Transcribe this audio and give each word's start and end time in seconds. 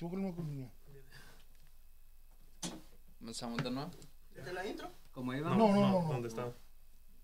No 0.00 0.08
me 0.10 0.28
acuerdo 0.28 0.50
bien. 0.50 0.70
Comenzamos 3.18 3.62
de 3.62 3.70
nuevo. 3.70 3.90
¿Desde 4.34 4.52
la 4.52 4.66
intro? 4.66 4.90
Como 5.12 5.32
No, 5.32 5.38
íbamos. 5.38 5.58
no, 5.58 5.74
no. 5.74 6.02
no. 6.02 6.08
¿Dónde 6.12 6.28
está? 6.28 6.52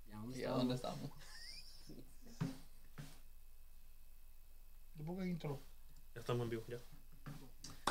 Ya, 0.09 0.17
¿dónde 0.17 0.39
¿Y 0.39 0.43
a 0.43 0.47
estábamos? 0.47 0.59
dónde 0.59 0.75
estamos? 0.75 1.11
¿De 4.95 5.05
poco 5.05 5.25
intro? 5.25 5.61
Ya 6.15 6.21
estamos 6.21 6.45
en 6.45 6.51
vivo, 6.51 6.65
ya. 6.69 6.79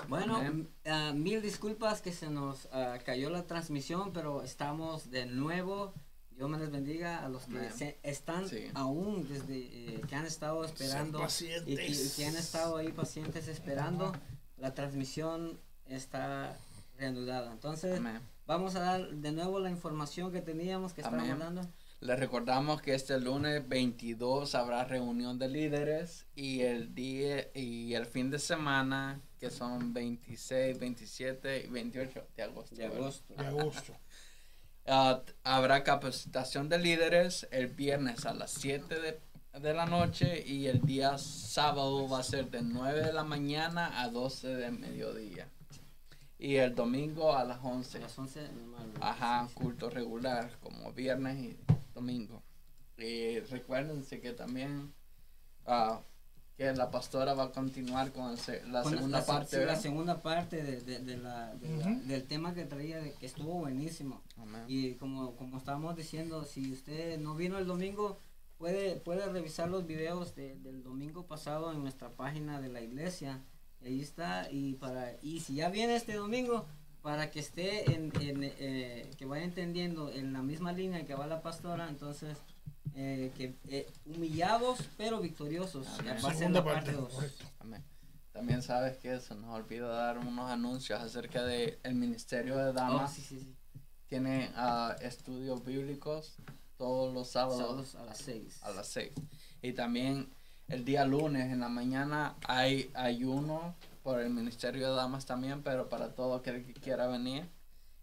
Bueno, 0.08 0.42
ah, 0.86 1.12
mil 1.14 1.42
disculpas 1.42 2.02
que 2.02 2.12
se 2.12 2.30
nos 2.30 2.68
ah, 2.72 2.98
cayó 3.06 3.30
la 3.30 3.46
transmisión, 3.46 4.14
pero 4.14 4.42
estamos 4.42 5.12
de 5.12 5.26
nuevo. 5.26 5.94
Dios 6.32 6.50
me 6.50 6.58
les 6.58 6.72
bendiga 6.72 7.24
a 7.24 7.30
los 7.30 7.44
que 7.46 7.70
se- 7.70 8.00
están 8.02 8.48
Sí. 8.50 8.72
aún 8.74 9.28
desde 9.28 9.58
eh, 9.96 10.02
que 10.08 10.16
han 10.16 10.26
estado 10.26 10.66
esperando 10.66 11.20
y 11.68 11.76
que, 11.76 11.88
y 11.92 12.10
que 12.16 12.26
han 12.26 12.36
estado 12.36 12.78
ahí 12.78 12.92
pacientes 12.92 13.48
esperando. 13.48 14.12
La 14.62 14.76
transmisión 14.76 15.60
está 15.88 16.56
reanudada. 16.96 17.52
Entonces, 17.52 17.98
Amén. 17.98 18.22
vamos 18.46 18.76
a 18.76 18.82
dar 18.82 19.10
de 19.10 19.32
nuevo 19.32 19.60
la 19.60 19.72
información 19.72 20.32
que 20.32 20.40
teníamos 20.42 20.94
que 20.94 21.02
estábamos 21.02 21.40
dando. 21.40 21.62
Les 22.00 22.20
recordamos 22.20 22.80
que 22.80 22.94
este 22.94 23.20
lunes 23.20 23.68
22 23.68 24.54
habrá 24.54 24.84
reunión 24.84 25.40
de 25.40 25.50
líderes 25.50 26.28
y 26.36 26.62
el 26.62 26.94
día 26.94 27.48
y 27.56 27.96
el 27.96 28.06
fin 28.06 28.30
de 28.30 28.38
semana 28.38 29.20
que 29.40 29.50
son 29.50 29.94
26, 29.94 30.78
27 30.78 31.66
y 31.66 31.68
28 31.68 32.28
de 32.36 32.44
agosto. 32.44 32.76
De 32.76 32.86
agosto. 32.86 33.34
De 33.34 33.46
agosto. 33.46 33.98
Ah, 34.88 35.22
habrá 35.44 35.84
capacitación 35.84 36.68
de 36.68 36.80
líderes 36.80 37.48
el 37.52 37.68
viernes 37.68 38.26
a 38.26 38.34
las 38.34 38.50
7 38.50 39.00
de, 39.00 39.22
de 39.60 39.74
la 39.74 39.86
noche 39.86 40.44
y 40.48 40.68
el 40.68 40.82
día 40.82 41.18
sábado 41.18 42.08
va 42.08 42.20
a 42.20 42.24
ser 42.24 42.50
de 42.50 42.62
9 42.62 43.02
de 43.06 43.14
la 43.14 43.24
mañana 43.24 44.02
a 44.02 44.08
12 44.10 44.48
de 44.56 44.72
mediodía. 44.72 45.50
Y 46.40 46.56
el 46.56 46.74
domingo 46.74 47.36
a 47.36 47.44
las 47.44 47.58
A 47.60 47.64
11. 47.64 48.00
las 48.00 48.18
11 48.18 48.42
normal. 48.54 48.92
Ajá, 49.02 49.48
culto 49.54 49.90
regular, 49.90 50.58
como 50.62 50.92
viernes 50.94 51.38
y 51.38 51.58
domingo. 51.94 52.42
Y 52.98 53.40
recuérdense 53.42 54.20
que 54.22 54.32
también 54.32 54.94
ah, 55.68 56.02
que 56.58 56.72
la 56.74 56.90
pastora 56.90 57.34
va 57.34 57.46
a 57.46 57.52
continuar 57.52 58.12
con 58.12 58.38
se- 58.38 58.66
la 58.68 58.82
Con 58.84 58.94
segunda 58.94 59.20
la, 59.20 59.26
parte. 59.26 59.60
sí, 59.60 59.66
la 59.66 59.76
segunda 59.76 60.22
parte 60.22 60.64
de, 60.64 60.82
de- 60.82 61.00
de 61.00 61.18
la, 61.18 61.54
de 61.56 61.70
la- 61.78 61.88
Ujú. 61.92 62.02
del 62.08 62.24
tema 62.26 62.54
que 62.54 62.66
traía, 62.66 63.00
de 63.00 63.14
que 63.14 63.26
estuvo 63.28 63.54
buenísimo. 63.60 64.22
Amén. 64.38 64.64
Y 64.68 64.94
como, 64.96 65.36
como 65.36 65.58
estábamos 65.58 65.96
diciendo, 65.96 66.44
si 66.46 66.72
usted 66.72 67.20
no 67.20 67.36
vino 67.36 67.58
el 67.60 67.68
domingo, 67.68 68.18
puede, 68.62 68.96
puede 68.98 69.26
revisar 69.28 69.68
los 69.70 69.86
videos 69.88 70.36
de- 70.36 70.56
del 70.58 70.84
domingo 70.84 71.26
pasado 71.26 71.74
en 71.74 71.82
nuestra 71.82 72.10
página 72.12 72.62
de 72.62 72.70
la 72.70 72.80
iglesia. 72.82 73.42
Y 73.82 73.88
ahí 73.88 74.02
está. 74.02 74.48
Y, 74.52 74.76
para, 74.76 75.18
y 75.24 75.40
si 75.40 75.56
ya 75.56 75.70
viene 75.70 75.96
este 75.96 76.14
domingo, 76.14 76.66
para 77.02 77.32
que 77.32 77.40
esté 77.40 77.92
en, 77.96 78.14
en, 78.22 78.44
eh, 78.44 79.10
que 79.18 79.26
vaya 79.26 79.44
entendiendo 79.44 80.12
en 80.12 80.32
la 80.34 80.44
misma 80.44 80.72
línea 80.72 81.04
que 81.08 81.16
va 81.16 81.26
la 81.26 81.42
pastora, 81.42 81.90
entonces 81.90 82.38
eh, 82.96 83.32
que 83.36 83.56
eh, 83.68 83.92
humillados 84.06 84.78
pero 84.96 85.20
victoriosos. 85.20 85.88
Segunda 85.88 86.60
la 86.60 86.64
parte. 86.64 86.96
Amén. 87.60 87.84
También 88.32 88.62
sabes 88.62 88.98
que 88.98 89.20
se 89.20 89.34
nos 89.36 89.50
olvidó 89.56 89.90
dar 89.90 90.20
unos 90.20 90.50
anuncios 90.52 91.02
acerca 91.02 91.44
del 91.44 91.80
el 91.84 91.96
Ministerio 91.96 92.56
de 92.58 92.70
Oh, 92.70 92.74
Damas. 92.74 93.12
sí, 93.14 93.22
sí, 93.22 93.40
sí. 93.40 93.56
Tiene 94.08 94.52
ah, 94.56 94.96
estudios 95.02 95.66
bíblicos 95.66 96.36
todos 96.82 97.14
los 97.14 97.30
sábados 97.30 97.60
Sábados 97.60 97.96
a 97.96 98.06
las 98.06 98.18
6. 98.18 98.64
a 98.64 98.72
las 98.72 98.88
6. 98.88 99.12
Y 99.62 99.74
también 99.74 100.34
el 100.68 100.84
día 100.84 101.06
lunes 101.06 101.52
en 101.52 101.60
la 101.60 101.70
mañana 101.70 102.36
hay 102.48 102.90
ayuno 102.96 103.76
por 104.02 104.20
el 104.20 104.32
Ministerio 104.32 104.90
de 104.90 104.96
Damas 104.96 105.28
también, 105.28 105.62
pero 105.62 105.90
para 105.90 106.16
todo 106.16 106.34
aquel 106.34 106.66
que 106.66 106.74
quiera 106.74 107.06
venir. 107.06 107.48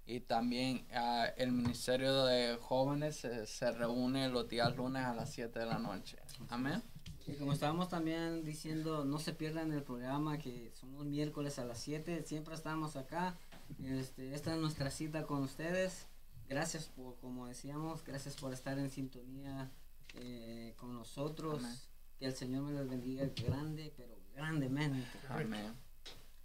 Y 0.06 0.20
también 0.20 0.86
ah, 0.94 1.26
el 1.36 1.50
Ministerio 1.50 2.24
de 2.24 2.56
Jóvenes 2.62 3.16
se, 3.16 3.46
se 3.46 3.72
reúne 3.72 4.28
los 4.28 4.48
días 4.48 4.76
lunes 4.76 5.04
a 5.04 5.12
las 5.12 5.32
7 5.32 5.58
de 5.58 5.66
la 5.66 5.78
noche. 5.80 6.16
Amén. 6.48 6.80
Y 7.26 7.32
como 7.32 7.52
estábamos 7.52 7.88
también 7.88 8.44
diciendo, 8.44 9.04
no 9.04 9.18
se 9.18 9.32
pierdan 9.32 9.72
el 9.72 9.82
programa 9.82 10.38
que 10.38 10.70
son 10.74 10.94
los 10.94 11.04
miércoles 11.04 11.58
a 11.58 11.64
las 11.64 11.80
7, 11.80 12.22
siempre 12.22 12.54
estamos 12.54 12.94
acá. 12.94 13.36
Este, 13.84 14.34
esta 14.34 14.54
es 14.54 14.60
nuestra 14.60 14.90
cita 14.90 15.24
con 15.24 15.42
ustedes. 15.42 16.06
Gracias 16.48 16.86
por, 16.86 17.16
como 17.20 17.46
decíamos, 17.46 18.02
gracias 18.04 18.34
por 18.36 18.52
estar 18.52 18.78
en 18.78 18.90
sintonía 18.90 19.70
eh, 20.14 20.74
con 20.76 20.94
nosotros. 20.94 21.58
Amén. 21.62 21.76
Que 22.18 22.26
el 22.26 22.34
Señor 22.34 22.62
me 22.62 22.72
los 22.72 22.88
bendiga 22.88 23.28
grande, 23.46 23.92
pero 23.96 24.18
grandemente. 24.34 25.06
Amén. 25.28 25.72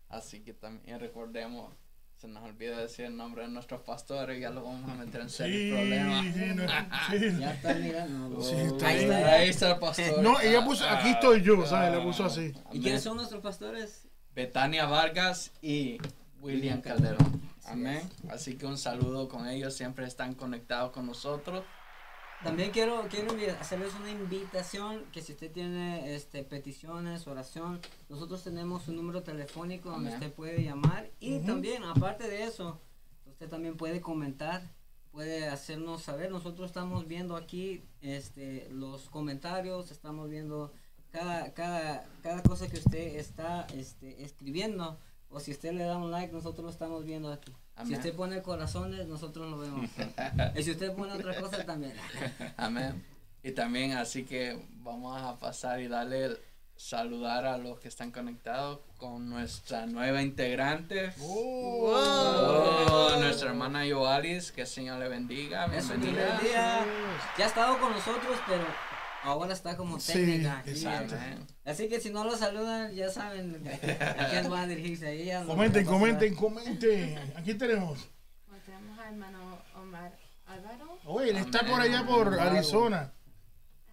Así 0.09 0.42
que 0.42 0.53
también 0.53 1.00
recordemos, 1.00 1.74
se 2.18 2.28
nos 2.28 2.44
olvida 2.44 2.78
decir 2.78 3.06
el 3.06 3.18
nombre 3.18 3.44
de 3.44 3.50
nuestros 3.50 3.81
pastores, 3.81 4.40
ya 4.40 4.52
lo 4.52 4.63
vamos 4.63 4.88
a 4.92 4.94
meter 4.94 5.22
en 5.22 5.30
serios 5.30 5.62
Sí, 5.62 5.72
problemas. 5.72 6.25
sí, 6.36 6.42
no, 6.53 6.68
sí. 7.09 7.38
Ya 7.40 7.53
está 7.53 7.74
mirando. 7.74 8.42
Sí, 8.42 8.56
está 8.56 8.88
Ahí 8.88 9.00
está. 9.00 9.31
Ahí 9.34 9.50
está 9.50 9.72
el 9.72 9.80
pastor. 9.80 10.22
No, 10.22 10.40
ella 10.40 10.63
puso, 10.63 10.88
aquí 10.88 11.09
estoy 11.09 11.42
yo, 11.42 11.66
¿sabes? 11.66 11.92
La 11.97 12.03
puso 12.03 12.25
así. 12.25 12.53
¿Y 12.72 12.80
quiénes 12.81 13.02
son 13.02 13.18
nuestros 13.18 13.42
pastores? 13.42 14.08
Betania 14.36 14.86
Vargas 14.86 15.52
y 15.62 15.97
William 16.44 16.81
Calderón. 16.81 17.42
Amén. 17.66 18.02
Así 18.30 18.56
que 18.58 18.66
un 18.66 18.78
saludo 18.78 19.30
con 19.30 19.48
ellos, 19.48 19.74
siempre 19.74 20.06
están 20.06 20.36
conectados 20.36 20.92
con 20.92 21.06
nosotros. 21.06 21.64
También 22.44 22.72
quiero, 22.72 23.08
quiero 23.09 23.31
hacerles 23.62 23.94
una 23.96 24.12
invitación 24.12 25.06
que 25.14 25.22
si 25.22 25.31
usted 25.31 25.50
tiene 25.50 26.14
este, 26.14 26.44
peticiones, 26.44 27.26
oración, 27.26 27.80
nosotros 28.09 28.44
tenemos 28.44 28.90
un 28.90 28.98
número 28.98 29.24
telefónico 29.24 29.92
donde 29.92 30.09
Amén. 30.09 30.22
usted 30.22 30.36
puede 30.36 30.62
llamar 30.62 31.09
y 31.22 31.38
Ujú. 31.38 31.46
también, 31.48 31.86
aparte 31.86 32.28
de 32.28 32.44
eso, 32.44 32.81
usted 33.25 33.48
también 33.48 33.78
puede 33.78 34.02
comentar, 34.02 34.62
puede 35.12 35.48
hacernos 35.48 36.04
saber. 36.04 36.31
Nosotros 36.31 36.68
estamos 36.68 37.08
viendo 37.08 37.38
aquí 37.38 37.86
este, 38.02 38.68
los 38.72 39.10
comentarios, 39.10 39.90
estamos 39.92 40.30
viendo 40.30 40.74
cada, 41.12 41.54
cada, 41.54 42.06
cada 42.22 42.44
cosa 42.44 42.68
que 42.68 42.78
usted 42.78 43.16
está 43.16 43.66
este, 43.74 44.22
escribiendo. 44.25 45.00
O 45.36 45.40
si 45.40 45.52
usted 45.52 45.74
le 45.74 45.84
da 45.84 45.98
un 45.98 46.12
like, 46.12 46.32
nosotros 46.32 46.64
lo 46.64 46.70
estamos 46.70 47.04
viendo 47.04 47.32
aquí. 47.34 47.52
Si 47.88 47.94
usted 47.96 48.14
pone 48.14 48.42
corazones, 48.44 49.08
nosotros 49.08 49.50
lo 49.50 49.58
vemos. 49.60 49.90
y 50.56 50.62
si 50.64 50.72
usted 50.72 50.94
pone 50.94 51.12
otra 51.14 51.36
cosa, 51.42 51.66
también. 51.66 51.94
Amén. 52.58 53.04
Y 53.42 53.52
también 53.52 53.94
así 53.94 54.26
que 54.26 54.64
vamos 54.84 55.20
a 55.22 55.40
pasar 55.40 55.80
y 55.82 55.88
darle 55.88 56.26
el- 56.26 56.40
saludar 56.76 57.46
a 57.46 57.58
los 57.58 57.80
que 57.80 57.88
están 57.88 58.12
conectados 58.12 58.80
con 58.98 59.30
nuestra 59.30 59.86
nueva 59.88 60.22
integrante. 60.22 61.14
Oh, 61.22 63.16
nuestra 63.20 63.50
hermana 63.50 63.86
Yoalis, 63.86 64.52
que 64.52 64.62
el 64.62 64.68
Señor 64.68 65.00
le 65.00 65.08
bendiga. 65.10 65.68
Bienvenida. 65.68 66.40
Ya 67.38 67.44
ha 67.46 67.48
estado 67.48 67.80
con 67.80 67.92
nosotros, 67.92 68.38
pero 68.48 68.66
ahora 69.24 69.54
está 69.54 69.76
como 69.78 70.00
Sí, 70.00 70.14
técnica. 70.14 70.60
aquí. 70.60 70.70
exacto. 70.72 71.16
Amén. 71.16 71.48
Así 71.66 71.88
que 71.88 72.01
si 72.01 72.09
no 72.09 72.24
lo 72.25 72.35
saludan, 72.35 72.94
ya 72.94 73.09
saben 73.09 73.63
a 74.18 74.28
quién 74.29 74.50
van 74.50 74.63
a 74.63 74.68
dirigirse. 74.68 75.07
Ahí 75.07 75.25
ya 75.25 75.46
Comenten, 75.46 75.85
comenten, 75.85 76.35
comenten. 76.35 77.18
Aquí 77.38 77.53
tenemos. 77.53 78.09
Bueno, 78.47 78.63
tenemos 78.66 79.00
al 79.00 79.13
hermano 79.13 79.59
Omar 79.75 80.12
Álvaro, 80.46 81.00
Oye, 81.06 81.29
él 81.31 81.38
está 81.38 81.66
por 81.66 81.79
allá 81.79 82.06
por. 82.06 82.38
Arizona. 82.38 83.13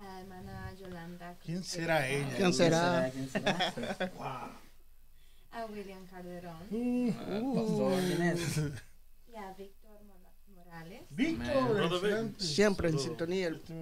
a 0.01 0.05
la 0.05 0.21
hermana 0.21 0.75
Yolanda. 0.75 1.37
¿Quién 1.45 1.63
será 1.63 2.09
ella? 2.09 2.35
¿Quién 2.37 2.53
será? 2.53 3.11
¿Quién 3.13 3.29
será? 3.31 3.73
Wow. 4.17 4.51
A 5.53 5.67
William 5.67 6.05
Calderón. 6.07 6.67
¿Quién 6.69 8.23
es? 8.23 8.59
y 9.33 9.37
a 9.37 9.53
Víctor 9.55 10.01
Mora- 10.07 10.33
Morales. 10.55 11.03
Víctor. 11.11 12.33
Siempre 12.41 12.89
en 12.89 12.99
sintonía. 12.99 13.47
el- 13.49 13.57
Este 13.57 13.73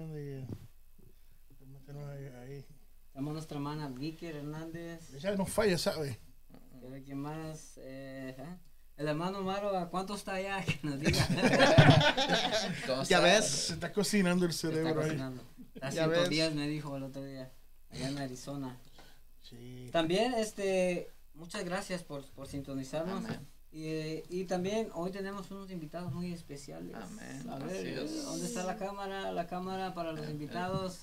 ahí. 2.39 2.65
Tenemos 3.19 3.33
nuestra 3.33 3.57
hermana 3.57 3.89
Vicky 3.89 4.27
Hernández. 4.27 5.13
Ella 5.13 5.35
no 5.35 5.45
falla, 5.45 5.75
ver, 6.89 7.03
¿Quién 7.03 7.17
más? 7.17 7.73
Eh, 7.75 8.33
¿eh? 8.37 8.57
El 8.95 9.09
hermano 9.09 9.41
Maro, 9.41 9.77
¿a 9.77 9.89
cuánto 9.89 10.15
está 10.15 10.35
allá? 10.35 10.63
Que 10.65 10.79
nos 10.83 10.97
diga. 11.01 11.27
Ya 13.09 13.19
ves. 13.19 13.45
Se 13.45 13.73
está 13.73 13.91
cocinando 13.91 14.45
el 14.45 14.51
Está 14.51 14.69
cerebro 14.69 15.01
ahí. 15.01 15.07
cocinando. 15.09 15.43
Está 15.75 15.89
Ya 15.89 16.05
110 16.05 16.55
me 16.55 16.69
dijo 16.69 16.95
el 16.95 17.03
otro 17.03 17.21
día. 17.21 17.51
Allá 17.89 18.07
en 18.07 18.19
Arizona. 18.19 18.77
Sí. 19.41 19.89
También, 19.91 20.33
este, 20.35 21.11
muchas 21.33 21.65
gracias 21.65 22.03
por, 22.03 22.23
por 22.31 22.47
sintonizarnos. 22.47 23.25
Amén. 23.25 23.45
Y, 23.73 24.23
y 24.29 24.45
también 24.45 24.87
hoy 24.93 25.11
tenemos 25.11 25.51
unos 25.51 25.69
invitados 25.71 26.13
muy 26.13 26.31
especiales. 26.31 26.95
Amén, 26.95 27.49
A 27.49 27.57
ver, 27.57 27.85
es. 27.85 28.23
¿dónde 28.23 28.45
está 28.45 28.63
la 28.63 28.77
cámara? 28.77 29.33
La 29.33 29.45
cámara 29.45 29.93
para 29.93 30.13
los 30.13 30.29
invitados. 30.29 30.99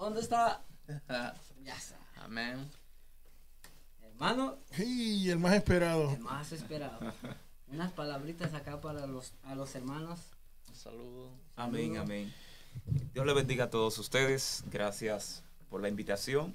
¿Dónde 0.00 0.20
está? 0.22 0.64
Ya 1.62 1.76
está. 1.76 1.98
Amén. 2.16 2.68
Hermano, 4.02 4.56
Y 4.78 5.28
el 5.28 5.38
más 5.38 5.52
esperado. 5.52 6.10
el 6.12 6.20
más 6.20 6.50
esperado. 6.52 6.98
Unas 7.68 7.92
palabritas 7.92 8.54
acá 8.54 8.80
para 8.80 9.06
los, 9.06 9.34
a 9.44 9.54
los 9.54 9.74
hermanos. 9.74 10.18
Un 10.68 10.74
saludo. 10.74 11.30
Amén, 11.54 11.88
Saludos. 11.94 12.02
amén. 12.04 12.34
Dios 13.12 13.26
le 13.26 13.34
bendiga 13.34 13.64
a 13.64 13.70
todos 13.70 13.98
ustedes. 13.98 14.64
Gracias 14.70 15.42
por 15.68 15.82
la 15.82 15.88
invitación. 15.90 16.54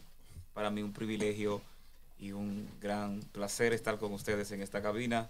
Para 0.56 0.71
mí 0.71 0.81
un 0.81 0.91
privilegio 0.91 1.62
y 2.18 2.31
un 2.31 2.68
gran 2.81 3.19
placer 3.31 3.74
estar 3.74 4.00
con 4.00 4.12
ustedes 4.12 4.51
en 4.51 4.63
esta 4.63 4.81
cabina. 4.81 5.30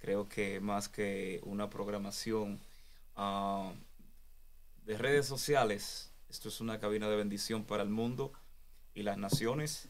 Creo 0.00 0.28
que 0.28 0.58
más 0.58 0.88
que 0.88 1.40
una 1.44 1.70
programación 1.70 2.58
ah, 3.16 3.72
de 4.86 4.98
redes 4.98 5.26
sociales, 5.26 6.10
esto 6.34 6.48
es 6.48 6.60
una 6.60 6.80
cabina 6.80 7.08
de 7.08 7.14
bendición 7.14 7.62
para 7.62 7.84
el 7.84 7.90
mundo 7.90 8.32
y 8.92 9.04
las 9.04 9.18
naciones. 9.18 9.88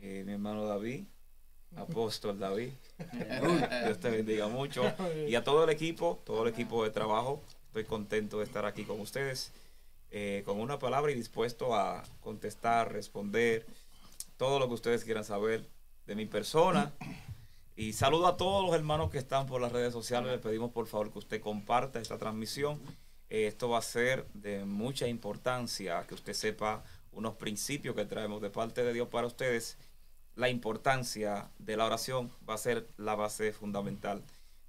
Eh, 0.00 0.22
mi 0.24 0.34
hermano 0.34 0.64
David, 0.64 1.02
apóstol 1.76 2.38
David, 2.38 2.70
Dios 3.84 3.98
te 3.98 4.08
bendiga 4.08 4.46
mucho. 4.46 4.84
Y 5.28 5.34
a 5.34 5.42
todo 5.42 5.64
el 5.64 5.70
equipo, 5.70 6.22
todo 6.24 6.44
el 6.44 6.50
equipo 6.50 6.84
de 6.84 6.90
trabajo, 6.90 7.42
estoy 7.66 7.86
contento 7.86 8.38
de 8.38 8.44
estar 8.44 8.66
aquí 8.66 8.84
con 8.84 9.00
ustedes, 9.00 9.52
eh, 10.12 10.44
con 10.46 10.60
una 10.60 10.78
palabra 10.78 11.10
y 11.10 11.16
dispuesto 11.16 11.74
a 11.74 12.04
contestar, 12.20 12.92
responder 12.92 13.66
todo 14.36 14.60
lo 14.60 14.68
que 14.68 14.74
ustedes 14.74 15.02
quieran 15.02 15.24
saber 15.24 15.68
de 16.06 16.14
mi 16.14 16.26
persona. 16.26 16.92
Y 17.74 17.94
saludo 17.94 18.28
a 18.28 18.36
todos 18.36 18.64
los 18.64 18.76
hermanos 18.76 19.10
que 19.10 19.18
están 19.18 19.46
por 19.46 19.60
las 19.60 19.72
redes 19.72 19.92
sociales. 19.92 20.30
Le 20.30 20.38
pedimos 20.38 20.70
por 20.70 20.86
favor 20.86 21.10
que 21.10 21.18
usted 21.18 21.40
comparta 21.40 21.98
esta 21.98 22.16
transmisión. 22.16 22.80
Eh, 23.30 23.46
esto 23.46 23.68
va 23.68 23.78
a 23.78 23.82
ser 23.82 24.26
de 24.34 24.64
mucha 24.64 25.06
importancia 25.06 26.04
que 26.06 26.14
usted 26.14 26.34
sepa 26.34 26.82
unos 27.12 27.34
principios 27.36 27.94
que 27.94 28.04
traemos 28.04 28.42
de 28.42 28.50
parte 28.50 28.82
de 28.84 28.92
Dios 28.92 29.08
para 29.08 29.26
ustedes. 29.26 29.78
La 30.36 30.48
importancia 30.48 31.48
de 31.58 31.76
la 31.76 31.86
oración 31.86 32.30
va 32.48 32.54
a 32.54 32.58
ser 32.58 32.88
la 32.96 33.14
base 33.14 33.52
fundamental 33.52 34.22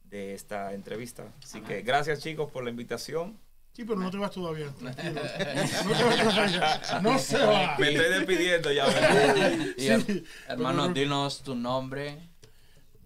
de 0.04 0.34
esta 0.34 0.74
entrevista. 0.74 1.32
Así 1.44 1.62
que 1.62 1.82
gracias 1.82 2.20
chicos 2.20 2.52
por 2.52 2.64
la 2.64 2.70
invitación. 2.70 3.38
Sí, 3.74 3.86
pero 3.86 4.00
no 4.00 4.12
te 4.12 4.18
vas 4.18 4.32
todavía. 4.32 4.70
tranquilo. 4.74 5.22
No 5.86 5.96
te 5.96 6.04
vas 6.04 6.18
todavía. 6.18 7.00
No 7.02 7.18
se 7.20 7.38
va. 7.38 7.78
Me 7.78 7.94
estoy 7.94 8.10
despidiendo 8.10 8.72
ya. 8.72 8.86
Sí, 9.78 10.24
hermano, 10.48 10.90
dinos 10.90 11.42
tu 11.42 11.56
nombre 11.56 12.18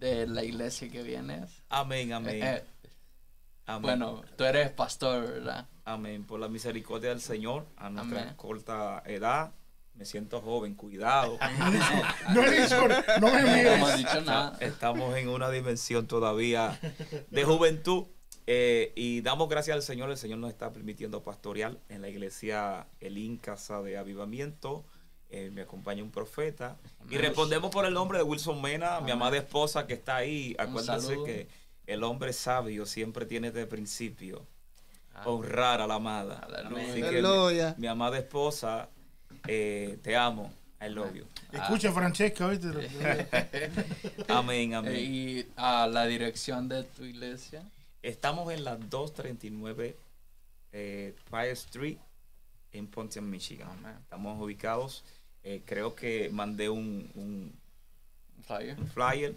de 0.00 0.26
la 0.26 0.42
iglesia 0.42 0.90
que 0.90 1.02
vienes. 1.02 1.62
Amén, 1.68 2.12
amén. 2.12 2.42
Eh, 2.42 2.64
amén. 3.66 3.82
bueno, 3.82 4.22
tú 4.36 4.44
eres 4.44 4.70
pastor, 4.70 5.26
¿verdad? 5.26 5.66
Amén. 5.84 6.24
Por 6.24 6.40
la 6.40 6.48
misericordia 6.48 7.10
del 7.10 7.20
Señor, 7.20 7.66
a 7.76 7.90
nuestra 7.90 8.22
Amén. 8.22 8.34
corta 8.36 9.02
edad, 9.06 9.52
me 9.94 10.04
siento 10.04 10.40
joven, 10.40 10.74
cuidado. 10.74 11.38
No 12.34 12.42
he 12.42 12.60
dicho, 12.60 12.88
no 13.20 13.30
me 13.32 13.42
No 13.42 13.48
mires. 13.56 13.96
dicho 13.98 14.20
nada. 14.22 14.56
Estamos 14.60 15.16
en 15.16 15.28
una 15.28 15.48
dimensión 15.50 16.06
todavía 16.06 16.78
de 17.30 17.44
juventud 17.44 18.04
eh, 18.48 18.92
y 18.94 19.20
damos 19.22 19.48
gracias 19.48 19.74
al 19.74 19.82
Señor. 19.82 20.10
El 20.10 20.16
Señor 20.18 20.38
nos 20.38 20.50
está 20.50 20.72
permitiendo 20.72 21.22
pastorear 21.22 21.78
en 21.88 22.02
la 22.02 22.08
iglesia 22.08 22.86
Elín 23.00 23.36
Casa 23.38 23.80
de 23.82 23.96
Avivamiento. 23.96 24.84
Eh, 25.30 25.50
me 25.52 25.62
acompaña 25.62 26.02
un 26.04 26.10
profeta. 26.10 26.76
Y 27.10 27.16
respondemos 27.16 27.70
por 27.70 27.84
el 27.86 27.94
nombre 27.94 28.18
de 28.18 28.24
Wilson 28.24 28.60
Mena, 28.62 29.00
mi 29.00 29.10
amada 29.10 29.36
esposa 29.36 29.86
que 29.86 29.94
está 29.94 30.16
ahí. 30.16 30.54
Acuérdense 30.58 31.16
que 31.24 31.48
el 31.86 32.02
hombre 32.04 32.32
sabio 32.32 32.86
siempre 32.86 33.26
tiene 33.26 33.50
de 33.50 33.66
principio 33.66 34.46
Ah, 35.14 35.22
honrar 35.30 35.80
a 35.80 35.86
la 35.86 35.94
amada. 35.94 36.40
Aleluya. 36.40 36.90
Así 36.90 37.00
que 37.74 37.80
mi, 37.80 37.86
amada 37.86 38.18
esposa, 38.18 38.90
eh, 39.48 39.98
te 40.02 40.14
amo. 40.14 40.52
I 40.78 40.90
love 40.90 41.14
you. 41.14 41.24
Escucha, 41.52 41.90
Francesca, 41.90 42.46
¿viste? 42.48 42.68
Amén, 44.28 44.74
amén. 44.74 44.94
Y 44.98 45.46
a 45.56 45.86
la 45.86 46.04
dirección 46.06 46.68
de 46.68 46.82
tu 46.84 47.04
iglesia. 47.04 47.62
Estamos 48.02 48.52
en 48.52 48.62
la 48.64 48.76
239 48.76 49.96
eh, 50.72 51.14
Fire 51.30 51.52
Street 51.52 51.96
en 52.72 52.86
Pontiac, 52.86 53.24
Michigan. 53.24 53.70
Amén. 53.70 53.96
Estamos 54.02 54.38
ubicados. 54.42 55.02
eh, 55.44 55.62
creo 55.64 55.94
que 55.94 56.28
mandé 56.30 56.68
un, 56.68 57.10
un- 57.14 57.52
Flyer. 58.44 58.76
un 58.78 58.86
flyer 58.86 59.34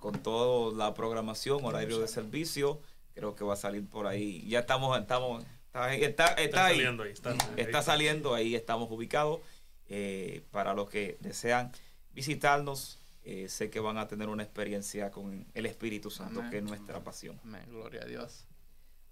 con 0.00 0.20
toda 0.22 0.76
la 0.76 0.92
programación, 0.94 1.64
horario 1.64 2.00
de 2.00 2.08
servicio. 2.08 2.80
Creo 3.14 3.34
que 3.36 3.44
va 3.44 3.54
a 3.54 3.56
salir 3.56 3.86
por 3.88 4.06
ahí. 4.08 4.44
Ya 4.48 4.60
estamos, 4.60 4.98
estamos, 4.98 5.44
está, 5.66 5.94
está, 5.94 6.24
está 6.26 6.42
Está 6.42 6.66
ahí. 6.66 6.76
saliendo 6.76 7.02
ahí. 7.04 7.12
Está, 7.12 7.34
Está 7.56 7.82
saliendo, 7.82 8.34
ahí 8.34 8.54
estamos 8.56 8.90
ubicados. 8.90 9.40
eh, 9.88 10.42
para 10.52 10.72
los 10.74 10.88
que 10.88 11.16
desean 11.20 11.72
visitarnos, 12.14 12.98
eh, 13.24 13.48
sé 13.48 13.70
que 13.70 13.80
van 13.80 13.98
a 13.98 14.06
tener 14.08 14.28
una 14.28 14.42
experiencia 14.42 15.10
con 15.10 15.46
el 15.52 15.66
Espíritu 15.66 16.10
Santo, 16.10 16.38
Amén. 16.40 16.50
que 16.50 16.58
es 16.58 16.62
nuestra 16.64 17.00
pasión. 17.04 17.38
Amén, 17.44 17.62
gloria 17.68 18.02
a 18.02 18.06
Dios. 18.06 18.44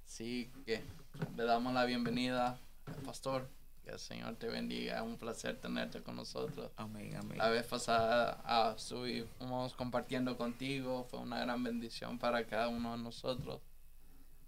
Sí, 0.07 0.51
que 0.65 0.83
le 1.37 1.45
damos 1.45 1.75
la 1.75 1.85
bienvenida 1.85 2.59
al 2.87 2.95
pastor. 3.03 3.49
Que 3.89 3.95
el 3.95 4.01
Señor 4.01 4.37
te 4.37 4.49
bendiga. 4.49 5.03
Un 5.03 5.17
placer 5.17 5.57
tenerte 5.57 6.03
con 6.03 6.17
nosotros. 6.17 6.71
Amén, 6.77 7.17
amén. 7.17 7.39
La 7.39 7.49
vez 7.49 7.65
pasada 7.65 8.39
ah, 8.45 8.75
estuvimos 8.77 9.73
compartiendo 9.73 10.37
contigo. 10.37 11.07
Fue 11.11 11.21
una 11.21 11.41
gran 11.41 11.65
bendición 11.65 12.19
para 12.19 12.45
cada 12.45 12.69
uno 12.69 12.95
de 12.95 13.03
nosotros. 13.03 13.63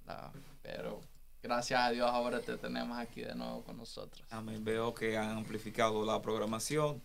Ah, 0.06 0.30
pero 0.60 1.00
gracias 1.42 1.80
a 1.80 1.90
Dios 1.90 2.10
ahora 2.10 2.40
te 2.40 2.58
tenemos 2.58 2.98
aquí 2.98 3.22
de 3.22 3.34
nuevo 3.34 3.64
con 3.64 3.78
nosotros. 3.78 4.22
Amén. 4.28 4.62
Veo 4.62 4.92
que 4.94 5.16
han 5.16 5.30
amplificado 5.38 6.04
la 6.04 6.20
programación. 6.20 7.02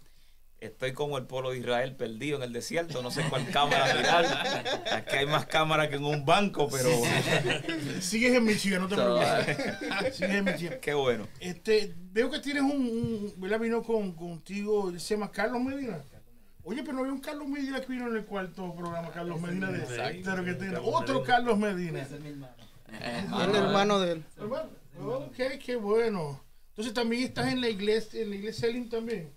Estoy 0.62 0.94
como 0.94 1.18
el 1.18 1.26
pueblo 1.26 1.52
de 1.52 1.60
Israel 1.60 1.96
perdido 1.96 2.38
en 2.38 2.44
el 2.44 2.54
desierto. 2.54 3.02
No 3.04 3.12
sé 3.12 3.24
cuál 3.30 3.48
cámara 3.52 3.94
mirar. 3.94 4.26
Aquí 4.94 5.16
hay 5.18 5.26
más 5.26 5.46
cámaras 5.46 5.90
que 5.90 5.96
en 5.96 6.06
un 6.06 6.26
banco, 6.26 6.68
pero 6.70 6.90
Sigues 8.02 8.34
en 8.34 8.44
Michigan, 8.46 8.82
no 8.82 8.88
te 8.88 8.96
preocupes. 8.96 10.16
Sigues 10.16 10.36
en 10.36 10.46
Michigan. 10.46 10.80
qué 10.82 10.94
bueno. 10.94 11.28
Este, 11.40 11.94
veo 12.12 12.32
que 12.32 12.40
tienes 12.40 12.64
un, 12.64 12.72
un 12.72 13.34
¿verdad? 13.38 13.60
Vino 13.60 13.84
con, 13.84 14.14
contigo, 14.14 14.92
se 14.98 15.16
llama 15.16 15.32
Carlos 15.32 15.62
Medina. 15.62 16.02
Oye, 16.64 16.82
pero 16.82 16.94
no 16.94 17.00
había 17.02 17.14
un 17.14 17.20
Carlos 17.22 17.48
Medina 17.48 17.80
que 17.80 17.88
vino 17.88 18.08
en 18.08 18.16
el 18.16 18.26
cuarto 18.26 18.74
programa, 18.74 19.12
Carlos 19.12 19.40
Medina 19.40 19.70
de, 19.72 19.80
Exacto. 19.80 20.36
de 20.36 20.46
que 20.46 20.54
tiene. 20.56 20.74
Carlos 20.74 20.92
Otro. 20.96 21.24
Carlos 21.24 21.58
Medina. 21.60 22.00
eh, 22.02 23.26
El 23.44 23.56
hermano 23.56 24.00
de 24.00 24.14
él. 24.14 24.24
Hermano, 24.38 24.70
Ok, 25.00 25.36
qué 25.64 25.76
bueno. 25.76 26.42
Entonces 26.70 26.94
también 26.94 27.24
estás 27.24 27.52
en 27.52 27.62
la 27.62 27.70
iglesia, 27.70 28.22
en 28.22 28.30
la 28.32 28.36
iglesia 28.38 28.68
Elim 28.68 28.90
también. 28.90 29.32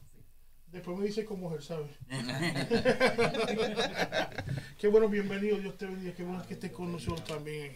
Después 0.72 0.98
me 0.98 1.06
dice 1.06 1.24
como 1.24 1.48
mujer, 1.48 1.62
¿sabes? 1.62 1.90
qué 4.78 4.88
bueno, 4.88 5.08
bienvenido, 5.08 5.56
Dios 5.56 5.78
te 5.78 5.86
bendiga, 5.86 6.12
qué 6.14 6.22
bueno 6.24 6.44
que 6.46 6.54
estés 6.54 6.72
con 6.72 6.92
nosotros 6.92 7.24
también. 7.24 7.72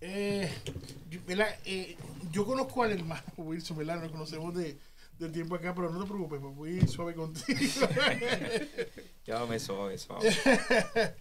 Eh. 0.00 0.50
Eh, 1.66 1.96
yo 2.32 2.46
conozco 2.46 2.82
al 2.82 2.92
hermano 2.92 3.22
Wilson, 3.36 3.76
¿verdad? 3.76 4.00
Nos 4.00 4.10
conocemos 4.10 4.54
de, 4.54 4.78
del 5.18 5.32
tiempo 5.32 5.54
acá, 5.54 5.74
pero 5.74 5.90
no 5.90 6.00
te 6.02 6.06
preocupes, 6.08 6.40
pues, 6.40 6.54
voy 6.56 6.80
suave 6.88 7.14
contigo. 7.14 7.58
Llámame 9.26 9.58
suave, 9.58 9.98
suave. 9.98 10.30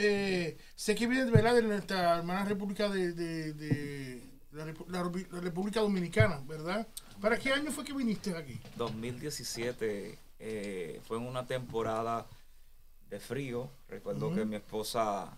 Eh, 0.00 0.56
sé 0.74 0.94
que 0.94 1.06
vienes 1.06 1.30
¿verdad? 1.30 1.54
de 1.54 1.62
nuestra 1.62 2.16
hermana 2.18 2.44
República 2.44 2.88
de, 2.88 3.12
de- 3.12 3.52
de 3.52 4.22
la, 4.52 4.64
Repu- 4.66 4.86
la 4.88 5.02
Repu- 5.04 5.28
la 5.30 5.40
República 5.40 5.80
Dominicana, 5.80 6.40
¿verdad? 6.46 6.86
¿Para 7.20 7.38
qué 7.38 7.52
año 7.52 7.70
fue 7.72 7.84
que 7.84 7.92
viniste 7.92 8.36
aquí? 8.36 8.58
2017 8.76 10.18
eh, 10.38 11.00
fue 11.04 11.16
en 11.18 11.24
una 11.26 11.46
temporada 11.46 12.26
de 13.10 13.20
frío. 13.20 13.70
Recuerdo 13.88 14.32
que 14.34 14.44
mi 14.44 14.56
esposa 14.56 15.36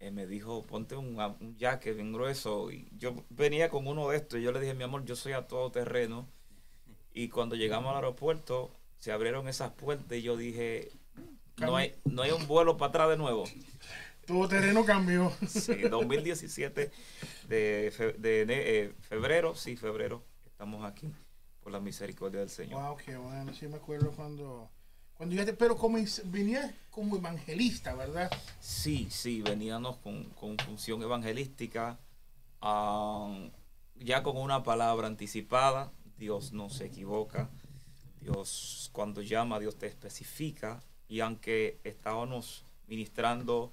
eh, 0.00 0.10
me 0.10 0.26
dijo, 0.26 0.62
ponte 0.62 0.96
un, 0.96 1.18
un 1.18 1.56
jacket 1.56 1.94
bien 1.94 2.12
grueso. 2.12 2.70
Y 2.70 2.88
yo 2.98 3.14
venía 3.30 3.68
con 3.70 3.86
uno 3.86 4.08
de 4.10 4.16
estos 4.18 4.38
y 4.38 4.42
yo 4.42 4.52
le 4.52 4.60
dije, 4.60 4.74
mi 4.74 4.84
amor, 4.84 5.04
yo 5.04 5.16
soy 5.16 5.32
a 5.32 5.46
todo 5.46 5.70
terreno. 5.70 6.26
Y 7.14 7.28
cuando 7.28 7.56
llegamos 7.56 7.90
al 7.90 7.96
aeropuerto, 7.96 8.70
se 8.98 9.10
abrieron 9.12 9.48
esas 9.48 9.72
puertas 9.72 10.18
y 10.18 10.22
yo 10.22 10.36
dije, 10.36 10.90
no 11.58 11.76
hay, 11.76 11.94
no 12.04 12.22
hay 12.22 12.32
un 12.32 12.46
vuelo 12.46 12.76
para 12.76 12.90
atrás 12.90 13.08
de 13.10 13.16
nuevo. 13.16 13.44
Todo 14.26 14.48
terreno 14.48 14.84
cambió. 14.84 15.32
Sí, 15.48 15.74
2017 15.88 16.90
de, 17.48 17.92
fe- 17.96 18.12
de 18.14 18.44
eh, 18.48 18.92
febrero, 19.08 19.54
sí, 19.54 19.76
febrero, 19.76 20.22
estamos 20.46 20.84
aquí 20.84 21.08
por 21.66 21.72
la 21.72 21.80
misericordia 21.80 22.38
del 22.38 22.48
Señor. 22.48 22.80
Wow, 22.80 22.96
qué 22.96 23.16
bueno. 23.16 23.52
Sí 23.52 23.66
me 23.66 23.74
acuerdo 23.74 24.12
cuando, 24.12 24.70
cuando 25.16 25.32
llegaste, 25.32 25.52
pero 25.52 25.76
como 25.76 25.98
venías 26.26 26.72
como 26.92 27.16
evangelista, 27.16 27.92
¿verdad? 27.96 28.30
Sí, 28.60 29.08
sí, 29.10 29.42
veníamos 29.42 29.96
con, 29.96 30.26
con 30.38 30.56
función 30.58 31.02
evangelística, 31.02 31.98
ah, 32.60 33.48
ya 33.96 34.22
con 34.22 34.36
una 34.36 34.62
palabra 34.62 35.08
anticipada, 35.08 35.90
Dios 36.16 36.52
no 36.52 36.70
se 36.70 36.86
equivoca, 36.86 37.50
Dios 38.20 38.88
cuando 38.92 39.20
llama, 39.20 39.58
Dios 39.58 39.74
te 39.74 39.88
especifica, 39.88 40.84
y 41.08 41.18
aunque 41.18 41.80
estábamos 41.82 42.64
ministrando 42.86 43.72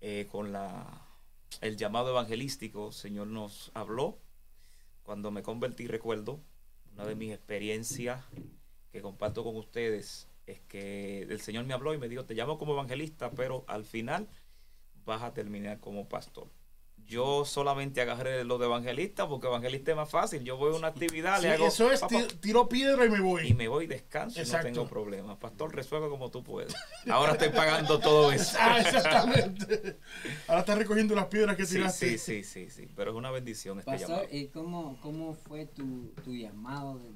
eh, 0.00 0.26
con 0.32 0.50
la, 0.50 1.06
el 1.60 1.76
llamado 1.76 2.10
evangelístico, 2.10 2.90
Señor 2.90 3.28
nos 3.28 3.70
habló, 3.72 4.18
cuando 5.04 5.30
me 5.30 5.44
convertí, 5.44 5.86
recuerdo, 5.86 6.40
una 7.00 7.08
de 7.08 7.14
mis 7.14 7.32
experiencias 7.32 8.22
que 8.92 9.00
comparto 9.00 9.42
con 9.42 9.56
ustedes 9.56 10.28
es 10.46 10.60
que 10.68 11.22
el 11.22 11.40
Señor 11.40 11.64
me 11.64 11.72
habló 11.72 11.94
y 11.94 11.98
me 11.98 12.10
dijo, 12.10 12.26
te 12.26 12.34
llamo 12.34 12.58
como 12.58 12.74
evangelista, 12.74 13.30
pero 13.30 13.64
al 13.68 13.84
final 13.84 14.28
vas 15.06 15.22
a 15.22 15.32
terminar 15.32 15.80
como 15.80 16.10
pastor. 16.10 16.48
Yo 17.10 17.44
solamente 17.44 18.00
agarré 18.00 18.44
lo 18.44 18.56
de 18.56 18.66
evangelista 18.66 19.28
porque 19.28 19.48
evangelista 19.48 19.90
es 19.90 19.96
más 19.96 20.08
fácil. 20.08 20.44
Yo 20.44 20.56
voy 20.56 20.72
a 20.72 20.76
una 20.76 20.86
actividad, 20.86 21.38
Sí, 21.38 21.42
le 21.42 21.52
hago 21.54 21.66
eso 21.66 21.90
es, 21.90 22.00
tiro 22.40 22.68
piedra 22.68 23.04
y 23.04 23.10
me 23.10 23.18
voy. 23.20 23.48
y 23.48 23.54
me 23.54 23.66
voy 23.66 23.88
descanso 23.88 24.36
y 24.38 24.42
no 24.42 24.44
Exacto. 24.44 24.66
tengo 24.68 24.88
problema. 24.88 25.36
Pastor, 25.36 25.74
resuelve 25.74 26.08
como 26.08 26.30
tú 26.30 26.44
puedes. 26.44 26.72
Ahora 27.10 27.32
estoy 27.32 27.48
pagando 27.48 27.98
todo 27.98 28.30
eso. 28.32 28.56
Ah, 28.60 28.78
exactamente. 28.80 29.98
Ahora 30.46 30.60
estás 30.60 30.78
recogiendo 30.78 31.14
las 31.16 31.26
piedras 31.26 31.56
que 31.56 31.66
Sí, 31.66 31.74
tiraste. 31.74 32.16
sí, 32.16 32.18
sí, 32.18 32.44
sí, 32.44 32.70
sí. 32.70 32.88
Pero 32.94 33.10
es 33.10 33.16
una 33.16 33.32
bendición 33.32 33.80
este 33.80 33.90
Pastor, 33.90 34.08
llamado. 34.10 34.28
¿y 34.30 34.46
cómo, 34.48 34.98
cómo 35.02 35.34
fue 35.34 35.66
tu, 35.66 36.12
tu 36.24 36.32
llamado? 36.34 36.98
de- 37.00 37.10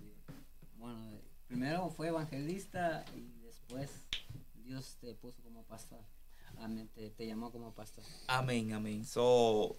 bueno, 0.77 1.21
primero 1.47 1.89
fue 1.91 2.09
evangelista 2.09 3.05
y 3.17 3.41
después 3.47 3.91
Dios 4.65 4.97
te 5.01 5.15
puso 5.15 5.41
como 5.43 5.63
pastor. 5.65 6.01
Amén, 6.61 6.89
te, 6.95 7.11
te 7.11 7.27
llamó 7.27 7.51
como 7.51 7.73
pastor. 7.73 8.05
Amén, 8.27 8.73
amén. 8.73 9.05
So, 9.05 9.77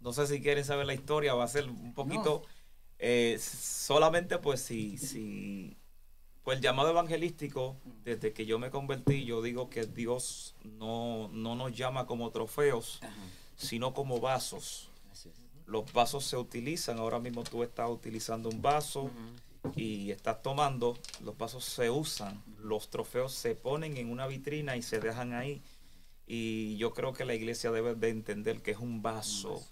no 0.00 0.12
sé 0.12 0.26
si 0.26 0.42
quieren 0.42 0.64
saber 0.64 0.86
la 0.86 0.94
historia, 0.94 1.34
va 1.34 1.44
a 1.44 1.48
ser 1.48 1.68
un 1.68 1.94
poquito, 1.94 2.42
eh, 2.98 3.38
solamente 3.40 4.38
pues 4.38 4.60
si, 4.60 4.98
si, 4.98 5.76
pues 6.42 6.58
el 6.58 6.62
llamado 6.62 6.90
evangelístico, 6.90 7.76
desde 8.04 8.32
que 8.32 8.44
yo 8.46 8.58
me 8.58 8.70
convertí, 8.70 9.24
yo 9.24 9.42
digo 9.42 9.70
que 9.70 9.86
Dios 9.86 10.54
no, 10.64 11.28
no 11.28 11.54
nos 11.54 11.76
llama 11.76 12.06
como 12.06 12.30
trofeos, 12.30 12.98
Ajá, 13.02 13.14
sino 13.56 13.94
como 13.94 14.20
vasos. 14.20 14.88
Los 15.66 15.90
vasos 15.92 16.24
se 16.24 16.36
utilizan, 16.36 16.98
ahora 16.98 17.18
mismo 17.18 17.44
tú 17.44 17.62
estás 17.62 17.88
utilizando 17.88 18.48
un 18.48 18.60
vaso 18.60 19.10
y 19.76 20.10
estás 20.10 20.42
tomando, 20.42 20.98
los 21.20 21.38
vasos 21.38 21.64
se 21.64 21.88
usan, 21.88 22.42
los 22.58 22.90
trofeos 22.90 23.32
se 23.32 23.54
ponen 23.54 23.96
en 23.96 24.10
una 24.10 24.26
vitrina 24.26 24.76
y 24.76 24.82
se 24.82 24.98
dejan 24.98 25.32
ahí. 25.32 25.62
Y 26.26 26.76
yo 26.76 26.92
creo 26.92 27.12
que 27.12 27.24
la 27.24 27.34
iglesia 27.34 27.70
debe 27.70 27.94
de 27.94 28.08
entender 28.08 28.62
que 28.62 28.70
es 28.72 28.78
un 28.78 29.02
vaso. 29.02 29.54
vaso. 29.54 29.68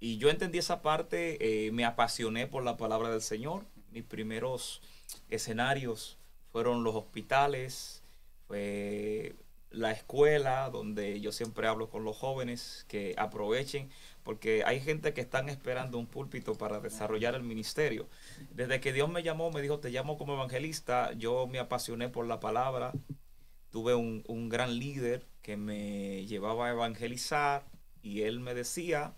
Y 0.00 0.16
yo 0.16 0.30
entendí 0.30 0.58
esa 0.58 0.80
parte, 0.80 1.66
eh, 1.66 1.72
me 1.72 1.84
apasioné 1.84 2.46
por 2.46 2.64
la 2.64 2.76
palabra 2.78 3.10
del 3.10 3.20
Señor. 3.20 3.66
Mis 3.92 4.04
primeros 4.04 4.80
escenarios 5.28 6.16
fueron 6.52 6.84
los 6.84 6.94
hospitales, 6.94 8.02
fue 8.46 9.36
la 9.70 9.92
escuela, 9.92 10.70
donde 10.70 11.20
yo 11.20 11.32
siempre 11.32 11.68
hablo 11.68 11.90
con 11.90 12.02
los 12.02 12.16
jóvenes 12.16 12.84
que 12.88 13.14
aprovechen, 13.18 13.88
porque 14.24 14.64
hay 14.64 14.80
gente 14.80 15.12
que 15.12 15.20
están 15.20 15.48
esperando 15.48 15.98
un 15.98 16.06
púlpito 16.06 16.54
para 16.54 16.80
desarrollar 16.80 17.34
el 17.34 17.42
ministerio. 17.42 18.08
Desde 18.52 18.80
que 18.80 18.92
Dios 18.92 19.08
me 19.08 19.22
llamó, 19.22 19.50
me 19.50 19.62
dijo, 19.62 19.78
te 19.78 19.90
llamo 19.90 20.18
como 20.18 20.34
evangelista, 20.34 21.12
yo 21.12 21.46
me 21.46 21.58
apasioné 21.58 22.08
por 22.08 22.26
la 22.26 22.40
palabra, 22.40 22.92
tuve 23.70 23.94
un, 23.94 24.24
un 24.26 24.48
gran 24.48 24.78
líder 24.78 25.26
que 25.42 25.56
me 25.56 26.26
llevaba 26.26 26.68
a 26.68 26.70
evangelizar 26.72 27.64
y 28.02 28.22
él 28.22 28.40
me 28.40 28.54
decía, 28.54 29.14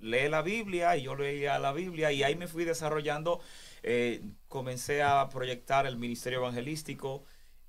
lee 0.00 0.28
la 0.28 0.42
Biblia 0.42 0.96
y 0.96 1.02
yo 1.04 1.14
leía 1.14 1.58
la 1.58 1.72
Biblia 1.72 2.12
y 2.12 2.22
ahí 2.22 2.34
me 2.36 2.48
fui 2.48 2.64
desarrollando, 2.64 3.40
eh, 3.82 4.22
comencé 4.48 5.02
a 5.02 5.28
proyectar 5.28 5.86
el 5.86 5.96
ministerio 5.96 6.40
evangelístico 6.40 7.24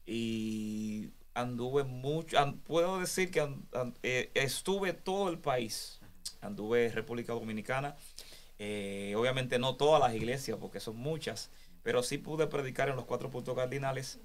y 0.05 1.09
anduve 1.33 1.83
mucho, 1.83 2.39
an- 2.39 2.59
puedo 2.59 2.99
decir 2.99 3.31
que 3.31 3.41
an- 3.41 3.65
an- 3.73 3.95
eh, 4.03 4.31
estuve 4.35 4.93
todo 4.93 5.29
el 5.29 5.39
país, 5.39 5.99
anduve 6.41 6.89
República 6.89 7.33
Dominicana, 7.33 7.95
eh, 8.59 9.13
obviamente 9.17 9.59
no 9.59 9.75
todas 9.75 9.99
las 10.01 10.13
iglesias 10.15 10.57
porque 10.59 10.79
son 10.79 10.97
muchas, 10.97 11.49
pero 11.83 12.03
sí 12.03 12.17
pude 12.17 12.47
predicar 12.47 12.89
en 12.89 12.95
los 12.95 13.05
cuatro 13.05 13.29
puntos 13.31 13.55
cardinales 13.55 14.19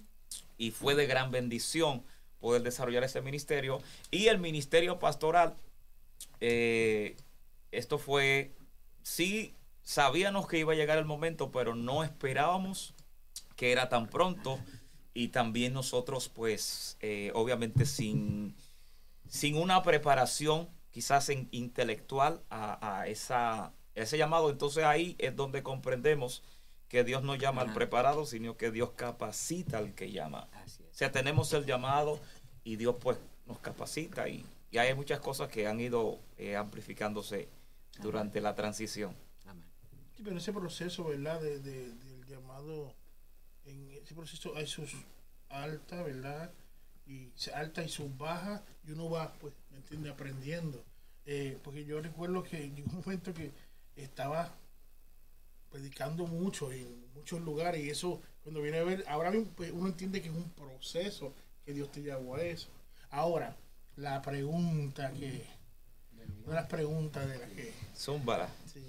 y 0.58 0.70
fue 0.70 0.94
de 0.94 1.06
gran 1.06 1.30
bendición 1.30 2.04
poder 2.40 2.62
desarrollar 2.62 3.04
ese 3.04 3.20
ministerio. 3.22 3.80
Y 4.10 4.26
el 4.28 4.38
ministerio 4.38 4.98
pastoral 4.98 5.54
eh, 6.40 7.16
esto 7.72 7.98
fue 7.98 8.52
sí 9.02 9.54
sabíamos 9.82 10.46
que 10.48 10.58
iba 10.58 10.72
a 10.72 10.76
llegar 10.76 10.98
el 10.98 11.04
momento 11.04 11.50
pero 11.50 11.74
no 11.74 12.04
esperábamos 12.04 12.94
que 13.56 13.72
era 13.72 13.88
tan 13.88 14.08
pronto. 14.08 14.58
Y 15.14 15.28
también 15.28 15.72
nosotros 15.72 16.28
pues 16.28 16.96
eh, 17.00 17.32
obviamente 17.34 17.86
sin 17.86 18.54
sin 19.28 19.56
una 19.56 19.82
preparación 19.82 20.68
quizás 20.90 21.28
en- 21.28 21.48
intelectual 21.50 22.42
a, 22.50 23.00
a 23.00 23.08
esa 23.08 23.64
a 23.66 23.72
ese 23.94 24.16
llamado. 24.16 24.48
Entonces 24.50 24.84
ahí 24.84 25.16
es 25.18 25.34
donde 25.34 25.62
comprendemos 25.64 26.42
que 26.88 27.02
Dios 27.04 27.22
no 27.22 27.34
llama 27.34 27.62
al 27.62 27.74
preparado 27.74 28.26
sino 28.26 28.56
que 28.56 28.70
Dios 28.70 28.90
capacita 28.92 29.78
al 29.78 29.94
que 29.94 30.12
llama. 30.12 30.48
Así 30.64 30.84
es. 30.87 30.87
Sea, 30.98 31.12
tenemos 31.12 31.52
el 31.52 31.64
llamado 31.64 32.18
y 32.64 32.76
Dios 32.76 32.96
pues 33.00 33.18
nos 33.46 33.58
capacita 33.60 34.28
y, 34.28 34.44
y 34.70 34.78
hay 34.78 34.94
muchas 34.94 35.20
cosas 35.20 35.48
que 35.48 35.66
han 35.66 35.80
ido 35.80 36.18
eh, 36.36 36.56
amplificándose 36.56 37.48
durante 38.02 38.40
la 38.40 38.54
transición. 38.54 39.14
Amén. 39.46 39.64
Sí, 40.16 40.22
pero 40.24 40.36
ese 40.38 40.52
proceso, 40.52 41.04
¿verdad? 41.04 41.40
De, 41.40 41.60
de- 41.60 41.92
del 41.94 42.26
llamado, 42.26 42.92
en 43.64 43.90
ese 44.02 44.14
proceso 44.14 44.54
hay 44.56 44.66
sus 44.66 44.92
altas, 45.48 46.04
¿verdad? 46.04 46.50
Y 47.06 47.30
se- 47.36 47.52
altas 47.54 47.86
y 47.86 47.88
sus 47.88 48.16
bajas, 48.18 48.62
y 48.84 48.92
uno 48.92 49.08
va, 49.08 49.32
pues, 49.40 49.54
¿me 49.70 49.78
entiende? 49.78 50.10
Aprendiendo. 50.10 50.84
Eh, 51.24 51.58
porque 51.62 51.84
yo 51.84 52.00
recuerdo 52.00 52.42
que 52.42 52.70
llegó 52.70 52.90
un 52.90 53.00
momento 53.04 53.32
que 53.32 53.52
estaba 53.96 54.52
predicando 55.70 56.26
mucho 56.26 56.72
en 56.72 57.07
muchos 57.18 57.40
lugares, 57.40 57.84
y 57.84 57.90
eso, 57.90 58.20
cuando 58.42 58.62
viene 58.62 58.78
a 58.78 58.84
ver, 58.84 59.04
ahora 59.08 59.30
mismo, 59.30 59.50
pues, 59.56 59.70
uno 59.72 59.88
entiende 59.88 60.22
que 60.22 60.28
es 60.28 60.34
un 60.34 60.50
proceso 60.50 61.34
que 61.64 61.72
Dios 61.72 61.90
te 61.90 62.00
llevó 62.02 62.36
a 62.36 62.42
eso. 62.42 62.68
Ahora, 63.10 63.56
la 63.96 64.22
pregunta 64.22 65.12
que, 65.12 65.46
una 66.44 66.54
de 66.54 66.60
las 66.62 66.66
preguntas 66.68 67.28
de 67.28 67.38
las 67.38 67.50
que, 67.50 67.72
Zúmbala. 67.96 68.48
sí, 68.72 68.82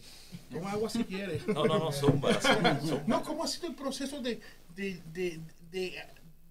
toma 0.51 0.71
agua 0.71 0.89
si 0.89 1.03
quieres. 1.03 1.45
No, 1.47 1.65
no, 1.65 1.79
no, 1.79 1.91
zúmbala, 1.91 2.39
zúmbala, 2.39 2.79
zúmbala. 2.81 3.03
No, 3.07 3.23
¿cómo 3.23 3.43
ha 3.43 3.47
sido 3.47 3.67
el 3.67 3.75
proceso 3.75 4.21
de, 4.21 4.39
de, 4.75 5.01
de, 5.13 5.39
de, 5.71 6.03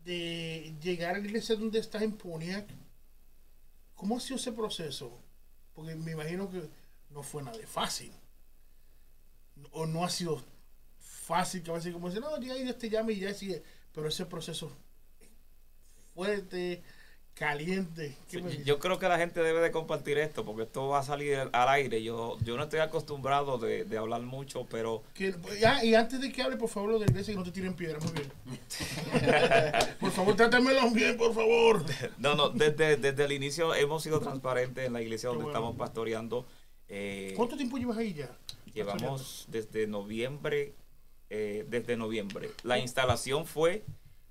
de 0.05 0.75
llegar 0.83 1.15
a 1.15 1.19
la 1.19 1.25
iglesia 1.27 1.57
donde 1.57 1.79
estás 1.79 2.03
en 2.03 2.13
Pontiac? 2.13 2.67
¿Cómo 3.95 4.17
ha 4.17 4.21
sido 4.21 4.37
ese 4.37 4.53
proceso? 4.53 5.19
Porque 5.75 5.95
me 5.95 6.13
imagino 6.13 6.51
que 6.51 6.69
no 7.11 7.23
fue 7.23 7.43
nada 7.43 7.57
de 7.57 7.67
fácil. 7.67 8.13
O 9.73 9.87
no 9.87 10.05
ha 10.05 10.11
sido 10.11 10.43
fácil 11.29 11.63
que 11.63 11.71
a 11.71 11.75
veces 11.75 11.93
como 11.93 12.09
dice, 12.09 12.21
no, 12.21 12.41
ya 12.41 12.55
Dios 12.55 12.79
te 12.79 12.89
llama 12.89 13.13
y 13.13 13.21
ya 13.21 13.35
sigue. 13.35 13.63
Pero 13.93 14.09
ese 14.09 14.25
proceso 14.27 14.73
fuerte, 16.15 16.83
caliente. 17.35 18.17
yo 18.65 18.79
creo 18.81 18.99
que 18.99 19.09
la 19.09 19.19
gente 19.19 19.41
debe 19.41 19.61
de 19.61 19.71
compartir 19.71 20.19
esto 20.19 20.45
porque 20.45 20.63
esto 20.63 20.89
va 20.89 20.99
a 21.01 21.03
salir 21.03 21.37
al- 21.37 21.69
aire. 21.69 22.03
Yo, 22.03 22.37
yo 22.45 22.57
no 22.57 22.65
estoy 22.65 22.81
acostumbrado 22.81 23.59
de, 23.59 23.85
de 23.85 23.99
hablar 23.99 24.23
mucho, 24.23 24.67
pero 24.71 25.03
Que- 25.15 25.35
ya, 25.61 25.85
y 25.85 25.95
antes 25.95 26.21
de 26.21 26.33
que 26.33 26.43
hable, 26.43 26.57
por 26.57 26.69
favor, 26.69 26.91
lo 26.91 26.99
de 26.99 27.07
la 27.07 27.11
iglesia, 27.13 27.35
que 27.35 27.39
no 27.39 27.45
te 27.45 27.53
tiren 27.53 27.75
piedra, 27.75 27.99
muy 28.01 28.13
bien. 28.13 28.31
por 30.01 30.11
favor, 30.11 30.35
trátamelo 30.35 30.91
bien, 30.91 31.17
por 31.17 31.33
favor. 31.35 31.85
no, 32.19 32.35
no, 32.35 32.49
desde, 32.49 32.97
desde 32.97 33.25
el 33.25 33.33
inicio 33.33 33.75
hemos 33.75 34.03
sido 34.03 34.19
transparentes 34.21 34.87
en 34.87 34.93
la 34.95 35.03
iglesia 35.03 35.29
donde 35.29 35.45
bueno. 35.45 35.59
estamos 35.59 35.77
pastoreando. 35.77 36.47
Eh, 36.89 37.35
¿Cuánto 37.37 37.57
tiempo 37.57 37.77
llevas 37.77 37.99
ahí 37.99 38.15
ya? 38.15 38.31
Llevamos 38.75 39.45
desde 39.49 39.87
noviembre, 39.87 40.75
eh, 41.31 41.65
desde 41.69 41.97
noviembre. 41.97 42.51
La 42.63 42.79
instalación 42.79 43.47
fue 43.47 43.85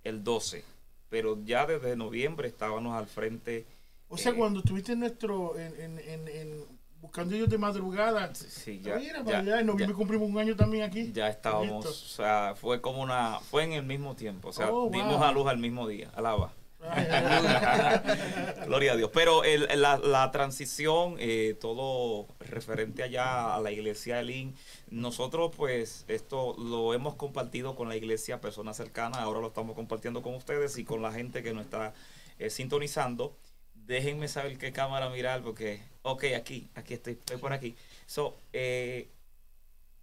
el 0.03 0.23
12, 0.23 0.63
pero 1.09 1.37
ya 1.43 1.65
desde 1.65 1.95
noviembre 1.95 2.47
estábamos 2.47 2.95
al 2.95 3.07
frente. 3.07 3.65
O 4.09 4.17
sea, 4.17 4.31
eh, 4.31 4.35
cuando 4.35 4.59
estuviste 4.59 4.93
en 4.93 4.99
nuestro, 5.01 5.57
en, 5.59 5.73
en, 5.79 5.99
en, 5.99 6.27
en 6.27 6.65
buscando 7.01 7.35
ellos 7.35 7.49
de 7.49 7.57
madrugada, 7.57 8.33
Sí, 8.33 8.79
ya, 8.81 8.95
era 8.95 9.19
ya, 9.19 9.23
para 9.25 9.39
allá, 9.39 9.59
en 9.59 9.67
noviembre 9.67 9.93
ya- 9.93 9.97
cumplimos 9.97 10.29
un 10.29 10.37
año 10.39 10.55
también 10.55 10.83
aquí. 10.83 11.11
ya 11.13 11.27
estábamos, 11.29 11.85
o 11.85 11.91
sea, 11.93 12.55
fue 12.55 12.81
como 12.81 13.01
una, 13.01 13.39
fue 13.39 13.63
en 13.63 13.73
el 13.73 13.83
mismo 13.83 14.15
tiempo, 14.15 14.49
o 14.49 14.53
sea, 14.53 14.71
Oh, 14.71 14.89
dimos 14.89 15.15
wow. 15.15 15.23
a 15.23 15.31
luz 15.31 15.47
al 15.47 15.57
mismo 15.59 15.87
día, 15.87 16.09
alaba. 16.15 16.51
Gloria 18.65 18.93
a 18.93 18.95
Dios. 18.95 19.11
Pero 19.13 19.43
la 19.43 20.31
transición, 20.31 21.15
eh, 21.19 21.55
todo 21.59 22.27
referente 22.39 23.03
allá 23.03 23.55
a 23.55 23.61
la 23.61 23.71
iglesia 23.71 24.19
Elín, 24.19 24.55
nosotros 24.89 25.51
pues 25.55 26.05
esto 26.07 26.55
lo 26.57 26.93
hemos 26.93 27.15
compartido 27.15 27.75
con 27.75 27.89
la 27.89 27.95
iglesia, 27.95 28.41
personas 28.41 28.77
cercanas, 28.77 29.19
ahora 29.19 29.39
lo 29.39 29.47
estamos 29.47 29.75
compartiendo 29.75 30.21
con 30.21 30.35
ustedes 30.35 30.77
y 30.77 30.85
con 30.85 31.01
la 31.01 31.11
gente 31.11 31.43
que 31.43 31.53
nos 31.53 31.65
está 31.65 31.93
eh, 32.39 32.49
sintonizando. 32.49 33.35
Déjenme 33.73 34.27
saber 34.27 34.57
qué 34.57 34.73
cámara 34.73 35.09
mirar 35.09 35.41
porque, 35.41 35.81
ok, 36.01 36.25
aquí, 36.35 36.69
aquí 36.75 36.93
estoy, 36.93 37.13
estoy 37.13 37.37
por 37.37 37.53
aquí. 37.53 37.75
So, 38.05 38.37
eh, 38.51 39.09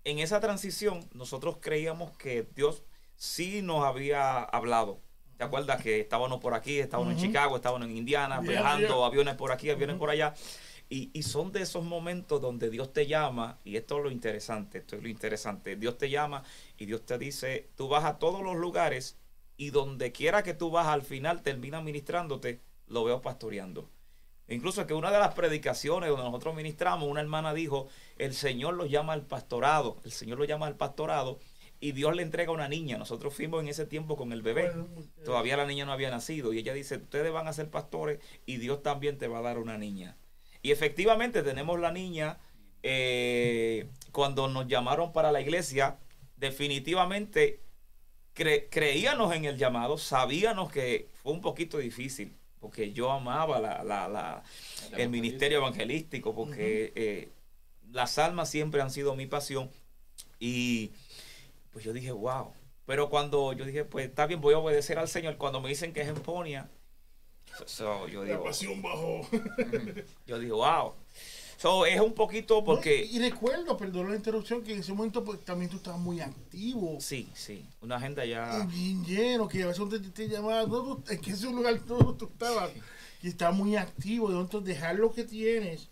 en 0.05 0.19
esa 0.19 0.41
transición 0.41 1.09
nosotros 1.13 1.59
creíamos 1.61 2.17
que 2.17 2.47
Dios 2.55 2.83
sí 3.17 3.63
nos 3.63 3.85
había 3.85 4.43
hablado. 4.43 5.01
¿Te 5.37 5.45
acuerdas 5.45 5.83
que 5.83 6.01
estábamos 6.01 6.41
por 6.41 6.55
aquí, 6.55 6.79
estábamos 6.79 7.15
en. 7.15 7.19
Chicago, 7.19 7.57
estábamos 7.57 7.89
en 7.89 7.97
Indiana, 7.97 8.41
Yeah, 8.41 8.51
viajando, 8.51 8.97
yeah. 8.99 9.07
aviones 9.07 9.35
por 9.35 9.53
aquí, 9.53 9.71
aviones 9.71 9.97
por 9.97 10.11
allá? 10.11 10.35
Y, 10.89 11.11
y 11.13 11.23
son 11.23 11.51
de 11.51 11.63
esos 11.63 11.85
momentos 11.85 12.41
donde 12.41 12.71
Dios 12.71 12.93
te 12.93 13.07
llama, 13.07 13.59
y 13.65 13.77
esto 13.77 13.99
es 13.99 14.05
lo 14.05 14.11
interesante, 14.11 14.79
esto 14.79 14.97
es 14.97 15.03
lo 15.03 15.09
interesante. 15.09 15.77
Dios 15.77 15.99
te 15.99 16.11
llama 16.11 16.45
y 16.79 16.87
Dios 16.87 17.05
te 17.05 17.19
dice, 17.19 17.71
tú 17.75 17.89
vas 17.89 18.05
a 18.05 18.19
todos 18.19 18.43
los 18.43 18.57
lugares 18.57 19.17
y 19.57 19.71
donde 19.71 20.13
quiera 20.13 20.43
que 20.43 20.55
tú 20.55 20.71
vas 20.71 20.87
al 20.87 21.03
final 21.03 21.43
termina 21.43 21.81
ministrándote, 21.81 22.61
lo 22.87 23.05
veo 23.05 23.23
pastoreando. 23.23 23.89
Incluso 24.49 24.87
que 24.87 24.93
una 24.93 25.11
de 25.11 25.19
las 25.19 25.35
predicaciones 25.35 26.11
donde 26.11 26.25
nosotros 26.25 26.55
ministramos, 26.55 27.09
una 27.09 27.23
hermana 27.23 27.55
dijo, 27.55 27.89
el 28.19 28.35
Señor 28.35 28.75
lo 28.75 28.85
llama 28.85 29.15
al 29.15 29.23
pastorado, 29.23 30.01
el 30.05 30.13
Señor 30.13 30.39
lo 30.39 30.45
llama 30.45 30.67
al 30.67 30.77
pastorado 30.77 31.39
y 31.87 31.93
Dios 31.93 32.17
le 32.17 32.23
entrega 32.23 32.51
una 32.51 32.67
niña. 32.69 32.97
Nosotros 32.97 33.35
fuimos 33.35 33.61
en 33.63 33.69
ese 33.69 33.85
tiempo 33.85 34.17
con 34.17 34.33
el 34.33 34.41
bebé. 34.43 34.73
Todavía 35.25 35.57
la 35.57 35.67
niña 35.67 35.85
no 35.85 35.93
había 35.93 36.11
nacido 36.11 36.53
y 36.53 36.59
ella 36.59 36.73
dice, 36.73 36.97
ustedes 36.97 37.31
van 37.33 37.47
a 37.47 37.53
ser 37.53 37.69
pastores 37.71 38.21
y 38.47 38.57
Dios 38.57 38.83
también 38.83 39.19
te 39.19 39.29
va 39.29 39.39
a 39.41 39.43
dar 39.43 39.59
una 39.59 39.77
niña. 39.77 40.17
Y 40.63 40.71
efectivamente 40.71 41.43
tenemos 41.43 41.79
la 41.79 41.93
niña. 41.93 42.39
eh, 42.87 43.87
cuando 44.13 44.47
nos 44.49 44.67
llamaron 44.69 45.13
para 45.13 45.33
la 45.33 45.41
iglesia, 45.41 45.97
definitivamente 46.37 47.61
cre- 48.35 48.67
creíamos 48.71 49.35
en 49.35 49.45
el 49.45 49.57
llamado, 49.57 49.97
sabíamos 49.99 50.71
que 50.73 51.09
fue 51.23 51.33
un 51.33 51.41
poquito 51.41 51.79
difícil, 51.79 52.37
porque 52.61 52.93
yo 52.93 53.11
amaba 53.11 53.59
la, 53.61 53.83
la- 53.85 54.09
la- 54.09 54.43
el 54.97 55.09
ministerio 55.09 55.59
evangelístico, 55.59 56.35
porque 56.35 56.93
eh, 56.95 57.29
las 57.93 58.19
almas 58.19 58.51
siempre 58.51 58.81
han 58.83 58.91
sido 58.91 59.15
mi 59.17 59.27
pasión. 59.27 59.71
Y 60.41 60.91
pues 61.75 61.85
yo 61.85 61.93
dije, 61.93 62.13
wow. 62.13 62.53
Pero 62.87 63.11
cuando 63.11 63.53
yo 63.53 63.65
dije, 63.65 63.85
pues 63.85 64.07
está 64.07 64.27
bien, 64.27 64.41
voy 64.41 64.55
a 64.55 64.59
obedecer 64.59 64.97
al 64.99 65.09
Señor, 65.09 65.37
cuando 65.37 65.61
me 65.61 65.69
dicen 65.69 65.93
que 65.93 66.03
es 66.03 66.09
en 66.09 66.15
Ponia, 66.15 66.71
so, 67.67 68.07
yo 68.07 68.23
La 68.23 68.31
digo, 68.31 68.45
pasión 68.45 68.81
bajó. 68.81 69.29
yo 70.27 70.39
digo, 70.39 70.59
wow. 70.59 70.95
So, 71.57 71.85
es 71.85 72.01
un 72.01 72.13
poquito 72.13 72.63
porque... 72.63 73.05
Y, 73.05 73.17
y 73.17 73.19
recuerdo, 73.19 73.77
perdón 73.77 74.11
la 74.11 74.17
interrupción, 74.17 74.63
que 74.63 74.75
en 74.75 74.81
ese 74.81 74.93
momento 74.93 75.25
pues, 75.25 75.45
también 75.45 75.69
tú 75.69 75.79
estabas 75.79 76.01
muy 76.01 76.21
activo. 76.21 76.99
Sí, 77.01 77.29
sí, 77.35 77.67
una 77.81 77.97
agenda 77.97 78.25
ya... 78.25 78.65
y 78.65 78.67
Bien 78.67 79.05
lleno, 79.05 79.49
que 79.49 79.65
a 79.65 79.67
veces 79.67 79.89
te, 79.89 79.99
te 79.99 80.29
llamaban, 80.29 80.71
no, 80.71 81.03
es 81.09 81.21
que 81.21 81.33
ese 81.33 81.51
lugar 81.51 81.77
todo 81.81 82.15
tú 82.15 82.27
estabas. 82.27 82.71
Y 83.21 83.29
estabas 83.29 83.57
muy 83.57 83.75
activo, 83.75 84.31
entonces 84.31 84.77
dejar 84.77 84.95
lo 84.95 85.13
que 85.13 85.25
tienes 85.25 85.89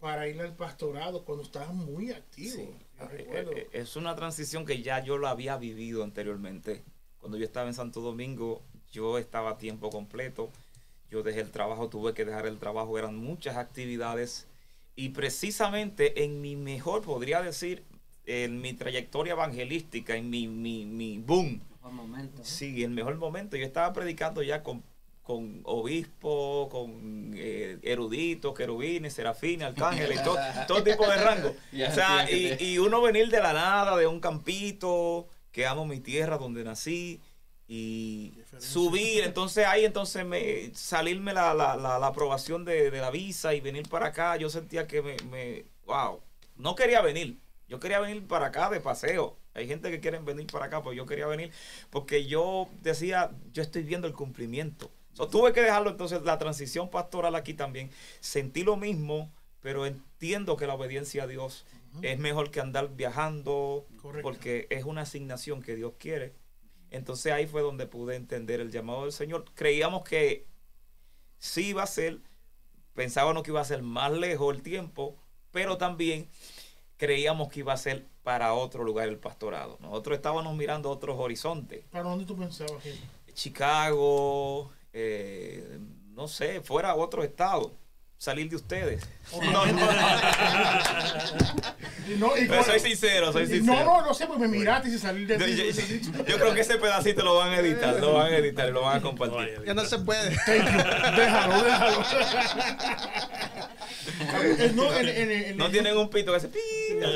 para 0.00 0.28
ir 0.28 0.38
al 0.40 0.54
pastorado 0.54 1.24
cuando 1.24 1.44
estabas 1.44 1.72
muy 1.72 2.10
activo. 2.12 2.56
Sí. 2.56 2.70
Yo 2.98 3.06
Eh, 3.10 3.26
eh, 3.30 3.68
Es 3.72 3.96
una 3.96 4.14
transición 4.16 4.64
que 4.64 4.82
ya 4.82 5.02
yo 5.02 5.18
lo 5.18 5.28
había 5.28 5.56
vivido 5.56 6.04
anteriormente. 6.04 6.82
Cuando 7.18 7.38
yo 7.38 7.44
estaba 7.44 7.68
en 7.68 7.74
Santo 7.74 8.00
Domingo, 8.00 8.62
yo 8.92 9.18
estaba 9.18 9.50
a 9.50 9.58
tiempo 9.58 9.90
completo. 9.90 10.50
Yo 11.10 11.22
dejé 11.22 11.40
el 11.40 11.50
trabajo, 11.50 11.88
tuve 11.88 12.12
que 12.14 12.24
dejar 12.24 12.46
el 12.46 12.58
trabajo, 12.58 12.98
eran 12.98 13.16
muchas 13.16 13.56
actividades. 13.56 14.46
Y 14.94 15.10
precisamente 15.10 16.24
en 16.24 16.40
mi 16.40 16.56
mejor, 16.56 17.02
podría 17.02 17.40
decir, 17.40 17.84
en 18.26 18.60
mi 18.60 18.74
trayectoria 18.74 19.32
evangelística, 19.32 20.16
en 20.16 20.28
mi, 20.28 20.48
mi, 20.48 20.84
mi 20.84 21.18
boom, 21.18 21.62
Mejor 21.70 21.92
momento. 21.92 22.44
Sí, 22.44 22.82
el 22.84 22.90
mejor 22.90 23.16
momento. 23.16 23.56
Yo 23.56 23.64
estaba 23.64 23.92
predicando 23.92 24.42
ya 24.42 24.62
con, 24.62 24.82
con 25.28 25.60
obispos, 25.64 26.68
con 26.70 27.32
eh, 27.34 27.78
eruditos, 27.82 28.54
querubines, 28.54 29.12
serafines, 29.12 29.68
arcángeles, 29.68 30.22
todo, 30.24 30.38
todo 30.66 30.82
tipo 30.82 31.06
de 31.06 31.16
rango. 31.18 31.54
Ya 31.70 31.90
o 31.90 31.92
sea, 31.92 32.30
y, 32.30 32.56
y 32.58 32.78
uno 32.78 33.02
venir 33.02 33.28
de 33.28 33.38
la 33.38 33.52
nada, 33.52 33.94
de 33.98 34.06
un 34.06 34.20
campito, 34.20 35.28
que 35.52 35.66
amo 35.66 35.84
mi 35.84 36.00
tierra 36.00 36.38
donde 36.38 36.64
nací, 36.64 37.20
y 37.66 38.30
Diferencia. 38.30 38.72
subir, 38.72 39.22
entonces 39.22 39.66
ahí 39.66 39.84
entonces 39.84 40.24
me 40.24 40.72
salirme 40.74 41.34
la, 41.34 41.52
la, 41.52 41.76
la, 41.76 41.98
la 41.98 42.06
aprobación 42.06 42.64
de, 42.64 42.90
de 42.90 42.98
la 42.98 43.10
visa 43.10 43.52
y 43.52 43.60
venir 43.60 43.86
para 43.90 44.06
acá, 44.06 44.34
yo 44.38 44.48
sentía 44.48 44.86
que 44.86 45.02
me, 45.02 45.16
me, 45.30 45.66
wow, 45.84 46.22
no 46.56 46.74
quería 46.74 47.02
venir, 47.02 47.38
yo 47.68 47.78
quería 47.80 48.00
venir 48.00 48.26
para 48.26 48.46
acá 48.46 48.70
de 48.70 48.80
paseo. 48.80 49.36
Hay 49.52 49.66
gente 49.68 49.90
que 49.90 50.00
quieren 50.00 50.24
venir 50.24 50.46
para 50.46 50.66
acá, 50.66 50.82
pues 50.82 50.96
yo 50.96 51.04
quería 51.04 51.26
venir 51.26 51.50
porque 51.90 52.24
yo 52.26 52.68
decía, 52.80 53.30
yo 53.52 53.62
estoy 53.62 53.82
viendo 53.82 54.06
el 54.06 54.14
cumplimiento. 54.14 54.90
So, 55.18 55.26
tuve 55.26 55.52
que 55.52 55.60
dejarlo 55.60 55.90
entonces, 55.90 56.22
la 56.22 56.38
transición 56.38 56.90
pastoral 56.90 57.34
aquí 57.34 57.52
también. 57.52 57.90
Sentí 58.20 58.62
lo 58.62 58.76
mismo, 58.76 59.32
pero 59.60 59.84
entiendo 59.84 60.56
que 60.56 60.68
la 60.68 60.74
obediencia 60.74 61.24
a 61.24 61.26
Dios 61.26 61.66
es 62.02 62.20
mejor 62.20 62.52
que 62.52 62.60
andar 62.60 62.94
viajando, 62.94 63.84
Correcto. 64.00 64.22
porque 64.22 64.68
es 64.70 64.84
una 64.84 65.00
asignación 65.00 65.60
que 65.60 65.74
Dios 65.74 65.94
quiere. 65.98 66.34
Entonces 66.92 67.32
ahí 67.32 67.48
fue 67.48 67.62
donde 67.62 67.88
pude 67.88 68.14
entender 68.14 68.60
el 68.60 68.70
llamado 68.70 69.02
del 69.02 69.12
Señor. 69.12 69.44
Creíamos 69.56 70.04
que 70.04 70.46
sí 71.38 71.70
iba 71.70 71.82
a 71.82 71.88
ser, 71.88 72.20
pensábamos 72.94 73.42
que 73.42 73.50
iba 73.50 73.60
a 73.60 73.64
ser 73.64 73.82
más 73.82 74.12
lejos 74.12 74.54
el 74.54 74.62
tiempo, 74.62 75.16
pero 75.50 75.78
también 75.78 76.28
creíamos 76.96 77.48
que 77.48 77.58
iba 77.58 77.72
a 77.72 77.76
ser 77.76 78.06
para 78.22 78.54
otro 78.54 78.84
lugar 78.84 79.08
el 79.08 79.18
pastorado. 79.18 79.78
Nosotros 79.80 80.14
estábamos 80.14 80.54
mirando 80.56 80.90
otros 80.90 81.18
horizontes. 81.18 81.84
¿Para 81.90 82.04
dónde 82.04 82.24
tú 82.24 82.36
pensabas? 82.36 82.84
Chicago, 83.34 84.70
eh, 84.92 85.78
no 86.14 86.28
sé, 86.28 86.60
fuera 86.60 86.94
otro 86.94 87.22
estado, 87.22 87.74
salir 88.16 88.48
de 88.50 88.56
ustedes. 88.56 89.02
Y 89.32 89.38
no, 92.16 92.36
y 92.36 92.46
Pero 92.48 92.64
soy 92.64 92.80
sincero, 92.80 93.32
soy 93.32 93.46
sincero. 93.46 93.76
No, 93.76 93.84
no, 93.84 94.02
no 94.06 94.14
sé, 94.14 94.26
pues 94.26 94.38
me 94.40 94.48
miraste 94.48 94.88
y 94.88 94.98
salir 94.98 95.26
de 95.28 95.38
Yo, 95.38 95.44
ti. 95.44 95.54
yo- 96.16 96.24
yo 96.24 96.38
creo 96.38 96.54
que 96.54 96.62
ese 96.62 96.78
pedacito 96.78 97.22
lo 97.22 97.36
van 97.36 97.52
a 97.52 97.58
editar, 97.58 98.00
lo 98.00 98.14
van 98.14 98.32
a 98.32 98.36
editar 98.38 98.68
y 98.68 98.72
lo 98.72 98.80
van 98.82 98.96
a 98.98 99.02
compartir. 99.02 99.62
Ya 99.66 99.74
no 99.74 99.84
se 99.84 99.98
puede. 99.98 100.30
Thank 100.46 100.64
you. 100.64 101.16
Déjalo, 101.16 101.62
déjalo. 101.62 102.02
No, 104.74 104.92
en- 104.96 105.08
en- 105.08 105.30
en- 105.30 105.56
No 105.56 105.70
tienen 105.70 105.96
un 105.96 106.10
pito 106.10 106.32
que 106.32 106.40
pi. 106.48 106.58
No. 106.98 107.06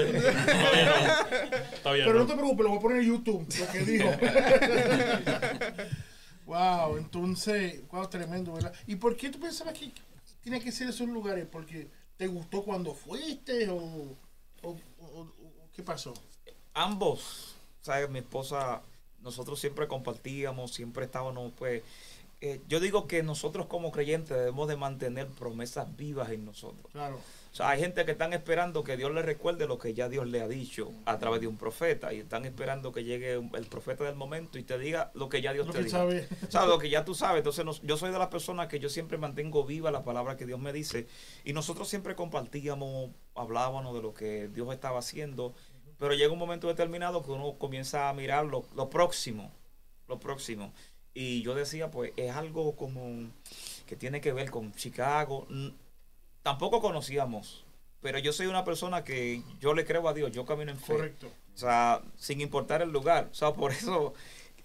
Todavía 1.82 2.04
Pero 2.04 2.12
no 2.12 2.20
no. 2.20 2.26
te 2.26 2.34
preocupes, 2.34 2.62
lo 2.64 2.68
voy 2.70 2.78
a 2.78 2.80
poner 2.80 2.98
en 2.98 3.04
YouTube, 3.08 3.44
lo 3.58 3.66
que 3.72 3.78
dijo. 3.80 4.08
wow, 6.46 6.96
entonces, 6.96 7.82
wow, 7.90 8.08
tremendo, 8.08 8.52
¿verdad? 8.52 8.72
¿Y 8.86 8.96
por 8.96 9.16
qué 9.16 9.30
tú 9.30 9.38
pensabas 9.40 9.74
que 9.78 9.92
tiene 10.42 10.60
que 10.60 10.72
ser 10.72 10.88
esos 10.88 11.08
lugares? 11.08 11.46
¿Porque 11.50 11.88
te 12.16 12.26
gustó 12.26 12.62
cuando 12.64 12.94
fuiste 12.94 13.68
o, 13.70 13.76
o- 13.76 14.16
o- 14.62 15.20
o 15.20 15.70
qué 15.72 15.82
pasó? 15.82 16.14
Ambos, 16.74 17.54
¿sabes? 17.82 18.08
Mi 18.10 18.20
esposa, 18.20 18.82
nosotros 19.22 19.60
siempre 19.60 19.86
compartíamos, 19.88 20.72
siempre 20.72 21.04
estábamos, 21.04 21.52
pues. 21.58 21.82
eh, 22.40 22.60
yo 22.68 22.80
digo 22.80 23.06
que 23.06 23.22
nosotros 23.22 23.66
como 23.66 23.92
creyentes 23.92 24.36
debemos 24.36 24.68
de 24.68 24.76
mantener 24.76 25.28
promesas 25.28 25.96
vivas 25.96 26.30
en 26.30 26.44
nosotros. 26.44 26.90
Claro. 26.92 27.20
O 27.52 27.54
sea, 27.54 27.68
hay 27.68 27.80
gente 27.80 28.06
que 28.06 28.12
están 28.12 28.32
esperando 28.32 28.82
que 28.82 28.96
Dios 28.96 29.12
les 29.12 29.26
recuerde 29.26 29.66
lo 29.66 29.76
que 29.78 29.92
ya 29.92 30.08
Dios 30.08 30.26
le 30.26 30.40
ha 30.40 30.48
dicho 30.48 30.90
a 31.04 31.18
través 31.18 31.42
de 31.42 31.46
un 31.48 31.58
profeta 31.58 32.10
y 32.14 32.20
están 32.20 32.46
esperando 32.46 32.92
que 32.92 33.04
llegue 33.04 33.34
el 33.34 33.66
profeta 33.66 34.04
del 34.04 34.14
momento 34.14 34.58
y 34.58 34.62
te 34.62 34.78
diga 34.78 35.10
lo 35.14 35.28
que 35.28 35.42
ya 35.42 35.52
Dios 35.52 35.66
Lo 35.66 35.72
te 35.74 35.84
dijo. 35.84 35.98
O 36.48 36.50
sea, 36.50 36.64
lo 36.64 36.78
que 36.78 36.88
ya 36.88 37.04
tú 37.04 37.14
sabes. 37.14 37.40
Entonces, 37.40 37.62
nos- 37.66 37.82
yo 37.82 37.98
soy 37.98 38.10
de 38.10 38.18
las 38.18 38.28
personas 38.28 38.68
que 38.68 38.78
yo 38.80 38.88
siempre 38.88 39.18
mantengo 39.18 39.66
viva 39.66 39.90
la 39.90 40.02
palabra 40.02 40.38
que 40.38 40.46
Dios 40.46 40.58
me 40.58 40.72
dice. 40.72 41.06
Y 41.44 41.52
nosotros 41.52 41.88
siempre 41.90 42.14
compartíamos, 42.14 43.10
hablábamos 43.34 43.94
de 43.94 44.00
lo 44.00 44.14
que 44.14 44.48
Dios 44.48 44.72
estaba 44.72 45.00
haciendo. 45.00 45.54
Pero 45.98 46.14
llega 46.14 46.32
un 46.32 46.38
momento 46.38 46.68
determinado 46.68 47.22
que 47.22 47.32
uno 47.32 47.58
comienza 47.58 48.08
a 48.08 48.14
mirar 48.14 48.46
lo, 48.46 48.64
lo 48.74 48.88
próximo. 48.88 49.52
Lo 50.08 50.18
próximo. 50.18 50.72
Y 51.12 51.42
yo 51.42 51.54
decía, 51.54 51.90
pues, 51.90 52.12
es 52.16 52.34
algo 52.34 52.76
como 52.76 53.30
que 53.86 53.94
tiene 53.94 54.22
que 54.22 54.32
ver 54.32 54.50
con 54.50 54.72
Chicago. 54.72 55.46
Tampoco 56.42 56.80
conocíamos. 56.80 57.64
Pero 58.00 58.18
yo 58.18 58.32
soy 58.32 58.46
una 58.46 58.64
persona 58.64 59.04
que 59.04 59.42
yo 59.60 59.74
le 59.74 59.84
creo 59.84 60.08
a 60.08 60.12
Dios. 60.14 60.32
Yo 60.32 60.44
camino 60.44 60.72
en 60.72 60.78
fe. 60.78 60.92
Correcto. 60.94 61.28
O 61.54 61.58
sea, 61.58 62.02
sin 62.16 62.40
importar 62.40 62.82
el 62.82 62.90
lugar. 62.90 63.28
O 63.30 63.34
sea, 63.34 63.52
por 63.52 63.70
eso, 63.72 64.12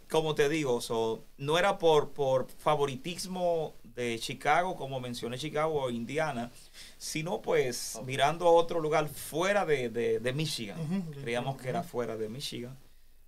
como 0.10 0.34
te 0.34 0.50
digo, 0.50 0.82
so, 0.82 1.24
no 1.38 1.60
era 1.60 1.78
por, 1.78 2.12
por 2.14 2.48
favoritismo 2.50 3.76
de 3.84 4.18
Chicago, 4.20 4.76
como 4.76 5.00
mencioné 5.00 5.38
Chicago 5.38 5.84
o 5.84 5.90
Indiana, 5.92 6.52
sino 6.98 7.42
pues 7.42 8.00
mirando 8.06 8.48
a 8.48 8.52
otro 8.52 8.80
lugar 8.80 9.08
fuera 9.08 9.66
de, 9.66 9.90
de- 9.90 10.20
de 10.20 10.34
Michigan. 10.34 10.80
Ujú. 10.80 11.22
Creíamos 11.22 11.58
que 11.62 11.70
era 11.70 11.84
fuera 11.84 12.16
de 12.16 12.30
Michigan, 12.30 12.78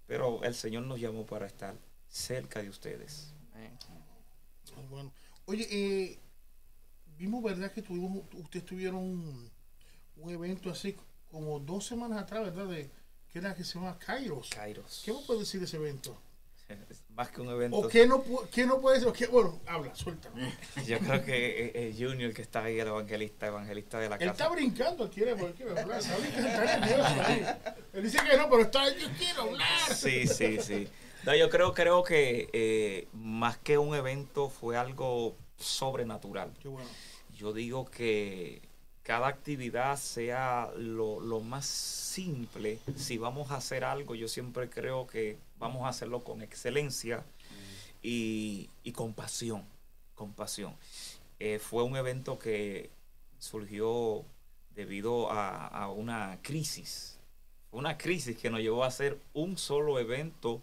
pero 0.08 0.44
el 0.44 0.54
Señor 0.56 0.84
nos 0.84 1.00
llamó 1.00 1.26
para 1.26 1.46
estar 1.48 1.76
cerca 2.08 2.62
de 2.62 2.70
ustedes. 2.70 3.34
Bueno. 4.90 5.12
Oye, 5.46 5.68
eh, 5.72 6.20
vimos, 7.20 7.44
¿verdad? 7.44 7.72
Que 7.72 7.82
tuvimos, 7.82 8.24
ustedes 8.34 8.66
tuvieron 8.66 8.96
un, 8.96 9.52
un 10.16 10.30
evento 10.32 10.72
así 10.72 10.96
como 11.30 11.60
dos 11.60 11.86
semanas 11.86 12.24
atrás, 12.24 12.44
¿verdad? 12.46 12.66
De, 12.68 12.90
que 13.32 13.40
era 13.40 13.54
que 13.54 13.64
se 13.64 13.76
llama 13.76 14.00
Kairos. 14.00 14.50
Kairos. 14.50 15.04
¿Qué 15.06 15.14
me 15.14 15.20
puedes 15.28 15.42
decir 15.42 15.60
de 15.60 15.68
ese 15.68 15.78
evento? 15.78 16.18
Más 17.10 17.30
que 17.30 17.42
un 17.42 17.50
evento. 17.50 17.78
¿O 17.78 17.88
qué 17.88 18.08
no, 18.08 18.24
qué 18.52 18.66
no 18.66 18.80
puede 18.80 19.12
qué? 19.12 19.28
Bueno, 19.28 19.60
habla, 19.68 19.94
suéltame. 19.94 20.54
Yo 20.88 20.98
creo 21.00 21.24
que 21.26 21.72
eh, 21.76 21.96
Junior 21.98 22.34
que 22.34 22.42
está 22.42 22.64
ahí, 22.64 22.80
el 22.80 22.88
evangelista, 22.88 23.48
evangelista 23.48 24.00
de 24.00 24.10
la 24.10 24.16
Él 24.16 24.30
está 24.30 24.48
brincando, 24.48 25.04
él 25.04 25.10
quiere, 25.10 25.32
él 25.32 25.54
quiere 25.54 25.78
hablar. 25.78 26.00
Está 26.00 26.18
brincando, 26.18 26.48
está 26.48 26.80
nervioso 26.80 27.22
ahí. 27.26 27.46
Él 27.94 28.04
dice 28.04 28.18
que 28.30 28.38
no, 28.38 28.50
pero 28.50 28.62
está, 28.62 28.98
yo 28.98 29.08
quiero 29.18 29.42
hablar. 29.42 29.94
Sí, 29.94 30.26
sí, 30.26 30.60
sí. 30.62 30.88
No, 31.26 31.36
yo 31.36 31.50
creo, 31.50 31.74
creo 31.74 32.04
que 32.04 32.50
eh, 32.54 33.10
más 33.12 33.58
que 33.58 33.78
un 33.78 33.94
evento 33.94 34.50
fue 34.50 34.78
algo 34.78 35.36
sobrenatural. 35.58 36.54
Qué 36.62 36.70
bueno. 36.70 36.90
Yo 37.40 37.54
digo 37.54 37.86
que 37.86 38.62
cada 39.02 39.30
actividad 39.30 39.96
sea 39.96 40.74
lo, 40.76 41.22
lo 41.22 41.40
más 41.40 41.66
simple. 41.66 42.80
Si 42.98 43.18
vamos 43.18 43.50
a 43.52 43.56
hacer 43.56 43.86
algo, 43.86 44.14
yo 44.14 44.28
siempre 44.28 44.70
creo 44.70 45.08
que 45.08 45.38
vamos 45.58 45.86
a 45.86 45.88
hacerlo 45.88 46.22
con 46.22 46.42
excelencia 46.42 47.24
y, 48.04 48.70
y 48.84 48.92
con 48.92 49.14
pasión. 49.14 49.64
Eh, 51.40 51.60
fue 51.60 51.84
un 51.84 51.96
evento 51.96 52.38
que 52.38 52.90
surgió 53.38 54.26
debido 54.76 55.32
a, 55.32 55.66
a 55.68 55.90
una 55.90 56.40
crisis. 56.42 57.20
Una 57.72 57.98
crisis 57.98 58.38
que 58.38 58.50
nos 58.50 58.60
llevó 58.60 58.84
a 58.84 58.88
hacer 58.88 59.18
un 59.32 59.58
solo 59.58 59.98
evento 59.98 60.62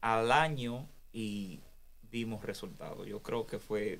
al 0.00 0.30
año 0.30 0.86
y 1.12 1.58
vimos 2.12 2.44
resultados. 2.44 3.08
Yo 3.08 3.20
creo 3.24 3.44
que 3.44 3.58
fue 3.58 3.98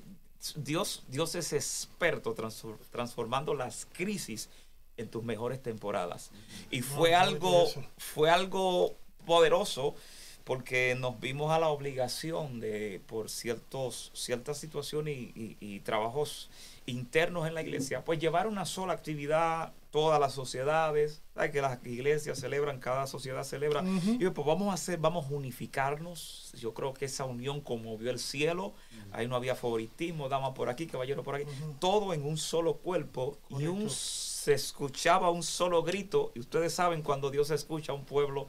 Dios, 0.55 1.03
Dios 1.07 1.35
es 1.35 1.53
experto 1.53 2.35
transfor- 2.35 2.77
transformando 2.91 3.53
las 3.53 3.87
crisis 3.93 4.49
en 4.97 5.09
tus 5.09 5.23
mejores 5.23 5.61
temporadas. 5.61 6.31
Y 6.71 6.81
fue 6.81 7.11
No, 7.11 7.17
algo, 7.19 7.67
fue 7.97 8.29
algo 8.29 8.95
poderoso 9.25 9.95
porque 10.43 10.95
nos 10.97 11.19
vimos 11.19 11.51
a 11.51 11.59
la 11.59 11.67
obligación 11.67 12.59
de, 12.61 13.01
por 13.07 13.29
ciertos, 13.29 14.11
ciertas 14.13 14.57
situaciones 14.57 15.17
y, 15.17 15.31
y- 15.35 15.57
y 15.59 15.79
trabajos 15.81 16.49
internos 16.85 17.45
en 17.47 17.53
la 17.53 17.61
iglesia, 17.61 18.05
pues 18.05 18.17
llevar 18.17 18.47
una 18.47 18.65
sola 18.65 18.93
actividad, 18.93 19.73
todas 19.91 20.19
las 20.19 20.33
sociedades, 20.33 21.21
¿sabes? 21.33 21.51
que 21.51 21.61
las 21.61 21.85
iglesias 21.85 22.39
celebran, 22.39 22.79
cada 22.79 23.07
sociedad 23.07 23.43
celebra, 23.43 23.83
y 24.05 24.29
pues 24.29 24.47
vamos 24.47 24.69
a 24.69 24.73
hacer, 24.73 24.99
vamos 24.99 25.25
a 25.25 25.33
unificarnos. 25.33 26.51
Yo 26.57 26.73
creo 26.73 26.93
que 26.93 27.05
esa 27.05 27.25
unión 27.25 27.61
conmovió 27.61 28.11
el 28.11 28.19
cielo. 28.19 28.73
Ahí 29.11 29.27
no 29.27 29.35
había 29.35 29.55
favoritismo, 29.55 30.29
dama 30.29 30.53
por 30.53 30.69
aquí, 30.69 30.87
caballero 30.87 31.23
por 31.23 31.35
aquí. 31.35 31.45
Todo 31.79 32.13
en 32.13 32.25
un 32.25 32.37
solo 32.37 32.77
cuerpo 32.77 33.37
y 33.49 33.67
un, 33.67 33.89
se 33.89 34.53
escuchaba 34.53 35.29
un 35.31 35.43
solo 35.43 35.83
grito. 35.83 36.31
Y 36.35 36.39
ustedes 36.39 36.73
saben 36.73 37.01
cuando 37.01 37.31
Dios 37.31 37.49
escucha 37.51 37.91
a 37.91 37.95
un 37.95 38.05
pueblo 38.05 38.47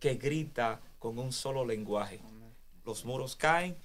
que 0.00 0.14
grita 0.14 0.80
con 0.98 1.18
un 1.18 1.32
solo 1.32 1.64
lenguaje. 1.64 2.20
Los 2.84 3.04
muros 3.04 3.36
caen 3.36 3.76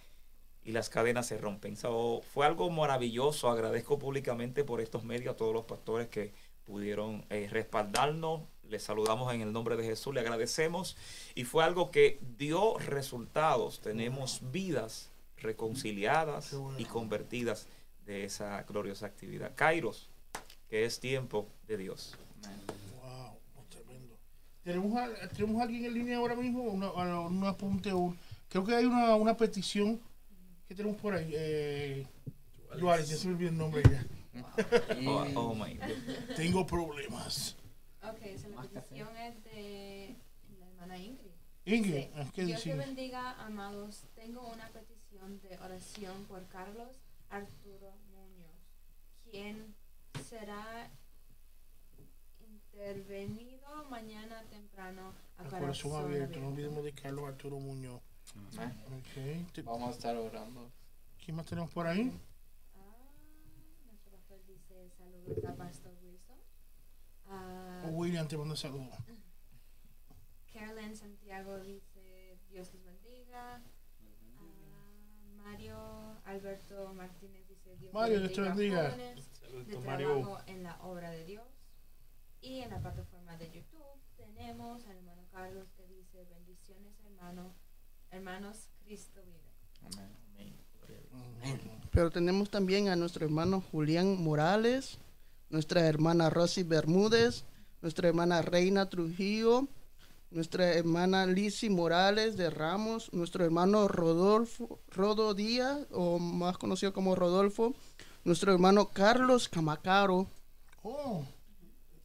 y 0.65 0.71
las 0.71 0.89
cadenas 0.89 1.27
se 1.27 1.37
rompen. 1.37 1.75
So, 1.75 2.21
fue 2.33 2.45
algo 2.45 2.69
maravilloso. 2.69 3.49
Agradezco 3.49 3.99
públicamente 3.99 4.63
por 4.63 4.81
estos 4.81 5.03
medios 5.03 5.33
a 5.33 5.37
todos 5.37 5.53
los 5.53 5.65
pastores 5.65 6.07
que 6.07 6.33
pudieron 6.65 7.25
eh, 7.29 7.47
respaldarnos. 7.51 8.41
Les 8.69 8.81
saludamos 8.83 9.33
en 9.33 9.41
el 9.41 9.51
nombre 9.51 9.75
de 9.75 9.83
Jesús, 9.83 10.13
le 10.13 10.21
agradecemos. 10.21 10.95
Y 11.35 11.43
fue 11.43 11.63
algo 11.63 11.91
que 11.91 12.19
dio 12.37 12.77
resultados. 12.79 13.81
Tenemos 13.81 14.39
vidas 14.51 15.09
reconciliadas 15.37 16.53
bueno. 16.53 16.79
y 16.79 16.85
convertidas 16.85 17.67
de 18.05 18.23
esa 18.25 18.63
gloriosa 18.63 19.05
actividad. 19.05 19.51
Kairos, 19.55 20.09
que 20.69 20.85
es 20.85 20.99
tiempo 20.99 21.47
de 21.67 21.77
Dios. 21.77 22.15
Wow, 23.01 23.37
oh, 23.57 23.63
tremendo. 23.69 24.17
¿Tenemos, 24.63 24.97
a- 24.97 25.27
¿Tenemos 25.29 25.59
a 25.59 25.63
alguien 25.63 25.85
en 25.85 25.93
línea 25.93 26.17
ahora 26.17 26.35
mismo? 26.35 26.63
Una, 26.63 26.87
a- 26.87 27.19
un 27.27 27.43
apunte. 27.45 27.93
un- 27.93 28.17
creo 28.49 28.63
que 28.65 28.75
hay 28.75 28.85
una, 28.85 29.15
una 29.15 29.35
petición 29.37 29.99
que 30.67 30.75
tenemos 30.75 30.99
por 31.01 31.13
ahí. 31.13 31.31
Eh, 31.35 32.07
Juárez, 32.79 33.09
ya 33.09 33.17
se 33.17 33.27
me 33.27 33.33
olvidó 33.35 33.49
el 33.51 33.57
nombre 33.57 33.83
ya. 33.89 34.05
Oh, 35.07 35.25
oh 35.35 35.55
my 35.55 35.73
God. 35.75 36.35
Tengo 36.35 36.65
problemas. 36.65 37.55
Ok, 38.03 38.19
so 38.41 38.49
la 38.49 38.61
petición 38.63 39.15
es 39.17 39.43
de 39.45 40.15
la 40.59 40.67
hermana 40.67 40.97
Ingrid. 40.97 41.31
Ingrid, 41.65 41.93
Dice, 42.07 42.31
¿qué 42.33 42.45
Dios 42.45 42.63
te 42.63 42.73
bendiga, 42.75 43.31
amados. 43.45 44.03
Tengo 44.15 44.45
una 44.51 44.67
petición 44.69 45.39
de 45.41 45.57
oración 45.59 46.25
por 46.25 46.45
Carlos 46.47 46.89
Arturo 47.29 47.93
Muñoz, 48.11 48.51
quien 49.31 49.73
será 50.27 50.89
intervenido 52.73 53.85
mañana 53.89 54.43
temprano 54.49 55.13
a 55.37 55.43
El 55.43 55.49
corazón 55.49 55.91
corazón 55.91 56.05
abierto. 56.11 56.39
No 56.39 56.47
olvidemos 56.49 56.83
de 56.83 56.91
Carlos 56.93 57.25
Arturo 57.29 57.59
Muñoz. 57.59 58.01
Amén. 58.57 58.75
Ok. 58.87 59.51
Te- 59.53 59.61
Vamos 59.61 59.89
a 59.89 59.91
estar 59.91 60.15
orando. 60.17 60.69
¿Quién 61.23 61.37
más 61.37 61.45
tenemos 61.45 61.69
por 61.71 61.87
ahí? 61.87 62.11
Pastor 65.57 65.93
Wilson. 66.03 66.37
William 67.95 68.27
te 68.27 68.37
manda 68.37 68.55
saludos. 68.55 68.95
Carolyn 70.53 70.95
Santiago 70.95 71.59
dice 71.59 72.37
Dios 72.49 72.73
les 72.73 72.83
bendiga. 72.85 73.61
Ah, 74.37 75.43
Mario 75.43 75.77
Alberto 76.25 76.93
Martínez 76.93 77.47
dice 77.47 77.75
Dios 77.77 77.93
Mario, 77.93 78.19
les 78.19 78.29
Dios 78.29 78.33
te 78.35 78.41
bendiga. 78.41 78.91
jóvenes 78.91 79.15
de 79.15 79.47
Saludos, 79.47 79.67
trabajo 79.67 79.85
Mario. 79.85 80.37
en 80.47 80.63
la 80.63 80.81
obra 80.83 81.09
de 81.11 81.25
Dios. 81.25 81.47
Y 82.41 82.59
en 82.59 82.69
la 82.71 82.79
plataforma 82.81 83.37
de 83.37 83.49
YouTube 83.51 84.01
tenemos 84.17 84.85
al 84.85 84.97
hermano 84.97 85.23
Carlos 85.31 85.67
que 85.77 85.87
dice 85.87 86.25
bendiciones 86.25 86.93
hermano, 87.05 87.53
hermanos, 88.11 88.69
Cristo 88.83 89.21
vive. 89.25 89.49
Amén. 89.85 90.53
Pero 91.91 92.09
tenemos 92.11 92.49
también 92.49 92.89
a 92.89 92.95
nuestro 92.95 93.25
hermano 93.25 93.61
Julián 93.71 94.21
Morales, 94.21 94.97
nuestra 95.53 95.85
hermana 95.85 96.31
Rosy 96.31 96.63
Bermúdez, 96.63 97.43
nuestra 97.83 98.07
hermana 98.07 98.41
Reina 98.41 98.89
Trujillo, 98.89 99.67
nuestra 100.31 100.73
hermana 100.73 101.27
Lizzy 101.27 101.69
Morales 101.69 102.37
de 102.37 102.49
Ramos, 102.49 103.13
nuestro 103.13 103.45
hermano 103.45 103.87
Rodolfo, 103.87 104.79
Rodo 104.89 105.35
Díaz, 105.35 105.85
o 105.91 106.17
más 106.17 106.57
conocido 106.57 106.91
como 106.91 107.13
Rodolfo, 107.13 107.75
nuestro 108.23 108.51
hermano 108.51 108.89
Carlos 108.89 109.47
Camacaro. 109.47 110.27
Oh. 110.81 111.23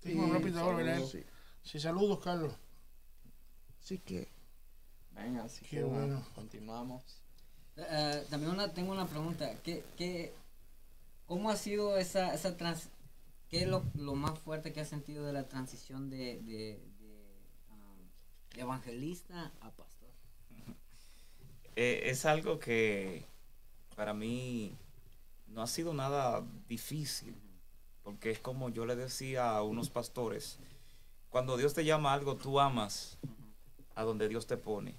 Tengo 0.00 0.24
un 0.24 0.34
rápido 0.34 0.60
ahora, 0.60 0.76
¿verdad? 0.84 1.06
Sí. 1.10 1.24
Sí, 1.62 1.80
saludos, 1.80 2.20
Carlos. 2.22 2.52
Así 3.82 3.98
que 3.98 4.28
Venga, 5.12 5.44
así 5.44 5.64
Qué 5.64 5.78
que 5.78 5.82
bueno, 5.84 6.06
bueno. 6.06 6.26
continuamos. 6.34 7.02
Eh, 7.76 8.26
también 8.28 8.52
una, 8.52 8.74
tengo 8.74 8.92
una 8.92 9.06
pregunta. 9.06 9.50
¿Qué, 9.64 9.84
qué, 9.96 10.34
¿Cómo 11.26 11.48
ha 11.48 11.56
sido 11.56 11.96
esa, 11.96 12.34
esa 12.34 12.58
trans... 12.58 12.90
¿Qué 13.48 13.62
es 13.62 13.68
lo, 13.68 13.84
lo 13.94 14.14
más 14.14 14.38
fuerte 14.38 14.72
que 14.72 14.80
has 14.80 14.88
sentido 14.88 15.24
de 15.24 15.32
la 15.32 15.48
transición 15.48 16.10
de, 16.10 16.40
de, 16.42 16.82
um, 17.70 18.60
evangelista 18.60 19.52
a 19.60 19.70
pastor? 19.70 20.08
Eh, 21.80 22.10
es 22.10 22.24
algo 22.24 22.58
que 22.58 23.24
para 23.94 24.12
mí 24.12 24.76
no 25.46 25.62
ha 25.62 25.68
sido 25.68 25.94
nada 25.94 26.44
difícil, 26.66 27.36
porque 28.02 28.32
es 28.32 28.40
como 28.40 28.68
yo 28.68 28.84
le 28.84 28.96
decía 28.96 29.56
a 29.56 29.62
unos 29.62 29.88
pastores, 29.88 30.58
cuando 31.30 31.56
Dios 31.56 31.74
te 31.74 31.84
llama 31.84 32.10
a 32.10 32.14
algo, 32.14 32.34
tú 32.34 32.58
amas 32.58 33.16
a 33.94 34.02
donde 34.02 34.28
Dios 34.28 34.48
te 34.48 34.56
pone. 34.56 34.96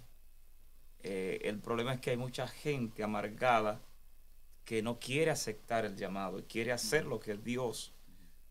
Eh, 1.03 1.41
el 1.43 1.59
problema 1.59 1.95
es 1.95 1.99
que 1.99 2.11
hay 2.11 2.17
mucha 2.17 2.47
gente 2.47 3.03
amargada 3.03 3.81
que 4.63 4.81
no 4.81 4.99
quiere 4.99 5.31
aceptar 5.31 5.83
el 5.83 5.97
llamado 5.97 6.39
y 6.39 6.43
quiere 6.43 6.71
hacer 6.71 7.05
lo 7.05 7.19
que 7.19 7.35
Dios 7.35 7.91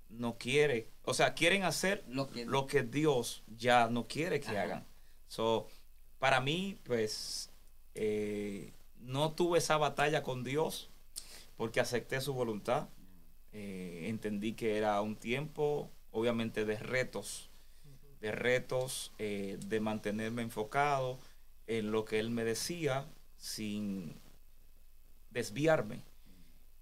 no 0.08 0.38
quiere. 0.38 0.88
O 1.04 1.14
sea, 1.14 1.34
quieren 1.34 1.64
hacer 1.64 2.04
Lo 2.08 2.28
que, 2.28 2.44
lo 2.46 2.66
que 2.66 2.82
Dios 2.82 3.42
ya 3.46 3.88
no 3.88 4.06
quiere 4.06 4.40
que 4.40 4.48
Ajá. 4.48 4.62
hagan. 4.62 4.86
So, 5.26 5.68
para 6.18 6.40
mí, 6.40 6.78
pues, 6.84 7.50
eh, 7.94 8.72
no 9.00 9.32
tuve 9.32 9.58
esa 9.58 9.76
batalla 9.76 10.22
con 10.22 10.44
Dios 10.44 10.90
porque 11.56 11.80
acepté 11.80 12.20
su 12.20 12.34
voluntad. 12.34 12.88
Eh, 13.52 14.06
entendí 14.08 14.52
que 14.52 14.76
era 14.76 15.00
un 15.00 15.16
tiempo, 15.16 15.90
obviamente, 16.10 16.64
de 16.64 16.76
retos, 16.76 17.50
de 18.20 18.32
retos, 18.32 19.12
eh, 19.18 19.58
de 19.66 19.80
mantenerme 19.80 20.42
enfocado 20.42 21.18
en 21.66 21.90
lo 21.90 22.04
que 22.04 22.18
Él 22.18 22.30
me 22.30 22.44
decía 22.44 23.06
sin 23.36 24.14
desviarme. 25.30 26.02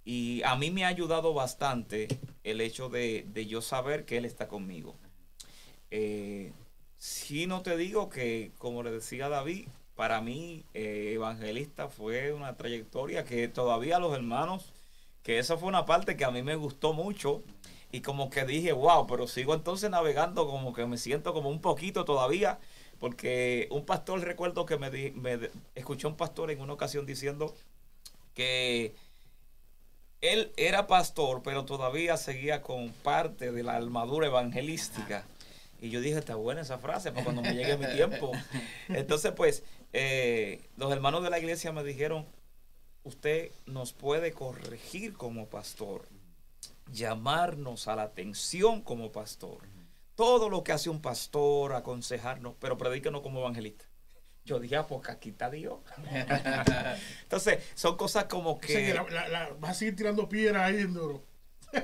Y 0.07 0.43
a 0.45 0.55
mí 0.57 0.71
me 0.71 0.85
ha 0.85 0.89
ayudado 0.89 1.35
bastante 1.35 2.09
el 2.45 2.63
hecho 2.63 2.89
de, 2.89 3.27
de 3.29 3.47
yo 3.47 3.61
saber 3.61 4.07
que 4.07 4.17
Él 4.17 4.25
está 4.25 4.49
conmigo. 4.49 4.95
Eh, 5.91 6.53
sí 6.97 7.47
no 7.47 7.61
te 7.63 7.77
digo 7.77 8.09
que, 8.09 8.53
como 8.59 8.83
le 8.85 8.93
decía 8.93 9.29
David, 9.29 9.67
para 9.97 10.21
mí 10.21 10.65
eh, 10.75 11.11
evangelista 11.15 11.89
fue 11.89 12.33
una 12.33 12.57
trayectoria 12.57 13.25
que 13.25 13.49
todavía 13.49 13.99
los 13.99 14.15
hermanos, 14.15 14.73
que 15.25 15.39
esa 15.39 15.59
fue 15.59 15.69
una 15.69 15.87
parte 15.87 16.17
que 16.17 16.25
a 16.25 16.31
mí 16.31 16.43
me 16.43 16.55
gustó 16.55 16.93
mucho 16.93 17.43
y 17.91 18.01
como 18.01 18.31
que 18.31 18.45
dije, 18.45 18.73
wow, 18.73 19.09
pero 19.09 19.27
sigo 19.27 19.55
entonces 19.55 19.91
navegando 19.91 20.47
como 20.47 20.73
que 20.73 20.87
me 20.87 20.99
siento 20.99 21.33
como 21.35 21.51
un 21.51 21.61
poquito 21.61 22.05
todavía, 22.05 22.61
porque 23.01 23.67
un 23.73 23.85
pastor, 23.85 24.21
recuerdo 24.21 24.67
que 24.67 24.77
me, 24.79 24.91
di- 24.91 25.11
me 25.13 25.51
escuché 25.75 26.07
un 26.07 26.17
pastor 26.17 26.53
en 26.53 26.61
una 26.61 26.75
ocasión 26.75 27.07
diciendo 27.07 27.55
que 28.35 28.95
él 30.21 30.53
era 30.57 30.87
pastor, 30.87 31.43
pero 31.43 31.65
todavía 31.65 32.17
seguía 32.17 32.63
con 32.63 32.91
parte 32.91 33.53
de 33.53 33.63
la 33.63 33.77
armadura 33.77 34.27
evangelística. 34.27 35.25
Y 35.81 35.91
yo 35.91 36.01
dije, 36.01 36.19
está 36.19 36.37
buena 36.37 36.63
esa 36.63 36.79
frase 36.79 37.13
para 37.13 37.25
cuando 37.25 37.43
me 37.43 37.55
llegue 37.55 37.77
mi 37.77 37.87
tiempo. 37.95 38.33
Entonces, 38.89 39.33
pues, 39.33 39.63
eh, 39.93 40.63
los 40.77 40.91
hermanos 40.91 41.23
de 41.23 41.31
la 41.31 41.39
iglesia 41.39 41.73
me 41.73 41.85
dijeron, 41.85 42.27
usted 43.05 43.53
nos 43.67 43.93
puede 43.93 44.33
corregir 44.33 45.15
como 45.15 45.47
pastor, 45.49 46.09
llamarnos 46.91 47.89
a 47.89 47.97
la 47.97 48.03
atención 48.03 48.81
como 48.83 49.13
pastor. 49.13 49.63
Todo 50.15 50.49
lo 50.49 50.65
que 50.65 50.73
hace 50.73 50.89
un 50.89 51.03
pastor, 51.03 51.75
aconsejarnos, 51.75 52.55
pero 52.59 52.79
predíquenos 52.79 53.21
como 53.21 53.41
evangelista. 53.41 53.85
Yo 54.47 54.59
dije, 54.61 54.77
ah, 54.77 54.87
porque 54.87 55.11
aquí 55.13 55.29
está 55.31 55.51
Dios. 55.51 55.81
Entonces, 57.25 57.59
son 57.75 57.97
cosas 57.99 58.25
como 58.25 58.53
O 58.53 58.61
sea, 58.63 58.67
que 58.79 58.87
que... 58.87 58.95
la- 58.95 59.03
la- 59.11 59.29
la- 59.29 59.49
vas 59.61 59.73
a 59.73 59.75
seguir 59.75 59.97
tirando 59.97 60.27
piedras 60.29 60.63
ahí 60.63 60.79
en 60.81 60.95
Doro. 60.95 61.23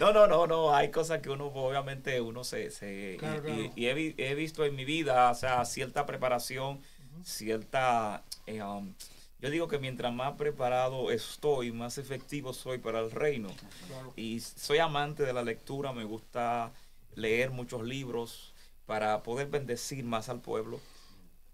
No, 0.00 0.12
no, 0.12 0.26
no, 0.26 0.46
no, 0.46 0.74
hay 0.74 0.90
cosas 0.90 1.20
que 1.20 1.30
uno, 1.30 1.46
obviamente, 1.46 2.20
uno 2.20 2.44
se... 2.44 2.70
se- 2.70 3.16
Claro, 3.18 3.38
y, 3.48 3.54
claro. 3.54 3.72
y 3.76 3.86
he, 3.86 3.94
vi- 3.94 4.14
he 4.18 4.34
visto 4.34 4.64
en 4.64 4.74
mi 4.76 4.84
vida, 4.84 5.30
o 5.30 5.34
sea, 5.34 5.64
cierta 5.64 6.04
preparación, 6.06 6.80
cierta... 7.24 8.22
eh, 8.46 8.62
um, 8.62 8.92
yo 9.40 9.50
digo 9.50 9.68
que 9.68 9.78
mientras 9.78 10.12
más 10.12 10.32
preparado 10.36 11.10
estoy, 11.10 11.70
más 11.72 11.98
efectivo 11.98 12.52
soy 12.52 12.78
para 12.78 13.00
el 13.00 13.10
reino. 13.10 13.50
Claro. 13.86 14.12
Y 14.16 14.40
soy 14.40 14.78
amante 14.78 15.24
de 15.24 15.32
la 15.32 15.42
lectura, 15.42 15.92
me 15.92 16.04
gusta 16.04 16.72
leer 17.14 17.50
muchos 17.50 17.82
libros 17.84 18.52
para 18.86 19.22
poder 19.22 19.48
bendecir 19.48 20.04
más 20.04 20.28
al 20.28 20.40
pueblo. 20.40 20.80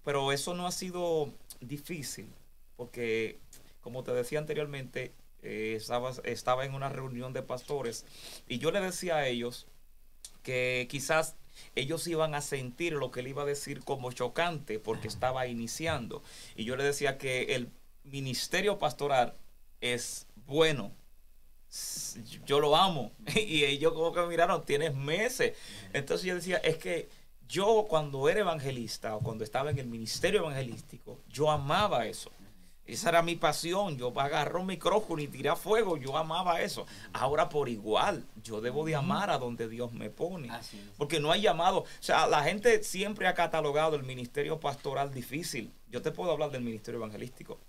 Pero 0.05 0.33
eso 0.33 0.55
no 0.55 0.67
ha 0.67 0.73
sido 0.73 1.33
difícil, 1.61 2.29
porque 2.77 3.39
como 3.81 4.05
te 4.05 4.13
decía 4.13 4.39
anteriormente, 4.39 5.13
eh, 5.43 5.75
estaba, 5.77 6.13
estaba 6.25 6.65
en 6.65 6.75
una 6.75 6.89
reunión 6.89 7.33
de 7.33 7.43
pastores 7.43 8.07
y 8.47 8.59
yo 8.59 8.71
le 8.71 8.81
decía 8.81 9.17
a 9.17 9.27
ellos 9.27 9.67
que 10.45 10.87
quizás 10.89 11.35
ellos 11.75 12.07
iban 12.07 12.35
a 12.35 12.41
sentir 12.41 12.93
lo 12.93 13.11
que 13.11 13.21
él 13.21 13.29
iba 13.29 13.43
a 13.43 13.47
decir 13.47 13.83
como 13.85 14.13
chocante 14.13 14.79
porque 14.79 15.09
estaba 15.09 15.47
iniciando. 15.47 16.23
Y 16.57 16.65
yo 16.65 16.77
le 16.77 16.85
decía 16.85 17.19
que 17.19 17.55
el 17.55 17.71
ministerio 18.05 18.79
pastoral 18.79 19.35
es 19.81 20.27
bueno. 20.47 20.93
Yo 22.45 22.61
lo 22.61 22.77
amo. 22.77 23.13
Y 23.37 23.65
ellos 23.65 23.93
como 23.93 24.13
que 24.13 24.23
miraron, 24.23 24.65
tienes 24.65 24.95
meses. 24.95 25.57
Entonces 25.93 26.27
yo 26.27 26.35
decía, 26.35 26.59
es 26.59 26.77
que 26.77 27.09
yo 27.53 27.85
cuando 27.87 28.31
era 28.31 28.41
evangelista 28.41 29.15
o 29.15 29.21
cuando 29.21 29.45
estaba 29.45 29.71
en 29.71 29.79
el 29.79 29.87
ministerio 29.87 30.41
evangelístico, 30.41 31.21
yo 31.29 31.51
amaba 31.51 32.07
eso. 32.07 32.31
Esa 32.87 33.11
era 33.11 33.23
mi 33.23 33.37
pasión. 33.37 33.99
Yo 33.99 34.19
agarré 34.19 34.59
un 34.59 34.67
micrófono 34.67 35.21
y 35.21 35.29
tiré 35.29 35.51
a 35.51 35.57
fuego. 35.57 35.99
Yo 35.99 36.17
amaba 36.17 36.63
eso. 36.63 36.87
Ahora 37.13 37.51
por 37.51 37.69
igual, 37.69 38.25
yo 38.43 38.63
debo 38.63 38.87
de 38.87 38.95
amar 38.95 39.29
a 39.31 39.37
donde 39.37 39.69
Dios 39.69 39.93
me 39.93 40.09
pone. 40.09 40.51
Porque 40.97 41.21
no 41.21 41.31
hay 41.31 41.43
llamado. 41.43 41.81
O 41.81 41.87
sea, 42.01 42.27
la 42.27 42.43
gente 42.43 42.83
siempre 42.83 43.29
ha 43.29 43.35
catalogado 43.35 43.97
el 43.97 44.03
ministerio 44.03 44.59
pastoral 44.59 45.13
difícil. 45.13 45.75
Yo 45.91 46.01
te 46.01 46.11
puedo 46.11 46.33
hablar 46.33 46.51
del 46.51 46.63
ministerio 46.63 47.01
evangelístico. 47.01 47.61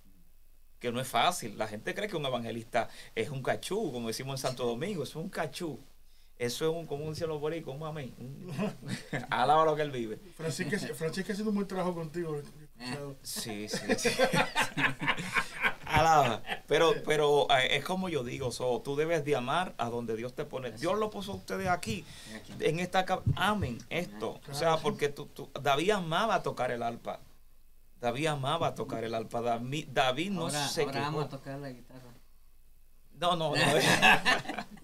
Que 0.79 0.93
no 0.93 1.01
es 1.01 1.09
fácil. 1.09 1.57
La 1.57 1.67
gente 1.67 1.93
cree 1.93 2.07
que 2.07 2.15
un 2.15 2.25
evangelista 2.25 2.87
es 3.15 3.29
un 3.29 3.43
cachú, 3.43 3.91
como 3.91 4.07
decimos 4.07 4.39
en 4.39 4.47
Santo 4.47 4.65
Domingo. 4.65 5.03
Es 5.03 5.15
un 5.17 5.27
cachú. 5.27 5.77
Eso 6.43 6.69
es 6.69 6.75
un, 6.75 6.85
como 6.85 7.09
dicen 7.09 7.29
los 7.29 7.39
boricuas, 7.39 7.77
un 7.77 7.83
amén. 7.87 8.13
Un- 8.17 8.53
Alaba 9.29 9.63
lo 9.65 9.75
que 9.75 9.81
él 9.81 9.91
vive. 9.91 10.19
Francisca, 10.35 10.77
Francisca 10.93 11.31
haciendo 11.33 11.51
un 11.51 11.55
buen 11.55 11.67
trabajo 11.67 11.93
contigo. 11.95 12.41
Sí, 13.21 13.69
sí, 13.69 13.77
sí. 13.97 14.09
Alaba. 15.85 16.41
Pero, 16.67 16.93
pero 17.05 17.47
eh, 17.51 17.77
es 17.77 17.85
como 17.85 18.09
yo 18.09 18.23
digo, 18.23 18.51
so, 18.51 18.81
tú 18.83 18.95
debes 18.95 19.23
de 19.25 19.35
amar 19.35 19.73
a 19.77 19.89
donde 19.89 20.15
Dios 20.15 20.33
te 20.33 20.43
pone. 20.43 20.71
Dios 20.71 20.97
lo 20.97 21.09
puso 21.09 21.31
a 21.33 21.35
ustedes 21.35 21.67
aquí, 21.69 22.03
en 22.59 22.79
esta 22.79 23.05
amen 23.35 23.77
esto. 23.89 24.39
O 24.49 24.53
sea, 24.53 24.77
porque 24.77 25.09
tú, 25.09 25.27
tú- 25.27 25.49
David 25.61 25.91
amaba 25.91 26.41
tocar 26.43 26.71
el 26.71 26.83
arpa. 26.83 27.19
David 28.01 28.25
amaba 28.27 28.75
tocar 28.75 29.03
el 29.03 29.13
arpa. 29.13 29.41
David, 29.41 29.87
David 29.91 30.31
no 30.31 30.41
ahora, 30.41 30.67
se 30.67 30.81
ahora 30.83 31.01
vamos 31.01 31.25
quejó. 31.25 31.35
a 31.35 31.37
tocar 31.39 31.59
la 31.59 31.69
guitarra. 31.69 32.09
No, 33.19 33.35
no, 33.37 33.55
no. 33.55 33.61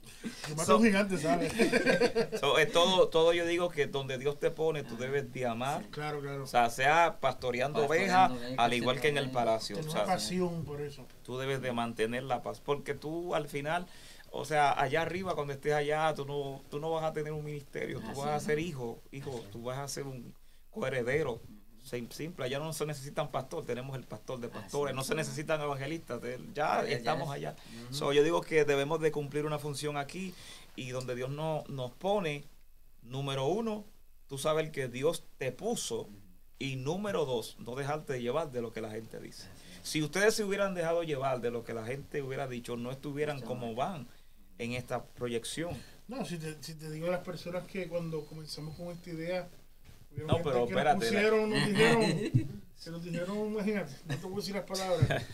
Mata 0.56 0.76
un 0.76 0.84
gigante, 0.84 1.18
¿sabes? 1.18 1.52
So, 2.40 2.58
es 2.58 2.72
todo, 2.72 3.08
todo 3.10 3.34
yo 3.34 3.46
digo 3.46 3.70
que 3.70 3.88
donde 3.88 4.18
Dios 4.18 4.40
te 4.40 4.52
pone, 4.52 4.84
tú 4.84 4.98
debes 4.98 5.32
de 5.32 5.46
amar. 5.46 5.86
claro, 5.92 6.20
claro. 6.22 6.44
O 6.44 6.48
sea, 6.48 6.70
sea 6.70 7.20
pastoreando 7.20 7.80
Pastoreando 7.80 8.36
ovejas, 8.36 8.56
al 8.58 8.74
igual 8.74 9.00
que 9.00 9.08
en 9.10 9.18
el 9.18 9.32
palacio. 9.32 9.76
Tener 9.78 9.90
O 9.90 9.92
una 9.94 10.06
sea, 10.06 10.14
pasión 10.14 10.66
por 10.66 10.82
eso. 10.82 11.06
tú 11.24 11.38
debes 11.38 11.62
de 11.62 11.72
mantener 11.72 12.24
la 12.24 12.42
paz. 12.42 12.60
Porque 12.60 12.94
tú 12.94 13.36
al 13.36 13.48
final, 13.48 13.86
o 14.32 14.46
sea, 14.46 14.80
allá 14.80 15.02
arriba, 15.02 15.36
cuando 15.36 15.54
estés 15.54 15.74
allá, 15.74 16.14
tú 16.14 16.26
no, 16.26 16.62
tú 16.70 16.80
no 16.80 16.92
vas 16.92 17.04
a 17.04 17.14
tener 17.14 17.32
un 17.34 17.44
ministerio, 17.44 18.00
tú 18.02 18.10
Así 18.12 18.20
vas 18.20 18.30
a 18.30 18.40
ser 18.40 18.60
hijo, 18.60 19.02
hijo, 19.12 19.44
tú 19.52 19.64
vas 19.64 19.78
a 19.80 19.88
ser 19.88 20.06
un 20.06 20.34
coheredero. 20.72 21.42
Sim- 21.90 22.10
Simple, 22.12 22.46
allá 22.46 22.60
no 22.60 22.72
se 22.74 22.86
necesitan 22.86 23.32
pastor, 23.32 23.66
tenemos 23.66 23.96
el 23.98 24.04
pastor 24.04 24.40
de 24.40 24.50
pastores, 24.50 24.96
no 24.96 25.04
se 25.04 25.16
necesitan 25.16 25.60
evangelistas, 25.62 26.22
ya 26.54 26.84
estamos 26.88 27.28
es. 27.30 27.34
allá. 27.36 27.56
So, 27.92 28.14
yo 28.14 28.24
digo 28.24 28.42
que 28.42 28.66
debemos 28.66 29.00
de 29.02 29.12
cumplir 29.12 29.46
una 29.46 29.58
función 29.60 29.98
aquí 29.98 30.34
y 30.76 30.90
donde 30.90 31.16
Dios 31.16 31.30
no, 31.30 31.64
nos 31.68 31.92
pone, 31.92 32.44
número 33.02 33.46
uno, 33.48 33.86
tú 34.28 34.38
sabes 34.38 34.70
que 34.70 34.88
Dios 34.88 35.24
te 35.38 35.52
puso 35.52 36.10
y 36.60 36.76
número 36.76 37.26
dos, 37.26 37.56
no 37.60 37.74
dejarte 37.76 38.14
de 38.14 38.22
llevar 38.22 38.52
de 38.52 38.62
lo 38.62 38.72
que 38.72 38.82
la 38.82 38.92
gente 38.92 39.20
dice. 39.20 39.48
Si 39.82 40.04
ustedes 40.04 40.36
se 40.36 40.44
hubieran 40.44 40.76
dejado 40.76 41.04
llevar 41.04 41.40
de 41.42 41.52
lo 41.52 41.64
que 41.64 41.74
la 41.74 41.86
gente 41.86 42.22
hubiera 42.22 42.48
dicho, 42.48 42.76
no 42.78 42.92
estuvieran 42.92 43.42
como 43.42 43.74
van 43.76 44.08
en 44.58 44.74
esta 44.74 45.06
proyección. 45.06 45.76
No, 46.10 46.26
si 46.26 46.38
te, 46.38 46.62
si 46.62 46.76
te 46.76 46.92
digo 46.92 47.08
a 47.08 47.12
las 47.12 47.24
personas 47.24 47.66
que 47.66 47.88
cuando 47.88 48.26
comenzamos 48.26 48.76
con 48.76 48.90
esta 48.90 49.10
idea, 49.10 49.48
No, 50.12 50.38
pero 50.44 50.66
que 50.66 50.72
espérate, 50.74 51.00
Nos 51.00 51.06
pusieron, 51.10 51.50
nos 51.50 51.66
dijeron, 51.68 52.02
que 52.84 52.92
nos 52.92 53.04
dijeron, 53.04 53.38
imagínate, 53.48 53.94
no 54.08 54.16
te 54.18 54.24
voy 54.26 54.34
a 54.34 54.36
decir 54.38 54.56
las 54.56 54.64
palabras, 54.66 55.26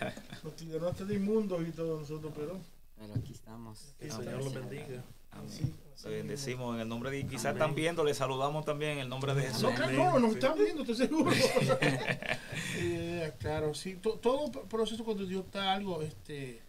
nos 0.43 0.55
tiraron 0.55 0.89
hasta 0.91 1.05
de 1.05 1.15
inmundos 1.15 1.67
y 1.67 1.71
todo 1.71 1.99
nosotros, 1.99 2.31
pero 2.35 2.59
Pero 2.97 3.13
aquí 3.15 3.33
estamos. 3.33 3.95
Que 3.99 4.05
el 4.05 4.11
Señor 4.11 4.43
los 4.43 4.53
bendiga. 4.53 5.03
Amén. 5.31 5.49
sí. 5.49 5.73
Le 6.03 6.09
bendecimos 6.17 6.75
en 6.75 6.81
el 6.81 6.89
nombre 6.89 7.09
de 7.09 7.25
quizás 7.25 7.53
están 7.53 7.73
viendo, 7.73 8.03
le 8.03 8.13
saludamos 8.13 8.65
también 8.65 8.91
en 8.93 8.99
el 8.99 9.09
nombre 9.09 9.33
de 9.33 9.43
Jesús. 9.43 9.63
No, 9.63 9.73
claro, 9.73 9.93
no, 9.93 10.19
nos 10.19 10.33
están 10.33 10.55
viendo, 10.57 10.81
estoy 10.81 10.95
seguro. 10.95 11.31
Eh, 12.77 13.33
claro, 13.39 13.73
sí. 13.73 13.95
to- 13.95 14.19
todo 14.19 14.51
proceso 14.67 15.03
cuando 15.03 15.25
Dios 15.25 15.45
da 15.51 15.73
algo, 15.73 16.01
este, 16.01 16.61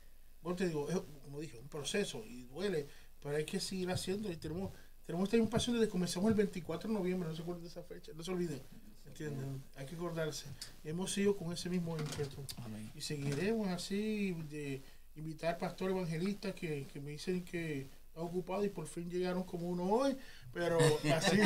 bueno, 0.43 0.57
te 0.57 0.69
digo, 0.69 0.89
es, 0.89 0.97
como 1.25 1.41
dije, 1.41 1.59
un 1.59 1.69
proceso 1.69 2.23
y 2.25 2.45
duele, 2.45 2.87
pero 3.21 3.37
hay 3.37 3.45
que 3.45 3.61
seguir 3.61 3.91
haciendo 3.91 4.31
y 4.31 4.37
tenemos, 4.37 4.71
tenemos 5.07 5.51
pasión 5.51 5.77
desde 5.77 5.87
que 5.87 5.93
comenzamos 5.93 6.29
el 6.29 6.35
24 6.35 6.89
de 6.89 6.95
noviembre, 6.95 7.29
no 7.29 7.37
se 7.37 7.43
acuerden 7.43 7.63
de 7.63 7.71
esa 7.71 7.83
fecha, 7.83 8.13
no 8.15 8.23
se 8.23 8.31
olviden, 8.31 8.61
¿entienden? 9.07 9.63
Hay 9.77 9.87
que 9.87 9.95
acordarse. 9.95 10.47
Hemos 10.85 11.13
sido 11.13 11.37
con 11.37 11.53
ese 11.53 11.71
mismo 11.71 11.97
ímpetu 11.97 12.45
Amén. 12.65 12.91
y 12.95 13.01
seguiremos 13.01 13.69
así 13.69 14.33
de 14.51 14.83
invitar 15.15 15.59
pastores 15.59 15.97
evangelistas 15.97 16.55
que, 16.55 16.87
que 16.93 17.01
me 17.01 17.13
dicen 17.13 17.45
que 17.45 17.89
están 18.17 18.25
ocupados 18.25 18.65
y 18.65 18.69
por 18.69 18.87
fin 18.87 19.11
llegaron 19.11 19.45
como 19.45 19.69
uno 19.69 19.85
hoy, 19.85 20.17
pero 20.53 20.79
así. 21.15 21.39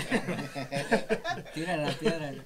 Tírala, 1.52 1.92
tírala. 1.98 2.44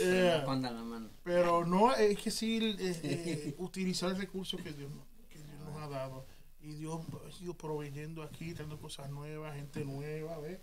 Eh, 0.00 0.42
la 0.46 0.72
mano. 0.84 1.10
Pero 1.24 1.64
no, 1.64 1.94
es 1.94 2.16
que 2.18 2.30
sí 2.30 2.76
eh, 2.78 3.00
eh, 3.02 3.54
utilizar 3.58 4.10
el 4.10 4.18
recurso 4.18 4.56
que 4.56 4.72
Dios, 4.72 4.90
que 5.28 5.38
Dios 5.38 5.58
nos 5.64 5.82
ha 5.82 5.88
dado. 5.88 6.24
Y 6.66 6.74
Dios 6.74 7.00
ha 7.26 7.30
sido 7.30 7.54
proveyendo 7.54 8.24
aquí, 8.24 8.52
trayendo 8.52 8.80
cosas 8.80 9.08
nuevas, 9.08 9.54
gente 9.54 9.84
nueva, 9.84 10.36
¿ves? 10.38 10.58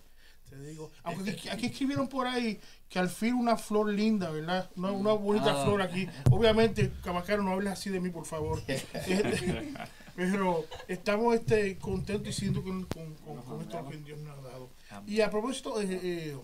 Te 0.49 0.57
digo. 0.57 0.91
Aunque 1.03 1.31
aquí, 1.31 1.47
aquí 1.47 1.67
escribieron 1.67 2.09
por 2.09 2.27
ahí 2.27 2.59
que 2.89 2.99
al 2.99 3.09
fin 3.09 3.35
una 3.35 3.55
flor 3.55 3.89
linda, 3.89 4.29
¿verdad? 4.29 4.69
Una, 4.75 4.91
una 4.91 5.13
bonita 5.13 5.61
Ah. 5.61 5.63
flor 5.63 5.81
aquí. 5.81 6.05
Obviamente, 6.29 6.91
Camacaro, 7.03 7.41
no 7.41 7.51
hables 7.51 7.71
así 7.71 7.89
de 7.89 8.01
mí, 8.01 8.09
por 8.09 8.25
favor. 8.25 8.61
Pero 10.15 10.65
estamos 10.89 11.35
este, 11.35 11.77
contentos 11.77 12.27
y 12.27 12.33
siendo 12.33 12.61
con, 12.63 12.83
con, 12.85 13.15
con, 13.15 13.41
con 13.41 13.61
esto 13.61 13.89
que 13.89 13.97
Dios 13.97 14.19
nos 14.19 14.37
ha 14.37 14.41
dado. 14.41 14.69
Y 15.07 15.21
a 15.21 15.29
propósito, 15.29 15.79
eh, 15.81 15.87
eh, 16.03 16.37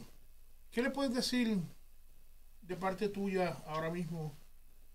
¿qué 0.71 0.81
le 0.81 0.89
puedes 0.89 1.13
decir 1.13 1.59
de 2.61 2.75
parte 2.77 3.09
tuya 3.09 3.57
ahora 3.67 3.89
mismo 3.91 4.35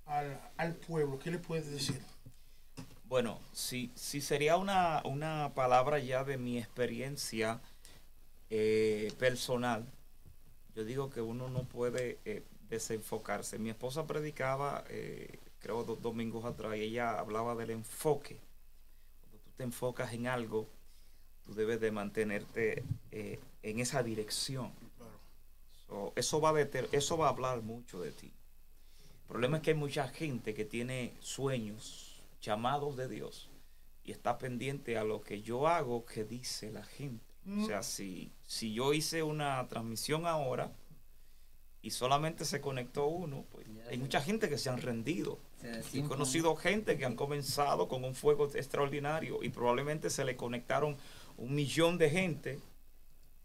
al, 0.07 0.41
al 0.57 0.75
pueblo? 0.77 1.19
¿Qué 1.19 1.31
le 1.31 1.39
puedes 1.39 1.71
decir? 1.71 2.01
Bueno, 3.05 3.41
si, 3.53 3.93
si 3.95 4.21
sería 4.21 4.57
una, 4.57 5.03
una 5.05 5.53
palabra 5.55 5.99
ya 5.99 6.25
de 6.25 6.39
mi 6.39 6.59
experiencia 6.59 7.61
eh, 8.51 9.13
personal, 9.19 9.87
yo 10.75 10.85
digo 10.85 11.11
que 11.11 11.21
uno 11.21 11.49
no 11.49 11.65
puede 11.65 12.19
eh, 12.25 12.43
desenfocarse. 12.69 13.59
Mi 13.59 13.71
esposa 13.71 14.07
predicaba, 14.07 14.85
eh, 14.89 15.39
creo, 15.61 15.85
dos 15.85 16.01
domingos 16.03 16.45
atrás, 16.45 16.77
y 16.77 16.81
ella 16.81 17.19
hablaba 17.19 17.55
del 17.55 17.71
enfoque. 17.71 18.41
Cuando 19.21 19.39
tú 19.39 19.51
te 19.57 19.63
enfocas 19.65 20.13
en 20.13 20.27
algo, 20.27 20.69
tú 21.45 21.55
debes 21.55 21.81
de 21.81 21.93
mantenerte 21.93 22.83
eh, 23.13 23.39
en 23.63 23.81
esa 23.81 24.03
dirección. 24.03 24.73
So, 25.87 26.13
eso, 26.17 26.41
va 26.41 26.51
a 26.51 26.61
eso 26.61 27.19
va 27.19 27.27
a 27.27 27.31
hablar 27.31 27.63
mucho 27.63 28.01
de 28.01 28.11
ti. 28.11 28.27
El 28.27 29.29
problema 29.29 29.59
es 29.59 29.63
que 29.63 29.71
hay 29.71 29.77
mucha 29.77 30.09
gente 30.09 30.55
que 30.55 30.65
tiene 30.65 31.15
sueños, 31.21 32.04
llamados 32.45 32.97
de 32.97 33.09
Dios, 33.09 33.51
y 34.05 34.13
está 34.13 34.39
pendiente 34.39 34.99
a 34.99 35.05
lo 35.05 35.23
que 35.23 35.43
yo 35.43 35.67
hago 35.67 36.05
que 36.05 36.25
dice 36.25 36.71
la 36.71 36.85
gente. 36.85 37.25
O 37.59 37.67
sea, 37.67 37.83
si, 37.83 38.33
si 38.47 38.73
yo 38.73 38.95
hice 38.95 39.23
una 39.23 39.69
transmisión 39.69 40.27
ahora 40.27 40.73
y 41.83 41.91
solamente 41.91 42.47
se 42.47 42.63
conectó 42.63 43.07
uno, 43.07 43.45
pues 43.51 43.67
hay 43.91 43.99
mucha 43.99 44.23
gente 44.23 44.49
que 44.49 44.57
se 44.57 44.71
han 44.71 44.81
rendido. 44.81 45.39
He 45.93 46.03
conocido 46.05 46.57
gente 46.57 46.97
que 46.97 47.05
han 47.05 47.17
comenzado 47.17 47.87
con 47.87 48.03
un 48.03 48.15
fuego 48.15 48.47
extraordinario 48.55 49.43
y 49.43 49.51
probablemente 49.51 50.09
se 50.09 50.25
le 50.25 50.37
conectaron 50.37 50.97
un 51.37 51.55
millón 51.55 51.99
de 51.99 52.09
gente 52.09 52.61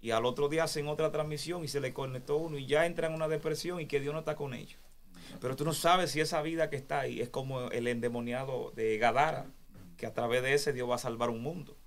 y 0.01 0.12
al 0.12 0.25
otro 0.25 0.47
día 0.47 0.63
hacen 0.63 0.88
otra 0.88 1.12
transmisión 1.12 1.65
y 1.65 1.67
se 1.67 1.81
le 1.81 1.93
conectó 1.93 2.38
uno 2.38 2.57
y 2.57 2.67
ya 2.67 2.85
entra 2.85 3.07
en 3.07 3.13
una 3.13 3.27
depresión 3.27 3.81
y 3.81 3.85
que 3.85 3.99
Dios 3.99 4.13
no 4.13 4.19
está 4.19 4.38
con 4.38 4.53
ellos. 4.53 4.79
Pero 5.42 5.56
tú 5.56 5.65
no 5.65 5.74
sabes 5.74 6.12
si 6.12 6.22
esa 6.22 6.42
vida 6.42 6.70
que 6.70 6.76
está 6.76 7.02
ahí 7.02 7.22
es 7.22 7.30
como 7.30 7.70
el 7.72 7.88
endemoniado 7.88 8.72
de 8.76 8.98
Gadara, 8.98 9.48
que 9.98 10.06
a 10.06 10.13
través 10.13 10.44
de 10.44 10.54
ese 10.54 10.74
Dios 10.74 10.89
va 10.89 10.96
a 10.96 11.00
salvar 11.00 11.30
un 11.30 11.42
mundo 11.42 11.78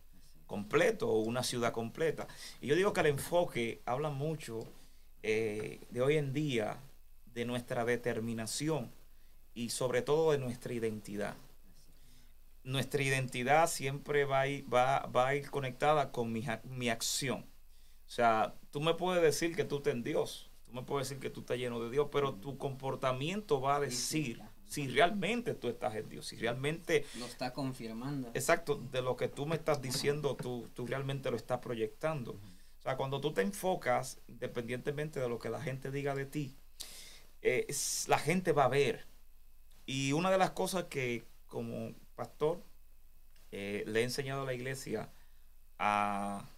completo 0.53 1.09
o 1.09 1.21
una 1.21 1.43
ciudad 1.43 1.73
completa. 1.73 2.29
Y 2.61 2.67
yo 2.67 2.77
digo 2.77 2.93
que 2.93 3.01
el 3.01 3.07
enfoque 3.07 3.81
habla 3.87 4.11
mucho 4.11 4.61
eh, 5.23 5.81
de 5.89 6.03
hoy 6.03 6.19
en 6.19 6.35
día, 6.35 6.77
de 7.33 7.47
nuestra 7.47 7.87
determinación 7.87 8.91
y 9.55 9.71
sobre 9.71 10.03
todo 10.03 10.33
de 10.33 10.39
nuestra 10.39 10.75
identidad. 10.75 11.37
Nuestra 12.65 13.03
identidad 13.03 13.67
siempre 13.67 14.27
va 14.27 14.41
a 14.41 14.47
ir, 14.47 14.73
va, 14.73 15.07
va 15.07 15.29
a 15.29 15.35
ir 15.35 15.51
conectada 15.51 16.13
con 16.13 16.31
mi, 16.33 16.45
mi 16.65 16.91
acción. 16.91 17.47
O 18.07 18.11
sea, 18.11 18.55
tú 18.71 18.83
me 18.83 18.93
puedes 18.93 19.23
decir 19.23 19.57
que 19.57 19.65
tú 19.65 19.79
estás 19.79 19.95
en 19.95 20.03
Dios, 20.03 20.51
tú 20.73 20.81
me 20.81 20.87
puedes 20.87 21.09
decir 21.09 21.21
que 21.21 21.29
tú 21.29 21.41
estás 21.41 21.59
lleno 21.59 21.81
de 21.81 21.91
Dios, 21.91 22.09
pero 22.11 22.35
tu 22.35 22.57
comportamiento 22.57 23.61
va 23.61 23.77
a 23.77 23.81
decir 23.81 24.43
si 24.65 24.89
realmente 24.89 25.53
tú 25.53 25.69
estás 25.69 25.95
en 25.97 26.09
Dios, 26.09 26.27
si 26.27 26.37
realmente... 26.37 27.05
Lo 27.19 27.27
está 27.27 27.53
confirmando. 27.53 28.31
Exacto, 28.33 28.77
de 28.91 29.03
lo 29.03 29.15
que 29.15 29.29
tú 29.29 29.45
me 29.45 29.57
estás 29.57 29.83
diciendo, 29.83 30.35
tú, 30.35 30.71
tú 30.73 30.87
realmente 30.87 31.31
lo 31.31 31.37
estás 31.37 31.59
proyectando. 31.59 32.33
O 32.33 32.83
sea, 32.83 32.97
cuando 32.97 33.21
tú 33.21 33.35
te 33.35 33.43
enfocas, 33.43 34.19
independientemente 34.29 35.21
de 35.21 35.29
lo 35.29 35.39
que 35.39 35.51
la 35.51 35.61
gente 35.61 35.91
diga 35.91 36.15
de 36.15 36.25
ti, 36.25 36.57
eh, 37.43 37.67
la 38.07 38.19
gente 38.19 38.53
va 38.53 38.65
a 38.65 38.69
ver. 38.69 39.07
Y 39.85 40.13
una 40.13 40.31
de 40.31 40.39
las 40.39 40.53
cosas 40.53 40.85
que 40.85 41.27
como 41.49 41.93
pastor 42.15 42.65
eh, 43.51 43.85
le 43.87 44.01
he 44.01 44.05
enseñado 44.05 44.43
a 44.43 44.47
la 44.47 44.55
iglesia 44.55 45.11
a 45.79 46.49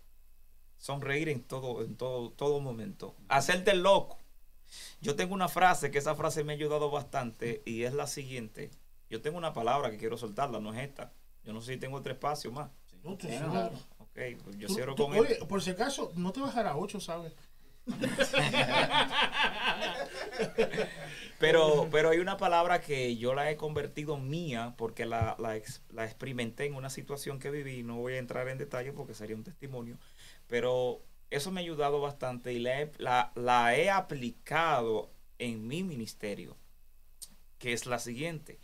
sonreír 0.88 1.30
en 1.30 1.42
todo, 1.42 1.82
en 1.82 1.96
todo, 1.96 2.30
todo 2.32 2.60
momento. 2.60 3.14
Hacerte 3.28 3.70
el 3.70 3.82
loco. 3.82 4.18
Yo 5.00 5.16
tengo 5.16 5.32
una 5.32 5.48
frase 5.48 5.90
que 5.90 5.96
esa 5.96 6.14
frase 6.14 6.44
me 6.44 6.52
ha 6.52 6.56
ayudado 6.56 6.90
bastante 6.90 7.62
y 7.64 7.84
es 7.84 7.94
la 7.94 8.06
siguiente. 8.06 8.70
Yo 9.08 9.22
tengo 9.22 9.38
una 9.38 9.54
palabra 9.54 9.90
que 9.90 9.96
quiero 9.96 10.18
soltarla, 10.18 10.60
no 10.60 10.74
es 10.74 10.80
esta. 10.86 11.10
Yo 11.42 11.54
no 11.54 11.62
sé 11.62 11.72
si 11.72 11.78
tengo 11.78 11.96
otro 11.96 12.12
espacio 12.12 12.52
más. 12.52 12.68
No, 13.02 13.16
tú 13.16 13.26
Ok, 13.98 14.18
pues 14.44 14.58
yo 14.58 14.68
Tú- 14.68 14.74
cierro 14.74 14.94
tú- 14.94 15.04
con 15.04 15.16
oye, 15.16 15.32
esto. 15.32 15.48
por 15.48 15.62
si 15.62 15.70
acaso, 15.70 16.12
no 16.16 16.32
te 16.32 16.40
bajará 16.40 16.76
8, 16.76 17.00
¿sabes? 17.00 17.32
Pero, 21.38 21.88
pero 21.90 22.10
hay 22.10 22.18
una 22.18 22.36
palabra 22.38 22.80
que 22.80 23.16
yo 23.16 23.34
la 23.34 23.50
he 23.50 23.56
convertido 23.56 24.16
mía 24.16 24.74
porque 24.78 25.04
la, 25.04 25.36
la, 25.38 25.56
ex- 25.56 25.82
la 25.90 26.04
experimenté 26.06 26.64
en 26.66 26.74
una 26.74 26.88
situación 26.88 27.38
que 27.38 27.50
viví. 27.50 27.82
No 27.82 27.96
voy 27.96 28.14
a 28.14 28.18
entrar 28.18 28.48
en 28.48 28.56
detalle 28.56 28.92
porque 28.92 29.14
sería 29.14 29.36
un 29.36 29.44
testimonio. 29.44 29.98
Pero 30.46 31.02
eso 31.30 31.50
me 31.50 31.60
ha 31.60 31.64
ayudado 31.64 32.00
bastante 32.00 32.52
y 32.52 32.58
la 32.58 32.80
he, 32.80 32.92
la, 32.98 33.32
la 33.34 33.76
he 33.76 33.90
aplicado 33.90 35.10
en 35.38 35.66
mi 35.66 35.82
ministerio. 35.82 36.56
Que 37.58 37.72
es 37.72 37.86
la 37.86 37.98
siguiente. 37.98 38.58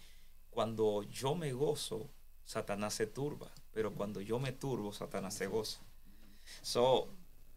Cuando 0.51 1.03
yo 1.05 1.35
me 1.35 1.53
gozo, 1.53 2.11
Satanás 2.45 2.95
se 2.95 3.07
turba. 3.07 3.51
Pero 3.73 3.93
cuando 3.95 4.21
yo 4.21 4.39
me 4.39 4.53
turbo, 4.53 4.93
Satanás 4.93 5.35
se 5.35 5.47
goza. 5.47 5.81
So, 6.63 7.09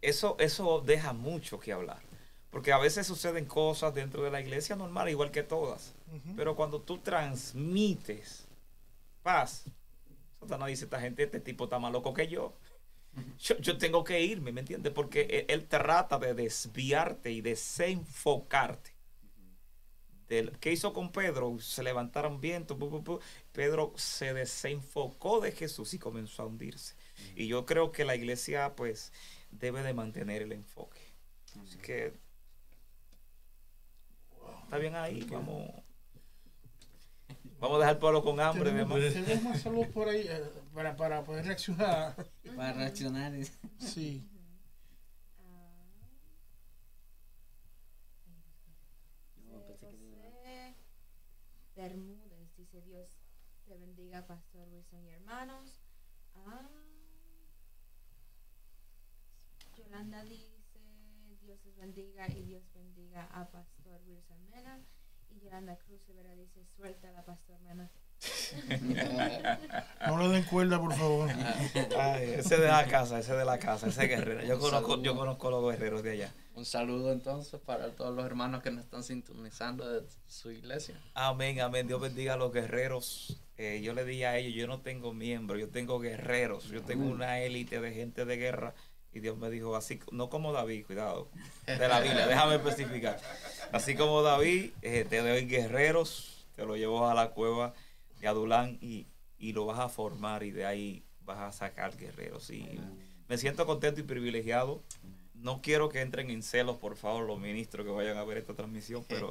eso, 0.02 0.36
eso 0.40 0.82
deja 0.82 1.14
mucho 1.14 1.60
que 1.60 1.74
hablar. 1.74 2.02
Porque 2.52 2.72
a 2.72 2.78
veces 2.78 3.08
suceden 3.08 3.46
cosas 3.46 3.96
dentro 3.96 4.22
de 4.22 4.30
la 4.30 4.40
iglesia 4.40 4.76
normal, 4.76 5.10
igual 5.10 5.32
que 5.32 5.42
todas. 5.42 5.94
Pero 6.36 6.56
cuando 6.56 6.80
tú 6.80 7.00
transmites 7.00 8.46
paz, 9.24 9.64
Satanás 10.40 10.68
dice, 10.68 10.86
esta 10.86 11.00
gente, 11.00 11.24
este 11.24 11.40
tipo 11.40 11.64
está 11.64 11.80
más 11.80 11.92
loco 11.92 12.14
que 12.14 12.28
yo. 12.28 12.54
Yo, 13.40 13.58
yo 13.58 13.78
tengo 13.78 14.04
que 14.04 14.22
irme, 14.22 14.52
¿me 14.52 14.62
entiendes? 14.62 14.92
Porque 14.92 15.22
él, 15.30 15.46
él 15.48 15.68
trata 15.68 16.18
de 16.18 16.34
desviarte 16.34 17.32
y 17.32 17.42
desenfocarte. 17.42 18.92
Del, 20.28 20.58
¿Qué 20.60 20.72
hizo 20.72 20.94
con 20.94 21.12
Pedro? 21.12 21.60
Se 21.60 21.84
levantaron 21.84 22.42
vientos. 22.42 22.78
Pedro 23.52 23.94
se 23.98 24.34
desenfocó 24.34 25.42
de 25.42 25.52
Jesús 25.52 25.94
y 25.94 26.00
comenzó 26.00 26.44
a 26.44 26.46
hundirse. 26.48 26.96
Y 27.36 27.48
yo 27.48 27.66
creo 27.66 27.92
que 27.92 28.06
la 28.06 28.16
iglesia, 28.16 28.76
pues, 28.76 29.12
debe 29.52 29.84
de 29.84 29.94
mantener 29.94 30.42
el 30.42 30.52
enfoque. 30.52 31.02
Así 31.62 31.78
que 31.78 32.14
está 34.64 34.78
bien 34.78 34.96
ahí, 34.96 35.22
vamos. 35.30 35.70
Vamos 37.60 37.78
a 37.78 37.80
dejar 37.80 37.94
el 37.94 38.00
pueblo 38.00 38.24
con 38.24 38.40
hambre, 38.40 38.72
mi 38.72 38.84
tenemos 39.12 39.60
saludos 39.62 39.88
por 39.88 40.10
ahí 40.10 40.26
eh, 40.28 40.44
para, 40.74 40.96
para 40.96 41.24
poder 41.24 41.46
reaccionar. 41.46 42.16
Para 42.56 42.74
reaccionar. 42.74 43.34
Sí. 43.80 44.30
José 49.50 50.76
Bermúdez 51.76 52.56
dice 52.56 52.82
Dios 52.82 53.10
te 53.66 53.78
bendiga, 53.78 54.26
Pastor 54.28 54.68
Wilson 54.70 55.06
y 55.06 55.10
hermanos. 55.10 55.82
Ah, 56.36 56.70
Yolanda 59.78 60.24
dice 60.24 60.80
Dios 61.42 61.64
les 61.66 61.76
bendiga 61.78 62.28
y 62.30 62.44
Dios 62.44 62.64
bendiga 62.74 63.26
a 63.32 63.50
Pastor 63.50 64.02
Wilson 64.06 64.50
Mena. 64.50 64.84
Y 65.30 65.40
Yolanda 65.40 65.78
Cruz 65.78 66.06
Rivera 66.08 66.36
dice 66.36 66.66
suelta 66.76 67.18
a 67.18 67.24
Pastor 67.24 67.60
Mena. 67.62 67.90
No 70.08 70.18
le 70.18 70.30
den 70.30 70.44
cuerda, 70.44 70.80
por 70.80 70.94
favor. 70.94 71.30
Ay, 71.98 72.36
ese 72.38 72.58
de 72.58 72.68
la 72.68 72.86
casa, 72.86 73.20
ese 73.20 73.34
de 73.34 73.46
la 73.46 73.58
casa, 73.58 73.88
ese 73.88 74.08
guerrero. 74.08 74.44
Yo 74.44 74.60
conozco, 74.60 75.02
yo 75.02 75.16
conozco 75.16 75.48
a 75.48 75.52
los 75.52 75.72
guerreros 75.72 76.04
de 76.04 76.12
allá. 76.12 76.34
Un 76.56 76.66
saludo 76.66 77.12
entonces 77.12 77.60
para 77.60 77.96
todos 77.96 78.16
los 78.16 78.26
hermanos 78.26 78.62
que 78.62 78.70
nos 78.70 78.84
están 78.84 79.04
sintonizando 79.04 79.90
de 79.90 80.08
su 80.28 80.52
iglesia. 80.52 80.96
Amén, 81.14 81.62
amén. 81.62 81.88
Dios 81.88 82.00
bendiga 82.00 82.34
a 82.34 82.38
los 82.38 82.52
guerreros. 82.54 83.42
Eh, 83.58 83.82
yo 83.84 83.94
le 83.94 84.06
dije 84.06 84.28
a 84.28 84.38
ellos, 84.38 84.54
yo 84.54 84.68
no 84.68 84.82
tengo 84.82 85.14
miembros, 85.14 85.60
yo 85.60 85.70
tengo 85.70 86.00
guerreros. 86.00 86.66
Yo 86.70 86.84
tengo 86.84 87.06
una 87.06 87.40
élite 87.40 87.80
de 87.80 87.94
gente 87.94 88.26
de 88.26 88.38
guerra. 88.38 88.76
Y 89.14 89.20
Dios 89.20 89.38
me 89.38 89.50
dijo, 89.50 89.76
así, 89.76 90.00
no 90.12 90.30
como 90.30 90.54
David, 90.54 90.86
cuidado, 90.88 91.30
de 91.68 91.88
la 91.88 92.00
Biblia, 92.00 92.26
déjame 92.26 92.56
especificar. 92.56 93.20
Así 93.72 93.96
como 93.96 94.24
David, 94.24 94.72
eh, 94.82 95.06
te 95.08 95.18
doy 95.18 95.46
guerreros, 95.46 96.48
te 96.56 96.66
lo 96.66 96.76
llevo 96.76 97.08
a 97.08 97.14
la 97.14 97.30
cueva 97.30 97.76
de 98.24 98.30
Adulán 98.30 98.78
y, 98.80 99.08
y 99.38 99.52
lo 99.52 99.66
vas 99.66 99.80
a 99.80 99.90
formar 99.90 100.44
y 100.44 100.52
de 100.52 100.66
ahí 100.66 101.04
vas 101.26 101.40
a 101.40 101.52
sacar 101.52 101.98
guerreros. 101.98 102.50
Y 102.50 102.80
me 103.28 103.38
siento 103.38 103.66
contento 103.66 104.00
y 104.00 104.04
privilegiado. 104.04 104.82
No 105.34 105.62
quiero 105.62 105.90
que 105.90 106.00
entren 106.00 106.30
en 106.30 106.42
celos, 106.42 106.78
por 106.78 106.96
favor, 106.96 107.28
los 107.28 107.38
ministros 107.38 107.86
que 107.86 107.92
vayan 107.92 108.16
a 108.16 108.24
ver 108.24 108.38
esta 108.38 108.54
transmisión, 108.54 109.04
pero 109.10 109.30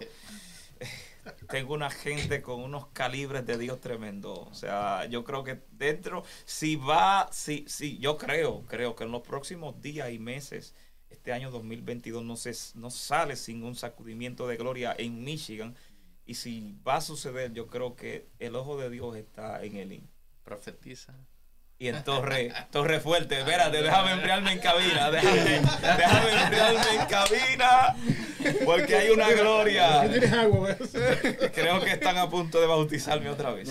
tengo 1.48 1.72
una 1.72 1.88
gente 1.90 2.42
con 2.42 2.61
unos 2.61 2.88
calibres 2.88 3.46
de 3.46 3.57
Dios 3.57 3.81
tremendo. 3.81 4.35
O 4.35 4.52
sea, 4.52 5.07
yo 5.07 5.24
creo 5.24 5.42
que 5.42 5.62
dentro, 5.70 6.22
si 6.44 6.76
va, 6.76 7.31
si, 7.33 7.64
si, 7.66 7.96
yo 7.96 8.18
creo, 8.18 8.62
creo 8.68 8.94
que 8.94 9.05
en 9.05 9.11
los 9.11 9.22
próximos 9.22 9.81
días 9.81 10.11
y 10.11 10.18
meses, 10.18 10.74
este 11.09 11.33
año 11.33 11.50
2022 11.50 12.22
no, 12.22 12.37
se, 12.37 12.52
no 12.74 12.90
sale 12.90 13.37
sin 13.37 13.64
un 13.64 13.74
sacudimiento 13.74 14.46
de 14.46 14.59
gloria 14.59 14.94
en 14.98 15.24
Michigan. 15.24 15.74
Y 16.33 16.35
si 16.35 16.75
va 16.88 16.97
a 16.97 17.01
suceder, 17.03 17.53
yo 17.53 17.66
creo 17.66 17.95
que 17.95 18.31
el 18.38 18.57
ojo 18.57 18.79
de 18.79 18.88
Dios 18.88 19.14
está 19.16 19.62
en 19.62 19.77
el 19.77 20.01
Profetiza. 20.42 21.12
y 21.79 21.88
en 21.88 22.03
Torre, 22.05 22.51
Torre 22.71 23.01
Fuerte. 23.01 23.40
Espérate, 23.40 23.83
déjame 23.83 24.12
enfriarme 24.12 24.53
en 24.53 24.59
cabina. 24.61 25.11
Déjame, 25.11 25.61
déjame 25.99 26.33
enfriarme 26.42 26.95
en 26.95 27.07
cabina. 27.07 27.97
Porque 28.64 28.97
hay 28.97 29.11
una 29.11 29.31
gloria. 29.31 30.05
Creo 31.55 31.85
que 31.85 31.90
están 31.90 32.16
a 32.16 32.31
punto 32.31 32.62
de 32.62 32.66
bautizarme 32.66 33.29
otra 33.29 33.53
vez. 33.53 33.68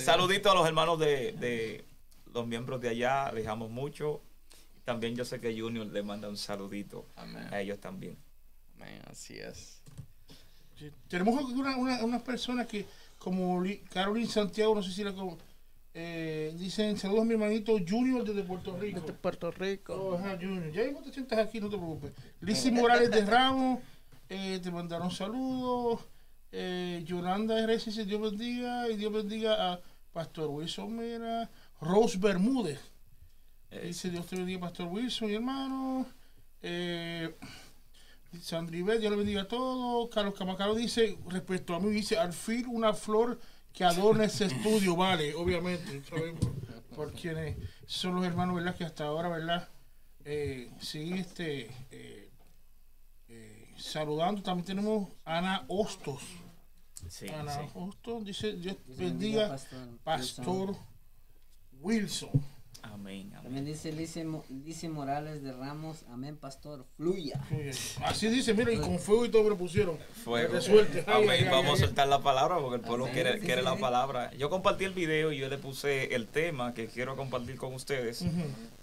Saludito 0.00 0.52
a 0.52 0.54
los 0.54 0.68
hermanos 0.68 1.00
de, 1.00 1.32
de 1.32 1.84
los 2.32 2.46
miembros 2.46 2.80
de 2.80 2.90
allá. 2.90 3.32
Les 3.32 3.48
amo 3.48 3.68
mucho. 3.68 4.22
También 4.84 5.16
yo 5.16 5.24
sé 5.24 5.40
que 5.40 5.60
Junior 5.60 5.88
le 5.88 6.04
manda 6.04 6.28
un 6.28 6.36
saludito 6.36 7.08
Amén. 7.16 7.48
a 7.52 7.60
ellos 7.60 7.80
también. 7.80 8.16
Amén, 8.76 9.02
así 9.10 9.36
es. 9.40 9.73
Sí. 10.78 10.90
Tenemos 11.08 11.42
una, 11.52 11.76
una, 11.76 12.04
unas 12.04 12.22
personas 12.22 12.66
que, 12.66 12.86
como 13.18 13.62
Carolyn 13.90 14.28
Santiago, 14.28 14.74
no 14.74 14.82
sé 14.82 14.90
si 14.90 15.04
la 15.04 15.12
como, 15.12 15.38
eh, 15.96 16.52
dicen 16.58 16.98
saludos 16.98 17.22
a 17.22 17.24
mi 17.24 17.34
hermanito 17.34 17.76
Junior 17.88 18.24
desde 18.24 18.42
Puerto 18.42 18.76
Rico. 18.76 19.00
Desde 19.00 19.12
Puerto 19.12 19.50
Rico. 19.52 19.94
Oh, 19.94 20.18
ajá, 20.18 20.36
Junior. 20.40 20.72
Ya 20.72 20.84
mismo 20.84 21.02
te 21.02 21.12
sientas 21.12 21.38
aquí, 21.38 21.60
no 21.60 21.70
te 21.70 21.76
preocupes. 21.76 22.12
Lizzy 22.40 22.72
Morales 22.72 23.10
de 23.10 23.24
Ramos, 23.24 23.78
eh, 24.28 24.58
te 24.62 24.70
mandaron 24.70 25.10
saludos. 25.10 26.00
Eh, 26.50 27.02
Yolanda 27.06 27.58
R. 27.60 27.76
dice 27.76 28.04
Dios 28.04 28.20
bendiga 28.20 28.88
y 28.88 28.96
Dios 28.96 29.12
bendiga 29.12 29.72
a 29.72 29.80
Pastor 30.12 30.48
Wilson 30.48 30.96
Mera. 30.96 31.48
Rose 31.80 32.18
Bermúdez. 32.18 32.80
Dice 33.82 34.08
Dios 34.10 34.26
te 34.26 34.36
bendiga, 34.36 34.60
Pastor 34.60 34.86
Wilson 34.86 35.30
y 35.30 35.34
hermano. 35.34 36.06
Eh, 36.62 37.34
Sandribet, 38.40 39.00
Dios 39.00 39.10
le 39.10 39.16
bendiga 39.16 39.42
a 39.42 39.48
todos. 39.48 40.08
Carlos 40.10 40.34
Camacaro 40.34 40.74
dice, 40.74 41.18
respecto 41.28 41.74
a 41.74 41.80
mí, 41.80 41.90
dice, 41.90 42.18
al 42.18 42.32
fin 42.32 42.66
una 42.68 42.92
flor 42.94 43.40
que 43.72 43.84
adorne 43.84 44.24
ese 44.26 44.46
estudio, 44.46 44.96
vale, 44.96 45.34
obviamente. 45.34 46.02
Sabemos 46.04 46.40
por 46.94 47.12
quienes 47.12 47.56
son 47.86 48.14
los 48.14 48.24
hermanos, 48.24 48.56
¿verdad? 48.56 48.76
Que 48.76 48.84
hasta 48.84 49.04
ahora, 49.04 49.28
¿verdad? 49.28 49.68
Eh, 50.24 50.70
sí, 50.80 51.12
este. 51.14 51.70
eh, 51.90 52.30
eh, 53.28 53.74
saludando, 53.76 54.42
también 54.42 54.66
tenemos 54.66 55.08
Ana 55.24 55.64
Hostos. 55.68 56.22
Sí, 57.08 57.28
Ana 57.28 57.52
sí. 57.52 57.66
Hostos 57.74 58.24
dice: 58.24 58.52
Dios 58.54 58.76
bendiga, 58.86 59.04
bendiga, 59.04 59.48
Pastor 59.48 59.98
Pastor 60.04 60.76
Wilson. 61.80 62.53
Amén, 62.92 63.30
amén. 63.32 63.42
También 63.42 63.64
dice 63.64 63.92
Lice, 63.92 64.24
Mo- 64.24 64.44
Lice 64.64 64.88
Morales 64.88 65.42
de 65.42 65.52
Ramos, 65.52 66.04
amén, 66.12 66.36
pastor, 66.36 66.84
fluya. 66.96 67.40
Así 68.04 68.28
dice, 68.28 68.52
mira, 68.54 68.72
y 68.72 68.76
con 68.78 68.98
fuego 68.98 69.24
y 69.24 69.30
todo 69.30 69.48
lo 69.48 69.56
pusieron. 69.56 69.98
Fuego. 70.22 70.48
Que 70.52 70.58
te 70.58 70.62
suelte. 70.62 71.04
Ay, 71.06 71.14
Amén. 71.24 71.30
ay, 71.30 71.38
ay, 71.44 71.48
Vamos 71.50 71.70
a 71.70 71.72
ay. 71.82 71.88
soltar 71.88 72.08
la 72.08 72.20
palabra 72.22 72.58
porque 72.58 72.76
el 72.76 72.82
pueblo 72.82 73.04
Amén. 73.04 73.14
quiere, 73.14 73.40
Sí, 73.40 73.46
quiere 73.46 73.62
sí, 73.62 73.64
la 73.64 73.74
sí. 73.74 73.80
palabra. 73.80 74.32
Yo 74.34 74.50
compartí 74.50 74.84
el 74.84 74.92
video 74.92 75.32
y 75.32 75.38
yo 75.38 75.48
le 75.48 75.56
puse 75.58 76.14
el 76.14 76.26
tema 76.28 76.74
que 76.74 76.86
quiero 76.88 77.16
compartir 77.16 77.56
con 77.56 77.72
ustedes. 77.74 78.24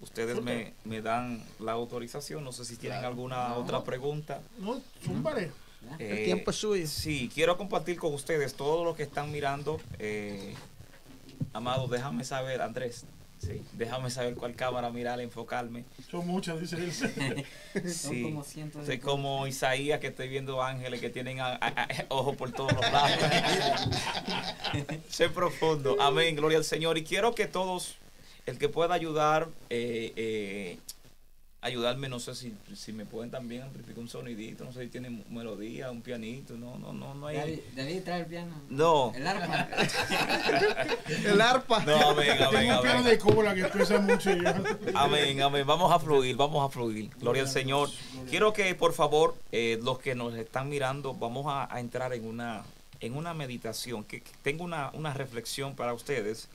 Ustedes 0.00 0.42
me, 0.42 0.74
me 0.84 1.00
dan 1.00 1.42
la 1.60 1.72
autorización. 1.72 2.42
No 2.44 2.50
sé 2.52 2.64
si 2.64 2.76
tienen 2.76 3.04
alguna 3.04 3.54
otra 3.54 3.84
pregunta. 3.84 4.40
No, 4.58 4.80
zúmbale. 5.04 5.52
Eh, 5.98 6.22
tiempo 6.24 6.50
es 6.50 6.56
suyo. 6.56 6.86
Sí, 6.86 7.30
quiero 7.32 7.56
compartir 7.56 7.98
con 7.98 8.12
ustedes, 8.14 8.54
todos 8.54 8.84
los 8.84 8.96
que 8.96 9.02
están 9.04 9.30
mirando. 9.32 9.80
Eh, 9.98 10.54
amado, 11.52 11.86
déjame 11.88 12.24
saber, 12.24 12.62
Andrés. 12.62 13.04
Sí, 13.44 13.60
déjame 13.72 14.08
saber 14.08 14.34
cuál 14.36 14.54
cámara 14.54 14.88
mirar, 14.90 15.20
enfocarme. 15.20 15.84
Son 16.08 16.24
muchas, 16.26 16.60
dice 16.60 16.76
él. 16.76 17.92
Son 17.92 18.22
como 18.22 18.44
cientos 18.44 18.82
de 18.82 18.86
Soy 18.86 18.98
como 19.00 19.46
Isaías 19.48 19.98
que 19.98 20.06
estoy 20.08 20.28
viendo 20.28 20.62
ángeles 20.62 21.00
que 21.00 21.10
tienen 21.10 21.40
a- 21.40 21.54
a- 21.54 21.56
a- 21.82 21.88
ojos 22.10 22.36
por 22.36 22.52
todos 22.52 22.72
los 22.72 22.82
lados. 22.92 23.18
Sé 25.08 25.28
profundo. 25.28 25.96
Amén, 26.00 26.36
gloria 26.36 26.58
al 26.58 26.64
Señor. 26.64 26.98
Y 26.98 27.04
quiero 27.04 27.34
que 27.34 27.46
todos, 27.46 27.96
el 28.46 28.58
que 28.58 28.68
pueda 28.68 28.94
ayudar, 28.94 29.48
eh, 29.70 30.12
eh, 30.16 30.78
ayudarme, 31.62 32.08
no 32.08 32.18
sé 32.18 32.34
si, 32.34 32.52
si 32.74 32.92
me 32.92 33.06
pueden 33.06 33.30
también 33.30 33.62
amplificar 33.62 34.00
un 34.00 34.08
sonidito, 34.08 34.64
no 34.64 34.72
sé 34.72 34.82
si 34.82 34.88
tienen 34.88 35.24
melodía, 35.30 35.90
un 35.92 36.02
pianito, 36.02 36.54
no, 36.54 36.76
no, 36.76 36.92
no, 36.92 37.14
no 37.14 37.26
hay. 37.28 37.62
David 37.74 38.02
trae 38.04 38.20
el 38.20 38.26
piano. 38.26 38.52
No, 38.68 39.12
El 39.14 39.26
arpa. 39.26 39.68
El 41.24 41.40
arpa. 41.40 41.84
no, 41.84 42.10
amén, 42.10 42.30
amén, 42.32 42.50
Tengo 42.50 42.76
un 42.76 42.82
piano 42.82 42.98
amén. 42.98 43.04
de 43.04 43.18
cola 43.18 43.54
que 43.54 43.64
pesa 43.66 43.98
mucho. 44.00 44.30
Amén, 44.94 45.40
amén. 45.40 45.66
Vamos 45.66 45.92
a 45.92 45.98
fluir, 46.00 46.36
vamos 46.36 46.68
a 46.68 46.68
fluir. 46.68 47.10
Gloria 47.18 47.42
al 47.42 47.48
Señor. 47.48 47.88
Quiero 48.28 48.52
que 48.52 48.74
por 48.74 48.92
favor 48.92 49.36
eh, 49.52 49.78
los 49.82 50.00
que 50.00 50.14
nos 50.14 50.34
están 50.34 50.68
mirando 50.68 51.14
vamos 51.14 51.46
a, 51.48 51.72
a 51.72 51.78
entrar 51.80 52.12
en 52.12 52.26
una 52.26 52.64
en 53.02 53.16
una 53.16 53.34
meditación. 53.34 54.04
Que, 54.04 54.22
tengo 54.42 54.64
una, 54.64 54.90
una 54.94 55.12
reflexión 55.12 55.76
para 55.76 55.92
ustedes. 55.92 56.48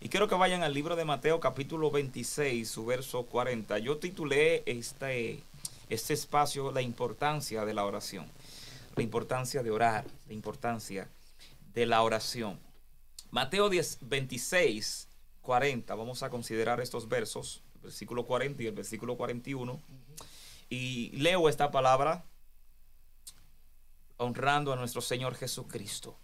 Y 0.00 0.08
quiero 0.08 0.28
que 0.28 0.36
vayan 0.36 0.62
al 0.62 0.74
libro 0.74 0.94
de 0.94 1.04
Mateo 1.04 1.40
capítulo 1.40 1.90
26, 1.90 2.68
su 2.68 2.84
verso 2.84 3.24
40. 3.24 3.78
Yo 3.78 3.96
titulé 3.96 4.62
este, 4.66 5.42
este 5.88 6.14
espacio 6.14 6.70
La 6.70 6.82
importancia 6.82 7.64
de 7.64 7.74
la 7.74 7.84
oración. 7.84 8.26
La 8.94 9.02
importancia 9.02 9.62
de 9.62 9.70
orar. 9.70 10.04
La 10.28 10.34
importancia 10.34 11.08
de 11.74 11.86
la 11.86 12.02
oración. 12.02 12.60
Mateo 13.30 13.68
10, 13.68 13.98
26, 14.02 15.08
40. 15.42 15.94
Vamos 15.94 16.22
a 16.22 16.30
considerar 16.30 16.80
estos 16.80 17.08
versos, 17.08 17.62
el 17.76 17.80
versículo 17.82 18.26
40 18.26 18.62
y 18.62 18.66
el 18.66 18.74
versículo 18.74 19.16
41. 19.16 19.80
Y 20.68 21.10
leo 21.16 21.48
esta 21.48 21.70
palabra 21.70 22.24
honrando 24.16 24.72
a 24.72 24.76
nuestro 24.76 25.00
Señor 25.00 25.34
Jesucristo. 25.34 26.18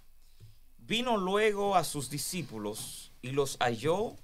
Vino 0.78 1.16
luego 1.16 1.76
a 1.76 1.84
sus 1.84 2.10
discípulos 2.10 3.12
y 3.22 3.30
los 3.30 3.56
halló 3.58 4.16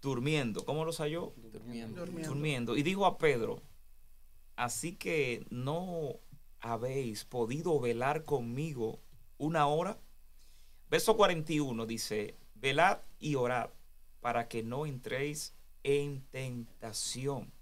durmiendo. 0.00 0.64
¿Cómo 0.64 0.84
los 0.84 0.98
halló? 0.98 1.32
Durmiendo. 1.36 2.00
Durmiendo. 2.00 2.28
durmiendo. 2.28 2.76
Y 2.76 2.82
dijo 2.82 3.06
a 3.06 3.18
Pedro, 3.18 3.62
así 4.54 4.96
que 4.96 5.44
no 5.50 6.20
habéis 6.60 7.24
podido 7.24 7.78
velar 7.80 8.24
conmigo 8.24 9.00
una 9.38 9.66
hora. 9.66 9.98
Verso 10.88 11.16
41 11.16 11.86
dice, 11.86 12.36
velad 12.54 12.98
y 13.18 13.34
orad 13.34 13.70
para 14.20 14.48
que 14.48 14.62
no 14.62 14.86
entréis 14.86 15.54
en 15.82 16.22
tentación. 16.30 17.52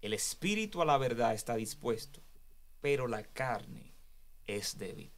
El 0.00 0.12
espíritu 0.12 0.82
a 0.82 0.84
la 0.84 0.98
verdad 0.98 1.34
está 1.34 1.56
dispuesto, 1.56 2.20
pero 2.80 3.08
la 3.08 3.24
carne 3.24 3.95
es 4.46 4.78
débil. 4.78 5.10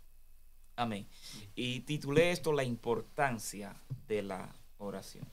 Amén. 0.76 1.08
Y 1.54 1.80
titulé 1.80 2.30
esto 2.30 2.52
La 2.52 2.64
importancia 2.64 3.74
de 4.06 4.22
la 4.22 4.54
oración. 4.78 5.26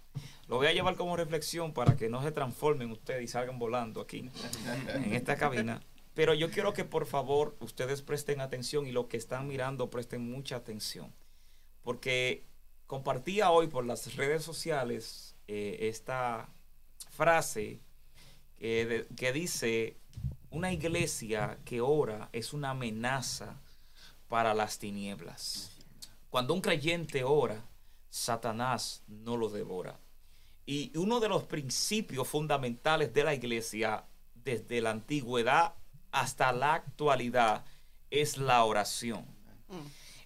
Lo 0.47 0.57
voy 0.57 0.67
a 0.67 0.73
llevar 0.73 0.95
como 0.95 1.15
reflexión 1.15 1.73
para 1.73 1.95
que 1.95 2.09
no 2.09 2.23
se 2.23 2.31
transformen 2.31 2.91
ustedes 2.91 3.23
y 3.23 3.27
salgan 3.27 3.59
volando 3.59 4.01
aquí 4.01 4.29
en 4.87 5.13
esta 5.13 5.35
cabina. 5.35 5.81
Pero 6.13 6.33
yo 6.33 6.49
quiero 6.49 6.73
que 6.73 6.85
por 6.85 7.05
favor 7.05 7.55
ustedes 7.59 8.01
presten 8.01 8.41
atención 8.41 8.87
y 8.87 8.91
los 8.91 9.07
que 9.07 9.17
están 9.17 9.47
mirando 9.47 9.89
presten 9.89 10.21
mucha 10.21 10.55
atención. 10.55 11.13
Porque 11.83 12.45
compartía 12.87 13.51
hoy 13.51 13.67
por 13.67 13.85
las 13.85 14.15
redes 14.15 14.43
sociales 14.43 15.35
eh, 15.47 15.77
esta 15.81 16.49
frase 17.11 17.81
que, 18.57 19.31
dice, 19.33 19.97
una 20.49 20.71
iglesia 20.71 21.59
que 21.65 21.81
ora 21.81 22.29
es 22.31 22.53
una 22.53 22.71
amenaza 22.71 23.61
para 24.27 24.53
las 24.53 24.79
tinieblas. 24.79 25.71
Cuando 26.29 26.53
un 26.53 26.61
creyente 26.61 27.23
ora, 27.23 27.63
Satanás 28.09 29.03
no 29.07 29.37
lo 29.37 29.49
devora. 29.49 29.99
Y 30.65 30.97
uno 30.97 31.19
de 31.19 31.29
los 31.29 31.43
principios 31.43 32.27
fundamentales 32.27 33.13
de 33.13 33.23
la 33.23 33.33
iglesia 33.33 34.05
desde 34.33 34.81
la 34.81 34.91
antigüedad 34.91 35.75
hasta 36.11 36.51
la 36.51 36.75
actualidad 36.75 37.65
es 38.09 38.37
la 38.37 38.63
oración. 38.63 39.25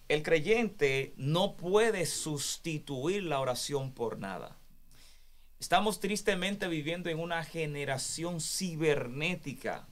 El 0.08 0.22
creyente 0.22 1.14
no 1.16 1.56
puede 1.56 2.06
sustituir 2.06 3.22
la 3.24 3.40
oración 3.40 3.92
por 3.92 4.18
nada. 4.18 4.56
Estamos 5.58 6.00
tristemente 6.00 6.68
viviendo 6.68 7.10
en 7.10 7.18
una 7.18 7.44
generación 7.44 8.40
cibernética. 8.40 9.86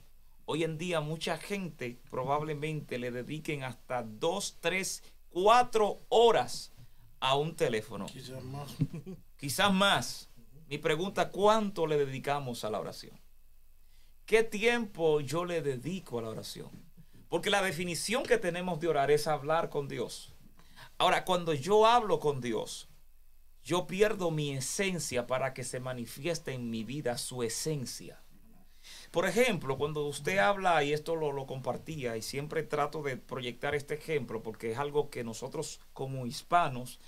Hoy 0.51 0.63
en 0.63 0.79
día 0.79 0.99
mucha 0.99 1.37
gente 1.37 2.01
probablemente 2.09 2.97
le 2.97 3.11
dediquen 3.11 3.63
hasta 3.63 4.01
dos, 4.01 4.57
tres, 4.59 5.03
cuatro 5.29 6.01
horas 6.09 6.73
a 7.19 7.35
un 7.35 7.55
teléfono. 7.55 8.07
Quizás 8.07 8.43
más. 8.43 8.75
Quizás 9.37 9.71
más. 9.71 10.29
Mi 10.67 10.79
pregunta, 10.79 11.29
¿cuánto 11.29 11.85
le 11.85 12.03
dedicamos 12.03 12.63
a 12.63 12.71
la 12.71 12.79
oración? 12.79 13.21
¿Qué 14.25 14.41
tiempo 14.41 15.21
yo 15.21 15.45
le 15.45 15.61
dedico 15.61 16.17
a 16.17 16.23
la 16.23 16.29
oración? 16.29 16.71
Porque 17.27 17.51
la 17.51 17.61
definición 17.61 18.23
que 18.23 18.39
tenemos 18.39 18.79
de 18.79 18.87
orar 18.87 19.11
es 19.11 19.27
hablar 19.27 19.69
con 19.69 19.87
Dios. 19.87 20.33
Ahora, 20.97 21.25
cuando 21.25 21.53
yo 21.53 21.85
hablo 21.85 22.19
con 22.19 22.41
Dios, 22.41 22.89
yo 23.61 23.85
pierdo 23.85 24.31
mi 24.31 24.53
esencia 24.53 25.27
para 25.27 25.53
que 25.53 25.63
se 25.63 25.79
manifieste 25.79 26.53
en 26.53 26.71
mi 26.71 26.83
vida 26.83 27.19
su 27.19 27.43
esencia. 27.43 28.23
Por 29.11 29.25
ejemplo, 29.25 29.77
cuando 29.77 30.05
usted 30.05 30.37
habla, 30.37 30.83
y 30.83 30.93
esto 30.93 31.15
lo, 31.15 31.31
lo 31.31 31.47
compartía, 31.47 32.15
y 32.15 32.21
siempre 32.21 32.63
trato 32.63 33.01
de 33.01 33.17
proyectar 33.17 33.73
este 33.73 33.95
ejemplo, 33.95 34.43
porque 34.43 34.71
es 34.71 34.77
algo 34.77 35.09
que 35.09 35.23
nosotros 35.23 35.79
como 35.93 36.27
hispanos 36.27 36.99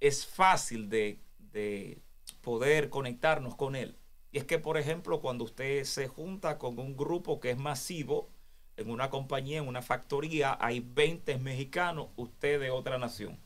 es 0.00 0.26
fácil 0.26 0.88
de, 0.88 1.20
de 1.38 2.00
poder 2.40 2.90
conectarnos 2.90 3.54
con 3.54 3.76
él. 3.76 3.96
Y 4.32 4.38
es 4.38 4.44
que, 4.44 4.58
por 4.58 4.78
ejemplo, 4.78 5.20
cuando 5.20 5.44
usted 5.44 5.84
se 5.84 6.08
junta 6.08 6.58
con 6.58 6.78
un 6.78 6.96
grupo 6.96 7.40
que 7.40 7.50
es 7.50 7.58
masivo, 7.58 8.30
en 8.76 8.90
una 8.90 9.10
compañía, 9.10 9.58
en 9.58 9.68
una 9.68 9.82
factoría, 9.82 10.56
hay 10.60 10.80
20 10.80 11.38
mexicanos, 11.38 12.08
usted 12.16 12.60
de 12.60 12.70
otra 12.70 12.98
nación. 12.98 13.38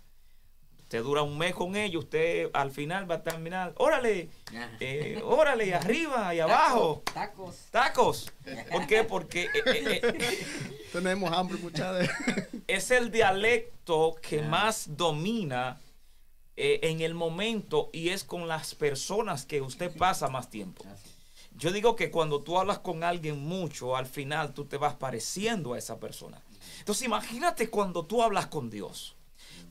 Usted 0.92 1.04
dura 1.04 1.22
un 1.22 1.38
mes 1.38 1.54
con 1.54 1.74
ellos, 1.74 2.04
usted 2.04 2.50
al 2.52 2.70
final 2.70 3.10
va 3.10 3.14
a 3.14 3.22
terminar, 3.22 3.72
órale, 3.78 4.28
eh, 4.78 5.22
órale, 5.24 5.74
arriba 5.74 6.34
y 6.34 6.40
abajo, 6.40 7.02
Tacos. 7.14 7.56
tacos. 7.70 8.30
¿Por 8.70 8.86
qué? 8.86 9.02
Porque 9.02 9.44
eh, 9.44 9.50
eh, 9.64 10.00
eh, 10.02 10.46
Tenemos 10.92 11.32
hambre, 11.32 11.56
muchachos. 11.56 12.10
es 12.66 12.90
el 12.90 13.10
dialecto 13.10 14.16
que 14.20 14.42
más 14.42 14.94
domina 14.94 15.80
eh, 16.58 16.80
en 16.82 17.00
el 17.00 17.14
momento 17.14 17.88
y 17.94 18.10
es 18.10 18.22
con 18.22 18.46
las 18.46 18.74
personas 18.74 19.46
que 19.46 19.62
usted 19.62 19.96
pasa 19.96 20.28
más 20.28 20.50
tiempo. 20.50 20.84
Yo 21.56 21.72
digo 21.72 21.96
que 21.96 22.10
cuando 22.10 22.42
tú 22.42 22.58
hablas 22.58 22.80
con 22.80 23.02
alguien 23.02 23.38
mucho, 23.38 23.96
al 23.96 24.04
final 24.04 24.52
tú 24.52 24.66
te 24.66 24.76
vas 24.76 24.92
pareciendo 24.96 25.72
a 25.72 25.78
esa 25.78 25.98
persona. 25.98 26.42
Entonces 26.80 27.06
imagínate 27.06 27.70
cuando 27.70 28.04
tú 28.04 28.22
hablas 28.22 28.48
con 28.48 28.68
Dios. 28.68 29.16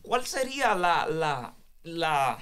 ¿Cuál 0.01 0.25
sería 0.25 0.75
la, 0.75 1.05
la, 1.07 1.55
la, 1.83 2.37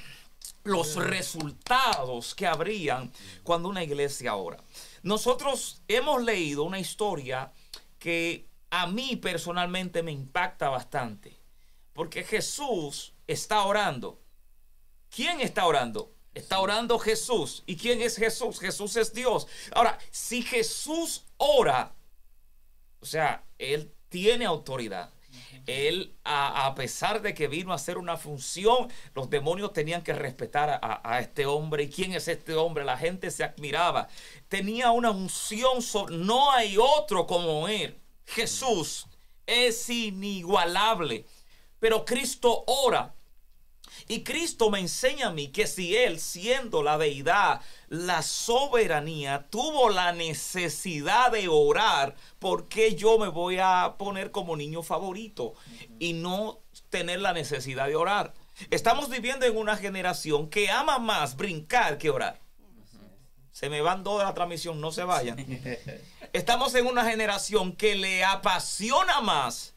los 0.63 0.95
resultados 0.95 2.35
que 2.35 2.47
habrían 2.47 3.11
cuando 3.43 3.69
una 3.69 3.83
iglesia 3.83 4.35
ora? 4.35 4.57
Nosotros 5.03 5.81
hemos 5.87 6.23
leído 6.23 6.63
una 6.63 6.79
historia 6.79 7.51
que 7.97 8.47
a 8.69 8.87
mí 8.87 9.15
personalmente 9.15 10.03
me 10.03 10.11
impacta 10.11 10.69
bastante. 10.69 11.37
Porque 11.93 12.23
Jesús 12.23 13.13
está 13.27 13.63
orando. 13.63 14.21
¿Quién 15.13 15.41
está 15.41 15.65
orando? 15.65 16.13
Está 16.33 16.59
orando 16.59 16.97
Jesús. 16.99 17.63
¿Y 17.65 17.75
quién 17.75 18.01
es 18.01 18.15
Jesús? 18.15 18.59
Jesús 18.59 18.95
es 18.95 19.13
Dios. 19.13 19.47
Ahora, 19.73 19.97
si 20.11 20.41
Jesús 20.41 21.25
ora, 21.37 21.93
o 23.01 23.05
sea, 23.05 23.43
Él 23.57 23.93
tiene 24.07 24.45
autoridad. 24.45 25.11
Él, 25.67 26.15
a, 26.23 26.65
a 26.65 26.75
pesar 26.75 27.21
de 27.21 27.33
que 27.33 27.47
vino 27.47 27.71
a 27.71 27.75
hacer 27.75 27.97
una 27.97 28.17
función, 28.17 28.91
los 29.13 29.29
demonios 29.29 29.73
tenían 29.73 30.01
que 30.01 30.13
respetar 30.13 30.79
a, 30.81 31.01
a 31.03 31.19
este 31.19 31.45
hombre. 31.45 31.83
¿Y 31.83 31.89
quién 31.89 32.13
es 32.13 32.27
este 32.27 32.53
hombre? 32.53 32.83
La 32.85 32.97
gente 32.97 33.31
se 33.31 33.43
admiraba. 33.43 34.07
Tenía 34.47 34.91
una 34.91 35.11
unción, 35.11 35.79
no 36.11 36.51
hay 36.51 36.77
otro 36.77 37.27
como 37.27 37.67
Él. 37.67 37.99
Jesús 38.25 39.07
es 39.45 39.89
inigualable. 39.89 41.25
Pero 41.79 42.05
Cristo 42.05 42.63
ora. 42.67 43.15
Y 44.07 44.23
Cristo 44.23 44.69
me 44.69 44.79
enseña 44.79 45.27
a 45.27 45.31
mí 45.31 45.49
que 45.49 45.67
si 45.67 45.95
Él, 45.95 46.19
siendo 46.19 46.83
la 46.83 46.97
deidad, 46.97 47.61
la 47.87 48.21
soberanía, 48.21 49.47
tuvo 49.49 49.89
la 49.89 50.11
necesidad 50.11 51.31
de 51.31 51.47
orar, 51.47 52.15
¿por 52.39 52.67
qué 52.67 52.95
yo 52.95 53.17
me 53.17 53.27
voy 53.27 53.57
a 53.59 53.95
poner 53.97 54.31
como 54.31 54.55
niño 54.55 54.83
favorito 54.83 55.53
y 55.99 56.13
no 56.13 56.59
tener 56.89 57.19
la 57.21 57.33
necesidad 57.33 57.87
de 57.87 57.95
orar? 57.95 58.33
Estamos 58.69 59.09
viviendo 59.09 59.45
en 59.45 59.57
una 59.57 59.77
generación 59.77 60.49
que 60.49 60.69
ama 60.69 60.99
más 60.99 61.35
brincar 61.35 61.97
que 61.97 62.09
orar. 62.09 62.39
Se 63.51 63.69
me 63.69 63.81
van 63.81 64.03
dos 64.03 64.19
de 64.19 64.25
la 64.25 64.33
transmisión, 64.33 64.79
no 64.79 64.91
se 64.91 65.03
vayan. 65.03 65.37
Estamos 66.33 66.75
en 66.75 66.85
una 66.85 67.05
generación 67.05 67.75
que 67.75 67.95
le 67.95 68.23
apasiona 68.23 69.21
más 69.21 69.75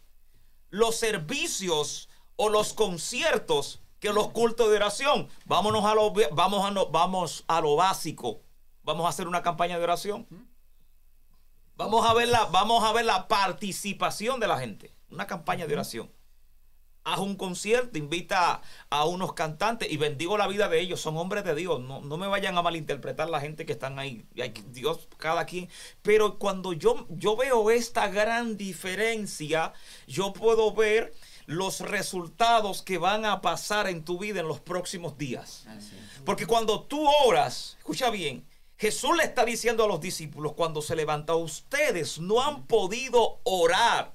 los 0.71 0.97
servicios 0.97 2.09
o 2.37 2.49
los 2.49 2.73
conciertos 2.73 3.82
que 4.03 4.13
los 4.13 4.31
cultos 4.31 4.69
de 4.69 4.77
oración. 4.77 5.29
Vámonos 5.47 5.85
a 5.85 5.95
lo, 5.95 6.13
vamos 6.33 6.67
a, 6.67 6.73
no- 6.73 6.89
vamos 6.89 7.45
a 7.47 7.61
lo 7.61 7.77
básico. 7.77 8.41
Vamos 8.83 9.07
a 9.07 9.11
hacer 9.11 9.29
una 9.29 9.43
campaña 9.43 9.79
de 9.79 9.85
oración. 9.85 10.27
Vamos 11.77 12.05
a 12.05 12.13
ver 12.13 12.27
la, 12.29 12.45
vamos 12.47 12.83
a 12.83 12.93
ver 12.93 13.05
la 13.05 13.29
participación 13.29 14.41
de 14.41 14.49
la 14.49 14.59
gente. 14.59 14.93
Una 15.09 15.29
campaña 15.29 15.69
de 15.69 15.75
oración. 15.75 16.11
Haz 17.05 17.19
un 17.19 17.37
concierto, 17.37 17.97
invita 17.99 18.55
a, 18.55 18.63
a 18.91 19.05
unos 19.07 19.35
cantantes 19.35 19.91
y 19.91 19.97
bendigo 19.97 20.37
la 20.37 20.49
vida 20.49 20.69
de 20.69 20.81
ellos. 20.81 21.01
Son 21.01 21.17
hombres 21.17 21.45
de 21.45 21.55
Dios. 21.55 21.81
No, 21.81 22.01
no 22.01 22.17
me 22.17 22.27
vayan 22.27 22.59
a 22.59 22.63
malinterpretar 22.63 23.31
la 23.31 23.41
gente 23.41 23.67
que 23.67 23.73
están 23.73 24.01
ahí. 24.01 24.27
Hay 24.41 24.53
Dios, 24.71 25.09
cada 25.17 25.47
quien. 25.47 25.69
Pero 26.03 26.39
cuando 26.39 26.73
yo, 26.73 27.07
yo 27.09 27.37
veo 27.37 27.71
esta 27.71 28.09
gran 28.09 28.57
diferencia, 28.57 29.73
yo 30.09 30.33
puedo 30.33 30.73
ver 30.75 31.15
los 31.47 31.81
resultados 31.81 32.83
que 32.83 32.99
van 32.99 33.25
a 33.25 33.41
pasar 33.41 33.89
en 33.89 34.05
tu 34.05 34.19
vida 34.19 34.41
en 34.41 34.49
los 34.49 34.61
próximos 34.61 35.19
días. 35.19 35.67
Porque 36.25 36.47
cuando 36.47 36.83
tú 36.83 37.07
oras, 37.25 37.77
escucha 37.79 38.11
bien, 38.11 38.47
Jesús 38.77 39.17
le 39.17 39.25
está 39.25 39.45
diciendo 39.45 39.85
a 39.85 39.89
los 39.89 40.01
discípulos 40.01 40.55
cuando 40.55 40.83
se 40.83 40.97
levanta, 40.97 41.35
ustedes 41.37 42.19
no 42.19 42.43
han 42.43 42.67
podido 42.67 43.41
orar. 43.45 44.15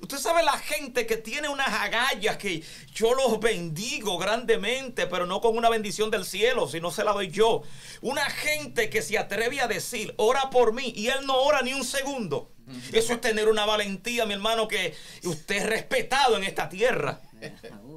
Usted 0.00 0.18
sabe 0.18 0.42
la 0.42 0.58
gente 0.58 1.06
que 1.06 1.16
tiene 1.16 1.48
unas 1.48 1.68
agallas 1.68 2.36
que 2.36 2.62
yo 2.92 3.14
los 3.14 3.40
bendigo 3.40 4.18
grandemente, 4.18 5.06
pero 5.06 5.26
no 5.26 5.40
con 5.40 5.56
una 5.56 5.68
bendición 5.68 6.10
del 6.10 6.24
cielo, 6.24 6.68
sino 6.68 6.90
se 6.90 7.04
la 7.04 7.12
doy 7.12 7.30
yo. 7.30 7.62
Una 8.00 8.28
gente 8.28 8.90
que 8.90 9.02
se 9.02 9.18
atreve 9.18 9.60
a 9.60 9.68
decir, 9.68 10.14
ora 10.18 10.50
por 10.50 10.72
mí, 10.72 10.92
y 10.94 11.08
él 11.08 11.24
no 11.26 11.36
ora 11.36 11.62
ni 11.62 11.72
un 11.72 11.84
segundo. 11.84 12.52
Eso 12.92 13.12
es 13.12 13.20
tener 13.20 13.48
una 13.48 13.64
valentía, 13.64 14.26
mi 14.26 14.34
hermano, 14.34 14.66
que 14.66 14.94
usted 15.22 15.56
es 15.56 15.66
respetado 15.66 16.36
en 16.36 16.42
esta 16.42 16.68
tierra. 16.68 17.20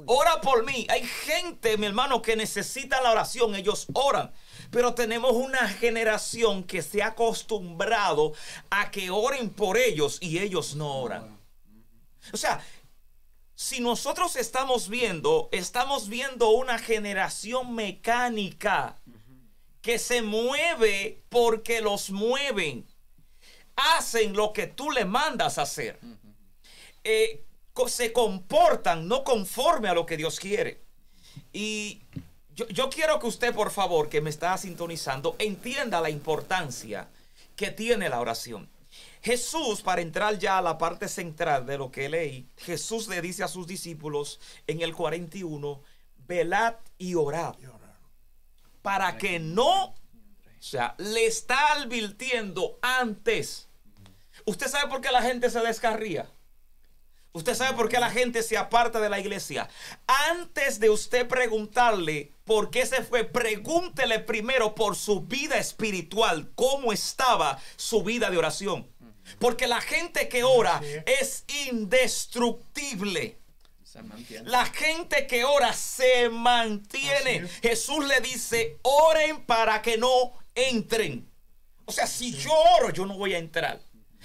Ora 0.06 0.40
por 0.40 0.64
mí. 0.64 0.86
Hay 0.88 1.04
gente, 1.04 1.76
mi 1.76 1.86
hermano, 1.86 2.22
que 2.22 2.36
necesita 2.36 3.00
la 3.00 3.10
oración. 3.10 3.56
Ellos 3.56 3.86
oran. 3.92 4.32
Pero 4.70 4.94
tenemos 4.94 5.32
una 5.32 5.68
generación 5.68 6.62
que 6.62 6.82
se 6.82 7.02
ha 7.02 7.08
acostumbrado 7.08 8.32
a 8.70 8.92
que 8.92 9.10
oren 9.10 9.50
por 9.50 9.76
ellos 9.76 10.18
y 10.20 10.38
ellos 10.38 10.76
no 10.76 10.98
oran. 11.00 11.39
O 12.32 12.36
sea, 12.36 12.64
si 13.54 13.80
nosotros 13.80 14.36
estamos 14.36 14.88
viendo, 14.88 15.48
estamos 15.52 16.08
viendo 16.08 16.50
una 16.50 16.78
generación 16.78 17.74
mecánica 17.74 18.96
que 19.82 19.98
se 19.98 20.22
mueve 20.22 21.22
porque 21.28 21.80
los 21.80 22.10
mueven. 22.10 22.86
Hacen 23.76 24.34
lo 24.34 24.52
que 24.52 24.66
tú 24.66 24.90
le 24.90 25.04
mandas 25.04 25.58
hacer. 25.58 25.98
Eh, 27.04 27.44
se 27.88 28.12
comportan 28.12 29.08
no 29.08 29.24
conforme 29.24 29.88
a 29.88 29.94
lo 29.94 30.06
que 30.06 30.16
Dios 30.16 30.38
quiere. 30.38 30.80
Y 31.52 32.02
yo, 32.54 32.66
yo 32.68 32.90
quiero 32.90 33.18
que 33.18 33.26
usted, 33.26 33.54
por 33.54 33.70
favor, 33.70 34.08
que 34.08 34.20
me 34.20 34.30
está 34.30 34.56
sintonizando, 34.58 35.36
entienda 35.38 36.00
la 36.00 36.10
importancia 36.10 37.08
que 37.56 37.70
tiene 37.70 38.08
la 38.08 38.20
oración. 38.20 38.68
Jesús, 39.22 39.82
para 39.82 40.00
entrar 40.00 40.38
ya 40.38 40.58
a 40.58 40.62
la 40.62 40.78
parte 40.78 41.08
central 41.08 41.66
de 41.66 41.76
lo 41.78 41.90
que 41.90 42.08
leí, 42.08 42.48
Jesús 42.56 43.06
le 43.08 43.20
dice 43.20 43.42
a 43.42 43.48
sus 43.48 43.66
discípulos 43.66 44.40
en 44.66 44.80
el 44.80 44.94
41, 44.94 45.82
velad 46.26 46.76
y 46.96 47.14
orad, 47.14 47.56
Y 47.60 47.66
orar. 47.66 47.98
para 48.82 49.18
que 49.18 49.38
no, 49.38 49.84
o 49.84 49.96
sea, 50.58 50.94
le 50.98 51.26
está 51.26 51.72
advirtiendo 51.72 52.78
antes. 52.80 53.68
¿Usted 54.46 54.68
sabe 54.68 54.88
por 54.88 55.00
qué 55.00 55.10
la 55.12 55.22
gente 55.22 55.50
se 55.50 55.60
descarría? 55.60 56.30
¿Usted 57.32 57.54
sabe 57.54 57.76
por 57.76 57.88
qué 57.88 58.00
la 58.00 58.10
gente 58.10 58.42
se 58.42 58.56
aparta 58.56 59.00
de 59.00 59.08
la 59.08 59.20
iglesia? 59.20 59.68
Antes 60.30 60.80
de 60.80 60.90
usted 60.90 61.28
preguntarle 61.28 62.32
por 62.44 62.70
qué 62.70 62.84
se 62.86 63.04
fue, 63.04 63.22
pregúntele 63.24 64.18
primero 64.18 64.74
por 64.74 64.96
su 64.96 65.20
vida 65.20 65.56
espiritual, 65.56 66.50
cómo 66.56 66.92
estaba 66.92 67.58
su 67.76 68.02
vida 68.02 68.30
de 68.30 68.38
oración. 68.38 68.89
Porque 69.38 69.66
la 69.66 69.80
gente 69.80 70.28
que 70.28 70.44
ora 70.44 70.80
es 71.06 71.44
indestructible. 71.68 73.38
Se 73.84 74.02
mantiene. 74.02 74.48
La 74.48 74.66
gente 74.66 75.26
que 75.26 75.44
ora 75.44 75.72
se 75.72 76.28
mantiene. 76.28 77.48
Jesús 77.62 78.06
le 78.06 78.20
dice, 78.20 78.78
oren 78.82 79.44
para 79.44 79.82
que 79.82 79.98
no 79.98 80.32
entren. 80.54 81.28
O 81.84 81.92
sea, 81.92 82.06
si 82.06 82.32
yo 82.32 82.52
oro, 82.78 82.90
yo 82.90 83.04
no 83.04 83.16
voy 83.16 83.34
a 83.34 83.38
entrar. 83.38 83.80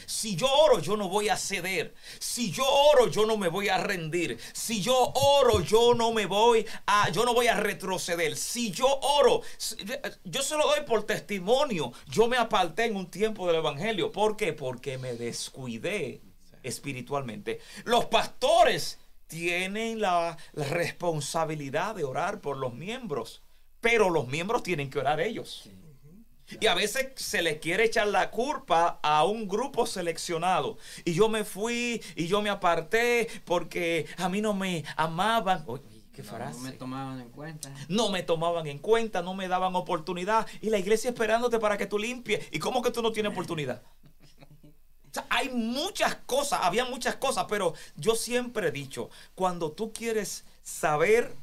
Si 0.05 0.35
yo 0.35 0.47
oro, 0.47 0.79
yo 0.79 0.97
no 0.97 1.09
voy 1.09 1.29
a 1.29 1.37
ceder. 1.37 1.93
Si 2.19 2.51
yo 2.51 2.65
oro, 2.67 3.07
yo 3.07 3.25
no 3.25 3.37
me 3.37 3.47
voy 3.47 3.69
a 3.69 3.77
rendir. 3.77 4.39
Si 4.53 4.81
yo 4.81 4.95
oro, 5.13 5.61
yo 5.61 5.93
no 5.93 6.11
me 6.11 6.25
voy 6.25 6.65
a, 6.85 7.09
yo 7.09 7.25
no 7.25 7.33
voy 7.33 7.47
a 7.47 7.55
retroceder. 7.55 8.35
Si 8.35 8.71
yo 8.71 8.87
oro, 8.87 9.41
yo 10.23 10.41
se 10.41 10.57
lo 10.57 10.67
doy 10.67 10.81
por 10.85 11.03
testimonio. 11.03 11.91
Yo 12.07 12.27
me 12.27 12.37
aparté 12.37 12.85
en 12.85 12.95
un 12.95 13.09
tiempo 13.09 13.47
del 13.47 13.57
evangelio. 13.57 14.11
¿Por 14.11 14.35
qué? 14.37 14.53
Porque 14.53 14.97
me 14.97 15.13
descuidé 15.13 16.21
espiritualmente. 16.63 17.59
Los 17.83 18.05
pastores 18.05 18.99
tienen 19.27 19.99
la, 20.01 20.37
la 20.53 20.65
responsabilidad 20.65 21.95
de 21.95 22.03
orar 22.03 22.41
por 22.41 22.57
los 22.57 22.73
miembros, 22.73 23.41
pero 23.81 24.09
los 24.09 24.27
miembros 24.27 24.63
tienen 24.63 24.89
que 24.89 24.99
orar 24.99 25.19
ellos. 25.19 25.69
Y 26.59 26.67
a 26.67 26.75
veces 26.75 27.07
se 27.15 27.41
le 27.41 27.59
quiere 27.59 27.85
echar 27.85 28.07
la 28.07 28.29
culpa 28.31 28.99
a 29.01 29.23
un 29.25 29.47
grupo 29.47 29.85
seleccionado. 29.87 30.77
Y 31.03 31.13
yo 31.13 31.27
me 31.29 31.43
fui 31.43 32.01
y 32.15 32.27
yo 32.27 32.41
me 32.41 32.49
aparté 32.49 33.27
porque 33.45 34.05
a 34.17 34.29
mí 34.29 34.41
no 34.41 34.53
me 34.53 34.83
amaban. 34.95 35.63
Oye, 35.67 35.83
qué 36.13 36.21
No, 36.21 36.29
frase. 36.29 36.57
no 36.57 36.63
me 36.63 36.71
tomaban 36.73 37.19
en 37.19 37.29
cuenta. 37.29 37.71
No 37.89 38.09
me 38.09 38.23
tomaban 38.23 38.67
en 38.67 38.79
cuenta, 38.79 39.21
no 39.21 39.33
me 39.33 39.47
daban 39.47 39.75
oportunidad. 39.75 40.47
Y 40.61 40.69
la 40.69 40.77
iglesia 40.77 41.09
esperándote 41.09 41.59
para 41.59 41.77
que 41.77 41.87
tú 41.87 41.97
limpies. 41.97 42.47
¿Y 42.51 42.59
cómo 42.59 42.81
que 42.81 42.91
tú 42.91 43.01
no 43.01 43.11
tienes 43.11 43.31
oportunidad? 43.31 43.81
O 45.09 45.13
sea, 45.15 45.25
hay 45.29 45.49
muchas 45.49 46.15
cosas, 46.25 46.59
había 46.63 46.85
muchas 46.85 47.15
cosas, 47.15 47.45
pero 47.47 47.73
yo 47.95 48.15
siempre 48.15 48.67
he 48.67 48.71
dicho, 48.71 49.09
cuando 49.33 49.71
tú 49.71 49.93
quieres 49.93 50.43
saber 50.61 51.33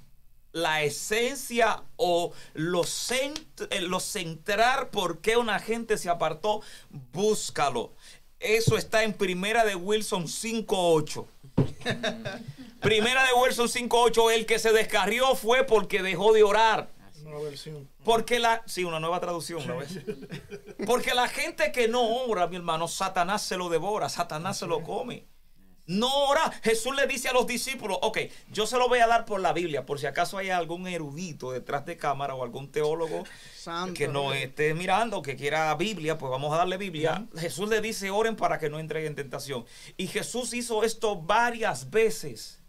la 0.52 0.82
esencia 0.82 1.82
o 1.96 2.32
lo, 2.54 2.82
cent- 2.84 3.66
eh, 3.70 3.80
lo 3.80 4.00
centrar 4.00 4.90
por 4.90 5.20
qué 5.20 5.36
una 5.36 5.58
gente 5.58 5.96
se 5.98 6.08
apartó, 6.10 6.60
búscalo. 6.90 7.92
Eso 8.38 8.76
está 8.76 9.02
en 9.04 9.12
Primera 9.14 9.64
de 9.64 9.74
Wilson 9.76 10.24
5.8. 10.26 11.26
Primera 12.80 13.24
de 13.24 13.32
Wilson 13.34 13.68
5.8, 13.68 14.32
el 14.32 14.46
que 14.46 14.58
se 14.58 14.72
descarrió 14.72 15.34
fue 15.36 15.64
porque 15.64 16.02
dejó 16.02 16.32
de 16.32 16.42
orar. 16.42 16.90
Nueva 17.22 17.42
versión. 17.42 17.88
Porque 18.04 18.40
la, 18.40 18.62
sí, 18.66 18.82
una 18.84 18.98
nueva 18.98 19.20
traducción, 19.20 19.64
¿no 19.66 19.78
ves? 19.78 20.00
Porque 20.86 21.14
la 21.14 21.28
gente 21.28 21.70
que 21.70 21.86
no 21.86 22.02
ora, 22.26 22.48
mi 22.48 22.56
hermano, 22.56 22.88
Satanás 22.88 23.42
se 23.42 23.56
lo 23.56 23.68
devora, 23.68 24.08
Satanás 24.08 24.58
se 24.58 24.66
lo 24.66 24.82
come. 24.82 25.24
No 25.86 26.26
ora. 26.28 26.50
Jesús 26.62 26.94
le 26.94 27.06
dice 27.06 27.28
a 27.28 27.32
los 27.32 27.46
discípulos, 27.46 27.98
ok, 28.02 28.18
yo 28.50 28.66
se 28.66 28.78
lo 28.78 28.88
voy 28.88 29.00
a 29.00 29.06
dar 29.06 29.24
por 29.24 29.40
la 29.40 29.52
Biblia, 29.52 29.84
por 29.84 29.98
si 29.98 30.06
acaso 30.06 30.38
hay 30.38 30.50
algún 30.50 30.86
erudito 30.86 31.50
detrás 31.50 31.84
de 31.84 31.96
cámara 31.96 32.34
o 32.34 32.44
algún 32.44 32.70
teólogo 32.70 33.24
Santo. 33.54 33.94
que 33.94 34.06
no 34.06 34.32
esté 34.32 34.74
mirando, 34.74 35.22
que 35.22 35.36
quiera 35.36 35.74
Biblia, 35.74 36.18
pues 36.18 36.30
vamos 36.30 36.52
a 36.52 36.58
darle 36.58 36.76
Biblia. 36.76 37.26
Jesús 37.36 37.68
le 37.68 37.80
dice, 37.80 38.10
oren 38.10 38.36
para 38.36 38.58
que 38.58 38.70
no 38.70 38.78
entren 38.78 39.06
en 39.06 39.14
tentación. 39.14 39.64
Y 39.96 40.06
Jesús 40.06 40.54
hizo 40.54 40.84
esto 40.84 41.20
varias 41.20 41.90
veces. 41.90 42.60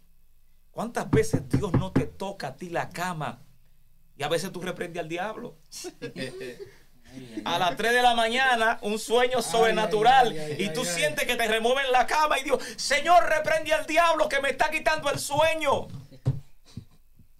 ¿Cuántas 0.72 1.08
veces 1.08 1.48
Dios 1.48 1.72
no 1.72 1.92
te 1.92 2.06
toca 2.06 2.48
a 2.48 2.56
ti 2.56 2.68
la 2.68 2.90
cama 2.90 3.44
Y 4.16 4.24
a 4.24 4.28
veces 4.28 4.50
tú 4.50 4.60
reprendes 4.60 5.00
al 5.00 5.08
diablo. 5.08 5.56
A 7.44 7.58
las 7.58 7.76
3 7.76 7.92
de 7.92 8.02
la 8.02 8.14
mañana, 8.14 8.78
un 8.82 8.98
sueño 8.98 9.42
sobrenatural. 9.42 10.32
ay, 10.32 10.38
ay, 10.38 10.64
y 10.64 10.68
tú 10.72 10.84
sientes 10.84 11.26
que 11.26 11.36
te 11.36 11.46
remueven 11.46 11.90
la 11.92 12.06
cama 12.06 12.38
y 12.38 12.44
Dios, 12.44 12.62
Señor, 12.76 13.28
reprende 13.28 13.72
al 13.74 13.86
diablo 13.86 14.28
que 14.28 14.40
me 14.40 14.50
está 14.50 14.70
quitando 14.70 15.10
el 15.10 15.18
sueño. 15.18 15.88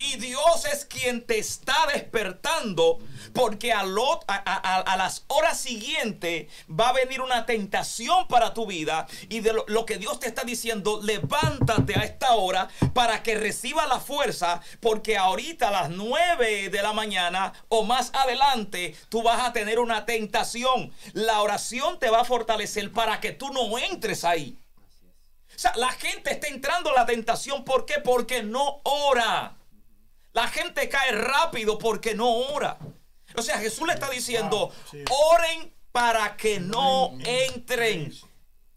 Y 0.05 0.17
Dios 0.17 0.67
es 0.71 0.85
quien 0.85 1.25
te 1.25 1.39
está 1.39 1.87
despertando 1.93 2.99
porque 3.33 3.73
a, 3.73 3.85
las 3.85 5.25
horas 5.29 5.59
siguientes 5.59 6.53
va 6.69 6.91
a 6.91 6.93
venir 6.93 7.23
una 7.23 7.47
tentación 7.47 8.29
para 8.29 8.53
tu 8.53 8.67
vida 8.67 9.07
y 9.31 9.41
de 9.41 9.55
lo, 9.55 9.65
lo 9.67 9.87
que 9.87 9.97
Dios 9.97 10.21
te 10.21 10.27
está 10.27 10.45
diciendo, 10.45 11.01
levántate 11.03 11.99
a 11.99 12.03
esta 12.05 12.35
hora 12.35 12.69
para 12.93 13.23
que 13.23 13.37
reciba 13.37 13.87
la 13.87 13.99
fuerza 13.99 14.61
porque 14.81 15.17
ahorita 15.17 15.69
a 15.69 15.73
las 15.73 15.91
9 15.91 16.69
de 16.69 16.83
la 16.83 16.93
mañana 16.93 17.55
o 17.69 17.85
más 17.85 18.11
adelante 18.13 18.95
tú 19.09 19.23
vas 19.23 19.41
a 19.43 19.55
tener 19.55 19.79
una 19.79 20.05
tentación. 20.05 20.93
La 21.15 21.41
oración 21.41 21.99
te 21.99 22.11
va 22.11 22.21
a 22.21 22.25
fortalecer 22.25 22.93
para 22.93 23.21
que 23.21 23.33
tú 23.33 23.51
no 23.53 23.79
entres 23.79 24.25
ahí. 24.25 24.59
O 25.55 25.59
sea, 25.59 25.73
la 25.77 25.93
gente 25.93 26.33
está 26.33 26.49
entrando 26.49 26.91
a 26.91 26.95
la 26.95 27.07
tentación. 27.07 27.65
¿Por 27.65 27.87
qué? 27.87 28.01
Porque 28.05 28.43
no 28.43 28.81
ora. 28.85 29.57
La 30.35 30.49
gente 30.49 30.89
cae 30.89 31.13
rápido 31.13 31.79
porque 31.79 32.15
no 32.15 32.29
ora. 32.29 32.77
O 33.37 33.43
sea, 33.43 33.59
Jesús 33.59 33.87
le 33.87 33.95
está 33.95 34.11
diciendo, 34.11 34.59
Wow, 34.69 34.73
sí. 34.91 35.05
oren 35.33 35.75
para 35.93 36.37
que 36.37 36.61
no 36.61 37.17
entren. 37.25 38.13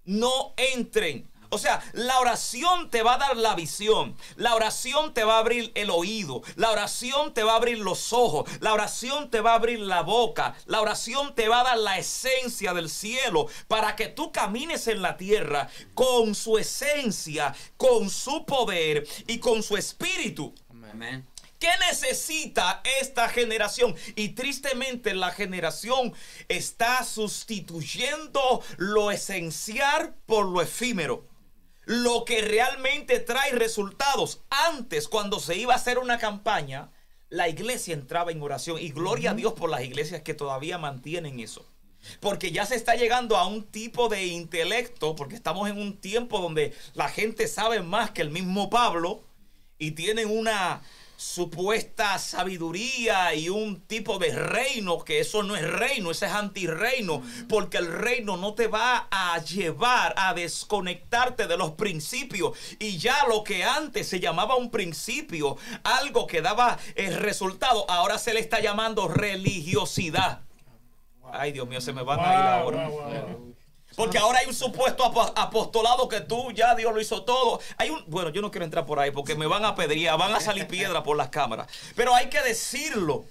No 0.05 0.53
entren. 0.55 1.29
O 1.49 1.57
sea, 1.57 1.81
la 1.93 2.19
oración 2.19 2.89
te 2.89 3.01
va 3.03 3.15
a 3.15 3.17
dar 3.17 3.37
la 3.37 3.55
visión. 3.55 4.15
La 4.35 4.53
oración 4.55 5.13
te 5.13 5.23
va 5.23 5.35
a 5.35 5.39
abrir 5.39 5.71
el 5.75 5.89
oído. 5.89 6.41
La 6.55 6.71
oración 6.71 7.33
te 7.33 7.43
va 7.43 7.53
a 7.53 7.55
abrir 7.55 7.79
los 7.79 8.11
ojos. 8.13 8.49
La 8.59 8.73
oración 8.73 9.31
te 9.31 9.39
va 9.41 9.51
a 9.51 9.55
abrir 9.55 9.79
la 9.79 10.01
boca. 10.01 10.55
La 10.65 10.81
oración 10.81 11.33
te 11.35 11.47
va 11.47 11.61
a 11.61 11.63
dar 11.63 11.77
la 11.77 11.97
esencia 11.97 12.73
del 12.73 12.89
cielo 12.89 13.47
para 13.67 13.95
que 13.95 14.07
tú 14.07 14.31
camines 14.31 14.87
en 14.87 15.01
la 15.01 15.15
tierra 15.17 15.69
con 15.93 16.35
su 16.35 16.57
esencia, 16.57 17.55
con 17.77 18.09
su 18.09 18.45
poder 18.45 19.07
y 19.25 19.39
con 19.39 19.63
su 19.63 19.77
espíritu. 19.77 20.53
Amén. 20.91 21.25
¿Qué 21.59 21.69
necesita 21.89 22.81
esta 23.01 23.29
generación? 23.29 23.95
Y 24.15 24.29
tristemente 24.29 25.15
la 25.15 25.31
generación 25.31 26.13
está 26.47 27.03
sustituyendo 27.03 28.61
lo 28.77 29.11
esencial 29.11 30.15
por 30.25 30.45
lo 30.45 30.61
efímero. 30.61 31.27
Lo 31.85 32.25
que 32.25 32.41
realmente 32.41 33.19
trae 33.19 33.53
resultados. 33.53 34.41
Antes, 34.49 35.07
cuando 35.07 35.39
se 35.39 35.55
iba 35.55 35.73
a 35.73 35.77
hacer 35.77 35.97
una 35.99 36.19
campaña, 36.19 36.91
la 37.29 37.49
iglesia 37.49 37.93
entraba 37.93 38.31
en 38.31 38.41
oración. 38.41 38.77
Y 38.79 38.89
gloria 38.89 39.31
a 39.31 39.35
Dios 39.35 39.53
por 39.53 39.69
las 39.69 39.81
iglesias 39.81 40.21
que 40.21 40.33
todavía 40.33 40.77
mantienen 40.77 41.39
eso. 41.39 41.65
Porque 42.19 42.51
ya 42.51 42.65
se 42.65 42.75
está 42.75 42.95
llegando 42.95 43.37
a 43.37 43.47
un 43.47 43.63
tipo 43.63 44.09
de 44.09 44.25
intelecto, 44.25 45.15
porque 45.15 45.35
estamos 45.35 45.69
en 45.69 45.79
un 45.79 45.97
tiempo 45.97 46.39
donde 46.39 46.73
la 46.93 47.09
gente 47.09 47.47
sabe 47.47 47.81
más 47.81 48.11
que 48.11 48.21
el 48.21 48.29
mismo 48.29 48.69
Pablo 48.69 49.23
y 49.79 49.91
tienen 49.91 50.29
una 50.29 50.81
supuesta 51.17 52.17
sabiduría 52.19 53.33
y 53.33 53.49
un 53.49 53.81
tipo 53.81 54.19
de 54.19 54.31
reino, 54.33 54.99
que 55.03 55.19
eso 55.19 55.43
no 55.43 55.55
es 55.55 55.69
reino, 55.69 56.11
ese 56.11 56.27
es 56.27 56.31
antirreino, 56.31 57.23
porque 57.49 57.77
el 57.79 57.91
reino 57.91 58.37
no 58.37 58.53
te 58.53 58.67
va 58.67 59.07
a 59.11 59.37
llevar 59.39 60.13
a 60.15 60.33
desconectarte 60.35 61.47
de 61.47 61.57
los 61.57 61.71
principios. 61.71 62.57
Y 62.79 62.97
ya 62.99 63.25
lo 63.27 63.43
que 63.43 63.63
antes 63.63 64.07
se 64.07 64.19
llamaba 64.19 64.55
un 64.55 64.69
principio, 64.71 65.57
algo 65.83 66.27
que 66.27 66.41
daba 66.41 66.77
el 66.95 67.15
resultado, 67.15 67.89
ahora 67.89 68.17
se 68.19 68.33
le 68.33 68.39
está 68.39 68.61
llamando 68.61 69.07
religiosidad. 69.07 70.41
Ay, 71.33 71.51
Dios 71.51 71.67
mío, 71.67 71.81
se 71.81 71.91
me 71.91 72.03
van 72.03 72.19
a 72.19 72.33
ir 72.33 72.39
Wow, 72.39 72.47
ahora. 72.47 72.87
wow, 72.89 73.01
wow. 73.01 73.56
Porque 73.97 74.19
ahora 74.19 74.37
hay 74.39 74.45
un 74.45 74.53
supuesto 74.53 75.03
apo- 75.03 75.33
apostolado 75.35 76.07
que 76.07 76.21
tú 76.21 76.51
ya 76.51 76.75
Dios 76.75 76.93
lo 76.93 77.01
hizo 77.01 77.23
todo. 77.23 77.59
Hay 77.77 77.89
un, 77.89 78.03
bueno, 78.05 78.29
yo 78.29 78.41
no 78.43 78.51
quiero 78.51 78.63
entrar 78.63 78.85
por 78.85 78.99
ahí 78.99 79.09
porque 79.09 79.35
me 79.35 79.47
van 79.47 79.65
a 79.65 79.73
pedrear, 79.73 80.19
van 80.19 80.35
a 80.35 80.39
salir 80.39 80.67
piedras 80.67 81.01
por 81.01 81.17
las 81.17 81.29
cámaras. 81.29 81.65
Pero 81.95 82.13
hay 82.13 82.29
que 82.29 82.39
decirlo. 82.43 83.25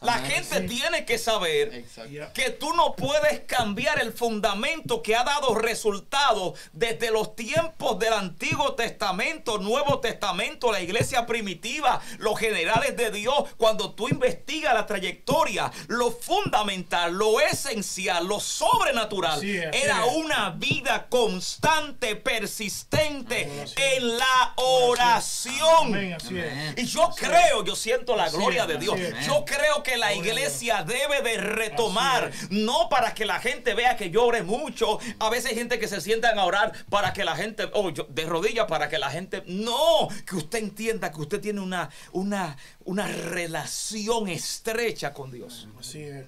La 0.00 0.14
gente 0.20 0.62
tiene 0.62 1.04
que 1.04 1.18
saber 1.18 1.74
Exacto. 1.74 2.32
Que 2.32 2.50
tú 2.50 2.72
no 2.72 2.94
puedes 2.96 3.40
cambiar 3.40 4.00
el 4.00 4.14
fundamento 4.14 5.02
que 5.02 5.14
ha 5.14 5.24
dado 5.24 5.54
resultados 5.54 6.58
desde 6.72 7.10
los 7.10 7.36
tiempos 7.36 7.98
del 7.98 8.14
Antiguo 8.14 8.74
Testamento, 8.74 9.58
Nuevo 9.58 10.00
Testamento, 10.00 10.72
la 10.72 10.80
iglesia 10.80 11.26
primitiva, 11.26 12.00
los 12.18 12.38
generales 12.38 12.96
de 12.96 13.10
Dios. 13.10 13.34
Cuando 13.58 13.92
tú 13.92 14.08
investigas 14.08 14.72
la 14.72 14.86
trayectoria, 14.86 15.70
lo 15.88 16.10
fundamental, 16.10 17.12
lo 17.12 17.38
esencial, 17.38 18.26
lo 18.26 18.40
sobrenatural, 18.40 19.44
era 19.44 20.06
es. 20.06 20.16
una 20.16 20.50
vida 20.50 21.08
constante, 21.10 22.16
persistente 22.16 23.66
en 23.76 24.16
la 24.16 24.54
oración. 24.56 25.94
Amén. 25.94 26.74
Y 26.78 26.86
yo 26.86 27.10
creo, 27.14 27.64
yo 27.64 27.76
siento 27.76 28.16
la 28.16 28.30
gloria 28.30 28.66
de 28.66 28.78
Dios. 28.78 28.98
Yo 29.26 29.44
creo 29.44 29.82
que 29.82 29.89
la 29.96 30.12
Gloria 30.12 30.32
a 30.32 30.34
iglesia 30.36 30.84
debe 30.84 31.22
de 31.22 31.38
retomar, 31.38 32.30
no 32.50 32.88
para 32.88 33.14
que 33.14 33.24
la 33.24 33.40
gente 33.40 33.74
vea 33.74 33.96
que 33.96 34.10
llore 34.10 34.42
mucho. 34.42 34.98
A 35.18 35.30
veces 35.30 35.50
hay 35.50 35.56
gente 35.56 35.78
que 35.78 35.88
se 35.88 36.00
sientan 36.00 36.38
a 36.38 36.44
orar 36.44 36.72
para 36.90 37.12
que 37.12 37.24
la 37.24 37.36
gente, 37.36 37.68
oh, 37.72 37.90
yo- 37.90 38.06
de 38.10 38.26
rodillas 38.26 38.66
para 38.66 38.88
que 38.88 38.98
la 38.98 39.10
gente, 39.10 39.42
no, 39.46 40.08
que 40.26 40.36
usted 40.36 40.58
entienda 40.58 41.10
que 41.12 41.20
usted 41.20 41.40
tiene 41.40 41.60
una, 41.60 41.90
una, 42.12 42.56
una 42.84 43.06
relación 43.06 44.28
estrecha 44.28 45.12
con 45.12 45.30
Dios. 45.30 45.68
Así 45.78 46.02
es. 46.02 46.26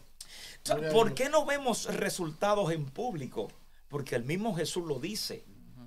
¿Por 0.92 1.14
qué 1.14 1.28
no 1.28 1.44
vemos 1.44 1.86
resultados 1.94 2.70
en 2.72 2.84
público? 2.86 3.50
Porque 3.88 4.14
el 4.14 4.24
mismo 4.24 4.54
Jesús 4.54 4.84
lo 4.86 4.98
dice. 5.00 5.44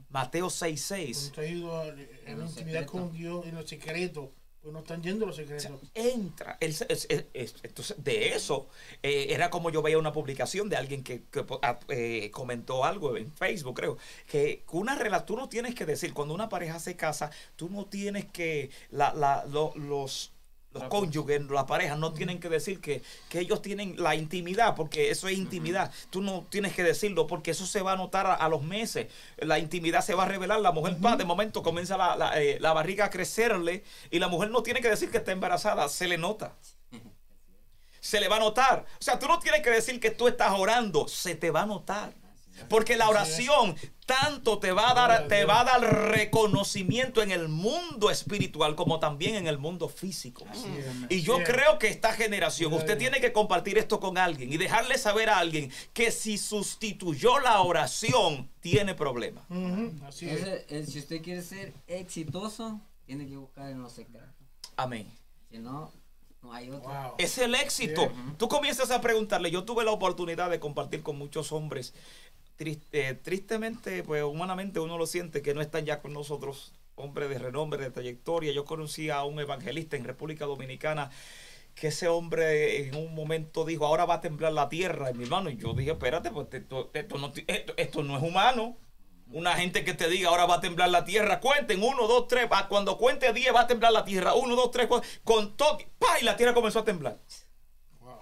Mateo 0.10 0.48
6:6. 0.50 0.82
Cuando 0.88 1.28
usted 1.28 1.42
ha 1.42 1.46
ido 1.48 1.80
a- 1.80 1.88
en 1.88 2.40
la 2.40 2.46
intimidad 2.46 2.86
con 2.86 3.12
Dios 3.12 3.46
en 3.46 3.56
los 3.56 3.70
secretos, 3.70 4.30
pues 4.66 4.74
no 4.74 4.80
están 4.80 5.04
yendo 5.04 5.28
los 5.28 5.36
secretos. 5.36 5.80
entra. 5.94 6.58
Él 6.60 6.74
se- 6.74 6.88
es- 6.90 7.06
es- 7.08 7.26
es- 7.36 7.54
entonces, 7.62 8.04
de 8.04 8.30
eso, 8.30 8.68
eh, 9.04 9.28
era 9.30 9.52
como 9.52 9.70
yo 9.70 9.84
veía 9.84 10.00
una 10.00 10.12
publicación 10.12 10.70
de 10.70 10.76
alguien 10.76 11.04
que, 11.04 11.22
que, 11.32 11.46
ah, 11.62 11.80
eh, 11.90 12.32
comentó 12.32 12.84
algo 12.84 13.16
en 13.16 13.32
Facebook, 13.32 13.76
creo, 13.76 14.00
que 14.26 14.64
una 14.72 14.96
relación, 14.96 15.28
tú 15.28 15.36
no 15.38 15.50
tienes 15.50 15.76
que 15.76 15.86
decir, 15.86 16.16
cuando 16.16 16.34
una 16.34 16.50
pareja 16.50 16.80
se 16.80 16.96
casa, 16.96 17.30
tú 17.56 17.70
no 17.70 17.86
tienes 17.86 18.26
que, 18.26 18.72
la, 18.90 19.14
la- 19.14 19.46
lo- 19.46 19.74
los... 19.76 20.32
Los 20.76 20.90
cónyuges, 20.90 21.42
la 21.50 21.66
pareja, 21.66 21.96
no 21.96 22.12
tienen 22.12 22.40
que 22.40 22.50
decir 22.50 22.82
que, 22.82 23.02
que 23.30 23.40
ellos 23.40 23.62
tienen 23.62 23.96
la 23.98 24.14
intimidad, 24.14 24.76
porque 24.76 25.10
eso 25.10 25.30
es 25.30 25.38
intimidad. 25.38 25.90
Tú 26.10 26.22
no 26.22 26.46
tienes 26.50 26.74
que 26.74 26.84
decirlo, 26.84 27.28
porque 27.28 27.52
eso 27.52 27.66
se 27.66 27.82
va 27.82 27.94
a 27.94 27.96
notar 27.96 28.28
a, 28.28 28.34
a 28.34 28.50
los 28.50 28.62
meses. 28.62 29.08
La 29.38 29.58
intimidad 29.58 30.02
se 30.02 30.14
va 30.16 30.24
a 30.24 30.28
revelar. 30.28 30.60
La 30.60 30.74
mujer, 30.74 30.98
pa, 30.98 31.16
de 31.16 31.24
momento, 31.24 31.64
comienza 31.64 31.96
la, 31.96 32.18
la, 32.18 32.42
eh, 32.42 32.58
la 32.60 32.74
barriga 32.74 33.06
a 33.06 33.10
crecerle 33.10 33.86
y 34.12 34.20
la 34.20 34.28
mujer 34.28 34.50
no 34.52 34.64
tiene 34.64 34.82
que 34.82 34.90
decir 34.90 35.10
que 35.10 35.18
está 35.20 35.32
embarazada, 35.32 35.88
se 35.88 36.08
le 36.08 36.18
nota. 36.18 36.56
Se 38.02 38.20
le 38.20 38.28
va 38.28 38.36
a 38.36 38.40
notar. 38.40 38.86
O 39.00 39.04
sea, 39.04 39.18
tú 39.18 39.28
no 39.28 39.40
tienes 39.40 39.62
que 39.62 39.72
decir 39.72 40.00
que 40.00 40.12
tú 40.12 40.28
estás 40.28 40.52
orando, 40.52 41.08
se 41.08 41.36
te 41.36 41.52
va 41.52 41.62
a 41.62 41.66
notar. 41.66 42.14
Porque 42.70 42.96
la 42.96 43.10
oración 43.10 43.76
tanto 44.06 44.60
te 44.60 44.72
va 44.72 44.92
a 44.92 44.94
dar, 44.94 45.28
te 45.28 45.46
va 45.46 45.62
a 45.62 45.64
dar 45.64 45.82
reconocimiento 46.12 47.22
en 47.22 47.32
el 47.32 47.48
mundo 47.48 48.12
espiritual 48.12 48.76
como 48.76 49.00
también 49.00 49.36
en 49.36 49.48
el 49.48 49.58
mundo 49.58 49.90
físico. 49.90 50.46
Y 51.10 51.22
yo 51.22 51.44
creo 51.44 51.80
que 51.80 51.88
esta 51.88 52.14
generación, 52.14 52.74
usted 52.74 52.98
tiene 52.98 53.20
que 53.20 53.34
compartir 53.34 53.78
esto 53.78 54.00
con 54.00 54.18
alguien 54.18 54.52
y 54.52 54.58
dejarle 54.58 54.98
saber 54.98 55.30
a 55.30 55.40
alguien 55.40 55.72
que 55.94 56.12
si 56.12 56.38
sustituyó 56.38 57.40
la 57.40 57.62
oración, 57.62 58.50
tiene 58.60 58.96
problemas. 58.96 59.44
Ujú, 59.50 59.92
Así 60.08 60.30
es. 60.30 60.42
Entonces, 60.44 60.92
si 60.92 61.00
usted 61.00 61.22
quiere 61.22 61.42
ser 61.42 61.74
exitoso, 61.88 62.80
tiene 63.06 63.28
que 63.28 63.38
buscar 63.38 63.70
en 63.70 63.82
los 63.82 63.94
secretos. 63.94 64.30
Amén. 64.76 65.12
Si 65.50 65.58
no, 65.58 65.92
no 66.42 66.54
hay 66.54 66.70
otro. 66.70 66.90
Wow. 66.90 67.14
Es 67.18 67.38
el 67.38 67.56
éxito. 67.56 68.12
Tú 68.38 68.48
comienzas 68.48 68.92
a 68.92 69.02
preguntarle. 69.02 69.52
Yo 69.52 69.64
tuve 69.64 69.84
la 69.84 69.92
oportunidad 69.92 70.50
de 70.50 70.60
compartir 70.60 71.02
con 71.02 71.18
muchos 71.18 71.52
hombres. 71.52 71.94
Tris- 72.58 72.80
eh, 72.92 73.14
tristemente, 73.22 74.04
pues 74.04 74.24
humanamente 74.24 74.80
uno 74.80 74.98
lo 74.98 75.08
siente 75.08 75.42
que 75.42 75.54
no 75.54 75.62
están 75.62 75.86
ya 75.86 76.02
con 76.02 76.14
nosotros, 76.14 76.74
hombres 76.96 77.30
de 77.30 77.38
renombre, 77.40 77.84
de 77.84 77.92
trayectoria. 77.92 78.54
Yo 78.54 78.64
conocí 78.66 79.10
a 79.10 79.24
un 79.24 79.40
evangelista 79.40 79.98
en 79.98 80.06
República 80.06 80.46
Dominicana 80.46 81.12
que 81.76 81.88
ese 81.88 82.08
hombre 82.08 82.88
en 82.88 82.96
un 82.96 83.14
momento 83.14 83.66
dijo, 83.66 83.86
ahora 83.86 84.06
va 84.06 84.16
a 84.16 84.22
temblar 84.22 84.54
la 84.54 84.70
tierra, 84.70 85.12
y 85.12 85.14
mi 85.14 85.26
hermano. 85.26 85.50
Y 85.50 85.58
yo 85.58 85.74
dije, 85.74 85.92
espérate, 85.92 86.32
pues 86.32 86.48
esto, 86.54 86.90
esto 86.94 87.18
no, 87.18 87.34
esto, 87.48 87.74
esto 87.76 88.04
no 88.04 88.16
es 88.16 88.24
humano. 88.24 88.78
Una 89.32 89.56
gente 89.56 89.84
que 89.84 89.94
te 89.94 90.08
diga, 90.08 90.30
ahora 90.30 90.46
va 90.46 90.56
a 90.56 90.62
temblar 90.62 90.90
la 90.90 91.04
tierra, 91.04 91.40
cuenten, 91.42 91.84
uno, 91.84 92.08
dos, 92.08 92.28
tres, 92.28 92.48
cuando 92.70 92.98
cuente 92.98 93.34
diez 93.34 93.54
va 93.54 93.62
a 93.62 93.68
temblar 93.68 93.92
la 93.92 94.06
tierra, 94.06 94.36
uno, 94.36 94.56
dos, 94.56 94.72
tres, 94.72 94.86
cuatro, 94.88 95.10
con 95.24 95.58
todo, 95.58 95.80
¡pa! 96.00 96.20
y 96.22 96.24
la 96.24 96.38
tierra 96.38 96.54
comenzó 96.54 96.80
a 96.80 96.86
temblar. 96.86 97.20
Wow. 98.00 98.20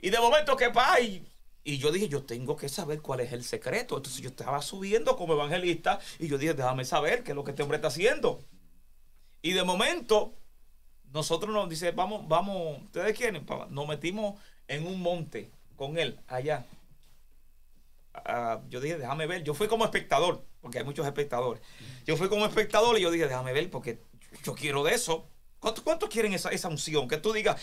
Y 0.00 0.10
de 0.10 0.18
momento 0.18 0.56
que 0.56 0.70
pa, 0.70 1.00
y, 1.00 1.24
y 1.64 1.78
yo 1.78 1.92
dije, 1.92 2.08
yo 2.08 2.24
tengo 2.24 2.56
que 2.56 2.68
saber 2.68 3.00
cuál 3.00 3.20
es 3.20 3.32
el 3.32 3.44
secreto. 3.44 3.96
Entonces 3.96 4.20
yo 4.20 4.30
estaba 4.30 4.60
subiendo 4.62 5.16
como 5.16 5.34
evangelista 5.34 6.00
y 6.18 6.28
yo 6.28 6.38
dije, 6.38 6.54
déjame 6.54 6.84
saber 6.84 7.22
qué 7.22 7.32
es 7.32 7.36
lo 7.36 7.44
que 7.44 7.50
este 7.52 7.62
hombre 7.62 7.76
está 7.76 7.88
haciendo. 7.88 8.40
Y 9.42 9.52
de 9.52 9.62
momento 9.62 10.34
nosotros 11.12 11.52
nos 11.52 11.68
dice, 11.68 11.92
vamos, 11.92 12.26
vamos, 12.26 12.82
¿ustedes 12.82 13.16
quieren? 13.16 13.46
Nos 13.70 13.86
metimos 13.86 14.40
en 14.66 14.86
un 14.86 15.00
monte 15.00 15.50
con 15.76 15.98
él 15.98 16.18
allá. 16.26 16.66
Ah, 18.14 18.60
yo 18.68 18.80
dije, 18.80 18.98
déjame 18.98 19.26
ver. 19.26 19.42
Yo 19.44 19.54
fui 19.54 19.68
como 19.68 19.84
espectador, 19.84 20.44
porque 20.60 20.78
hay 20.78 20.84
muchos 20.84 21.06
espectadores. 21.06 21.62
Yo 22.06 22.16
fui 22.16 22.28
como 22.28 22.46
espectador 22.46 22.98
y 22.98 23.02
yo 23.02 23.10
dije, 23.10 23.26
déjame 23.26 23.52
ver, 23.52 23.70
porque 23.70 24.00
yo 24.42 24.54
quiero 24.54 24.82
de 24.82 24.94
eso. 24.94 25.28
¿Cuántos 25.62 25.84
cuántos 25.84 26.08
quieren 26.08 26.32
esa, 26.32 26.50
esa 26.50 26.66
unción? 26.66 27.06
Que 27.06 27.18
tú 27.18 27.32
digas, 27.32 27.54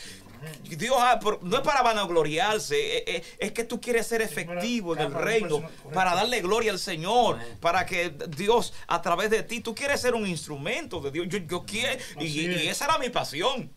Dios, 0.63 0.95
ah, 0.97 1.19
pero 1.21 1.37
no 1.43 1.57
es 1.57 1.63
para 1.63 1.81
vanagloriarse, 1.81 2.99
eh, 2.99 3.03
eh, 3.05 3.23
es 3.39 3.51
que 3.51 3.65
tú 3.65 3.81
quieres 3.81 4.07
ser 4.07 4.21
efectivo 4.21 4.93
en 4.95 5.01
el 5.01 5.13
reino, 5.13 5.61
para 5.93 6.15
darle 6.15 6.39
gloria 6.41 6.71
al 6.71 6.79
Señor, 6.79 7.37
para 7.59 7.85
que 7.85 8.09
Dios, 8.37 8.73
a 8.87 9.01
través 9.01 9.29
de 9.31 9.43
ti, 9.43 9.59
tú 9.59 9.75
quieres 9.75 9.99
ser 9.99 10.15
un 10.15 10.25
instrumento 10.25 11.01
de 11.01 11.11
Dios. 11.11 11.27
Yo, 11.27 11.39
yo 11.39 11.65
quiero, 11.65 12.01
y, 12.21 12.45
esa 12.69 12.85
era 12.85 12.97
mi 12.99 13.09
pasión, 13.09 13.75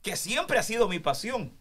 que 0.00 0.14
siempre 0.14 0.58
ha 0.60 0.62
sido 0.62 0.86
mi 0.86 1.00
pasión. 1.00 1.52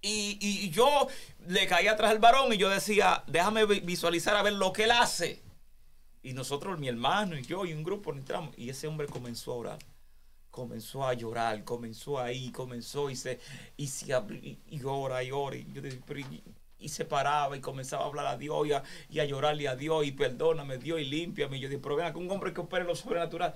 Y, 0.00 0.38
y 0.40 0.70
yo 0.70 1.08
le 1.46 1.66
caía 1.66 1.92
atrás 1.92 2.10
al 2.10 2.20
varón 2.20 2.54
y 2.54 2.56
yo 2.56 2.70
decía, 2.70 3.22
déjame 3.26 3.66
vi- 3.66 3.80
visualizar 3.80 4.34
a 4.34 4.42
ver 4.42 4.54
lo 4.54 4.72
que 4.72 4.84
él 4.84 4.92
hace. 4.92 5.42
Y 6.22 6.32
nosotros, 6.32 6.78
mi 6.78 6.88
hermano 6.88 7.36
y 7.38 7.42
yo 7.42 7.66
y 7.66 7.74
un 7.74 7.82
grupo 7.84 8.12
entramos. 8.14 8.54
Y 8.56 8.70
ese 8.70 8.86
hombre 8.86 9.06
comenzó 9.08 9.52
a 9.52 9.56
orar. 9.56 9.78
Comenzó 10.52 11.06
a 11.06 11.14
llorar, 11.14 11.64
comenzó 11.64 12.20
ahí, 12.20 12.52
comenzó 12.52 13.08
y 13.08 13.16
se, 13.16 13.40
y 13.78 13.86
se 13.86 14.12
y, 14.66 14.82
ora 14.84 15.24
y 15.24 15.30
ora. 15.30 15.56
Y, 15.56 16.88
se 16.90 17.06
paraba 17.06 17.56
y 17.56 17.60
comenzaba 17.60 18.04
a 18.04 18.06
hablar 18.08 18.26
a 18.26 18.36
Dios 18.36 18.66
y 18.66 18.72
a, 18.74 18.82
y 19.08 19.20
a 19.20 19.24
llorarle 19.24 19.66
a 19.66 19.76
Dios 19.76 20.04
y 20.04 20.12
perdóname 20.12 20.76
Dios 20.76 21.00
y 21.00 21.06
límpiame. 21.06 21.56
Y 21.56 21.60
yo 21.60 21.70
dije, 21.70 21.80
pero 21.80 21.96
ven 21.96 22.14
un 22.14 22.30
hombre 22.30 22.52
que 22.52 22.60
opere 22.60 22.84
lo 22.84 22.94
sobrenatural. 22.94 23.54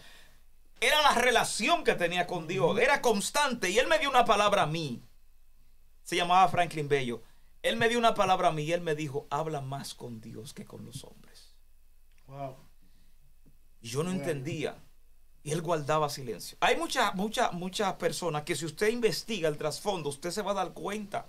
Era 0.80 1.02
la 1.02 1.12
relación 1.12 1.84
que 1.84 1.96
tenía 1.96 2.26
con 2.26 2.46
Dios, 2.46 2.78
era 2.80 3.02
constante. 3.02 3.68
Y 3.68 3.78
él 3.78 3.88
me 3.88 3.98
dio 3.98 4.08
una 4.08 4.24
palabra 4.24 4.62
a 4.62 4.66
mí. 4.66 5.02
Se 6.02 6.16
llamaba 6.16 6.48
Franklin 6.48 6.88
Bello. 6.88 7.22
Él 7.60 7.76
me 7.76 7.90
dio 7.90 7.98
una 7.98 8.14
palabra 8.14 8.48
a 8.48 8.52
mí 8.52 8.62
y 8.62 8.72
él 8.72 8.80
me 8.80 8.94
dijo, 8.94 9.26
habla 9.28 9.60
más 9.60 9.92
con 9.92 10.22
Dios 10.22 10.54
que 10.54 10.64
con 10.64 10.86
los 10.86 11.04
hombres. 11.04 11.54
Wow. 12.26 12.56
Y 13.82 13.88
yo 13.88 14.02
no 14.02 14.12
entendía. 14.12 14.82
Y 15.46 15.52
él 15.52 15.62
guardaba 15.62 16.08
silencio. 16.08 16.58
Hay 16.60 16.74
muchas, 16.74 17.14
muchas, 17.14 17.52
muchas 17.52 17.92
personas 17.94 18.42
que 18.42 18.56
si 18.56 18.64
usted 18.64 18.88
investiga 18.88 19.48
el 19.48 19.56
trasfondo, 19.56 20.08
usted 20.08 20.32
se 20.32 20.42
va 20.42 20.50
a 20.50 20.54
dar 20.54 20.72
cuenta. 20.72 21.26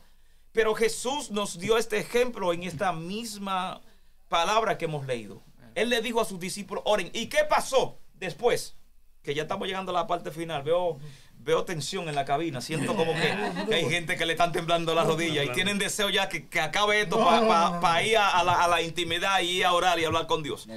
Pero 0.52 0.74
Jesús 0.74 1.30
nos 1.30 1.60
dio 1.60 1.78
este 1.78 2.00
ejemplo 2.00 2.52
en 2.52 2.64
esta 2.64 2.92
misma 2.94 3.80
palabra 4.28 4.76
que 4.76 4.86
hemos 4.86 5.06
leído. 5.06 5.44
Él 5.76 5.90
le 5.90 6.02
dijo 6.02 6.20
a 6.20 6.26
sus 6.26 6.40
discípulos, 6.40 6.84
oren. 6.88 7.12
¿Y 7.14 7.28
qué 7.28 7.44
pasó 7.48 8.00
después? 8.16 8.76
Que 9.22 9.36
ya 9.36 9.44
estamos 9.44 9.68
llegando 9.68 9.92
a 9.92 9.94
la 9.94 10.08
parte 10.08 10.32
final. 10.32 10.64
Veo, 10.64 10.98
veo 11.38 11.64
tensión 11.64 12.10
en 12.10 12.16
la 12.16 12.26
cabina. 12.26 12.60
Siento 12.60 12.96
como 12.96 13.14
que, 13.14 13.66
que 13.70 13.76
hay 13.76 13.88
gente 13.88 14.18
que 14.18 14.26
le 14.26 14.34
están 14.34 14.52
temblando 14.52 14.96
las 14.96 15.06
rodillas 15.06 15.46
y 15.46 15.50
tienen 15.50 15.78
deseo 15.78 16.10
ya 16.10 16.28
que, 16.28 16.48
que 16.48 16.60
acabe 16.60 17.02
esto 17.02 17.24
para 17.24 17.42
no. 17.42 18.02
ir 18.02 18.18
a, 18.18 18.32
a 18.32 18.44
la, 18.44 18.64
a 18.64 18.68
la 18.68 18.82
intimidad 18.82 19.42
y 19.42 19.60
ir 19.60 19.66
a 19.66 19.74
orar 19.74 20.00
y 20.00 20.06
hablar 20.06 20.26
con 20.26 20.42
Dios. 20.42 20.68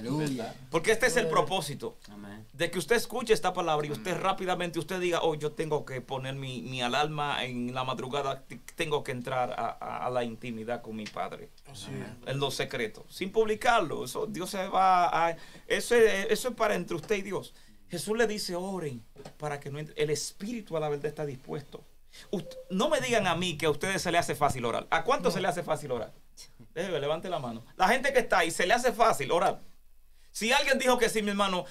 Porque 0.71 0.93
este 0.93 1.07
es 1.07 1.17
el 1.17 1.29
propósito 1.29 1.97
Amén. 2.11 2.30
De 2.61 2.71
que 2.71 2.79
usted 2.79 2.97
escuche 2.97 3.33
esta 3.33 3.53
palabra 3.55 3.87
y 3.87 3.91
usted 3.91 4.17
rápidamente 4.21 4.79
usted 4.79 5.01
diga, 5.01 5.21
oh, 5.23 5.35
yo 5.35 5.53
tengo 5.53 5.85
que 5.87 6.03
poner 6.03 6.35
mi, 6.35 6.61
mi 6.61 6.83
alarma 6.83 7.43
en 7.43 7.73
la 7.75 7.85
madrugada, 7.85 8.45
tengo 8.77 9.03
que 9.03 9.13
entrar 9.13 9.53
a, 9.59 9.79
a- 9.81 10.07
a 10.07 10.11
la 10.11 10.25
intimidad 10.25 10.83
con 10.83 10.95
mi 10.95 11.07
padre, 11.07 11.49
en 12.27 12.39
lo 12.39 12.51
secreto, 12.51 13.07
sin 13.09 13.33
publicarlo. 13.33 14.05
Eso 14.05 14.27
Dios 14.27 14.51
se 14.51 14.69
va 14.69 15.09
a... 15.29 15.37
Eso 15.67 15.95
es, 15.95 16.27
eso 16.29 16.49
es 16.51 16.55
para 16.55 16.75
entre 16.75 16.97
usted 16.97 17.17
y 17.17 17.23
Dios. 17.23 17.55
Jesús 17.89 18.17
le 18.17 18.27
dice, 18.27 18.55
oren 18.55 19.03
para 19.39 19.59
que 19.59 19.71
no 19.71 19.79
entre. 19.79 20.01
El 20.01 20.11
espíritu 20.11 20.77
a 20.77 20.81
la 20.81 20.89
verdad 20.91 21.07
está 21.07 21.25
dispuesto. 21.25 21.83
Ust- 22.31 22.57
no 22.69 22.91
me 22.91 23.01
digan 23.01 23.27
a 23.27 23.35
mí 23.37 23.57
que 23.57 23.65
a 23.67 23.71
ustedes 23.71 24.03
se 24.03 24.13
le 24.13 24.19
hace 24.19 24.35
fácil 24.35 24.67
orar. 24.67 24.87
¿A 24.91 25.03
cuánto 25.03 25.31
se 25.31 25.41
le 25.41 25.49
hace 25.49 25.63
fácil 25.63 25.93
orar? 25.93 26.13
Déjeme, 26.75 27.01
levante 27.01 27.31
la 27.31 27.39
mano. 27.39 27.65
La 27.77 27.89
gente 27.89 28.13
que 28.13 28.19
está 28.19 28.41
ahí, 28.41 28.51
se 28.51 28.67
le 28.67 28.75
hace 28.75 28.93
fácil 28.93 29.33
orar. 29.33 29.61
Si 30.31 30.53
alguien 30.53 30.79
dijo 30.79 30.99
que 30.99 31.09
sí, 31.09 31.23
mi 31.23 31.31
hermano, 31.31 31.65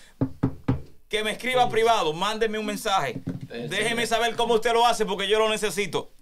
que 1.09 1.23
me 1.23 1.31
escriba 1.31 1.67
privado, 1.69 2.13
mándeme 2.13 2.59
un 2.59 2.67
mensaje. 2.67 3.21
Déjeme 3.67 4.05
saber 4.05 4.35
cómo 4.35 4.53
usted 4.53 4.73
lo 4.73 4.85
hace 4.85 5.05
porque 5.05 5.27
yo 5.27 5.39
lo 5.39 5.49
necesito. 5.49 6.13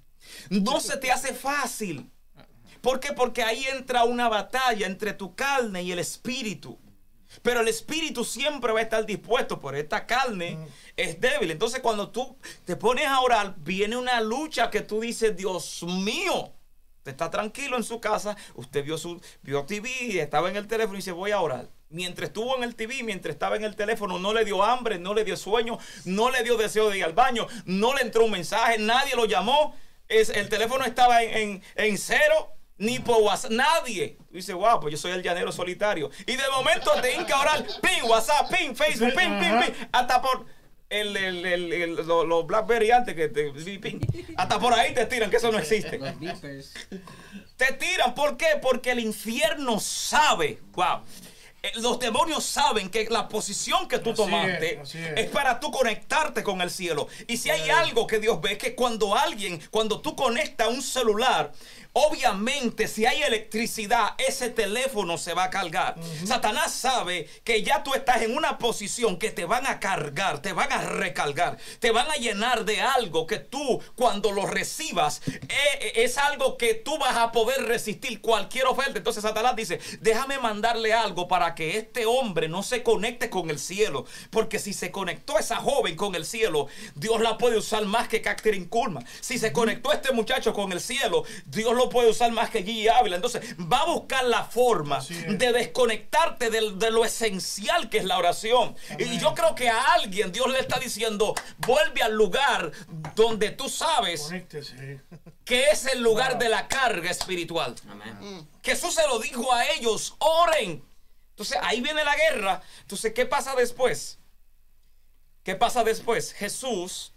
No 0.50 0.80
se 0.80 0.98
te 0.98 1.12
hace 1.12 1.34
fácil. 1.34 2.10
¿Por 2.82 3.00
qué? 3.00 3.12
Porque 3.12 3.44
ahí 3.44 3.66
entra 3.66 4.06
una 4.06 4.30
batalla 4.30 4.88
entre 4.88 5.14
tu 5.14 5.36
carne 5.36 5.84
y 5.84 5.92
el 5.92 6.00
espíritu. 6.00 6.80
Pero 7.42 7.60
el 7.60 7.68
espíritu 7.68 8.24
siempre 8.24 8.72
va 8.72 8.80
a 8.80 8.84
estar 8.84 9.06
dispuesto, 9.06 9.60
pero 9.60 9.78
esta 9.78 10.06
carne 10.06 10.58
es 10.96 11.20
débil. 11.20 11.52
Entonces 11.52 11.82
cuando 11.82 12.10
tú 12.10 12.38
te 12.64 12.78
pones 12.78 13.06
a 13.08 13.20
orar, 13.20 13.56
viene 13.58 13.98
una 13.98 14.22
lucha 14.22 14.70
que 14.70 14.82
tú 14.82 15.02
dices, 15.02 15.36
Dios 15.36 15.84
mío, 15.84 16.54
usted 17.08 17.14
está 17.24 17.32
tranquilo 17.32 17.78
en 17.78 17.84
su 17.86 18.02
casa, 18.02 18.36
usted 18.56 18.84
vio, 18.84 18.98
su, 18.98 19.22
vio 19.42 19.64
TV, 19.66 20.20
estaba 20.20 20.50
en 20.50 20.58
el 20.58 20.68
teléfono 20.68 20.96
y 20.96 20.98
dice, 20.98 21.14
voy 21.14 21.32
a 21.32 21.40
orar. 21.40 21.70
Mientras 21.90 22.28
estuvo 22.28 22.58
en 22.58 22.64
el 22.64 22.76
TV, 22.76 23.02
mientras 23.04 23.34
estaba 23.34 23.56
en 23.56 23.64
el 23.64 23.78
teléfono, 23.78 24.20
no 24.20 24.34
le 24.34 24.44
dio 24.44 24.62
hambre, 24.62 25.00
no 25.00 25.14
le 25.14 25.24
dio 25.24 25.38
sueño, 25.38 25.78
no 26.04 26.30
le 26.32 26.44
dio 26.44 26.58
deseo 26.58 26.90
de 26.90 26.98
ir 26.98 27.06
al 27.06 27.14
baño, 27.14 27.48
no 27.64 27.94
le 27.94 28.02
entró 28.02 28.26
un 28.26 28.32
mensaje, 28.32 28.78
nadie 28.78 29.16
lo 29.16 29.24
llamó, 29.24 29.74
es, 30.10 30.28
el 30.30 30.50
teléfono 30.50 30.84
estaba 30.84 31.24
en, 31.24 31.38
en- 31.38 31.64
en 31.76 31.98
cero, 31.98 32.52
ni 32.78 33.00
por 33.00 33.22
WhatsApp, 33.22 33.52
nadie. 33.52 34.18
Dice, 34.30 34.54
wow, 34.54 34.82
pues 34.82 34.92
yo 34.92 34.98
soy 34.98 35.12
el 35.12 35.24
llanero 35.24 35.52
solitario. 35.54 36.12
Y 36.28 36.36
de 36.36 36.50
momento 36.52 36.92
te 37.02 37.16
hinca 37.16 37.38
a 37.38 37.42
orar, 37.42 37.66
ping, 37.82 38.04
WhatsApp, 38.10 38.52
ping, 38.52 38.76
Facebook, 38.76 39.14
ping, 39.16 39.40
ping, 39.40 39.60
ping, 39.62 39.88
hasta 39.94 40.22
por 40.22 40.46
el, 40.90 41.18
el, 41.18 41.46
el- 41.46 41.74
el- 41.74 41.96
lo- 42.08 42.24
los 42.26 42.48
Blackberry 42.48 42.92
antes 42.92 43.16
que 43.16 43.28
te, 43.30 43.52
hasta 44.38 44.60
por 44.60 44.74
ahí 44.74 44.94
te 44.94 45.06
tiran, 45.06 45.30
que 45.30 45.38
eso 45.38 45.52
no 45.52 45.60
existe. 45.60 45.98
Los 45.98 46.20
beepers. 46.20 46.74
Te 47.58 47.74
tiran, 47.74 48.14
¿por 48.16 48.38
qué? 48.38 48.58
Porque 48.62 48.92
el 48.92 49.00
infierno 49.00 49.80
sabe, 49.80 50.60
wow. 50.74 51.02
eh, 51.64 51.72
Los 51.78 52.00
demonios 52.00 52.46
saben 52.46 52.90
que 52.90 53.08
la 53.10 53.28
posición 53.28 53.88
que 53.88 53.98
tú 54.00 54.12
Así 54.12 54.22
tomaste 54.24 54.76
es, 54.76 54.80
así 54.82 54.98
es. 55.00 55.14
es. 55.18 55.30
para 55.32 55.60
tú 55.60 55.72
conectarte 55.72 56.44
con 56.44 56.62
el 56.62 56.70
cielo. 56.70 57.08
Y 57.28 57.38
si 57.38 57.50
hay 57.50 57.70
algo 57.70 58.06
que 58.08 58.20
Dios 58.20 58.40
ve, 58.40 58.54
es 58.54 58.58
que 58.60 58.76
cuando 58.76 59.16
alguien, 59.16 59.60
cuando 59.72 60.00
tú 60.02 60.16
conectas 60.16 60.68
un 60.70 60.82
celular, 60.84 61.52
obviamente 62.00 62.88
si 62.88 63.08
hay 63.08 63.24
electricidad, 63.24 64.10
ese 64.20 64.52
teléfono 64.52 65.18
se 65.18 65.34
va 65.34 65.46
a 65.46 65.50
cargar. 65.50 65.96
Satanás 66.26 66.72
sabe 66.72 67.28
que 67.44 67.64
ya 67.64 67.82
tú 67.82 67.96
estás 67.96 68.22
en 68.22 68.38
una 68.38 68.60
posición 68.60 69.18
que 69.18 69.32
te 69.32 69.46
van 69.46 69.66
a 69.66 69.80
cargar, 69.80 70.40
te 70.40 70.54
van 70.54 70.72
a 70.72 70.82
recargar, 70.82 71.58
te 71.80 71.90
van 71.90 72.10
a 72.12 72.16
llenar 72.16 72.66
de 72.66 72.82
algo 72.82 73.26
que 73.26 73.40
tú 73.40 73.82
cuando 73.96 74.32
lo 74.32 74.46
recibas 74.46 75.22
eh, 75.26 75.94
es 75.96 76.20
algo 76.20 76.56
que 76.56 76.76
tú 76.76 77.00
vas 77.00 77.18
a 77.18 77.32
poder 77.32 77.64
resistir 77.64 78.22
cualquier 78.22 78.68
oferta. 78.68 79.00
Entonces 79.00 79.24
Satanás 79.24 79.56
dice, 79.56 79.80
déjame 80.00 80.38
mandarle 80.38 80.94
algo 80.94 81.28
para 81.28 81.56
que 81.56 81.78
este 81.78 82.06
hombre 82.06 82.48
no 82.48 82.62
se 82.62 82.84
conecte 82.84 83.32
con 83.32 83.50
el 83.50 83.58
cielo. 83.58 84.06
Porque 84.30 84.60
si 84.60 84.74
se 84.74 84.92
conectó 84.92 85.40
esa 85.40 85.56
joven 85.56 85.96
con 85.96 86.14
el 86.14 86.26
cielo, 86.26 86.68
Dios 86.94 87.22
la 87.22 87.40
puede 87.40 87.58
usar 87.58 87.84
más 87.86 88.08
que 88.08 88.22
Catherine 88.22 88.68
Kuhlman. 88.68 89.06
Si 89.20 89.40
se 89.40 89.52
conectó 89.52 89.92
este 89.92 90.12
muchacho 90.12 90.54
con 90.54 90.72
el 90.72 90.80
cielo, 90.80 91.24
Dios 91.48 91.74
lo 91.74 91.87
puede 91.90 92.10
usar 92.10 92.32
más 92.32 92.50
que 92.50 92.64
Gigi 92.64 92.88
Ávila. 92.88 93.16
Entonces 93.16 93.56
va 93.60 93.82
a 93.82 93.86
buscar 93.86 94.24
la 94.26 94.44
forma 94.44 95.00
de 95.28 95.52
desconectarte 95.54 96.50
del- 96.50 96.78
de, 96.80 96.92
lo 96.92 97.06
esencial 97.06 97.90
que 97.90 97.98
es 98.00 98.06
la 98.06 98.18
oración. 98.18 98.76
Y 99.00 99.20
yo 99.20 99.34
creo 99.34 99.56
que 99.56 99.70
a 99.70 99.94
alguien 99.94 100.32
Dios 100.32 100.48
le 100.52 100.60
está 100.60 100.80
diciendo, 100.80 101.34
vuelve 101.60 102.02
al 102.04 102.14
lugar 102.14 102.72
donde 103.16 103.52
tú 103.52 103.70
sabes 103.70 104.22
Conéctese. 104.24 105.02
que 105.46 105.66
es 105.72 105.86
el 105.86 106.02
lugar 106.02 106.38
de 106.38 106.50
la 106.50 106.68
carga 106.68 107.10
espiritual. 107.12 107.76
Amén. 107.90 108.48
Jesús 108.64 108.94
se 108.96 109.06
lo 109.08 109.20
dijo 109.20 109.54
a 109.54 109.66
ellos, 109.72 110.16
oren. 110.20 110.84
Entonces 111.30 111.58
ahí 111.62 111.82
viene 111.82 112.04
la 112.04 112.16
guerra. 112.16 112.62
Entonces, 112.82 113.14
¿qué 113.14 113.26
pasa 113.26 113.56
después? 113.56 114.18
¿Qué 115.44 115.56
pasa 115.56 115.84
después? 115.84 116.34
Jesús, 116.34 117.14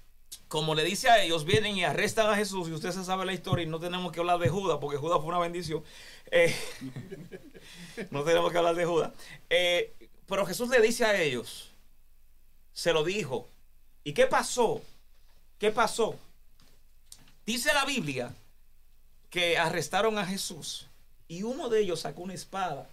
como 0.51 0.74
le 0.74 0.82
dice 0.82 1.09
a 1.09 1.22
ellos, 1.22 1.44
vienen 1.44 1.76
y 1.76 1.84
arrestan 1.84 2.28
a 2.28 2.34
Jesús. 2.34 2.68
Y 2.68 2.72
usted 2.72 2.90
se 2.90 3.05
sabe 3.05 3.24
la 3.24 3.32
historia 3.32 3.62
y 3.62 3.68
no 3.68 3.78
tenemos 3.78 4.11
que 4.11 4.18
hablar 4.18 4.40
de 4.40 4.48
Judas, 4.48 4.78
porque 4.80 4.96
Judas 4.96 5.18
fue 5.20 5.28
una 5.28 5.38
bendición. 5.38 5.84
Eh, 6.28 6.53
no 8.11 8.24
tenemos 8.24 8.51
que 8.51 8.59
hablar 8.59 8.74
de 8.74 8.84
Judas. 8.84 9.12
Eh, 9.48 9.94
pero 10.26 10.44
Jesús 10.44 10.68
le 10.68 10.80
dice 10.80 11.05
a 11.05 11.22
ellos, 11.22 11.70
se 12.72 12.92
lo 12.92 13.05
dijo. 13.05 13.46
¿Y 14.03 14.12
qué 14.12 14.26
pasó? 14.26 14.82
¿Qué 15.57 15.70
pasó? 15.70 16.18
Dice 17.46 17.72
la 17.72 17.84
Biblia 17.84 18.34
que 19.30 19.57
arrestaron 19.57 20.18
a 20.18 20.26
Jesús 20.26 20.88
y 21.28 21.44
uno 21.44 21.68
de 21.68 21.80
ellos 21.80 22.01
sacó 22.01 22.22
una 22.22 22.34
espada 22.34 22.88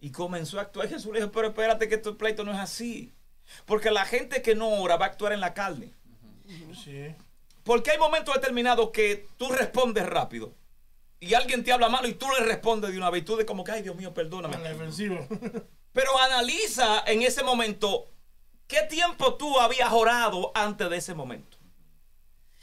y 0.00 0.10
comenzó 0.10 0.58
a 0.58 0.62
actuar. 0.62 0.88
Jesús 0.88 1.12
le 1.12 1.20
dijo, 1.20 1.30
pero 1.30 1.50
espérate 1.50 1.88
que 1.88 1.98
tu 1.98 2.16
pleito 2.16 2.42
no 2.42 2.52
es 2.52 2.58
así. 2.58 3.13
Porque 3.66 3.90
la 3.90 4.04
gente 4.04 4.42
que 4.42 4.54
no 4.54 4.68
ora 4.68 4.96
va 4.96 5.06
a 5.06 5.08
actuar 5.08 5.32
en 5.32 5.40
la 5.40 5.54
carne. 5.54 5.92
Sí. 6.84 7.14
Porque 7.62 7.92
hay 7.92 7.98
momentos 7.98 8.34
determinados 8.34 8.90
que 8.90 9.28
tú 9.36 9.48
respondes 9.48 10.06
rápido. 10.06 10.54
Y 11.20 11.34
alguien 11.34 11.64
te 11.64 11.72
habla 11.72 11.88
malo 11.88 12.06
y 12.08 12.14
tú 12.14 12.26
le 12.38 12.44
respondes 12.44 12.92
de 12.92 12.98
una 12.98 13.10
vez. 13.10 13.22
Y 13.22 13.24
tú 13.24 13.36
de 13.36 13.46
como 13.46 13.64
que, 13.64 13.72
ay 13.72 13.82
Dios 13.82 13.96
mío, 13.96 14.12
perdóname. 14.12 14.56
Pero 15.92 16.18
analiza 16.18 17.04
en 17.06 17.22
ese 17.22 17.42
momento 17.42 18.08
¿Qué 18.66 18.82
tiempo 18.82 19.34
tú 19.34 19.60
habías 19.60 19.92
orado 19.92 20.50
antes 20.54 20.88
de 20.88 20.96
ese 20.96 21.14
momento? 21.14 21.53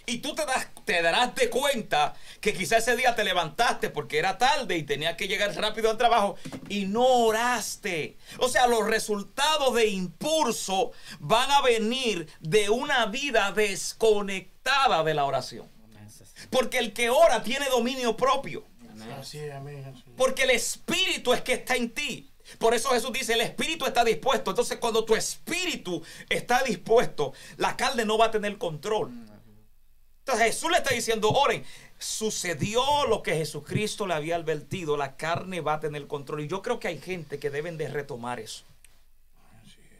Y 0.05 0.17
tú 0.17 0.33
te, 0.33 0.45
das, 0.45 0.67
te 0.85 1.01
darás 1.01 1.35
de 1.35 1.49
cuenta 1.49 2.13
que 2.39 2.53
quizás 2.53 2.79
ese 2.79 2.95
día 2.95 3.15
te 3.15 3.23
levantaste 3.23 3.89
porque 3.89 4.17
era 4.17 4.37
tarde 4.37 4.77
y 4.77 4.83
tenías 4.83 5.15
que 5.15 5.27
llegar 5.27 5.55
rápido 5.55 5.89
al 5.89 5.97
trabajo 5.97 6.35
y 6.69 6.85
no 6.85 7.05
oraste. 7.05 8.17
O 8.39 8.49
sea, 8.49 8.67
los 8.67 8.87
resultados 8.87 9.75
de 9.75 9.87
impulso 9.87 10.91
van 11.19 11.51
a 11.51 11.61
venir 11.61 12.27
de 12.39 12.69
una 12.69 13.05
vida 13.05 13.51
desconectada 13.51 15.03
de 15.03 15.13
la 15.13 15.25
oración. 15.25 15.69
Porque 16.49 16.79
el 16.79 16.93
que 16.93 17.09
ora 17.09 17.43
tiene 17.43 17.69
dominio 17.69 18.17
propio. 18.17 18.65
Porque 20.17 20.43
el 20.43 20.51
espíritu 20.51 21.33
es 21.33 21.41
que 21.41 21.53
está 21.53 21.75
en 21.75 21.91
ti. 21.91 22.31
Por 22.57 22.73
eso 22.73 22.89
Jesús 22.89 23.13
dice, 23.13 23.33
el 23.33 23.41
espíritu 23.41 23.85
está 23.85 24.03
dispuesto. 24.03 24.51
Entonces 24.51 24.77
cuando 24.77 25.05
tu 25.05 25.15
espíritu 25.15 26.03
está 26.29 26.63
dispuesto, 26.63 27.33
la 27.57 27.77
carne 27.77 28.05
no 28.05 28.17
va 28.17 28.25
a 28.25 28.31
tener 28.31 28.57
control. 28.57 29.11
Entonces 30.21 30.45
Jesús 30.45 30.71
le 30.71 30.77
está 30.77 30.93
diciendo, 30.93 31.29
oren, 31.29 31.65
sucedió 31.97 33.05
lo 33.07 33.21
que 33.21 33.35
Jesucristo 33.35 34.07
le 34.07 34.13
había 34.13 34.35
advertido, 34.35 34.97
la 34.97 35.17
carne 35.17 35.61
va 35.61 35.75
a 35.75 35.79
tener 35.79 36.07
control. 36.07 36.41
Y 36.41 36.47
yo 36.47 36.61
creo 36.61 36.79
que 36.79 36.87
hay 36.87 36.99
gente 36.99 37.39
que 37.39 37.49
deben 37.49 37.77
de 37.77 37.87
retomar 37.87 38.39
eso. 38.39 38.63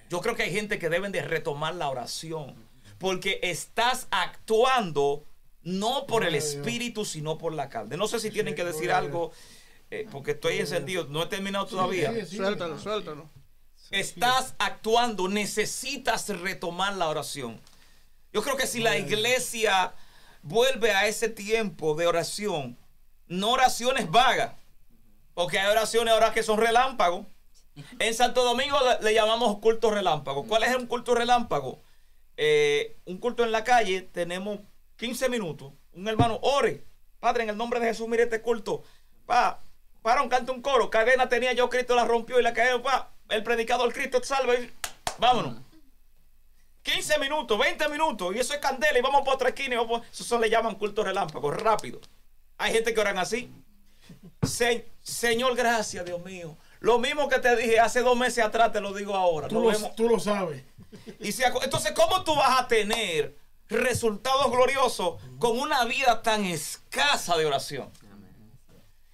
Yo 0.10 0.22
creo 0.22 0.36
que 0.36 0.44
hay 0.44 0.52
gente 0.52 0.78
que 0.78 0.90
deben 0.90 1.12
de 1.12 1.22
retomar 1.22 1.76
la 1.76 1.90
oración. 1.90 2.56
Porque 3.00 3.40
estás 3.42 4.08
actuando 4.12 5.26
no 5.64 6.06
por 6.06 6.24
el 6.24 6.36
espíritu, 6.36 7.06
sino 7.06 7.38
por 7.38 7.54
la 7.54 7.70
carne. 7.70 7.98
No 7.98 8.08
sé 8.08 8.20
si 8.20 8.30
tienen 8.30 8.56
que 8.56 8.64
decir 8.64 8.92
algo, 8.92 9.32
eh, 9.90 10.08
porque 10.12 10.32
estoy 10.32 10.60
encendido. 10.60 11.06
No 11.08 11.24
he 11.24 11.28
terminado 11.28 11.66
todavía. 11.66 12.14
Suéltalo, 12.26 12.80
suéltalo. 12.80 13.30
Estás 13.90 14.56
actuando, 14.60 15.28
necesitas 15.28 16.30
retomar 16.30 16.96
la 16.96 17.10
oración. 17.10 17.60
Yo 18.32 18.42
creo 18.42 18.56
que 18.56 18.68
si 18.68 18.80
la 18.80 18.98
iglesia 18.98 19.94
vuelve 20.44 20.92
a 20.92 21.08
ese 21.08 21.30
tiempo 21.30 21.96
de 21.96 22.08
oración, 22.08 22.78
no 23.28 23.52
oraciones 23.52 24.10
vagas, 24.10 24.54
porque 25.34 25.60
hay 25.60 25.72
oraciones 25.72 26.14
ahora 26.14 26.34
que 26.34 26.44
son 26.44 26.60
relámpagos. 26.60 27.26
En 28.00 28.14
Santo 28.14 28.44
Domingo 28.44 28.78
le, 29.02 29.14
llamamos 29.14 29.60
culto 29.60 29.92
relámpago. 29.92 30.46
¿Cuál 30.46 30.64
es 30.64 30.76
un 30.76 30.88
culto 30.88 31.16
relámpago? 31.16 31.82
Eh, 32.36 32.98
un 33.06 33.18
culto 33.18 33.44
en 33.44 33.52
la 33.52 33.64
calle, 33.64 34.02
tenemos 34.02 34.60
15 34.98 35.30
minutos. 35.30 35.72
Un 35.94 36.08
hermano, 36.08 36.40
ore. 36.42 36.84
Padre, 37.20 37.44
en 37.44 37.50
el 37.50 37.58
nombre 37.58 37.80
de 37.80 37.88
Jesús, 37.88 38.08
mire 38.08 38.24
este 38.24 38.42
culto. 38.42 38.84
Pa, 39.26 39.60
para 40.02 40.22
un 40.22 40.30
canto 40.30 40.52
un 40.52 40.62
coro. 40.62 40.90
Cadena 40.90 41.30
tenía 41.30 41.54
yo, 41.54 41.70
Cristo 41.70 41.96
la 41.96 42.04
rompió 42.06 42.40
y 42.40 42.44
la 42.44 42.54
cayó. 42.54 42.82
Pa, 42.82 43.12
el 43.30 43.44
predicador 43.44 43.94
Cristo 43.94 44.22
salva. 44.24 44.54
vámonos. 45.18 45.71
15 46.84 47.20
minutos, 47.20 47.58
20 47.60 47.90
minutos. 47.90 48.36
Y 48.36 48.40
eso 48.40 48.54
es 48.54 48.60
candela. 48.60 48.98
Y 48.98 49.02
vamos 49.02 49.22
por 49.24 49.36
otra 49.36 49.50
esquina. 49.50 49.76
y 49.76 49.78
vamos 49.78 50.02
Eso 50.12 50.24
se 50.24 50.40
le 50.40 50.50
llaman 50.50 50.76
cultos 50.76 51.06
relámpagos, 51.06 51.56
rápido. 51.62 52.00
Hay 52.58 52.74
gente 52.74 52.94
que 52.94 53.00
oran 53.00 53.18
así. 53.18 53.52
Se- 54.44 54.88
Señor, 55.02 55.56
gracias, 55.56 56.06
Dios 56.06 56.24
mío. 56.24 56.58
Lo 56.80 56.98
mismo 57.00 57.30
que 57.30 57.40
te 57.40 57.56
dije 57.56 57.80
hace 57.80 58.02
dos 58.02 58.18
meses 58.18 58.44
atrás, 58.44 58.72
te 58.72 58.82
lo 58.82 58.94
digo 58.94 59.16
ahora. 59.16 59.48
Tú 59.48 59.62
lo, 59.62 59.72
tú 59.92 60.10
lo 60.10 60.20
sabes. 60.20 60.64
y 61.20 61.30
aco- 61.44 61.64
entonces, 61.64 61.92
¿cómo 61.94 62.24
tú 62.24 62.36
vas 62.36 62.60
a 62.60 62.68
tener 62.68 63.38
resultados 63.70 64.52
gloriosos 64.52 65.22
con 65.40 65.60
una 65.60 65.86
vida 65.86 66.22
tan 66.22 66.46
escasa 66.46 67.38
de 67.38 67.46
oración? 67.46 67.90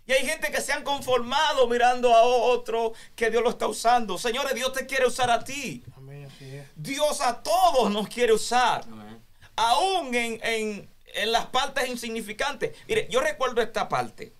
Y 0.05 0.13
hay 0.13 0.25
gente 0.25 0.49
que 0.51 0.61
se 0.61 0.71
han 0.71 0.83
conformado 0.85 1.67
mirando 1.67 2.15
a 2.15 2.21
otro 2.21 2.93
que 3.15 3.29
Dios 3.29 3.43
lo 3.43 3.49
está 3.49 3.67
usando. 3.67 4.17
Señores, 4.17 4.55
Dios 4.55 4.71
te 4.71 4.85
quiere 4.85 5.05
usar 5.05 5.29
a 5.29 5.43
ti. 5.43 5.83
Dios 6.75 7.21
a 7.21 7.41
todos 7.41 7.91
nos 7.91 8.07
quiere 8.07 8.33
usar. 8.33 8.83
Amén. 8.83 9.21
Aún 9.55 10.13
en, 10.15 10.39
en- 10.43 10.89
en 11.15 11.31
las 11.31 11.47
partes 11.47 11.87
insignificantes. 11.89 12.75
Mire, 12.87 13.07
yo 13.09 13.19
recuerdo 13.21 13.61
esta 13.61 13.87
parte. 13.89 14.35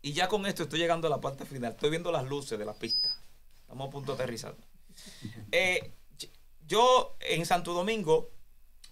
Y 0.00 0.12
ya 0.12 0.28
con 0.28 0.46
esto 0.46 0.64
estoy 0.64 0.78
llegando 0.78 1.06
a 1.06 1.10
la 1.10 1.20
parte 1.20 1.44
final. 1.44 1.72
Estoy 1.72 1.90
viendo 1.90 2.12
las 2.12 2.24
luces 2.24 2.58
de 2.58 2.64
la 2.64 2.74
pista. 2.74 3.08
Estamos 3.62 3.88
a 3.88 3.90
punto 3.90 4.14
de 4.14 4.22
aterrizar. 4.22 4.54
Eh, 5.52 5.92
yo 6.66 7.16
en 7.20 7.44
Santo 7.46 7.72
Domingo, 7.72 8.30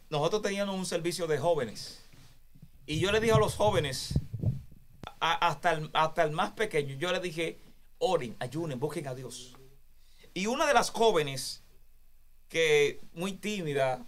nosotros 0.09 0.43
teníamos 0.43 0.75
un 0.77 0.87
servicio 0.87 1.27
de 1.27 1.39
jóvenes. 1.39 2.01
Y 2.87 2.99
yo 2.99 3.13
le 3.13 3.21
dije 3.21 3.33
a 3.35 3.39
los 3.39 3.55
jóvenes, 3.55 4.15
a- 5.21 5.47
hasta, 5.49 5.73
el, 5.73 5.91
hasta 5.93 6.23
el 6.25 6.31
más 6.33 6.53
pequeño, 6.53 6.95
yo 6.97 7.13
le 7.13 7.21
dije, 7.21 7.61
oren, 7.99 8.37
ayunen, 8.41 8.81
busquen 8.81 9.07
a 9.09 9.15
Dios. 9.15 9.55
Y 10.35 10.47
una 10.47 10.67
de 10.67 10.75
las 10.75 10.91
jóvenes, 10.91 11.63
que 12.51 13.01
muy 13.15 13.33
tímida, 13.33 14.05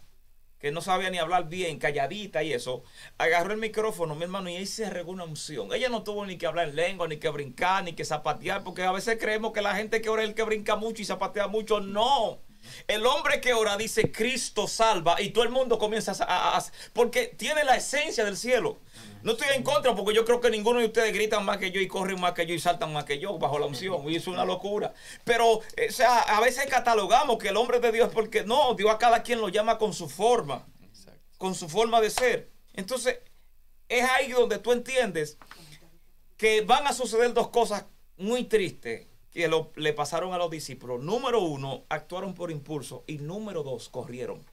que 0.59 0.71
no 0.71 0.83
sabía 0.83 1.09
ni 1.11 1.19
hablar 1.19 1.49
bien, 1.49 1.79
calladita 1.79 2.43
y 2.43 2.53
eso, 2.53 2.85
agarró 3.17 3.53
el 3.53 3.61
micrófono, 3.61 4.15
mi 4.15 4.25
hermano, 4.25 4.51
y 4.51 4.57
ahí 4.57 4.67
se 4.67 4.91
regó 4.91 5.13
una 5.13 5.25
unción. 5.25 5.73
Ella 5.73 5.89
no 5.89 6.03
tuvo 6.03 6.27
ni 6.27 6.37
que 6.37 6.47
hablar 6.47 6.69
en 6.69 6.77
lengua, 6.77 7.09
ni 7.09 7.17
que 7.17 7.31
brincar, 7.31 7.83
ni 7.85 7.95
que 7.95 8.05
zapatear, 8.05 8.63
porque 8.63 8.83
a 8.83 8.93
veces 8.93 9.17
creemos 9.19 9.53
que 9.53 9.63
la 9.63 9.75
gente 9.75 10.03
que 10.03 10.11
ora 10.11 10.23
es 10.23 10.29
el 10.29 10.35
que 10.35 10.43
brinca 10.43 10.77
mucho 10.77 11.01
y 11.01 11.07
zapatea 11.07 11.47
mucho. 11.47 11.81
No. 11.81 12.41
El 12.87 13.07
hombre 13.07 13.41
que 13.41 13.53
ora 13.55 13.77
dice 13.77 14.11
Cristo 14.13 14.67
salva 14.69 15.21
y 15.21 15.31
todo 15.31 15.45
el 15.45 15.51
mundo 15.51 15.79
comienza 15.79 16.13
a, 16.25 16.57
a- 16.57 16.65
porque 16.93 17.27
tiene 17.27 17.65
la 17.65 17.77
esencia 17.77 18.25
del 18.25 18.37
cielo. 18.37 18.79
No 19.23 19.33
estoy 19.33 19.49
en 19.55 19.63
contra 19.63 19.95
porque 19.95 20.15
yo 20.15 20.25
creo 20.25 20.41
que 20.41 20.51
ninguno 20.51 20.81
de 20.81 20.87
ustedes 20.87 21.13
gritan 21.15 21.45
más 21.45 21.59
que 21.59 21.71
yo 21.71 21.81
y 21.81 21.87
corren 21.87 22.21
más 22.21 22.33
que 22.33 22.45
yo 22.47 22.55
y 22.55 22.59
saltan 22.59 22.93
más 22.93 23.05
que 23.05 23.19
yo 23.21 23.39
bajo 23.39 23.59
la 23.59 23.67
unción. 23.67 24.09
Y 24.11 24.17
es 24.17 24.27
una 24.27 24.45
locura. 24.45 24.93
Pero, 25.25 25.61
eh, 25.77 25.89
a 26.05 26.41
veces 26.41 26.67
catalogamos 26.67 27.39
que 27.39 27.49
el 27.49 27.57
hombre 27.57 27.79
de 27.79 27.93
Dios 27.93 28.11
porque 28.13 28.43
no, 28.45 28.75
Dios 28.75 28.91
a 28.91 28.99
cada 28.99 29.23
quien 29.23 29.41
lo 29.41 29.49
llama 29.49 29.79
con 29.79 29.93
su 29.93 30.09
forma, 30.09 30.67
con 31.39 31.55
su 31.55 31.69
forma 31.69 32.01
de 32.01 32.11
ser. 32.11 32.51
Entonces, 32.75 33.19
es 33.89 34.03
ahí 34.11 34.33
donde 34.33 34.59
tú 34.59 34.73
entiendes 34.73 35.39
que 36.37 36.63
van 36.63 36.87
a 36.87 36.93
suceder 36.93 37.33
dos 37.33 37.49
cosas 37.49 37.85
muy 38.17 38.45
tristes 38.45 39.07
que 39.33 39.49
lo- 39.49 39.73
le 39.77 39.93
pasaron 39.93 40.33
a 40.35 40.39
los 40.39 40.51
discípulos. 40.51 41.03
Número 41.03 41.41
uno, 41.41 41.85
actuaron 41.89 42.35
por 42.35 42.51
impulso. 42.51 43.05
Y 43.07 43.19
número 43.19 43.63
dos, 43.63 43.89
corrieron. 43.89 44.45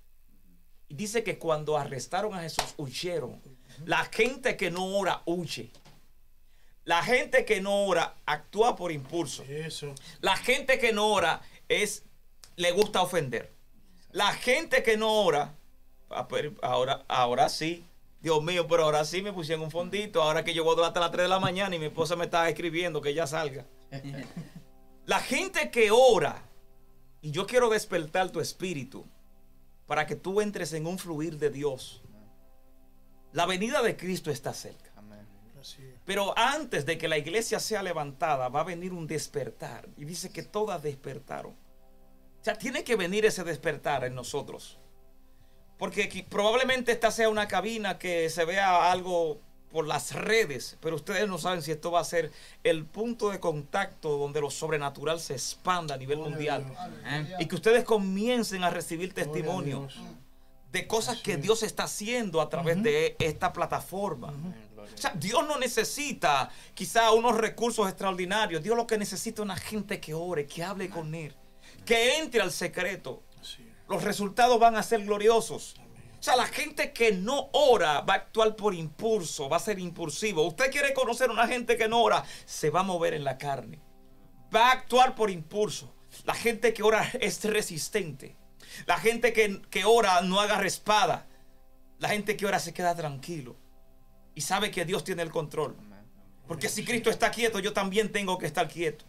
Y 0.87 0.95
dice 0.95 1.23
que 1.23 1.37
cuando 1.37 1.77
arrestaron 1.77 2.33
a 2.33 2.41
Jesús, 2.41 2.73
huyeron. 2.77 3.41
La 3.85 4.05
gente 4.05 4.57
que 4.57 4.71
no 4.71 4.85
ora, 4.97 5.21
huye. 5.25 5.69
La 6.85 7.03
gente 7.03 7.45
que 7.45 7.61
no 7.61 7.85
ora, 7.85 8.15
actúa 8.25 8.75
por 8.75 8.91
impulso. 8.91 9.43
Eso. 9.43 9.93
La 10.21 10.35
gente 10.37 10.79
que 10.79 10.91
no 10.93 11.07
ora 11.11 11.41
es 11.67 12.03
le 12.55 12.71
gusta 12.71 13.01
ofender. 13.01 13.53
La 14.11 14.33
gente 14.33 14.81
que 14.81 14.97
no 14.97 15.21
ora, 15.21 15.53
ah, 16.09 16.27
pero 16.27 16.53
ahora, 16.63 17.05
ahora 17.07 17.47
sí. 17.49 17.85
Dios 18.21 18.43
mío, 18.43 18.67
pero 18.67 18.83
ahora 18.85 19.05
sí 19.05 19.21
me 19.21 19.31
pusieron 19.31 19.63
un 19.65 19.71
fondito. 19.71 20.21
Ahora 20.23 20.43
que 20.43 20.53
yo 20.53 20.63
voy 20.63 20.73
a 20.73 20.75
durar 20.75 20.87
hasta 20.89 20.99
las 20.99 21.11
3 21.11 21.25
de 21.25 21.29
la 21.29 21.39
mañana 21.39 21.75
y 21.75 21.79
mi 21.79 21.85
esposa 21.85 22.15
me 22.15 22.25
está 22.25 22.49
escribiendo 22.49 23.01
que 23.01 23.13
ya 23.13 23.27
salga. 23.27 23.65
La 25.09 25.21
gente 25.21 25.71
que 25.71 25.89
ora, 25.89 26.43
y 27.19 27.31
yo 27.31 27.47
quiero 27.47 27.67
despertar 27.67 28.29
tu 28.29 28.39
espíritu 28.39 29.07
para 29.87 30.05
que 30.05 30.15
tú 30.15 30.39
entres 30.39 30.71
en 30.73 30.85
un 30.85 30.99
fluir 30.99 31.39
de 31.39 31.49
Dios. 31.49 32.03
La 33.31 33.47
venida 33.47 33.81
de 33.81 33.97
Cristo 33.97 34.29
está 34.29 34.53
cerca. 34.53 34.91
Pero 36.05 36.37
antes 36.37 36.85
de 36.85 36.99
que 36.99 37.07
la 37.07 37.17
iglesia 37.17 37.59
sea 37.59 37.81
levantada, 37.81 38.49
va 38.49 38.59
a 38.59 38.65
venir 38.65 38.93
un 38.93 39.07
despertar. 39.07 39.89
Y 39.97 40.05
dice 40.05 40.29
que 40.29 40.43
todas 40.43 40.83
despertaron. 40.83 41.53
O 41.53 42.43
sea, 42.43 42.53
tiene 42.53 42.83
que 42.83 42.95
venir 42.95 43.25
ese 43.25 43.43
despertar 43.43 44.03
en 44.03 44.13
nosotros. 44.13 44.77
Porque 45.79 46.23
probablemente 46.29 46.91
esta 46.91 47.09
sea 47.09 47.29
una 47.29 47.47
cabina 47.47 47.97
que 47.97 48.29
se 48.29 48.45
vea 48.45 48.91
algo 48.91 49.41
por 49.71 49.87
las 49.87 50.13
redes, 50.13 50.77
pero 50.81 50.95
ustedes 50.95 51.27
no 51.27 51.37
saben 51.37 51.61
si 51.61 51.71
esto 51.71 51.91
va 51.91 51.99
a 51.99 52.03
ser 52.03 52.31
el 52.63 52.85
punto 52.85 53.29
de 53.29 53.39
contacto 53.39 54.17
donde 54.17 54.41
lo 54.41 54.49
sobrenatural 54.49 55.19
se 55.19 55.33
expanda 55.33 55.95
a 55.95 55.97
nivel 55.97 56.19
mundial. 56.19 56.65
Amén. 56.77 57.31
Y 57.39 57.45
que 57.45 57.55
ustedes 57.55 57.83
comiencen 57.83 58.63
a 58.63 58.69
recibir 58.69 59.13
Gloria 59.13 59.23
a 59.23 59.33
testimonio 59.33 59.79
Dios. 59.81 59.95
de 60.71 60.87
cosas 60.87 61.21
que. 61.21 61.37
Dios 61.37 61.63
está 61.63 61.83
haciendo 61.83 62.41
a 62.41 62.49
través 62.49 62.81
de 62.81 63.15
esta 63.19 63.53
plataforma. 63.53 64.33
O 64.93 64.97
sea, 64.97 65.13
Dios 65.15 65.47
no 65.47 65.57
necesita 65.57 66.49
quizá 66.73 67.11
unos 67.11 67.37
recursos 67.37 67.87
extraordinarios. 67.87 68.63
Dios 68.63 68.75
lo 68.75 68.87
que 68.87 68.97
necesita 68.97 69.41
es 69.41 69.45
una 69.45 69.55
gente 69.55 69.99
que 69.99 70.13
ore, 70.13 70.47
que 70.47 70.63
hable 70.63 70.89
con 70.89 71.13
Él, 71.13 71.33
que 71.85 72.17
entre 72.17 72.41
al 72.41 72.51
secreto. 72.51 73.21
Los 73.87 74.03
resultados 74.03 74.59
van 74.59 74.75
a 74.75 74.83
ser 74.83 75.03
gloriosos. 75.05 75.75
O 76.19 76.21
sea, 76.21 76.35
la 76.35 76.47
gente 76.47 76.91
que 76.91 77.13
no 77.13 77.49
ora 77.53 78.01
va 78.01 78.15
a 78.15 78.17
actuar 78.17 78.55
por 78.57 78.75
impulso, 78.75 79.47
va 79.47 79.55
a 79.55 79.61
ser 79.61 79.79
impulsivo. 79.79 80.45
Usted 80.45 80.69
quiere 80.69 80.93
conocer 80.93 81.29
una 81.29 81.47
gente 81.47 81.77
que 81.77 81.87
no 81.87 82.01
ora, 82.01 82.25
se 82.45 82.69
va 82.69 82.81
a 82.81 82.83
mover 82.83 83.13
en 83.13 83.23
la 83.23 83.37
carne. 83.37 83.79
Va 84.53 84.67
a 84.67 84.71
actuar 84.73 85.15
por 85.15 85.29
impulso. 85.29 85.95
La 86.25 86.33
gente 86.33 86.73
que 86.73 86.83
ora 86.83 87.09
es 87.21 87.43
resistente. 87.45 88.35
La 88.85 88.97
gente 88.99 89.31
que, 89.31 89.61
que 89.69 89.85
ora 89.85 90.21
no 90.21 90.41
agarra 90.41 90.67
espada. 90.67 91.25
La 91.99 92.09
gente 92.09 92.35
que 92.35 92.45
ora 92.45 92.59
se 92.59 92.73
queda 92.73 92.95
tranquilo. 92.95 93.55
Y 94.35 94.41
sabe 94.41 94.71
que 94.71 94.83
Dios 94.83 95.05
tiene 95.05 95.21
el 95.21 95.31
control. 95.31 95.77
Porque 96.47 96.67
si 96.67 96.83
Cristo 96.83 97.09
está 97.09 97.31
quieto, 97.31 97.59
yo 97.59 97.71
también 97.71 98.11
tengo 98.11 98.37
que 98.37 98.47
estar 98.47 98.67
quieto. 98.67 99.05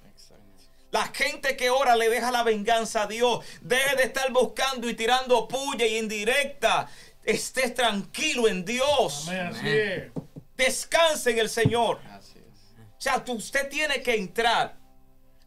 La 0.90 1.06
gente 1.06 1.56
que 1.56 1.70
ora 1.70 1.94
le 1.96 2.08
deja 2.08 2.30
la 2.32 2.42
venganza 2.42 3.02
a 3.02 3.06
Dios. 3.06 3.44
Deje 3.60 3.96
de 3.96 4.02
estar 4.04 4.32
buscando 4.32 4.88
y 4.88 4.94
tirando 4.94 5.46
puya 5.46 5.86
y 5.86 5.98
indirecta. 5.98 6.88
Esté 7.22 7.70
tranquilo 7.70 8.48
en 8.48 8.64
Dios. 8.64 9.28
Amén, 9.28 9.46
así 9.46 9.68
es. 9.68 10.12
Descanse 10.56 11.30
en 11.30 11.38
el 11.38 11.48
Señor. 11.48 12.00
Así 12.10 12.38
es. 12.38 12.74
O 12.98 13.00
sea, 13.00 13.24
tú- 13.24 13.34
usted 13.34 13.68
tiene 13.68 14.02
que 14.02 14.14
entrar 14.16 14.76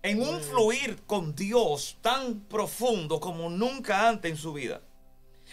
en 0.01 0.21
un 0.21 0.41
fluir 0.41 1.03
con 1.05 1.35
Dios 1.35 1.97
tan 2.01 2.41
profundo 2.41 3.19
como 3.19 3.49
nunca 3.49 4.07
antes 4.07 4.31
en 4.31 4.37
su 4.37 4.53
vida. 4.53 4.81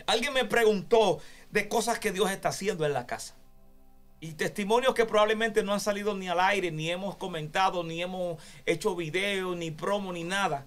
Alguien 0.06 0.32
me 0.32 0.44
preguntó 0.44 1.18
de 1.50 1.68
cosas 1.68 1.98
que 1.98 2.12
Dios 2.12 2.30
está 2.30 2.50
haciendo 2.50 2.86
en 2.86 2.92
la 2.92 3.06
casa. 3.06 3.34
Y 4.20 4.32
testimonios 4.34 4.94
que 4.94 5.06
probablemente 5.06 5.62
no 5.62 5.72
han 5.72 5.80
salido 5.80 6.14
ni 6.14 6.28
al 6.28 6.40
aire, 6.40 6.70
ni 6.70 6.90
hemos 6.90 7.16
comentado, 7.16 7.82
ni 7.82 8.02
hemos 8.02 8.40
hecho 8.66 8.94
video, 8.94 9.54
ni 9.54 9.70
promo, 9.70 10.12
ni 10.12 10.24
nada. 10.24 10.66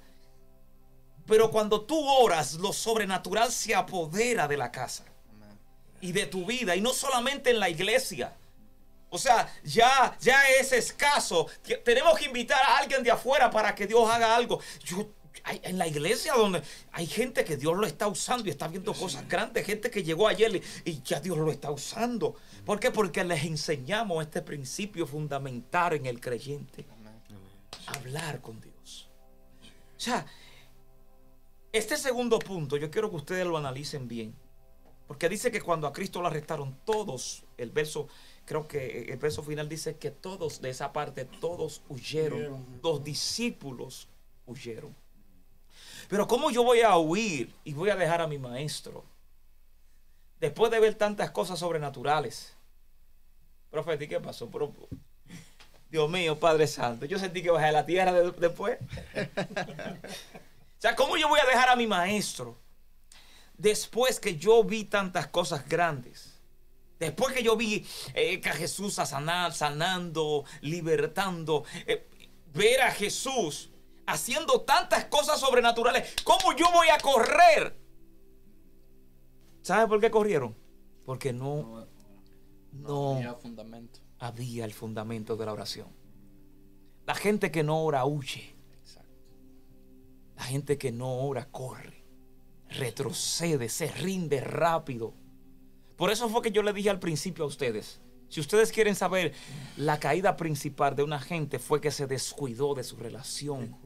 Pero 1.28 1.52
cuando 1.52 1.82
tú 1.82 2.04
oras, 2.04 2.56
lo 2.56 2.74
sobrenatural 2.74 3.52
se 3.52 3.76
apodera 3.76 4.48
de 4.48 4.58
la 4.58 4.72
casa 4.72 5.06
y 6.02 6.12
de 6.12 6.26
tu 6.26 6.46
vida. 6.46 6.76
Y 6.76 6.82
no 6.82 6.94
solamente 6.94 7.52
en 7.52 7.60
la 7.60 7.70
iglesia. 7.70 8.34
O 9.10 9.20
sea, 9.20 9.48
ya, 9.64 10.18
ya 10.20 10.50
es 10.60 10.72
escaso. 10.72 11.48
Tenemos 11.86 12.18
que 12.18 12.26
invitar 12.26 12.62
a 12.64 12.78
alguien 12.80 13.04
de 13.04 13.12
afuera 13.12 13.52
para 13.52 13.76
que 13.76 13.86
Dios 13.86 14.10
haga 14.10 14.36
algo. 14.36 14.60
Yo, 14.84 15.08
hay- 15.44 15.62
en 15.64 15.78
la 15.78 15.88
iglesia 15.88 16.34
donde 16.34 16.62
hay 16.92 17.06
gente 17.08 17.44
que 17.44 17.58
Dios 17.58 17.76
lo 17.78 17.86
está 17.86 18.08
usando 18.08 18.48
y 18.48 18.52
está 18.52 18.68
viendo 18.68 18.94
cosas 18.94 19.28
grandes, 19.28 19.66
gente 19.66 19.90
que 19.92 20.04
llegó 20.04 20.28
ayer 20.28 20.56
y, 20.86 20.90
y 20.92 21.02
ya 21.04 21.20
Dios 21.20 21.38
lo 21.38 21.52
está 21.52 21.70
usando. 21.72 22.36
¿Por 22.66 22.80
qué? 22.80 22.92
Porque 22.92 23.24
les 23.24 23.44
enseñamos 23.44 24.24
este 24.26 24.42
principio 24.42 25.06
fundamental 25.06 25.94
en 25.94 26.06
el 26.06 26.20
creyente. 26.20 26.86
Hablar 27.88 28.42
con 28.42 28.62
Dios. 28.62 29.10
O 29.98 30.00
sea, 30.00 30.26
este 31.72 31.98
segundo 31.98 32.40
punto 32.40 32.78
yo 32.78 32.90
quiero 32.90 33.10
que 33.10 33.18
ustedes 33.18 33.46
lo 33.46 33.58
analicen 33.58 34.08
bien. 34.08 34.36
Porque 35.08 35.28
dice 35.28 35.52
que 35.52 35.62
cuando 35.62 35.86
a 35.86 35.92
Cristo 35.94 36.22
lo 36.22 36.28
arrestaron 36.28 36.78
todos, 36.86 37.44
el 37.58 37.72
verso, 37.72 38.08
creo 38.46 38.68
que 38.68 39.02
el 39.12 39.18
verso 39.18 39.44
final 39.44 39.68
dice 39.68 39.98
que 39.98 40.12
todos 40.12 40.62
de 40.62 40.70
esa 40.70 40.94
parte, 40.94 41.26
todos 41.26 41.82
huyeron. 41.90 42.40
Huyeron. 42.40 42.80
Los 42.82 43.04
discípulos 43.04 44.08
huyeron. 44.46 44.96
Pero 46.14 46.28
¿cómo 46.28 46.52
yo 46.52 46.64
voy 46.64 46.82
a 46.82 46.96
huir 46.96 47.52
y 47.64 47.74
voy 47.74 47.90
a 47.90 47.96
dejar 47.96 48.22
a 48.22 48.28
mi 48.28 48.38
maestro? 48.38 49.04
Después 50.40 50.72
de 50.72 50.80
ver 50.80 50.94
tantas 50.94 51.32
cosas 51.32 51.58
sobrenaturales. 51.58 52.54
Profe, 53.72 53.98
¿y 54.00 54.08
qué 54.08 54.20
pasó? 54.20 54.48
Pero, 54.52 54.72
Dios 55.90 56.08
mío, 56.12 56.40
Padre 56.40 56.68
Santo, 56.68 57.08
yo 57.08 57.18
sentí 57.18 57.42
que 57.42 57.50
bajé 57.50 57.66
a 57.66 57.72
la 57.72 57.88
tierra 57.88 58.14
de- 58.14 58.32
después. 58.34 58.78
o 58.78 60.08
sea, 60.78 60.96
¿cómo 60.96 61.18
yo 61.18 61.28
voy 61.30 61.40
a 61.40 61.48
dejar 61.48 61.70
a 61.70 61.76
mi 61.76 61.88
maestro? 61.88 62.60
después 63.58 64.20
que 64.20 64.38
yo 64.38 64.64
vi 64.64 64.84
tantas 64.84 65.26
cosas 65.30 65.68
grandes, 65.68 66.36
después 67.00 67.34
que 67.34 67.42
yo 67.42 67.58
vi 67.58 67.88
eh, 68.14 68.40
que 68.40 68.50
a 68.50 68.54
Jesús 68.54 69.00
a 69.00 69.08
sanar, 69.08 69.52
sanando, 69.52 70.46
libertando, 70.62 71.64
eh, 71.88 72.08
ver 72.54 72.82
a 72.82 72.92
Jesús 72.92 73.72
haciendo 74.06 74.62
tantas 74.62 75.06
cosas 75.06 75.40
sobrenaturales, 75.40 76.14
¿cómo 76.24 76.56
yo 76.56 76.66
voy 76.72 76.88
a 76.90 76.98
correr? 77.00 77.78
¿Sabe 79.62 79.88
por 79.88 80.00
qué 80.02 80.12
corrieron? 80.12 80.56
Porque 81.06 81.32
no, 81.34 81.88
no 82.72 83.16
Había 83.18 83.34
fundamento. 83.36 84.00
había 84.20 84.66
el 84.66 84.74
fundamento 84.74 85.38
de 85.38 85.46
la 85.46 85.54
oración. 85.54 85.88
La 87.06 87.16
gente 87.16 87.52
que 87.52 87.64
no 87.64 87.84
ora 87.84 88.06
huye. 88.06 88.56
Exacto. 88.82 89.12
La 90.36 90.44
gente 90.44 90.78
que 90.78 90.92
no 90.92 91.14
ora 91.26 91.46
corre, 91.50 92.04
retrocede, 92.70 93.70
se 93.70 93.88
rinde 93.88 94.42
rápido. 94.42 95.14
Por 95.98 96.12
eso 96.12 96.28
fue 96.30 96.42
que 96.42 96.52
yo 96.52 96.64
le 96.64 96.74
dije 96.74 96.90
al 96.90 97.00
principio 97.00 97.44
a 97.44 97.48
ustedes, 97.48 98.02
si 98.30 98.40
ustedes 98.40 98.72
quieren 98.72 98.96
saber, 98.96 99.34
la 99.78 100.00
caída 100.00 100.36
principal 100.36 100.96
de 100.96 101.04
una 101.04 101.20
gente 101.20 101.60
fue 101.60 101.80
que 101.80 101.92
se 101.92 102.08
descuidó 102.08 102.74
de 102.74 102.84
su 102.84 102.98
relación. 102.98 103.78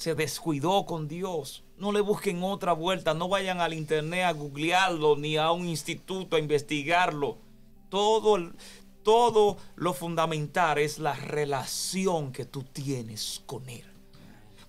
Se 0.00 0.14
descuidó 0.14 0.86
con 0.86 1.08
Dios. 1.08 1.62
No 1.76 1.92
le 1.92 2.00
busquen 2.00 2.42
otra 2.42 2.72
vuelta, 2.72 3.12
no 3.12 3.28
vayan 3.28 3.60
al 3.60 3.74
internet 3.74 4.24
a 4.24 4.32
googlearlo 4.32 5.14
ni 5.16 5.36
a 5.36 5.50
un 5.50 5.68
instituto 5.68 6.36
a 6.36 6.38
investigarlo. 6.38 7.36
Todo, 7.90 8.50
todo 9.02 9.58
lo 9.76 9.92
fundamental 9.92 10.78
es 10.78 10.98
la 10.98 11.12
relación 11.12 12.32
que 12.32 12.46
tú 12.46 12.62
tienes 12.62 13.42
con 13.44 13.68
Él. 13.68 13.84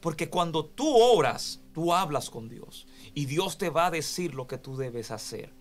Porque 0.01 0.29
cuando 0.29 0.65
tú 0.65 0.93
oras, 0.97 1.61
tú 1.73 1.93
hablas 1.93 2.29
con 2.29 2.49
Dios. 2.49 2.85
Y 3.13 3.23
Dios 3.23 3.57
te 3.57 3.69
va 3.69 3.85
a 3.85 3.91
decir 3.91 4.35
lo 4.35 4.47
que 4.47 4.57
tú 4.57 4.75
debes 4.75 5.11
hacer. 5.11 5.53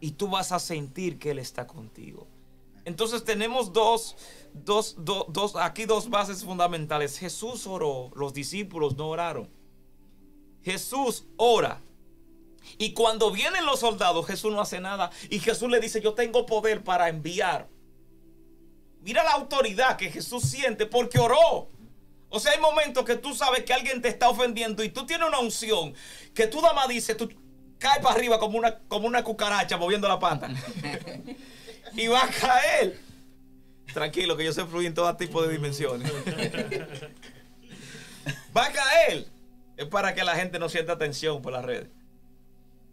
Y 0.00 0.12
tú 0.12 0.28
vas 0.28 0.52
a 0.52 0.60
sentir 0.60 1.18
que 1.18 1.32
Él 1.32 1.40
está 1.40 1.66
contigo. 1.66 2.28
Entonces 2.86 3.24
tenemos 3.24 3.72
dos, 3.72 4.16
dos, 4.54 4.94
do- 5.04 5.26
dos, 5.28 5.56
aquí 5.56 5.84
dos 5.84 6.08
bases 6.08 6.44
fundamentales. 6.44 7.18
Jesús 7.18 7.66
oró, 7.66 8.10
los 8.14 8.32
discípulos 8.32 8.96
no 8.96 9.08
oraron. 9.08 9.50
Jesús 10.62 11.26
ora. 11.36 11.82
Y 12.78 12.94
cuando 12.94 13.30
vienen 13.32 13.66
los 13.66 13.80
soldados, 13.80 14.24
Jesús 14.26 14.52
no 14.52 14.60
hace 14.60 14.80
nada. 14.80 15.10
Y 15.30 15.40
Jesús 15.40 15.68
le 15.68 15.80
dice, 15.80 16.00
yo 16.00 16.14
tengo 16.14 16.46
poder 16.46 16.82
para 16.84 17.08
enviar. 17.08 17.68
Mira 19.02 19.22
la 19.24 19.32
autoridad 19.32 19.96
que 19.96 20.10
Jesús 20.10 20.44
siente 20.44 20.86
porque 20.86 21.18
oró. 21.18 21.68
O 22.28 22.40
sea, 22.40 22.52
hay 22.52 22.60
momentos 22.60 23.04
que 23.04 23.16
tú 23.16 23.34
sabes 23.34 23.64
que 23.64 23.72
alguien 23.74 24.00
te 24.00 24.08
está 24.08 24.28
ofendiendo 24.28 24.82
y 24.84 24.90
tú 24.90 25.06
tienes 25.06 25.26
una 25.28 25.38
unción 25.40 25.92
que 26.34 26.46
tú, 26.46 26.60
dama, 26.60 26.86
dice, 26.86 27.14
tú 27.16 27.28
caes 27.78 27.98
para 28.02 28.14
arriba 28.14 28.38
como 28.38 28.58
una, 28.58 28.78
como 28.88 29.06
una 29.08 29.22
cucaracha 29.24 29.76
moviendo 29.76 30.06
la 30.08 30.18
pata. 30.20 30.48
y 31.94 32.06
va 32.08 32.24
a 32.24 32.28
caer. 32.30 33.00
Tranquilo, 33.92 34.36
que 34.36 34.44
yo 34.44 34.52
sé 34.52 34.64
fluir 34.66 34.88
en 34.88 34.94
todo 34.94 35.14
tipo 35.16 35.42
de 35.42 35.52
dimensiones. 35.52 36.10
va 38.56 38.66
a 38.66 38.72
caer. 38.72 39.26
Es 39.76 39.86
para 39.86 40.14
que 40.14 40.24
la 40.24 40.34
gente 40.36 40.58
no 40.58 40.68
sienta 40.68 40.98
tensión 40.98 41.42
por 41.42 41.52
las 41.52 41.64
redes. 41.64 41.88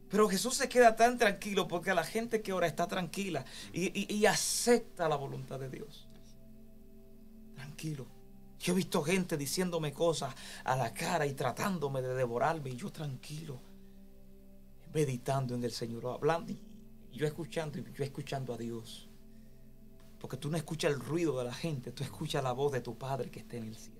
Pero 0.09 0.29
Jesús 0.29 0.55
se 0.55 0.69
queda 0.69 0.95
tan 0.95 1.17
tranquilo 1.17 1.67
porque 1.67 1.93
la 1.93 2.03
gente 2.03 2.41
que 2.41 2.53
ora 2.53 2.67
está 2.67 2.87
tranquila 2.87 3.43
y, 3.73 4.13
y- 4.15 4.25
acepta 4.27 5.09
la 5.09 5.15
voluntad 5.15 5.59
de 5.59 5.69
Dios. 5.69 6.07
Tranquilo. 7.55 8.05
Yo 8.59 8.73
he 8.73 8.75
visto 8.75 9.01
gente 9.01 9.35
diciéndome 9.37 9.91
cosas 9.91 10.35
a 10.63 10.75
la 10.75 10.93
cara 10.93 11.25
y 11.25 11.33
tratándome 11.33 12.01
de 12.01 12.13
devorarme 12.13 12.69
y 12.69 12.75
yo 12.77 12.91
tranquilo, 12.91 13.59
meditando 14.93 15.55
en 15.55 15.63
el 15.63 15.71
Señor, 15.71 16.05
hablando 16.07 16.53
yo 17.17 17.27
escuchando 17.27 17.79
yo 17.79 18.03
escuchando 18.03 18.53
a 18.53 18.57
Dios. 18.57 19.07
Porque 20.19 20.37
tú 20.37 20.49
no 20.49 20.55
escuchas 20.55 20.93
el 20.93 20.99
ruido 20.99 21.37
de 21.37 21.45
la 21.45 21.53
gente, 21.53 21.91
tú 21.91 22.03
escuchas 22.03 22.43
la 22.43 22.53
voz 22.53 22.71
de 22.71 22.81
tu 22.81 22.97
Padre 22.97 23.29
que 23.29 23.39
está 23.39 23.57
en 23.57 23.65
el 23.65 23.75
cielo. 23.75 23.99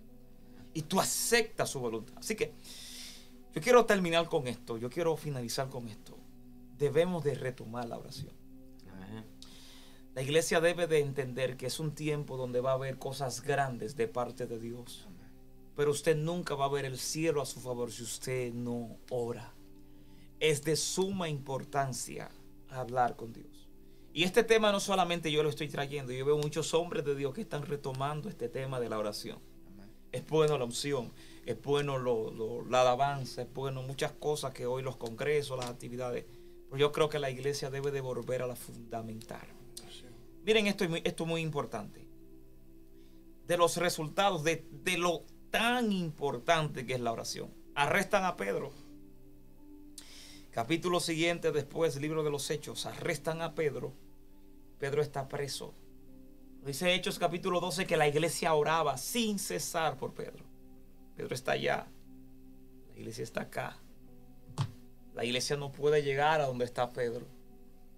Y 0.74 0.84
tú 0.84 1.00
aceptas 1.00 1.70
su 1.70 1.80
voluntad. 1.80 2.14
Así 2.18 2.36
que 2.36 2.54
yo 3.54 3.62
quiero 3.62 3.86
terminar 3.86 4.30
con 4.30 4.48
esto, 4.48 4.78
yo 4.78 4.90
quiero 4.90 5.16
finalizar 5.18 5.70
con 5.70 5.88
esto. 5.90 6.18
Debemos 6.78 7.24
de 7.24 7.36
retomar 7.36 7.88
la 7.88 7.98
oración. 7.98 8.32
La 10.16 10.22
iglesia 10.22 10.62
debe 10.62 10.86
de 10.86 11.00
entender 11.00 11.58
que 11.58 11.66
es 11.66 11.80
un 11.80 11.96
tiempo 11.96 12.38
donde 12.38 12.62
va 12.62 12.72
a 12.72 12.76
haber 12.76 13.00
cosas 13.00 13.42
grandes 13.42 13.96
de 13.96 14.08
parte 14.08 14.46
de 14.46 14.60
Dios. 14.60 15.08
Pero 15.76 15.92
usted 15.92 16.16
nunca 16.16 16.54
va 16.54 16.66
a 16.66 16.70
ver 16.70 16.86
el 16.86 17.00
cielo 17.00 17.42
a 17.42 17.46
su 17.46 17.60
favor 17.60 17.92
si 17.92 18.04
usted 18.04 18.54
no 18.54 18.98
ora. 19.10 19.54
Es 20.40 20.64
de 20.64 20.76
suma 20.76 21.30
importancia 21.30 22.30
hablar 22.76 23.16
con 23.16 23.34
Dios. 23.34 23.70
Y 24.14 24.24
este 24.24 24.44
tema 24.44 24.72
no 24.72 24.80
solamente 24.80 25.32
yo 25.32 25.42
lo 25.44 25.50
estoy 25.50 25.68
trayendo, 25.70 26.12
yo 26.14 26.26
veo 26.26 26.38
muchos 26.38 26.74
hombres 26.74 27.04
de 27.06 27.16
Dios 27.16 27.34
que 27.34 27.42
están 27.42 27.64
retomando 27.66 28.30
este 28.30 28.48
tema 28.50 28.80
de 28.80 28.90
la 28.90 29.00
oración. 29.00 29.40
Es 30.12 30.28
bueno 30.28 30.58
la 30.60 30.66
unción, 30.66 31.12
es 31.46 31.60
bueno 31.62 31.98
lo- 31.98 32.30
lo- 32.32 32.64
la 32.66 32.82
alabanza, 32.82 33.42
es 33.42 33.52
bueno 33.52 33.82
muchas 33.82 34.12
cosas 34.12 34.54
que 34.54 34.68
hoy 34.68 34.84
los 34.84 34.98
congresos, 34.98 35.58
las 35.58 35.70
actividades. 35.70 36.26
Pero 36.70 36.78
yo 36.80 36.92
creo 36.92 37.10
que 37.10 37.18
la 37.18 37.32
iglesia 37.32 37.72
debe 37.72 37.90
de 37.90 38.02
volver 38.02 38.44
a 38.44 38.48
la 38.48 38.56
fundamental. 38.56 39.48
Miren, 40.46 40.68
esto 40.68 40.84
es 40.84 40.90
muy, 40.92 41.02
esto 41.04 41.24
es 41.24 41.30
muy 41.30 41.42
importante. 41.42 42.06
De 43.48 43.58
los 43.58 43.78
resultados, 43.78 44.44
de, 44.44 44.66
de 44.72 44.98
lo 44.98 45.24
tan 45.50 45.92
importante 45.92 46.86
que 46.86 46.94
es 46.94 47.00
la 47.02 47.12
oración. 47.12 47.50
Arrestan 47.76 48.24
a 48.26 48.36
Pedro. 48.38 48.72
Capítulo 50.54 51.00
siguiente, 51.00 51.52
después, 51.52 52.00
libro 52.00 52.24
de 52.24 52.30
los 52.30 52.48
Hechos, 52.52 52.86
arrestan 52.86 53.42
a 53.42 53.56
Pedro. 53.56 53.92
Pedro 54.78 55.02
está 55.02 55.28
preso. 55.28 55.74
Dice 56.64 56.94
Hechos 56.94 57.18
capítulo 57.18 57.60
12 57.60 57.88
que 57.88 57.98
la 57.98 58.08
iglesia 58.08 58.54
oraba 58.54 58.98
sin 58.98 59.40
cesar 59.40 59.98
por 59.98 60.14
Pedro. 60.14 60.46
Pedro 61.16 61.34
está 61.34 61.54
allá. 61.54 61.88
La 62.92 63.00
iglesia 63.00 63.24
está 63.24 63.42
acá. 63.42 63.80
La 65.16 65.26
iglesia 65.26 65.58
no 65.58 65.72
puede 65.72 66.04
llegar 66.04 66.40
a 66.40 66.46
donde 66.46 66.66
está 66.66 66.92
Pedro. 66.92 67.26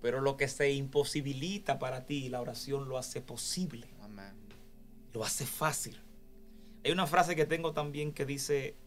Pero 0.02 0.22
lo 0.22 0.38
que 0.38 0.48
se 0.48 0.72
imposibilita 0.72 1.78
para 1.78 2.06
ti, 2.06 2.30
la 2.30 2.40
oración 2.40 2.88
lo 2.88 2.98
hace 2.98 3.20
posible. 3.20 3.90
Lo 5.12 5.26
hace 5.26 5.46
fácil. 5.46 6.02
Hay 6.86 6.92
una 6.94 7.06
frase 7.06 7.36
que 7.36 7.46
tengo 7.46 7.74
también 7.74 8.14
que 8.14 8.26
dice, 8.26 8.78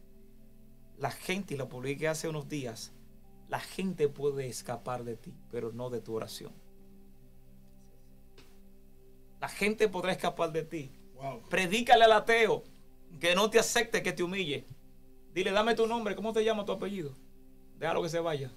la 0.97 1.11
gente, 1.11 1.53
y 1.53 1.57
la 1.59 1.69
publiqué 1.69 2.09
hace 2.09 2.29
unos 2.29 2.49
días, 2.49 2.93
la 3.49 3.61
gente 3.61 4.09
puede 4.09 4.47
escapar 4.47 5.05
de 5.05 5.17
ti, 5.17 5.35
pero 5.51 5.73
no 5.73 5.91
de 5.91 6.01
tu 6.01 6.15
oración. 6.15 6.53
La 9.41 9.49
gente 9.49 9.89
podrá 9.89 10.13
escapar 10.13 10.53
de 10.53 10.63
ti. 10.65 10.91
Wow. 11.15 11.43
Predícale 11.49 12.05
al 12.05 12.13
ateo 12.13 12.65
que 13.21 13.35
no 13.35 13.51
te 13.51 13.59
acepte, 13.59 14.03
que 14.03 14.13
te 14.13 14.23
humille. 14.23 14.67
Dile, 15.33 15.51
dame 15.53 15.75
tu 15.75 15.87
nombre, 15.87 16.15
¿cómo 16.17 16.33
te 16.33 16.45
llama 16.45 16.65
tu 16.65 16.73
apellido? 16.73 17.15
Déjalo 17.79 18.03
que 18.03 18.09
se 18.09 18.19
vaya. 18.21 18.51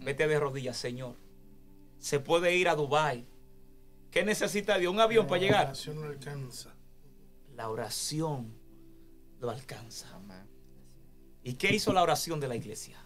Vete 0.00 0.26
de 0.26 0.38
rodillas, 0.38 0.76
Señor. 0.76 1.16
Se 1.98 2.20
puede 2.20 2.56
ir 2.56 2.68
a 2.68 2.74
Dubai. 2.74 3.26
¿Qué 4.10 4.24
necesita 4.24 4.78
de 4.78 4.88
un 4.88 5.00
avión 5.00 5.26
para 5.26 5.40
La 5.40 5.46
llegar? 5.46 5.66
oración 5.66 6.00
no 6.00 6.06
alcanza. 6.06 6.74
La 7.54 7.68
oración 7.70 8.52
lo 9.40 9.50
alcanza. 9.50 10.14
Amén. 10.14 10.46
¿Y 11.42 11.54
qué 11.54 11.74
hizo 11.74 11.92
la 11.92 12.02
oración 12.02 12.40
de 12.40 12.48
la 12.48 12.56
iglesia? 12.56 13.03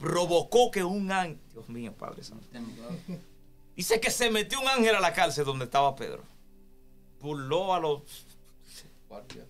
Provocó 0.00 0.70
que 0.70 0.82
un 0.82 1.12
ángel, 1.12 1.38
Dios 1.52 1.68
mío, 1.68 1.92
Padre 1.92 2.24
Santo, 2.24 2.46
dice 3.76 4.00
que 4.00 4.10
se 4.10 4.30
metió 4.30 4.58
un 4.58 4.66
ángel 4.66 4.94
a 4.94 5.00
la 5.00 5.12
cárcel 5.12 5.44
donde 5.44 5.66
estaba 5.66 5.94
Pedro. 5.94 6.24
Burló 7.20 7.74
a 7.74 7.80
los... 7.80 8.00
Guardias. 9.10 9.46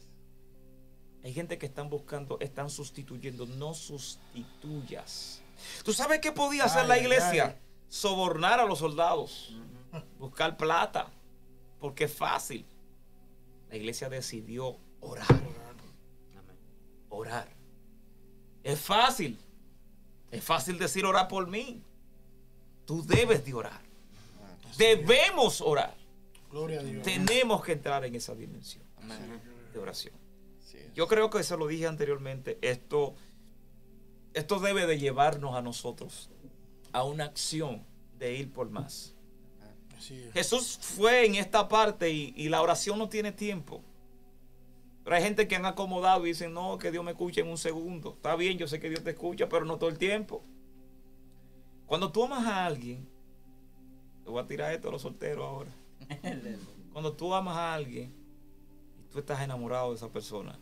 Hay 1.23 1.33
gente 1.33 1.57
que 1.57 1.67
están 1.67 1.89
buscando, 1.89 2.37
están 2.41 2.69
sustituyendo, 2.69 3.47
no 3.47 3.75
sustituyas. 3.75 5.41
¿Tú 5.85 5.93
sabes 5.93 6.19
qué 6.19 6.33
podía 6.33 6.65
hacer 6.65 6.83
Ay, 6.83 6.89
la 6.89 6.99
iglesia? 6.99 7.45
ay. 7.55 7.67
Sobornar 7.89 8.59
a 8.59 8.65
los 8.65 8.79
soldados, 8.81 9.55
buscar 10.19 10.57
plata, 10.57 11.09
porque 11.79 12.05
es 12.05 12.15
fácil. 12.15 12.65
La 13.69 13.77
iglesia 13.77 14.09
decidió 14.09 14.79
orar, 15.01 15.27
orar. 17.09 17.49
Es 18.65 18.81
fácil. 18.81 19.39
Es 20.31 20.45
fácil 20.45 20.79
decir 20.79 21.05
orar 21.05 21.29
por 21.29 21.47
mí. 21.47 21.83
Tú 22.85 23.05
debes 23.05 23.45
de 23.45 23.55
orar. 23.55 23.81
Debemos 24.77 25.61
orar. 25.61 25.95
Gloria 26.51 26.81
a 26.81 26.83
Dios. 26.83 27.03
Tenemos 27.03 27.63
que 27.65 27.73
entrar 27.73 28.05
en 28.05 28.15
esa 28.15 28.35
dimensión 28.35 28.85
Amén. 28.97 29.41
de 29.73 29.79
oración. 29.79 30.15
Yo 30.95 31.07
creo 31.07 31.31
que 31.31 31.39
eso 31.39 31.57
lo 31.57 31.67
dije 31.69 31.87
anteriormente. 31.87 32.59
Esto, 32.63 33.15
esto 34.35 34.59
debe 34.59 34.87
de 34.87 34.99
llevarnos 34.99 35.55
a 35.55 35.63
nosotros 35.63 36.31
a 36.93 37.05
una 37.05 37.25
acción 37.25 37.85
de 38.19 38.35
ir 38.37 38.53
por 38.53 38.71
más. 38.71 39.15
Jesús 40.33 40.79
fue 40.81 41.27
en 41.27 41.35
esta 41.35 41.69
parte 41.69 42.11
y, 42.11 42.33
y 42.37 42.49
la 42.49 42.63
oración 42.63 42.99
no 42.99 43.09
tiene 43.09 43.33
tiempo. 43.33 43.85
Pero 45.11 45.19
hay 45.19 45.25
gente 45.25 45.49
que 45.49 45.57
han 45.57 45.67
acomodado 45.67 46.25
y 46.25 46.29
dicen, 46.29 46.55
no, 46.55 46.79
que 46.79 46.93
Dios 46.93 47.03
me 47.03 47.11
escuche 47.11 47.41
en 47.41 47.49
un 47.49 47.59
segundo. 47.59 48.13
Está 48.13 48.37
bien, 48.37 48.59
yo 48.59 48.69
sé 48.69 48.79
que 48.79 48.89
Dios 48.89 49.03
te 49.03 49.11
escucha, 49.11 49.49
pero 49.49 49.65
no 49.65 49.77
todo 49.77 49.91
el 49.91 49.99
tiempo. 49.99 50.41
Cuando 51.85 52.13
tú 52.13 52.23
amas 52.23 52.47
a 52.47 52.65
alguien, 52.65 53.09
te 54.23 54.31
voy 54.31 54.41
a 54.41 54.47
tirar 54.47 54.73
esto 54.73 54.87
a 54.87 54.93
los 54.93 55.03
solteros 55.03 55.45
ahora. 55.45 55.73
Cuando 56.93 57.13
tú 57.13 57.35
amas 57.35 57.57
a 57.57 57.75
alguien 57.75 58.15
y 59.01 59.13
tú 59.13 59.19
estás 59.19 59.41
enamorado 59.41 59.91
de 59.91 59.97
esa 59.97 60.13
persona, 60.13 60.57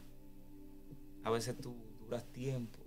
a 1.25 1.31
veces 1.31 1.55
tú 1.61 1.77
duras 2.01 2.25
tiempo 2.33 2.79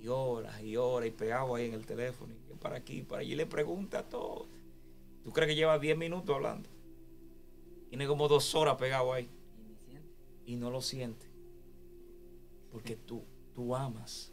y 0.00 0.08
horas 0.08 0.60
y 0.62 0.76
horas 0.76 1.10
y 1.10 1.12
pegado 1.12 1.54
ahí 1.54 1.66
en 1.66 1.74
el 1.74 1.86
teléfono 1.86 2.34
y 2.34 2.56
para 2.56 2.78
aquí, 2.78 3.02
para 3.02 3.20
allí, 3.20 3.34
y 3.34 3.36
le 3.36 3.46
pregunta 3.46 4.02
todo. 4.02 4.48
¿Tú 5.22 5.32
crees 5.32 5.50
que 5.50 5.54
lleva 5.54 5.78
10 5.78 5.96
minutos 5.96 6.34
hablando? 6.34 6.68
Tiene 7.88 8.08
como 8.08 8.26
dos 8.26 8.52
horas 8.56 8.74
pegado 8.78 9.12
ahí 9.12 9.30
Y 10.48 10.56
no 10.56 10.70
lo 10.70 10.80
siente. 10.80 11.26
Porque 12.72 12.96
tú, 12.96 13.22
tú 13.54 13.76
amas 13.76 14.32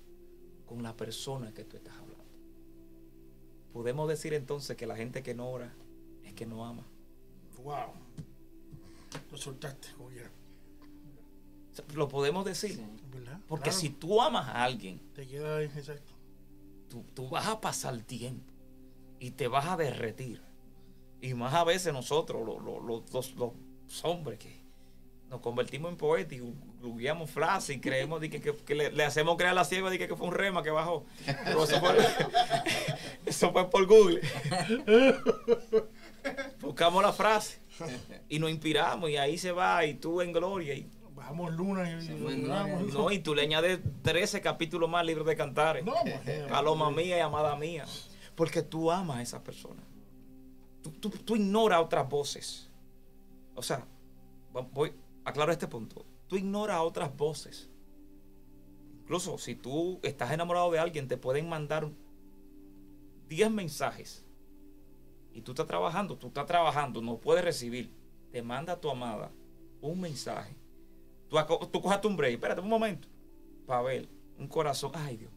con 0.66 0.82
la 0.82 0.96
persona 0.96 1.54
que 1.54 1.66
tú 1.66 1.76
estás 1.76 1.94
hablando. 1.98 2.24
Podemos 3.74 4.08
decir 4.08 4.34
entonces 4.34 4.78
que 4.78 4.88
la 4.88 4.96
gente 4.96 5.22
que 5.24 5.34
no 5.36 5.50
ora 5.50 5.74
es 6.24 6.34
que 6.34 6.46
no 6.46 6.66
ama. 6.66 6.86
Wow. 7.64 7.92
Lo 9.32 9.38
soltaste, 9.38 9.90
sea, 11.74 11.86
Lo 11.94 12.08
podemos 12.08 12.46
decir. 12.46 12.80
¿Verdad? 13.12 13.40
Porque 13.48 13.64
Claro. 13.70 13.78
si 13.80 13.90
tú 13.90 14.22
amas 14.22 14.48
a 14.48 14.64
alguien, 14.64 15.00
Te 15.14 15.28
queda 15.28 15.58
ahí, 15.58 15.66
exacto. 15.66 16.14
tú, 16.90 17.04
tú 17.14 17.30
vas 17.30 17.48
a 17.48 17.60
pasar 17.60 17.98
tiempo 18.04 18.54
y 19.20 19.32
te 19.32 19.48
vas 19.50 19.66
a 19.66 19.76
derretir. 19.78 20.42
Y 21.22 21.34
más 21.34 21.54
a 21.54 21.64
veces 21.66 21.92
nosotros, 21.92 22.46
los, 22.46 22.64
los- 22.64 22.84
los- 22.86 23.12
los- 23.36 23.36
los 23.36 24.06
hombres 24.06 24.40
que 24.40 24.65
nos 25.30 25.42
convertimos 25.42 25.92
en 25.92 25.98
poetas 25.98 26.34
y 26.34 26.42
googleamos 26.82 27.30
frases 27.32 27.76
y 27.76 27.80
creemos 27.80 28.22
de 28.22 28.30
que, 28.30 28.40
que- 28.42 28.56
que 28.56 28.76
le, 28.76 28.92
le 28.92 29.04
hacemos 29.04 29.36
creer 29.38 29.52
a 29.52 29.56
la 29.56 29.66
ciega 29.66 29.90
de 29.90 29.98
que, 29.98 30.08
que 30.08 30.16
fue 30.16 30.28
un 30.28 30.34
rema 30.34 30.62
que 30.64 30.70
bajó. 30.70 31.06
Pero 31.44 31.64
eso 31.64 31.80
fue, 31.80 31.98
eso 33.26 33.52
fue 33.52 33.70
por 33.70 33.86
Google. 33.88 34.22
Buscamos 36.62 37.04
la 37.04 37.14
frase 37.14 37.60
y 38.30 38.40
nos 38.40 38.50
inspiramos 38.50 39.10
y 39.10 39.18
ahí 39.18 39.38
se 39.38 39.52
va 39.52 39.86
y 39.86 39.96
tú 39.96 40.22
en 40.22 40.32
gloria. 40.32 40.74
Y, 40.74 40.90
Bajamos 41.16 41.54
luna 41.54 41.90
y, 41.90 42.10
no, 42.92 43.10
y 43.10 43.20
tú 43.20 43.34
le 43.34 43.44
añades 43.44 43.80
13 44.04 44.42
capítulos 44.42 44.90
más 44.90 45.06
libros 45.06 45.26
de 45.26 45.36
cantares. 45.38 45.84
No, 45.86 45.94
imagínate. 46.06 46.46
Paloma 46.50 46.92
mía 46.92 47.18
y 47.18 47.22
amada 47.22 47.56
mía. 47.56 47.86
Porque 48.36 48.62
tú 48.62 48.92
amas 48.92 49.18
a 49.18 49.22
esa 49.22 49.42
persona. 49.44 49.82
Tú, 50.84 50.92
tú, 50.92 51.10
tú 51.10 51.36
ignoras 51.38 51.80
otras 51.82 52.08
voces. 52.10 52.70
O 53.56 53.64
sea, 53.64 53.86
voy, 54.74 54.92
aclaro 55.26 55.52
este 55.52 55.68
punto. 55.68 56.06
Tú 56.28 56.38
ignoras 56.38 56.80
otras 56.82 57.16
voces. 57.16 57.70
Incluso 59.02 59.38
si 59.38 59.56
tú 59.56 60.00
estás 60.04 60.32
enamorado 60.32 60.72
de 60.72 60.80
alguien, 60.80 61.08
te 61.08 61.18
pueden 61.18 61.50
mandar 61.50 61.92
10 63.28 63.52
mensajes. 63.52 64.26
Y 65.34 65.42
tú 65.42 65.52
estás 65.52 65.68
trabajando, 65.68 66.18
tú 66.18 66.28
estás 66.28 66.46
trabajando, 66.46 67.02
no 67.02 67.18
puedes 67.18 67.44
recibir. 67.44 67.92
Te 68.32 68.42
manda 68.42 68.80
tu 68.80 68.90
amada 68.90 69.32
un 69.82 70.00
mensaje. 70.00 70.56
Tú, 71.30 71.38
tú 71.72 71.82
cojaste 71.82 72.08
un 72.08 72.18
break, 72.18 72.34
espérate 72.36 72.62
un 72.62 72.70
momento. 72.70 73.08
Para 73.66 73.82
ver, 73.82 74.10
un 74.38 74.48
corazón. 74.48 74.92
Ay, 74.94 75.18
Dios. 75.18 75.32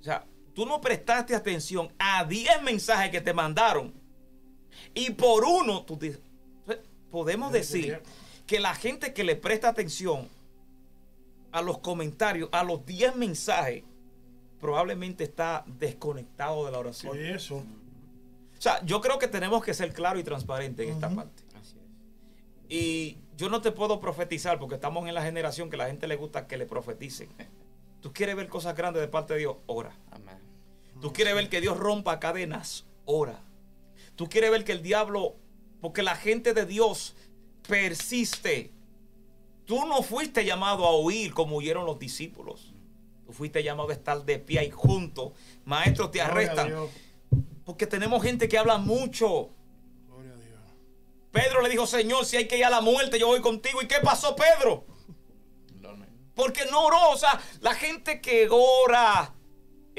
O 0.00 0.02
sea, 0.02 0.26
tú 0.54 0.64
no 0.64 0.80
prestaste 0.80 1.34
atención 1.34 1.92
a 1.98 2.24
10 2.24 2.62
mensajes 2.62 3.10
que 3.10 3.20
te 3.20 3.34
mandaron. 3.34 3.92
Y 4.94 5.10
por 5.10 5.44
uno, 5.44 5.84
tú 5.84 5.96
dices, 5.96 6.20
podemos 7.10 7.52
decir 7.52 8.00
que 8.46 8.60
la 8.60 8.74
gente 8.74 9.12
que 9.12 9.24
le 9.24 9.36
presta 9.36 9.68
atención 9.68 10.28
a 11.52 11.62
los 11.62 11.78
comentarios, 11.78 12.48
a 12.52 12.62
los 12.62 12.84
10 12.86 13.16
mensajes, 13.16 13.84
probablemente 14.60 15.24
está 15.24 15.64
desconectado 15.66 16.66
de 16.66 16.72
la 16.72 16.78
oración. 16.78 17.12
Oye, 17.12 17.34
eso. 17.34 17.56
O 17.56 18.62
sea, 18.62 18.84
yo 18.84 19.00
creo 19.00 19.18
que 19.18 19.26
tenemos 19.26 19.64
que 19.64 19.72
ser 19.72 19.92
claros 19.92 20.20
y 20.20 20.24
transparentes 20.24 20.86
en 20.86 20.94
esta 20.94 21.08
parte. 21.08 21.42
Así 21.58 21.76
es. 21.78 22.72
Y 22.72 23.18
yo 23.36 23.48
no 23.48 23.62
te 23.62 23.72
puedo 23.72 24.00
profetizar 24.00 24.58
porque 24.58 24.74
estamos 24.74 25.08
en 25.08 25.14
la 25.14 25.22
generación 25.22 25.70
que 25.70 25.78
la 25.78 25.86
gente 25.86 26.06
le 26.06 26.16
gusta 26.16 26.46
que 26.46 26.58
le 26.58 26.66
profeticen. 26.66 27.30
Tú 28.00 28.12
quieres 28.12 28.36
ver 28.36 28.48
cosas 28.48 28.76
grandes 28.76 29.00
de 29.00 29.08
parte 29.08 29.32
de 29.32 29.40
Dios, 29.40 29.56
ora. 29.66 29.96
Amén. 30.10 30.38
Tú 31.00 31.12
quieres 31.12 31.34
ver 31.34 31.48
que 31.48 31.62
Dios 31.62 31.78
rompa 31.78 32.20
cadenas, 32.20 32.86
ora. 33.06 33.40
Tú 34.16 34.28
quieres 34.28 34.50
ver 34.50 34.64
que 34.64 34.72
el 34.72 34.82
diablo, 34.82 35.36
porque 35.80 36.02
la 36.02 36.16
gente 36.16 36.54
de 36.54 36.66
Dios 36.66 37.14
persiste. 37.66 38.72
Tú 39.64 39.86
no 39.86 40.02
fuiste 40.02 40.44
llamado 40.44 40.84
a 40.86 40.98
huir 40.98 41.32
como 41.32 41.56
huyeron 41.56 41.86
los 41.86 41.98
discípulos. 41.98 42.74
Tú 43.24 43.32
fuiste 43.32 43.62
llamado 43.62 43.90
a 43.90 43.92
estar 43.92 44.24
de 44.24 44.38
pie 44.38 44.64
y 44.64 44.70
juntos. 44.70 45.32
Maestros 45.64 46.10
te 46.10 46.20
arrestan. 46.20 46.74
Porque 47.64 47.86
tenemos 47.86 48.22
gente 48.22 48.48
que 48.48 48.58
habla 48.58 48.78
mucho. 48.78 49.50
Gloria 50.08 50.32
a 50.32 50.36
Dios. 50.36 50.58
Pedro 51.30 51.62
le 51.62 51.68
dijo, 51.68 51.86
Señor, 51.86 52.24
si 52.24 52.36
hay 52.36 52.48
que 52.48 52.58
ir 52.58 52.64
a 52.64 52.70
la 52.70 52.80
muerte, 52.80 53.18
yo 53.18 53.28
voy 53.28 53.40
contigo. 53.40 53.80
¿Y 53.80 53.86
qué 53.86 54.00
pasó, 54.02 54.34
Pedro? 54.34 54.84
Porque 56.34 56.64
no 56.70 56.86
oró. 56.86 57.10
O 57.10 57.16
sea, 57.16 57.40
la 57.60 57.74
gente 57.74 58.20
que 58.20 58.48
ora 58.50 59.34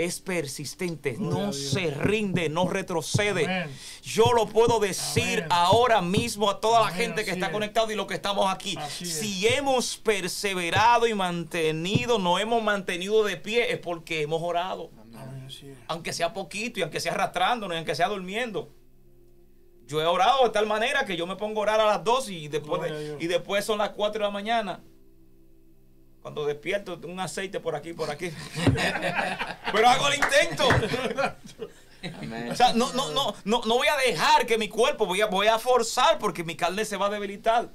es 0.06 0.20
persistente, 0.20 1.12
Gloria 1.14 1.46
no 1.48 1.54
se 1.54 1.92
rinde, 1.92 2.50
no 2.50 2.68
retrocede. 2.68 3.46
Amén. 3.46 3.70
Yo 4.04 4.34
lo 4.34 4.48
puedo 4.48 4.80
decir 4.80 5.40
Amén. 5.40 5.48
ahora 5.52 6.02
mismo 6.02 6.50
a 6.50 6.60
toda 6.60 6.82
la 6.82 6.90
gente 6.90 7.24
que 7.24 7.32
así 7.32 7.40
está 7.40 7.48
es. 7.48 7.52
conectada 7.54 7.92
y 7.92 7.96
los 7.96 8.08
que 8.08 8.14
estamos 8.16 8.52
aquí. 8.54 8.76
Así 8.78 9.04
es. 9.06 9.14
Si 9.20 9.48
hemos 9.48 9.98
perseverado 9.98 11.08
y 11.08 11.14
mantenido, 11.14 12.20
nos 12.20 12.40
hemos 12.42 12.62
mantenido 12.64 13.24
de 13.24 13.38
pie, 13.38 13.72
es 13.72 13.80
porque 13.80 14.22
hemos 14.22 14.42
orado. 14.42 14.92
Aunque 15.88 16.14
sea 16.14 16.34
poquito 16.34 16.80
y 16.80 16.84
aunque 16.84 17.00
sea 17.00 17.12
arrastrándonos 17.14 17.76
y 17.76 17.78
aunque 17.78 17.96
sea 17.96 18.08
durmiendo. 18.08 18.70
Yo 19.88 20.02
he 20.02 20.06
orado 20.06 20.46
de 20.46 20.50
tal 20.52 20.66
manera 20.68 21.06
que 21.06 21.18
yo 21.18 21.28
me 21.28 21.36
pongo 21.36 21.60
a 21.60 21.64
orar 21.64 21.80
a 21.82 21.86
las 21.86 22.04
2 22.04 22.30
y 22.30 22.48
después, 22.48 22.82
de- 22.82 23.18
y 23.20 23.28
después 23.28 23.66
son 23.66 23.78
las 23.80 23.90
4 23.90 24.20
de 24.22 24.28
la 24.28 24.32
mañana. 24.32 24.82
Cuando 26.22 26.46
despierto, 26.46 27.00
un 27.04 27.20
aceite 27.20 27.60
por 27.60 27.76
aquí, 27.76 27.94
por 27.94 28.10
aquí. 28.12 28.32
Pero 29.72 29.90
hago 29.90 30.08
el 30.08 30.16
intento. 30.16 30.68
Amén. 32.20 32.52
O 32.52 32.56
sea, 32.56 32.74
no, 32.74 32.94
no, 32.94 33.12
no, 33.12 33.34
no, 33.44 33.62
no 33.66 33.76
voy 33.76 33.88
a 33.88 33.98
dejar 33.98 34.46
que 34.46 34.58
mi 34.58 34.70
cuerpo, 34.70 35.06
voy 35.06 35.22
a, 35.22 35.26
voy 35.28 35.48
a 35.48 35.58
forzar 35.58 36.20
porque 36.20 36.44
mi 36.44 36.56
carne 36.56 36.86
se 36.86 36.98
va 36.98 37.08
a 37.08 37.10
debilitar. 37.10 37.72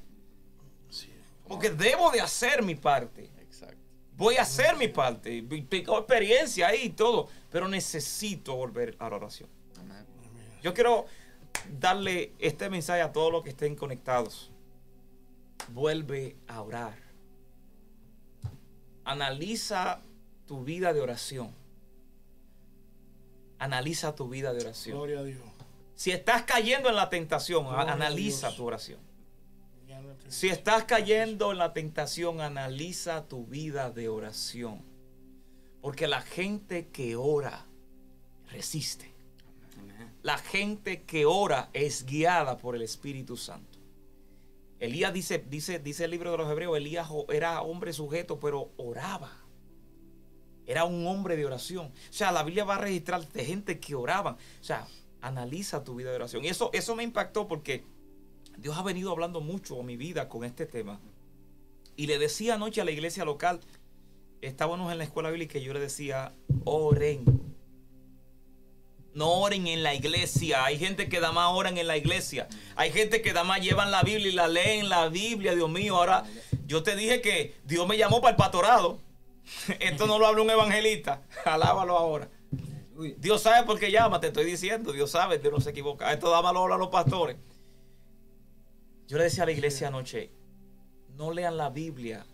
Porque 1.48 1.70
debo 1.70 2.10
de 2.10 2.20
hacer 2.20 2.62
mi 2.62 2.74
parte. 2.74 3.30
Exacto. 3.40 3.78
Voy 4.16 4.36
a 4.36 4.42
hacer 4.42 4.76
mi 4.76 4.88
parte. 4.88 5.42
Tengo 5.68 5.98
experiencia 5.98 6.68
ahí 6.68 6.84
y 6.84 6.90
todo. 6.90 7.28
Pero 7.50 7.68
necesito 7.68 8.54
volver 8.56 8.96
a 8.98 9.08
la 9.08 9.16
oración. 9.16 9.48
Amén. 9.78 10.04
Yo 10.62 10.74
quiero 10.74 11.06
darle 11.78 12.32
este 12.38 12.68
mensaje 12.68 13.02
a 13.02 13.12
todos 13.12 13.32
los 13.32 13.42
que 13.42 13.50
estén 13.50 13.76
conectados. 13.76 14.50
Vuelve 15.68 16.36
a 16.48 16.62
orar. 16.62 17.05
Analiza 19.06 20.02
tu 20.46 20.64
vida 20.64 20.92
de 20.92 21.00
oración. 21.00 21.54
Analiza 23.60 24.16
tu 24.16 24.28
vida 24.28 24.52
de 24.52 24.60
oración. 24.62 24.96
Gloria 24.96 25.20
a 25.20 25.22
Dios. 25.22 25.40
Si 25.94 26.10
estás 26.10 26.42
cayendo 26.42 26.88
en 26.88 26.96
la 26.96 27.08
tentación, 27.08 27.64
Gloria 27.64 27.92
analiza 27.92 28.54
tu 28.54 28.64
oración. 28.64 28.98
Si 30.28 30.48
estás 30.48 30.84
cayendo 30.84 31.52
en 31.52 31.58
la 31.58 31.72
tentación, 31.72 32.40
analiza 32.40 33.28
tu 33.28 33.46
vida 33.46 33.90
de 33.90 34.08
oración. 34.08 34.82
Porque 35.80 36.08
la 36.08 36.20
gente 36.20 36.88
que 36.88 37.14
ora 37.14 37.64
resiste. 38.50 39.14
La 40.22 40.36
gente 40.36 41.04
que 41.04 41.26
ora 41.26 41.70
es 41.72 42.04
guiada 42.04 42.58
por 42.58 42.74
el 42.74 42.82
Espíritu 42.82 43.36
Santo. 43.36 43.75
Elías 44.78 45.12
dice, 45.12 45.44
dice, 45.48 45.78
dice 45.78 46.04
el 46.04 46.10
libro 46.10 46.30
de 46.30 46.38
los 46.38 46.50
Hebreos, 46.50 46.76
Elías 46.76 47.08
era 47.28 47.62
hombre 47.62 47.92
sujeto, 47.92 48.38
pero 48.38 48.72
oraba. 48.76 49.32
Era 50.66 50.84
un 50.84 51.06
hombre 51.06 51.36
de 51.36 51.46
oración. 51.46 51.86
O 51.86 52.12
sea, 52.12 52.32
la 52.32 52.42
Biblia 52.42 52.64
va 52.64 52.74
a 52.74 52.78
registrar 52.78 53.26
de 53.28 53.44
gente 53.44 53.78
que 53.78 53.94
oraban. 53.94 54.34
O 54.34 54.64
sea, 54.64 54.86
analiza 55.20 55.84
tu 55.84 55.94
vida 55.94 56.10
de 56.10 56.16
oración. 56.16 56.44
Y 56.44 56.48
eso, 56.48 56.70
eso 56.72 56.96
me 56.96 57.04
impactó 57.04 57.46
porque 57.48 57.84
Dios 58.58 58.76
ha 58.76 58.82
venido 58.82 59.10
hablando 59.10 59.40
mucho 59.40 59.80
a 59.80 59.84
mi 59.84 59.96
vida 59.96 60.28
con 60.28 60.44
este 60.44 60.66
tema. 60.66 61.00
Y 61.94 62.06
le 62.06 62.18
decía 62.18 62.54
anoche 62.54 62.80
a 62.80 62.84
la 62.84 62.90
iglesia 62.90 63.24
local, 63.24 63.60
estábamos 64.42 64.92
en 64.92 64.98
la 64.98 65.04
escuela 65.04 65.30
bíblica 65.30 65.58
y 65.58 65.64
yo 65.64 65.72
le 65.72 65.80
decía, 65.80 66.34
oren. 66.64 67.24
No 69.16 69.32
oren 69.32 69.66
en 69.66 69.82
la 69.82 69.94
iglesia. 69.94 70.66
Hay 70.66 70.78
gente 70.78 71.08
que 71.08 71.20
da 71.20 71.32
más 71.32 71.50
oran 71.50 71.78
en 71.78 71.86
la 71.86 71.96
iglesia. 71.96 72.48
Hay 72.76 72.92
gente 72.92 73.22
que 73.22 73.32
da 73.32 73.44
más 73.44 73.62
llevan 73.62 73.90
la 73.90 74.02
Biblia 74.02 74.28
y 74.28 74.32
la 74.32 74.46
leen 74.46 74.90
la 74.90 75.08
Biblia, 75.08 75.54
Dios 75.54 75.70
mío. 75.70 75.96
Ahora, 75.96 76.24
yo 76.66 76.82
te 76.82 76.94
dije 76.94 77.22
que 77.22 77.56
Dios 77.64 77.88
me 77.88 77.96
llamó 77.96 78.20
para 78.20 78.32
el 78.32 78.36
pastorado. 78.36 78.98
Esto 79.80 80.06
no 80.06 80.18
lo 80.18 80.26
habla 80.26 80.42
un 80.42 80.50
evangelista. 80.50 81.22
Alábalo 81.46 81.96
ahora. 81.96 82.28
Dios 83.16 83.40
sabe 83.40 83.66
por 83.66 83.78
qué 83.78 83.90
llama, 83.90 84.20
te 84.20 84.26
estoy 84.26 84.44
diciendo. 84.44 84.92
Dios 84.92 85.12
sabe, 85.12 85.38
Dios 85.38 85.50
no 85.50 85.60
se 85.62 85.70
equivoca. 85.70 86.12
Esto 86.12 86.28
da 86.28 86.42
malo 86.42 86.70
a 86.70 86.76
los 86.76 86.88
pastores. 86.88 87.38
Yo 89.08 89.16
le 89.16 89.24
decía 89.24 89.44
a 89.44 89.46
la 89.46 89.52
iglesia 89.52 89.88
anoche, 89.88 90.30
no 91.16 91.32
lean 91.32 91.56
la 91.56 91.70
Biblia 91.70 92.26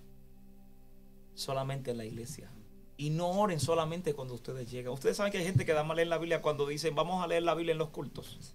solamente 1.37 1.93
en 1.93 1.99
la 1.99 2.07
iglesia. 2.07 2.51
Y 2.97 3.11
no 3.11 3.31
oren 3.31 3.59
solamente 3.59 4.15
cuando 4.15 4.35
ustedes 4.35 4.71
llegan. 4.71 4.93
Ustedes 4.93 5.17
saben 5.17 5.33
que 5.33 5.39
hay 5.39 5.45
gente 5.45 5.65
que 5.65 5.73
da 5.73 5.83
mal 5.83 5.97
leer 5.97 6.09
la 6.09 6.19
Biblia 6.19 6.43
cuando 6.43 6.67
dicen, 6.67 6.95
vamos 6.95 7.23
a 7.23 7.27
leer 7.27 7.43
la 7.43 7.55
Biblia 7.55 7.73
en 7.73 7.79
los 7.79 7.89
cultos. 7.89 8.55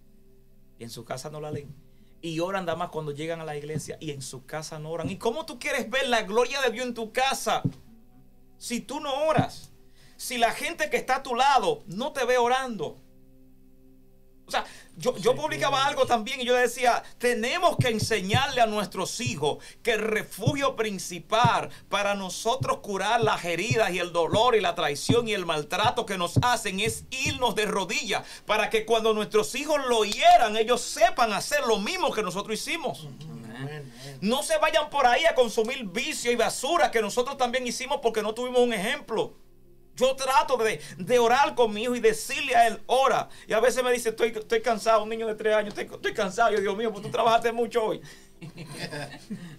Y 0.80 0.84
en 0.84 0.90
su 0.90 1.06
casa 1.06 1.30
no 1.30 1.42
la 1.42 1.52
leen. 1.52 1.76
Y 2.22 2.40
oran 2.40 2.66
nada 2.66 2.78
más 2.78 2.90
cuando 2.90 3.12
llegan 3.12 3.42
a 3.42 3.46
la 3.46 3.58
iglesia 3.58 3.98
y 4.00 4.12
en 4.12 4.22
su 4.22 4.46
casa 4.46 4.80
no 4.80 4.92
oran. 4.92 5.10
¿Y 5.10 5.18
cómo 5.18 5.46
tú 5.46 5.60
quieres 5.60 5.90
ver 5.90 6.08
la 6.08 6.24
gloria 6.24 6.62
de 6.62 6.72
Dios 6.72 6.88
en 6.88 6.94
tu 6.94 7.12
casa 7.12 7.62
si 8.58 8.82
tú 8.82 9.00
no 9.00 9.28
oras? 9.28 9.72
Si 10.18 10.38
la 10.38 10.52
gente 10.52 10.90
que 10.90 10.98
está 10.98 11.18
a 11.18 11.24
tu 11.24 11.36
lado 11.36 11.84
no 11.88 12.14
te 12.14 12.26
ve 12.26 12.38
orando. 12.38 12.98
O 14.48 14.52
sea, 14.52 14.64
yo, 14.96 15.18
yo 15.18 15.36
publicaba 15.36 15.86
algo 15.86 16.06
también 16.06 16.40
y 16.40 16.46
yo 16.46 16.56
decía, 16.56 17.04
tenemos 17.18 17.76
que 17.76 17.90
enseñarle 17.90 18.62
a 18.62 18.66
nuestros 18.66 19.20
hijos 19.20 19.58
que 19.84 19.92
el 19.92 20.00
refugio 20.00 20.78
principal 20.78 21.70
para 21.90 22.16
nosotros 22.16 22.78
curar 22.78 23.20
las 23.20 23.44
heridas 23.44 23.92
y 23.92 24.00
el 24.00 24.14
dolor 24.14 24.56
y 24.56 24.62
la 24.62 24.74
traición 24.74 25.28
y 25.28 25.34
el 25.34 25.46
maltrato 25.46 26.06
que 26.06 26.18
nos 26.18 26.38
hacen 26.42 26.80
es 26.80 27.04
irnos 27.12 27.56
de 27.56 27.66
rodillas 27.66 28.24
para 28.46 28.70
que 28.70 28.86
cuando 28.86 29.14
nuestros 29.14 29.54
hijos 29.56 29.86
lo 29.90 30.06
hieran, 30.06 30.56
ellos 30.56 30.80
sepan 30.80 31.34
hacer 31.34 31.66
lo 31.68 31.80
mismo 31.80 32.14
que 32.14 32.24
nosotros 32.24 32.58
hicimos. 32.58 33.06
No 34.22 34.44
se 34.44 34.58
vayan 34.60 34.90
por 34.90 35.06
ahí 35.08 35.26
a 35.26 35.36
consumir 35.36 35.84
vicio 35.86 36.32
y 36.32 36.36
basura 36.36 36.90
que 36.90 37.02
nosotros 37.02 37.38
también 37.38 37.68
hicimos 37.68 38.00
porque 38.02 38.22
no 38.22 38.34
tuvimos 38.34 38.62
un 38.62 38.72
ejemplo. 38.74 39.34
Yo 39.98 40.16
trato 40.16 40.58
de, 40.58 40.80
de 40.98 41.20
orar 41.20 41.56
con 41.56 41.74
mi 41.74 41.82
hijo 41.82 41.96
y 41.96 42.00
decirle 42.00 42.56
a 42.56 42.68
él, 42.68 42.80
ora. 42.86 43.30
Y 43.48 43.54
a 43.54 43.60
veces 43.60 43.84
me 43.84 43.92
dice, 43.92 44.10
estoy, 44.10 44.30
estoy 44.30 44.62
cansado, 44.62 45.02
un 45.02 45.10
niño 45.10 45.26
de 45.26 45.34
tres 45.34 45.56
años, 45.56 45.74
estoy, 45.76 46.14
cansado. 46.14 46.52
Yo, 46.52 46.62
Dios 46.62 46.78
mío, 46.78 46.92
pues 46.92 47.04
tú 47.04 47.10
trabajaste 47.10 47.52
mucho 47.52 47.84
hoy. 47.84 48.02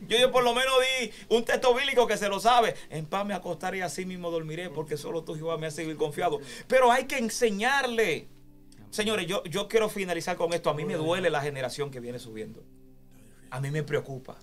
Yo, 0.09 0.17
yo 0.17 0.31
por 0.31 0.45
lo 0.45 0.55
menos 0.55 0.73
di 1.01 1.11
un 1.29 1.45
texto 1.45 1.75
bíblico 1.75 2.07
que 2.07 2.17
se 2.17 2.29
lo 2.29 2.39
sabe. 2.39 2.77
En 2.89 3.05
paz 3.05 3.27
me 3.27 3.35
acostaré 3.35 3.79
y 3.79 3.81
así 3.81 4.07
mismo 4.07 4.31
dormiré, 4.31 4.71
porque 4.71 4.97
solo 4.97 5.25
tú, 5.25 5.35
Jehová, 5.35 5.59
me 5.59 5.67
hace 5.67 5.83
vivir 5.83 5.97
confiado. 5.97 6.41
Pero 6.69 6.93
hay 6.93 7.07
que 7.07 7.19
enseñarle. 7.19 8.29
Señores, 8.91 9.27
yo, 9.27 9.43
yo 9.45 9.67
quiero 9.67 9.89
finalizar 9.89 10.37
con 10.37 10.53
esto. 10.53 10.71
A 10.71 10.75
mí 10.75 10.85
me 10.85 10.95
duele 10.95 11.31
la 11.31 11.43
generación 11.43 11.91
que 11.91 11.99
viene 11.99 12.21
subiendo. 12.21 12.63
A 13.51 13.61
mí 13.61 13.73
me 13.73 13.83
preocupa. 13.83 14.39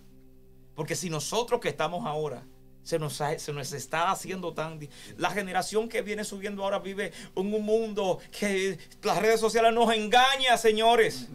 Porque 0.75 0.95
si 0.95 1.09
nosotros 1.09 1.61
que 1.61 1.69
estamos 1.69 2.05
ahora 2.05 2.43
se 2.85 2.99
nos, 2.99 3.15
se 3.15 3.51
nos 3.51 3.73
está 3.73 4.11
haciendo 4.11 4.53
tan... 4.53 4.79
La 5.17 5.31
generación 5.31 5.89
que 5.89 6.03
viene 6.03 6.23
subiendo 6.23 6.63
ahora 6.63 6.79
vive 6.79 7.11
en 7.35 7.53
un 7.53 7.65
mundo 7.65 8.19
que 8.31 8.77
las 9.01 9.17
redes 9.17 9.39
sociales 9.39 9.73
nos 9.73 9.91
engaña, 9.93 10.55
señores. 10.55 11.27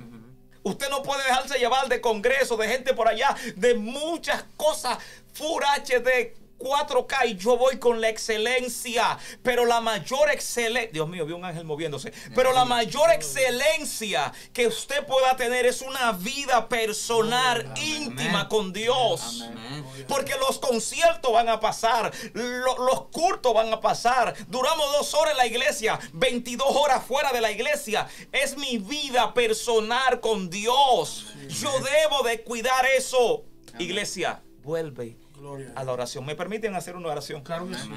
Usted 0.63 0.89
no 0.91 1.03
puede 1.03 1.25
dejarse 1.25 1.59
llevar 1.59 1.89
de 1.89 2.01
congreso, 2.01 2.57
de 2.57 2.69
gente 2.69 2.95
por 2.95 3.09
allá, 3.09 3.37
de 3.57 3.75
muchas 3.75 4.45
cosas. 4.57 4.99
Full 5.33 5.63
HD, 5.65 6.35
4K 6.61 7.27
y 7.27 7.37
yo 7.37 7.57
voy 7.57 7.79
con 7.79 8.01
la 8.01 8.09
excelencia. 8.09 9.19
Pero 9.43 9.65
la 9.65 9.81
mayor 9.81 10.31
excelencia, 10.31 10.91
Dios 10.93 11.09
mío, 11.09 11.27
vi 11.27 11.33
un 11.33 11.45
ángel 11.45 11.65
moviéndose. 11.65 12.13
Pero 12.35 12.53
la 12.53 12.65
mayor 12.65 13.11
excelencia 13.11 14.33
que 14.53 14.67
usted 14.67 15.05
pueda 15.07 15.35
tener 15.37 15.67
es 15.67 15.81
una 15.83 16.13
vida 16.13 16.69
personal, 16.69 17.73
íntima 17.83 18.49
con 18.49 18.73
Dios. 18.73 19.43
amén. 19.47 19.85
Porque 20.07 20.35
los 20.39 20.59
conciertos 20.59 21.33
van 21.33 21.49
a 21.49 21.59
pasar, 21.61 22.13
lo- 22.35 22.79
los 22.85 23.03
cultos 23.11 23.55
van 23.55 23.73
a 23.73 23.81
pasar. 23.81 24.35
Duramos 24.49 24.93
dos 24.93 25.15
horas 25.15 25.33
en 25.33 25.39
la 25.39 25.47
iglesia, 25.47 25.99
22 26.13 26.67
horas 26.77 27.05
fuera 27.05 27.33
de 27.33 27.41
la 27.41 27.51
iglesia. 27.51 28.07
Es 28.33 28.57
mi 28.57 28.79
vida 28.79 29.33
personal 29.35 30.21
con 30.21 30.51
Dios. 30.51 31.27
Yo 31.49 31.71
debo 31.81 32.23
de 32.23 32.43
cuidar 32.43 32.85
eso. 32.87 33.45
Iglesia, 33.79 34.43
vuelve 34.63 35.17
Gloria 35.41 35.73
a 35.75 35.85
la 35.85 35.93
oración. 35.93 36.25
¿Me 36.27 36.37
permiten 36.37 36.75
hacer 36.75 36.95
una 36.97 37.09
oración? 37.09 37.43
Claro 37.43 37.67
que 37.67 37.75
sí. 37.75 37.89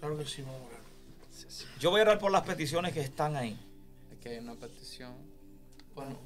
Claro 0.00 0.18
que 0.18 0.26
sí, 0.26 0.42
vamos 0.42 0.60
a 0.60 0.64
orar. 0.66 0.80
Yo 1.78 1.90
voy 1.90 2.00
a 2.00 2.02
orar 2.02 2.18
por 2.18 2.30
las 2.32 2.42
peticiones 2.42 2.92
que 2.92 3.00
están 3.00 3.36
ahí. 3.36 3.58
Aquí 4.12 4.28
hay 4.28 4.38
una 4.38 4.54
petición. 4.54 5.14
Bueno, 5.94 6.18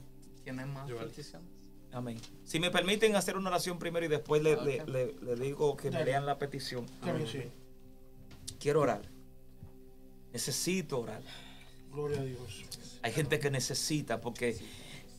¿tienen 0.43 0.73
más 0.73 0.91
Joel. 0.91 1.09
peticiones? 1.09 1.49
Amén. 1.93 2.20
Si 2.45 2.59
me 2.59 2.70
permiten 2.70 3.15
hacer 3.15 3.36
una 3.36 3.51
oración 3.51 3.78
primero 3.78 4.05
y 4.07 4.09
después 4.09 4.43
le, 4.43 4.57
le- 4.57 4.85
le- 4.86 5.15
le 5.23 5.36
digo 5.36 5.77
que 5.77 5.91
me 5.91 6.05
lean 6.05 6.27
la 6.27 6.39
petición. 6.39 6.86
Claro 7.03 7.19
que 7.19 7.27
sí. 7.27 7.43
Quiero 8.59 8.81
orar. 8.81 9.03
Necesito 10.32 11.01
orar. 11.01 11.23
Gloria 11.93 12.20
a 12.20 12.24
Dios. 12.24 12.65
Hay 13.03 13.12
gente 13.12 13.39
que 13.39 13.51
necesita 13.51 14.20
porque 14.20 14.59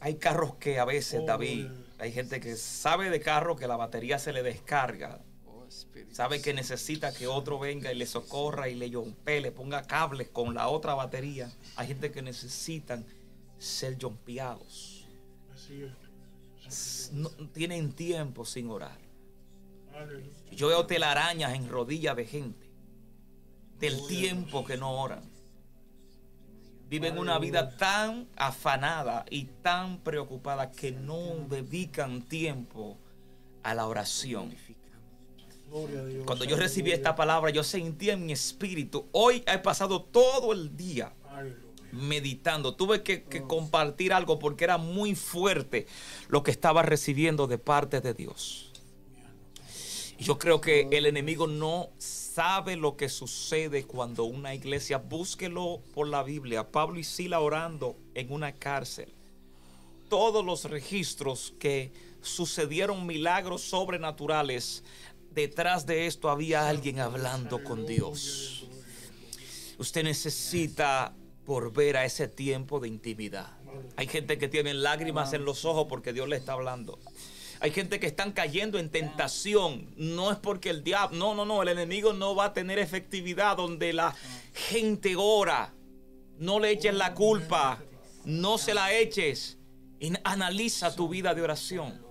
hay 0.02 0.16
carros 0.16 0.56
que 0.56 0.80
a 0.80 0.86
veces, 0.86 1.22
Oh, 1.24 1.26
David, 1.26 1.68
hay 2.00 2.12
gente 2.12 2.40
que 2.42 2.56
sabe 2.58 3.10
de 3.10 3.22
carro 3.22 3.56
que 3.56 3.68
la 3.68 3.78
batería 3.78 4.20
se 4.20 4.34
le 4.34 4.44
descarga. 4.44 5.22
Sabe 6.12 6.42
que 6.42 6.54
necesita 6.54 7.14
que 7.14 7.28
otro 7.28 7.60
venga 7.60 7.92
y 7.92 7.96
le 7.96 8.06
socorra 8.06 8.70
y 8.70 8.76
le 8.76 8.90
yompe, 8.90 9.42
le 9.42 9.52
ponga 9.52 9.84
cables 9.84 10.30
con 10.30 10.54
la 10.54 10.68
otra 10.68 10.94
batería. 10.94 11.52
Hay 11.76 11.88
gente 11.88 12.12
que 12.12 12.22
necesitan 12.22 13.06
ser 13.58 13.98
yompeados. 13.98 15.06
No, 17.14 17.30
tienen 17.54 17.94
tiempo 17.94 18.46
sin 18.46 18.70
orar. 18.70 19.00
Yo 20.52 20.68
veo 20.68 20.86
telarañas 20.86 21.54
en 21.54 21.70
rodillas 21.70 22.16
de 22.16 22.26
gente. 22.26 22.70
Del 23.80 24.08
tiempo 24.08 24.66
que 24.66 24.78
no 24.78 25.02
oran. 25.02 25.24
Viven 26.88 27.18
una 27.18 27.40
vida 27.40 27.76
tan 27.78 28.28
afanada 28.36 29.26
y 29.30 29.46
tan 29.46 30.00
preocupada 30.00 30.72
que 30.72 30.92
no 30.92 31.48
dedican 31.50 32.22
tiempo 32.22 32.98
a 33.64 33.74
la 33.74 33.88
oración. 33.88 34.56
Gloria 35.70 36.00
a 36.02 36.06
Dios. 36.06 36.26
Cuando 36.26 36.46
yo 36.46 36.56
recibí 36.56 36.92
esta 36.92 37.16
palabra, 37.16 37.52
yo 37.52 37.64
sentí 37.64 38.10
en 38.10 38.26
mi 38.26 38.34
espíritu. 38.34 39.08
Hoy 39.12 39.44
he 39.48 39.58
pasado 39.60 40.02
todo 40.02 40.54
el 40.54 40.76
día 40.76 41.14
meditando. 41.92 42.76
Tuve 42.76 43.04
que, 43.04 43.24
que 43.24 43.44
compartir 43.44 44.14
algo 44.14 44.40
porque 44.40 44.64
era 44.64 44.78
muy 44.78 45.16
fuerte 45.16 45.88
lo 46.28 46.44
que 46.44 46.52
estaba 46.52 46.82
recibiendo 46.82 47.48
de 47.48 47.58
parte 47.58 48.02
de 48.02 48.14
Dios. 48.14 48.72
Y 50.18 50.24
Yo 50.24 50.38
creo 50.38 50.62
que 50.62 50.88
el 50.92 51.06
enemigo 51.06 51.48
no 51.48 51.90
sabe 51.98 52.78
lo 52.78 52.96
que 52.96 53.10
sucede 53.10 53.84
cuando 53.84 54.24
una 54.24 54.56
iglesia, 54.56 54.98
búsquelo 54.98 55.82
por 55.94 56.08
la 56.08 56.24
Biblia, 56.24 56.72
Pablo 56.72 57.00
y 57.00 57.04
Sila 57.04 57.40
orando 57.40 57.98
en 58.14 58.32
una 58.32 58.54
cárcel. 58.54 59.12
Todos 60.10 60.46
los 60.46 60.66
registros 60.66 61.54
que 61.60 61.92
sucedieron 62.22 63.06
milagros 63.06 63.62
sobrenaturales 63.62 64.84
detrás 65.36 65.86
de 65.86 66.08
esto 66.08 66.30
había 66.30 66.70
alguien 66.70 67.00
hablando 67.00 67.64
con 67.64 67.86
Dios. 67.86 68.66
Usted 69.78 70.04
necesita 70.04 71.14
volver 71.46 71.98
a 71.98 72.06
ese 72.06 72.30
tiempo 72.30 72.80
de 72.80 72.88
intimidad. 72.88 73.52
Hay 73.98 74.08
gente 74.08 74.38
que 74.38 74.48
tiene 74.48 74.74
lágrimas 74.74 75.34
en 75.34 75.44
los 75.44 75.66
ojos 75.66 75.88
porque 75.90 76.14
Dios 76.14 76.30
le 76.30 76.38
está 76.38 76.54
hablando. 76.54 76.98
Hay 77.60 77.72
gente 77.72 78.00
que 78.00 78.08
están 78.08 78.32
cayendo 78.32 78.80
en 78.80 78.90
tentación. 78.90 79.94
No 79.98 80.32
es 80.32 80.38
porque 80.38 80.70
el 80.70 80.84
diablo, 80.84 81.18
no, 81.18 81.36
no, 81.36 81.46
no, 81.46 81.62
el 81.62 81.68
enemigo 81.68 82.14
no 82.14 82.34
va 82.34 82.46
a 82.46 82.54
tener 82.54 82.80
efectividad 82.80 83.58
donde 83.58 83.92
la 83.92 84.16
gente 84.54 85.16
ora. 85.18 85.74
No 86.40 86.60
le 86.60 86.72
eches 86.72 86.94
la 86.94 87.14
culpa, 87.14 87.84
no 88.24 88.58
se 88.58 88.74
la 88.74 88.94
eches. 88.94 89.58
Analiza 90.24 90.96
tu 90.96 91.10
vida 91.10 91.34
de 91.34 91.42
oración. 91.42 92.05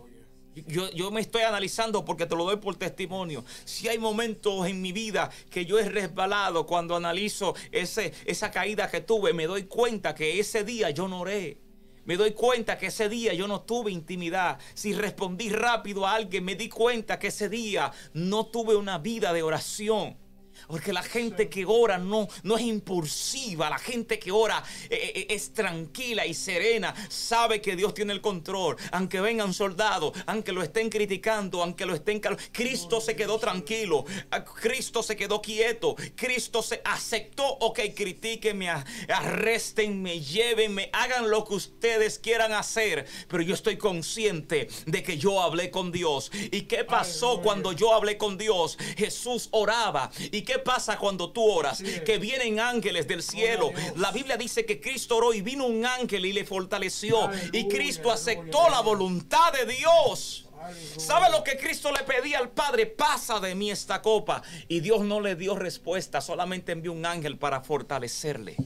Yo, 0.66 0.90
yo, 0.92 1.10
me 1.10 1.20
estoy 1.20 1.42
analizando 1.42 2.04
porque 2.04 2.26
te 2.26 2.36
lo 2.36 2.44
doy 2.44 2.56
por 2.56 2.76
testimonio. 2.76 3.44
Si 3.64 3.88
hay 3.88 3.98
momentos 3.98 4.66
en 4.66 4.80
mi 4.80 4.92
vida 4.92 5.30
que 5.50 5.66
yo 5.66 5.78
he 5.78 5.88
resbalado, 5.88 6.66
cuando 6.66 6.96
analizo 6.96 7.54
ese, 7.72 8.12
esa 8.24 8.50
caída 8.50 8.90
que 8.90 9.00
tuve, 9.00 9.32
me 9.32 9.46
doy 9.46 9.64
cuenta 9.64 10.14
que 10.14 10.38
ese 10.38 10.64
día 10.64 10.90
yo 10.90 11.08
no 11.08 11.20
oré. 11.20 11.58
Me 12.04 12.16
doy 12.16 12.32
cuenta 12.32 12.76
que 12.76 12.86
ese 12.86 13.08
día 13.08 13.32
yo 13.32 13.48
no 13.48 13.62
tuve 13.62 13.90
intimidad. 13.90 14.58
Si 14.74 14.92
respondí 14.92 15.48
rápido 15.48 16.06
a 16.06 16.14
alguien, 16.14 16.44
me 16.44 16.54
di 16.54 16.68
cuenta 16.68 17.18
que 17.18 17.28
ese 17.28 17.48
día 17.48 17.92
no 18.12 18.46
tuve 18.46 18.76
una 18.76 18.98
vida 18.98 19.32
de 19.32 19.42
oración. 19.42 20.23
Porque 20.66 20.92
la 20.92 21.02
gente 21.02 21.48
que 21.48 21.64
ora 21.64 21.98
no, 21.98 22.28
no 22.42 22.56
es 22.56 22.62
impulsiva, 22.62 23.70
la 23.70 23.78
gente 23.78 24.18
que 24.18 24.32
ora 24.32 24.62
eh, 24.90 25.12
eh, 25.14 25.26
es 25.30 25.52
tranquila 25.52 26.26
y 26.26 26.34
serena, 26.34 26.94
sabe 27.08 27.60
que 27.60 27.76
Dios 27.76 27.94
tiene 27.94 28.12
el 28.12 28.20
control. 28.20 28.76
Aunque 28.92 29.20
vengan 29.20 29.52
soldados, 29.52 30.12
aunque 30.26 30.52
lo 30.52 30.62
estén 30.62 30.90
criticando, 30.90 31.62
aunque 31.62 31.86
lo 31.86 31.94
estén... 31.94 32.20
Cristo 32.52 33.00
se 33.00 33.16
quedó 33.16 33.38
tranquilo, 33.38 34.04
ah, 34.30 34.44
Cristo 34.44 35.02
se 35.02 35.16
quedó 35.16 35.42
quieto, 35.42 35.96
Cristo 36.14 36.62
se 36.62 36.80
aceptó, 36.84 37.46
ok, 37.46 37.80
critíquenme, 37.94 38.70
arrestenme, 39.08 40.20
llévenme, 40.20 40.90
hagan 40.92 41.30
lo 41.30 41.44
que 41.44 41.54
ustedes 41.54 42.18
quieran 42.18 42.52
hacer, 42.52 43.06
pero 43.28 43.42
yo 43.42 43.54
estoy 43.54 43.76
consciente 43.76 44.68
de 44.86 45.02
que 45.02 45.18
yo 45.18 45.42
hablé 45.42 45.70
con 45.70 45.92
Dios. 45.92 46.30
¿Y 46.50 46.62
qué 46.62 46.84
pasó 46.84 47.40
cuando 47.42 47.72
yo 47.72 47.92
hablé 47.94 48.16
con 48.16 48.38
Dios? 48.38 48.78
Jesús 48.96 49.48
oraba. 49.50 50.10
¿Y 50.32 50.42
qué 50.44 50.58
pasa 50.58 50.98
cuando 50.98 51.30
tú 51.30 51.42
oras? 51.42 51.82
Que 52.04 52.18
vienen 52.18 52.60
ángeles 52.60 53.06
del 53.08 53.22
cielo. 53.22 53.70
La 53.96 54.12
Biblia 54.12 54.36
dice 54.36 54.64
que 54.64 54.80
Cristo 54.80 55.16
oró 55.16 55.34
y 55.34 55.42
vino 55.42 55.66
un 55.66 55.84
ángel 55.84 56.26
y 56.26 56.32
le 56.32 56.44
fortaleció. 56.44 57.30
Y 57.52 57.68
Cristo 57.68 58.10
aceptó 58.10 58.68
la 58.68 58.80
voluntad 58.80 59.52
de 59.52 59.66
Dios. 59.66 60.48
¿Sabe 60.96 61.30
lo 61.30 61.44
que 61.44 61.56
Cristo 61.56 61.92
le 61.92 62.04
pedía 62.04 62.38
al 62.38 62.50
Padre? 62.50 62.86
Pasa 62.86 63.40
de 63.40 63.54
mí 63.54 63.70
esta 63.70 64.00
copa. 64.00 64.42
Y 64.68 64.80
Dios 64.80 65.02
no 65.02 65.20
le 65.20 65.36
dio 65.36 65.56
respuesta, 65.56 66.20
solamente 66.20 66.72
envió 66.72 66.92
un 66.92 67.04
ángel 67.04 67.38
para 67.38 67.60
fortalecerle. 67.60 68.56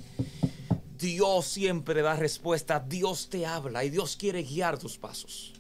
Dios 0.97 1.47
siempre 1.47 2.03
da 2.03 2.17
respuesta. 2.17 2.81
Dios 2.81 3.29
te 3.31 3.47
habla 3.47 3.85
y 3.85 3.91
Dios 3.91 4.17
quiere 4.17 4.43
guiar 4.43 4.79
tus 4.79 4.99
pasos. 4.99 5.55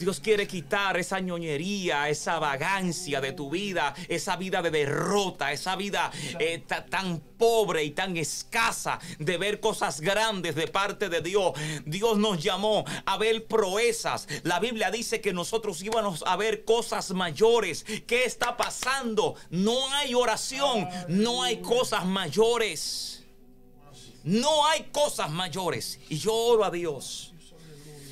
Dios 0.00 0.18
quiere 0.18 0.46
quitar 0.46 0.96
esa 0.96 1.20
ñoñería, 1.20 2.08
esa 2.08 2.38
vagancia 2.38 3.20
de 3.20 3.32
tu 3.32 3.50
vida, 3.50 3.94
esa 4.08 4.34
vida 4.36 4.62
de 4.62 4.70
derrota, 4.70 5.52
esa 5.52 5.76
vida 5.76 6.10
eh, 6.38 6.64
tan 6.88 7.20
pobre 7.36 7.84
y 7.84 7.90
tan 7.90 8.16
escasa 8.16 8.98
de 9.18 9.36
ver 9.36 9.60
cosas 9.60 10.00
grandes 10.00 10.54
de 10.54 10.68
parte 10.68 11.10
de 11.10 11.20
Dios. 11.20 11.52
Dios 11.84 12.16
nos 12.16 12.42
llamó 12.42 12.86
a 13.04 13.18
ver 13.18 13.46
proezas. 13.46 14.26
La 14.42 14.58
Biblia 14.58 14.90
dice 14.90 15.20
que 15.20 15.34
nosotros 15.34 15.82
íbamos 15.82 16.24
a 16.26 16.34
ver 16.36 16.64
cosas 16.64 17.10
mayores. 17.10 17.84
¿Qué 18.06 18.24
está 18.24 18.56
pasando? 18.56 19.34
No 19.50 19.92
hay 19.92 20.14
oración, 20.14 20.88
no 21.08 21.42
hay 21.42 21.58
cosas 21.58 22.06
mayores. 22.06 23.26
No 24.24 24.66
hay 24.66 24.84
cosas 24.92 25.30
mayores. 25.30 26.00
Y 26.08 26.16
yo 26.16 26.34
oro 26.34 26.64
a 26.64 26.70
Dios 26.70 27.29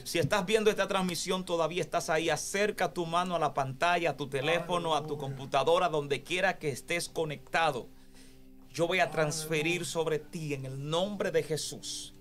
si 0.09 0.18
estás 0.18 0.47
viendo 0.47 0.70
esta 0.70 0.89
transmisión, 0.89 1.44
todavía 1.44 1.82
estás 1.82 2.09
ahí, 2.09 2.30
acerca 2.30 2.94
tu 2.94 3.05
mano 3.05 3.36
a 3.36 3.39
la 3.39 3.52
pantalla, 3.52 4.09
a 4.10 4.16
tu 4.16 4.26
teléfono, 4.26 4.97
a 4.97 5.06
tu 5.06 5.18
computadora, 5.18 5.90
donde 5.90 6.22
quiera 6.22 6.59
que 6.59 6.70
estés 6.70 7.10
conectado. 7.10 7.89
Yo 8.72 8.86
voy 8.86 9.01
a 9.01 9.10
transferir 9.10 9.85
sobre 9.85 10.18
ti 10.18 10.55
en 10.55 10.64
el 10.64 10.89
nombre 10.89 11.30
de 11.30 11.43
Jesús. 11.43 12.14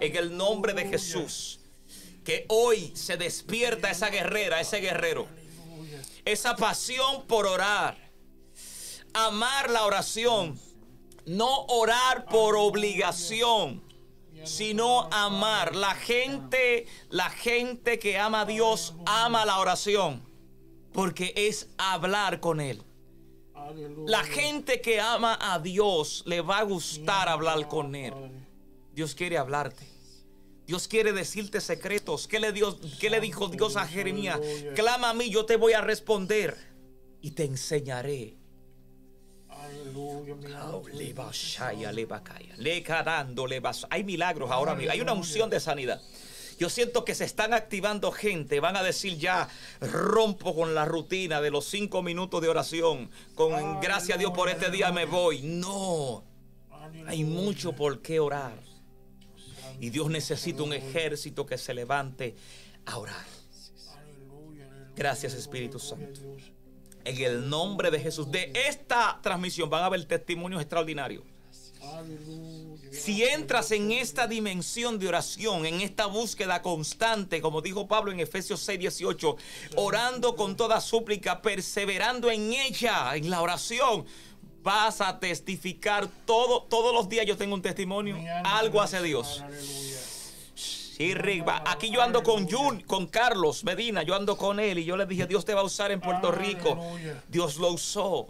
En 0.00 0.16
el 0.16 0.36
nombre 0.36 0.72
de 0.72 0.86
Jesús. 0.88 1.58
Que 2.22 2.46
hoy 2.48 2.92
se 2.94 3.16
despierta 3.16 3.90
esa 3.90 4.08
guerrera, 4.08 4.60
ese 4.60 4.78
guerrero. 4.78 5.26
Esa 6.24 6.54
pasión 6.54 7.24
por 7.26 7.48
orar. 7.48 7.98
Amar 9.14 9.68
la 9.68 9.84
oración. 9.84 10.56
No 11.26 11.64
orar 11.64 12.26
por 12.26 12.54
obligación 12.54 13.82
sino 14.44 15.08
amar. 15.12 15.74
La 15.74 15.94
gente, 15.94 16.86
la 17.10 17.30
gente 17.30 17.98
que 17.98 18.18
ama 18.18 18.42
a 18.42 18.44
Dios 18.44 18.94
ama 19.06 19.44
la 19.44 19.58
oración, 19.58 20.22
porque 20.92 21.32
es 21.36 21.68
hablar 21.78 22.40
con 22.40 22.60
Él. 22.60 22.82
La 24.06 24.24
gente 24.24 24.80
que 24.80 25.00
ama 25.00 25.38
a 25.40 25.58
Dios 25.58 26.22
le 26.26 26.40
va 26.40 26.58
a 26.58 26.64
gustar 26.64 27.28
hablar 27.28 27.68
con 27.68 27.94
Él. 27.94 28.12
Dios 28.92 29.14
quiere 29.14 29.38
hablarte. 29.38 29.86
Dios 30.66 30.88
quiere 30.88 31.12
decirte 31.12 31.60
secretos. 31.60 32.26
¿Qué 32.26 32.40
le, 32.40 32.52
Dios, 32.52 32.78
qué 33.00 33.10
le 33.10 33.20
dijo 33.20 33.48
Dios 33.48 33.76
a 33.76 33.86
Jeremías? 33.86 34.40
Clama 34.74 35.10
a 35.10 35.14
mí, 35.14 35.30
yo 35.30 35.44
te 35.44 35.56
voy 35.56 35.72
a 35.72 35.80
responder 35.80 36.56
y 37.20 37.32
te 37.32 37.44
enseñaré 37.44 38.36
hay 43.90 44.04
milagros 44.04 44.50
ahora 44.50 44.74
mismo. 44.74 44.92
Hay 44.92 45.00
una 45.00 45.12
unción 45.12 45.48
de 45.50 45.60
sanidad. 45.60 46.00
Yo 46.58 46.68
siento 46.68 47.04
que 47.04 47.14
se 47.14 47.24
están 47.24 47.52
activando 47.52 48.12
gente. 48.12 48.60
Van 48.60 48.76
a 48.76 48.82
decir 48.82 49.18
ya, 49.18 49.48
rompo 49.80 50.54
con 50.54 50.74
la 50.74 50.84
rutina 50.84 51.40
de 51.40 51.50
los 51.50 51.64
cinco 51.66 52.02
minutos 52.02 52.40
de 52.42 52.48
oración. 52.48 53.10
Con 53.34 53.80
gracias 53.80 54.16
a 54.16 54.18
Dios 54.18 54.32
por 54.32 54.48
este 54.48 54.70
día 54.70 54.92
me 54.92 55.04
voy. 55.04 55.42
No. 55.42 56.24
Hay 57.06 57.24
mucho 57.24 57.72
por 57.72 58.02
qué 58.02 58.20
orar. 58.20 58.58
Y 59.80 59.90
Dios 59.90 60.08
necesita 60.10 60.62
un 60.62 60.72
ejército 60.72 61.44
que 61.44 61.58
se 61.58 61.74
levante 61.74 62.34
a 62.86 62.98
orar. 62.98 63.26
Gracias 64.96 65.34
Espíritu 65.34 65.78
Santo. 65.78 66.20
En 67.04 67.20
el 67.22 67.48
nombre 67.48 67.90
de 67.90 68.00
Jesús. 68.00 68.30
De 68.30 68.52
esta 68.68 69.18
transmisión 69.22 69.68
van 69.68 69.82
a 69.82 69.86
haber 69.86 70.04
testimonios 70.04 70.60
extraordinarios. 70.60 71.22
Si 72.92 73.24
entras 73.24 73.70
en 73.72 73.92
esta 73.92 74.26
dimensión 74.26 74.98
de 74.98 75.08
oración, 75.08 75.66
en 75.66 75.80
esta 75.80 76.06
búsqueda 76.06 76.62
constante, 76.62 77.40
como 77.40 77.60
dijo 77.60 77.86
Pablo 77.86 78.12
en 78.12 78.20
Efesios 78.20 78.60
6, 78.60 78.78
18, 78.78 79.36
orando 79.76 80.36
con 80.36 80.56
toda 80.56 80.80
súplica, 80.80 81.42
perseverando 81.42 82.30
en 82.30 82.52
ella, 82.52 83.14
en 83.16 83.28
la 83.30 83.42
oración, 83.42 84.06
vas 84.62 85.00
a 85.00 85.18
testificar 85.18 86.08
todo, 86.24 86.62
todos 86.62 86.94
los 86.94 87.08
días 87.08 87.26
yo 87.26 87.36
tengo 87.36 87.54
un 87.54 87.62
testimonio, 87.62 88.16
algo 88.44 88.80
hace 88.80 89.02
Dios. 89.02 89.42
Sí, 90.96 91.12
Aquí 91.66 91.90
yo 91.90 92.00
ando 92.00 92.22
con 92.22 92.48
Jun, 92.48 92.82
con 92.82 93.08
Carlos 93.08 93.64
Medina, 93.64 94.04
yo 94.04 94.14
ando 94.14 94.36
con 94.36 94.60
él 94.60 94.78
y 94.78 94.84
yo 94.84 94.96
le 94.96 95.06
dije, 95.06 95.26
Dios 95.26 95.44
te 95.44 95.52
va 95.52 95.62
a 95.62 95.64
usar 95.64 95.90
en 95.90 96.00
Puerto 96.00 96.30
Rico. 96.30 96.78
Dios 97.26 97.56
lo 97.56 97.72
usó. 97.72 98.28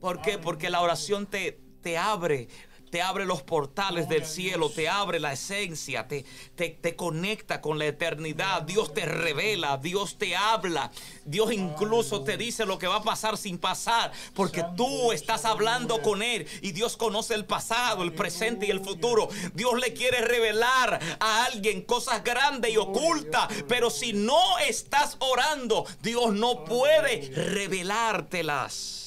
¿Por 0.00 0.22
qué? 0.22 0.38
Porque 0.38 0.70
la 0.70 0.82
oración 0.82 1.26
te, 1.26 1.58
te 1.82 1.98
abre 1.98 2.46
te 2.90 3.02
abre 3.02 3.24
los 3.24 3.42
portales 3.42 4.08
del 4.08 4.24
cielo, 4.24 4.70
te 4.70 4.88
abre 4.88 5.20
la 5.20 5.32
esencia, 5.32 6.06
te, 6.08 6.24
te, 6.54 6.96
conecta 6.96 7.60
con 7.60 7.78
la 7.78 7.86
eternidad. 7.86 8.62
Dios 8.62 8.94
te 8.94 9.04
revela, 9.04 9.76
Dios 9.76 10.18
te 10.18 10.36
habla, 10.36 10.90
Dios 11.24 11.52
incluso 11.52 12.22
te 12.22 12.36
dice 12.36 12.64
lo 12.64 12.78
que 12.78 12.86
va 12.86 12.96
a 12.96 13.02
pasar 13.02 13.36
sin 13.36 13.58
pasar, 13.58 14.12
porque 14.34 14.64
tú 14.76 15.12
estás 15.12 15.44
hablando 15.44 16.00
con 16.02 16.22
Él 16.22 16.46
y 16.62 16.72
Dios 16.72 16.96
conoce 16.96 17.34
el 17.34 17.44
pasado, 17.44 18.02
el 18.02 18.12
presente 18.12 18.66
y 18.66 18.70
el 18.70 18.80
futuro. 18.80 19.28
Dios 19.54 19.78
le 19.78 19.92
quiere 19.92 20.20
revelar 20.20 21.00
a 21.20 21.44
alguien 21.44 21.82
cosas 21.82 22.22
grandes 22.24 22.72
y 22.72 22.76
ocultas, 22.76 23.48
pero 23.68 23.90
si 23.90 24.12
no 24.12 24.58
estás 24.58 25.16
orando, 25.20 25.84
Dios 26.02 26.32
no 26.32 26.64
puede 26.64 27.30
revelártelas. 27.34 29.05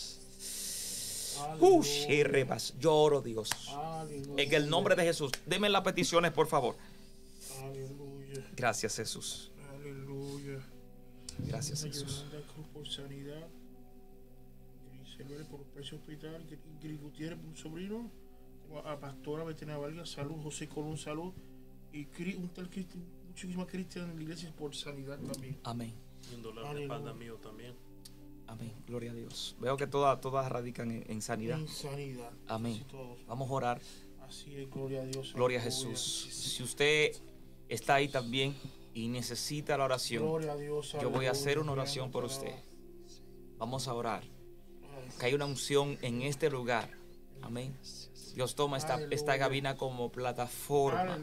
Lloro, 2.79 3.21
Dios. 3.21 3.49
En 4.37 4.53
el 4.53 4.69
nombre 4.69 4.95
de 4.95 5.03
Jesús. 5.03 5.31
Deme 5.45 5.69
las 5.69 5.81
peticiones, 5.81 6.31
por 6.31 6.47
favor. 6.47 6.75
Gracias, 8.55 8.95
Jesús. 8.95 9.51
Aleluya. 9.73 10.59
Gracias, 11.39 11.83
Jesús. 11.83 12.25
Por 12.73 12.87
sanidad. 12.87 13.47
por 15.49 15.63
precio 15.73 15.97
hospital. 15.97 16.45
Gutiérrez, 17.01 17.39
un 17.43 17.55
sobrino. 17.55 18.11
A 18.85 18.99
Pastora 18.99 19.43
Betina 19.43 19.77
Vargas, 19.77 20.09
salud. 20.09 20.41
José 20.43 20.67
Colón, 20.67 20.97
salud. 20.97 21.33
Y 21.91 22.05
un 22.35 22.49
tal 22.49 22.69
muchísimas 23.27 23.67
cristianas 23.67 24.11
en 24.11 24.17
la 24.17 24.23
iglesia 24.23 24.53
por 24.55 24.75
sanidad 24.75 25.17
también. 25.19 25.57
Amén. 25.63 25.93
Y 26.31 26.35
un 26.35 26.43
dolor 26.43 26.75
de 26.75 26.83
espalda 26.83 27.13
mío 27.13 27.35
también. 27.35 27.73
Amén. 28.49 28.73
Gloria 28.87 29.11
a 29.11 29.13
Dios. 29.13 29.55
Veo 29.59 29.77
que 29.77 29.85
todas, 29.85 30.19
todas 30.21 30.49
radican 30.51 30.89
en, 30.91 31.05
en 31.07 31.21
sanidad. 31.21 31.59
En 31.59 31.67
sanidad. 31.67 32.31
Amén. 32.47 32.83
Vamos 33.27 33.49
a 33.49 33.53
orar. 33.53 33.81
Así 34.21 34.55
es, 34.55 34.69
gloria 34.69 35.01
a 35.01 35.05
Dios. 35.05 35.33
Gloria 35.33 35.59
a. 35.59 35.61
Jesús. 35.61 36.27
Si 36.31 36.63
usted 36.63 37.11
está 37.67 37.95
ahí 37.95 38.07
también 38.07 38.55
y 38.93 39.07
necesita 39.07 39.77
la 39.77 39.85
oración, 39.85 40.23
Gloria 40.23 40.53
a 40.53 40.57
Dios. 40.57 40.95
yo 40.99 41.11
voy 41.11 41.27
a 41.27 41.31
hacer 41.31 41.59
una 41.59 41.73
oración 41.73 42.09
por 42.09 42.25
usted. 42.25 42.55
Vamos 43.59 43.87
a 43.87 43.93
orar. 43.93 44.23
Que 45.19 45.27
hay 45.27 45.33
una 45.35 45.45
unción 45.45 45.97
en 46.01 46.23
este 46.23 46.49
lugar. 46.49 46.89
Amén. 47.41 47.77
Dios 48.33 48.55
toma 48.55 48.77
esta, 48.77 48.99
esta 49.11 49.37
cabina 49.37 49.77
como 49.77 50.11
plataforma. 50.11 51.19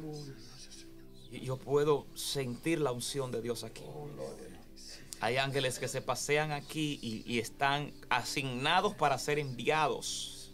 Yo 1.31 1.57
puedo 1.57 2.07
sentir 2.15 2.81
la 2.81 2.93
unción 2.93 3.33
de 3.33 3.43
Dios 3.43 3.65
aquí. 3.65 3.83
Hay 5.21 5.39
ángeles 5.39 5.79
que 5.79 5.89
se 5.89 6.03
pasean 6.03 6.53
aquí 6.53 6.99
y, 7.03 7.39
están 7.39 7.93
asignados 8.11 8.95
para 8.95 9.19
ser 9.19 9.39
enviados. 9.39 10.53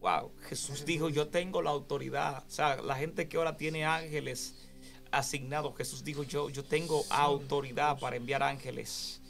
Wow, 0.00 0.32
Jesús 0.48 0.84
dijo, 0.84 1.08
yo 1.08 1.28
tengo 1.28 1.62
la 1.62 1.70
autoridad. 1.70 2.44
O 2.46 2.50
sea, 2.50 2.76
la 2.76 2.96
gente 2.96 3.28
que 3.28 3.36
ahora 3.36 3.56
tiene 3.56 3.84
ángeles 3.84 4.54
asignados, 5.10 5.76
Jesús 5.76 6.04
dijo, 6.04 6.22
yo, 6.22 6.50
yo 6.50 6.62
tengo 6.62 7.04
autoridad 7.10 7.98
para 7.98 8.16
enviar 8.16 8.42
ángeles. 8.42 9.20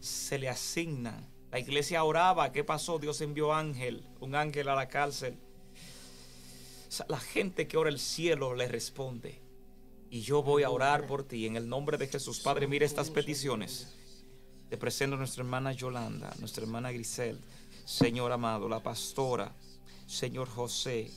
Se 0.00 0.38
le 0.38 0.48
asignan. 0.48 1.28
La 1.50 1.58
iglesia 1.58 2.02
oraba, 2.02 2.50
¿qué 2.50 2.64
pasó? 2.64 2.98
Dios 2.98 3.20
envió 3.20 3.52
ángel, 3.52 4.02
un 4.20 4.34
ángel 4.34 4.68
a 4.70 4.74
la 4.74 4.88
cárcel. 4.88 5.38
La 7.08 7.20
gente 7.20 7.68
que 7.68 7.76
ora 7.76 7.90
el 7.90 7.98
cielo 7.98 8.54
le 8.54 8.66
responde. 8.68 9.42
Y 10.12 10.20
yo 10.20 10.42
voy 10.42 10.62
a 10.62 10.68
orar 10.68 11.06
por 11.06 11.24
ti 11.24 11.46
en 11.46 11.56
el 11.56 11.66
nombre 11.66 11.96
de 11.96 12.06
Jesús. 12.06 12.40
Padre, 12.40 12.66
mira 12.66 12.84
estas 12.84 13.08
peticiones. 13.08 13.94
Te 14.68 14.76
presento 14.76 15.16
a 15.16 15.18
nuestra 15.18 15.42
hermana 15.42 15.72
Yolanda, 15.72 16.34
nuestra 16.38 16.64
hermana 16.64 16.92
Grisel, 16.92 17.40
Señor 17.86 18.30
amado, 18.30 18.68
la 18.68 18.82
pastora, 18.82 19.54
Señor 20.06 20.50
José, 20.50 21.10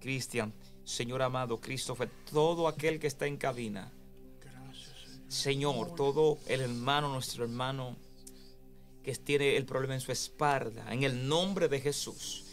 Cristian, 0.00 0.52
Señor 0.84 1.22
amado, 1.22 1.62
Christopher, 1.62 2.10
todo 2.30 2.68
aquel 2.68 3.00
que 3.00 3.06
está 3.06 3.26
en 3.26 3.38
cabina. 3.38 3.90
Señor, 5.28 5.94
todo 5.94 6.36
el 6.46 6.60
hermano, 6.60 7.08
nuestro 7.08 7.44
hermano 7.44 7.96
que 9.02 9.14
tiene 9.14 9.56
el 9.56 9.64
problema 9.64 9.94
en 9.94 10.02
su 10.02 10.12
espalda, 10.12 10.92
en 10.92 11.04
el 11.04 11.26
nombre 11.26 11.68
de 11.68 11.80
Jesús. 11.80 12.51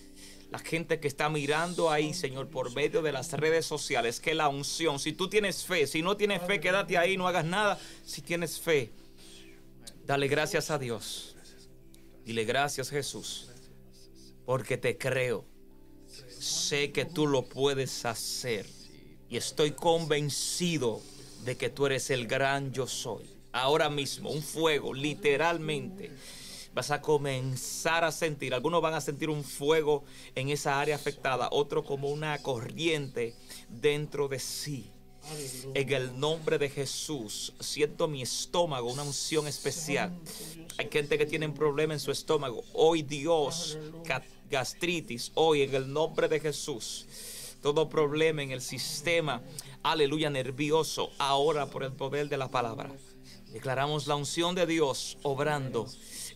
La 0.51 0.59
gente 0.59 0.99
que 0.99 1.07
está 1.07 1.29
mirando 1.29 1.91
ahí, 1.91 2.13
Señor, 2.13 2.49
por 2.49 2.73
medio 2.73 3.01
de 3.01 3.11
las 3.11 3.31
redes 3.33 3.65
sociales, 3.65 4.19
que 4.19 4.33
la 4.33 4.49
unción, 4.49 4.99
si 4.99 5.13
tú 5.13 5.29
tienes 5.29 5.63
fe, 5.63 5.85
si 5.85 6.01
no 6.01 6.17
tienes 6.17 6.41
fe, 6.41 6.59
quédate 6.59 6.97
ahí, 6.97 7.17
no 7.17 7.27
hagas 7.27 7.45
nada. 7.45 7.79
Si 8.03 8.21
tienes 8.21 8.59
fe, 8.59 8.91
dale 10.05 10.27
gracias 10.27 10.71
a 10.71 10.79
Dios. 10.79 11.35
Dile 12.25 12.45
gracias, 12.45 12.89
Jesús, 12.89 13.49
porque 14.45 14.77
te 14.77 14.97
creo. 14.97 15.45
Sé 16.39 16.91
que 16.91 17.05
tú 17.05 17.27
lo 17.27 17.43
puedes 17.43 18.05
hacer 18.05 18.65
y 19.29 19.37
estoy 19.37 19.71
convencido 19.71 21.01
de 21.43 21.57
que 21.57 21.69
tú 21.69 21.85
eres 21.85 22.09
el 22.09 22.27
gran 22.27 22.71
yo 22.71 22.87
soy. 22.87 23.29
Ahora 23.51 23.89
mismo, 23.89 24.31
un 24.31 24.41
fuego, 24.41 24.93
literalmente. 24.93 26.11
Vas 26.79 26.91
a 26.91 27.01
comenzar 27.01 28.05
a 28.05 28.11
sentir, 28.13 28.53
algunos 28.53 28.81
van 28.81 28.93
a 28.93 29.01
sentir 29.01 29.29
un 29.29 29.43
fuego 29.43 30.05
en 30.33 30.47
esa 30.47 30.79
área 30.79 30.95
afectada, 30.95 31.49
otro 31.51 31.83
como 31.83 32.07
una 32.07 32.41
corriente 32.41 33.35
dentro 33.67 34.29
de 34.29 34.39
sí. 34.39 34.89
En 35.73 35.91
el 35.91 36.17
nombre 36.17 36.57
de 36.57 36.69
Jesús, 36.69 37.51
siento 37.59 38.07
mi 38.07 38.21
estómago, 38.21 38.89
una 38.89 39.03
unción 39.03 39.45
especial. 39.45 40.17
Hay 40.77 40.87
gente 40.89 41.17
que 41.17 41.25
tiene 41.25 41.47
un 41.47 41.53
problema 41.53 41.93
en 41.93 41.99
su 41.99 42.11
estómago. 42.11 42.63
Hoy 42.71 43.01
Dios, 43.01 43.77
ga- 44.05 44.23
gastritis, 44.49 45.33
hoy 45.35 45.63
en 45.63 45.75
el 45.75 45.91
nombre 45.91 46.29
de 46.29 46.39
Jesús, 46.39 47.07
todo 47.61 47.89
problema 47.89 48.41
en 48.41 48.51
el 48.51 48.61
sistema, 48.61 49.41
aleluya, 49.83 50.29
nervioso, 50.29 51.09
ahora 51.17 51.65
por 51.65 51.83
el 51.83 51.91
poder 51.91 52.29
de 52.29 52.37
la 52.37 52.49
palabra. 52.49 52.89
Declaramos 53.51 54.05
la 54.05 54.15
unción 54.15 54.53
de 54.53 54.67
Dios 54.67 55.17
obrando 55.23 55.87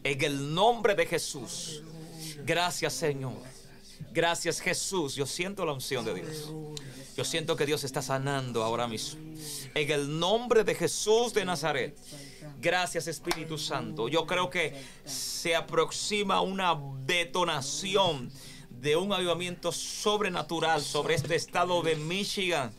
en 0.04 0.24
el 0.24 0.54
nombre 0.54 0.96
de 0.96 1.06
Jesús. 1.06 1.82
Gracias 2.46 2.94
Señor. 2.94 3.34
Gracias 4.12 4.60
Jesús. 4.60 5.16
Yo 5.16 5.26
siento 5.26 5.66
la 5.66 5.74
unción 5.74 6.06
de 6.06 6.14
Dios. 6.16 6.52
Yo 7.16 7.24
siento 7.24 7.56
que 7.56 7.66
Dios 7.66 7.84
está 7.84 8.02
sanando 8.02 8.64
ahora 8.64 8.88
mismo. 8.88 9.22
En 9.76 9.92
el 9.92 10.20
nombre 10.20 10.64
de 10.64 10.76
Jesús 10.76 11.34
de 11.34 11.46
Nazaret. 11.46 11.98
Gracias 12.60 13.08
Espíritu 13.08 13.58
Santo. 13.58 14.08
Yo 14.08 14.26
creo 14.26 14.50
que 14.50 14.74
se 15.06 15.56
aproxima 15.56 16.42
una 16.42 16.80
detonación 17.06 18.32
de 18.70 18.96
un 18.96 19.14
avivamiento 19.14 19.72
sobrenatural 19.72 20.82
sobre 20.82 21.16
este 21.16 21.36
estado 21.36 21.82
de 21.82 21.96
Michigan. 21.96 22.74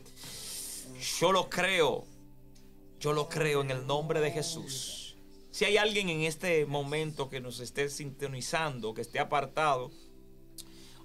Yo 1.20 1.32
lo 1.32 1.48
creo. 1.48 2.04
Yo 2.98 3.12
lo 3.12 3.28
creo 3.28 3.60
en 3.60 3.70
el 3.70 3.86
nombre 3.86 4.20
de 4.20 4.30
Jesús. 4.30 5.03
Si 5.54 5.64
hay 5.64 5.76
alguien 5.76 6.08
en 6.08 6.22
este 6.22 6.66
momento 6.66 7.30
que 7.30 7.40
nos 7.40 7.60
esté 7.60 7.88
sintonizando, 7.88 8.92
que 8.92 9.02
esté 9.02 9.20
apartado 9.20 9.92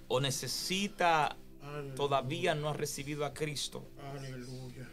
o 0.08 0.18
necesita, 0.20 1.36
Aleluya. 1.62 1.94
todavía 1.94 2.54
no 2.56 2.68
ha 2.68 2.72
recibido 2.72 3.24
a 3.24 3.32
Cristo, 3.32 3.86
Aleluya. 4.12 4.90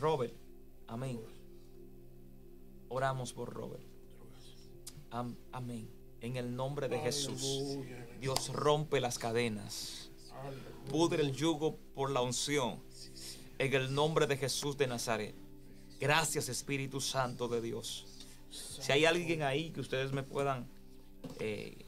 Robert, 0.00 0.32
amén. 0.86 1.20
Oramos 2.88 3.34
por 3.34 3.52
Robert. 3.52 3.84
Am- 5.10 5.36
amén. 5.52 5.90
En 6.22 6.38
el 6.38 6.56
nombre 6.56 6.88
de 6.88 6.98
Jesús. 7.00 7.76
Dios 8.18 8.48
rompe 8.48 8.98
las 8.98 9.18
cadenas. 9.18 10.10
Pudre 10.88 11.22
el 11.22 11.32
yugo 11.32 11.76
por 11.94 12.10
la 12.12 12.22
unción. 12.22 12.80
En 13.58 13.74
el 13.74 13.94
nombre 13.94 14.26
de 14.26 14.38
Jesús 14.38 14.78
de 14.78 14.86
Nazaret. 14.86 15.34
Gracias 15.98 16.48
Espíritu 16.48 17.00
Santo 17.00 17.48
de 17.48 17.60
Dios. 17.60 18.06
Si 18.50 18.92
hay 18.92 19.04
alguien 19.04 19.42
ahí 19.42 19.70
que 19.70 19.80
ustedes 19.80 20.12
me 20.12 20.22
puedan, 20.22 20.68
eh, 21.40 21.84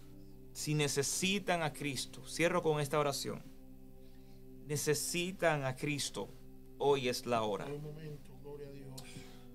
si 0.53 0.74
necesitan 0.74 1.62
a 1.62 1.73
Cristo, 1.73 2.27
cierro 2.27 2.62
con 2.62 2.81
esta 2.81 2.99
oración. 2.99 3.43
Necesitan 4.66 5.65
a 5.65 5.77
Cristo, 5.77 6.28
hoy 6.78 7.09
es 7.09 7.24
la 7.27 7.43
hora. 7.43 7.66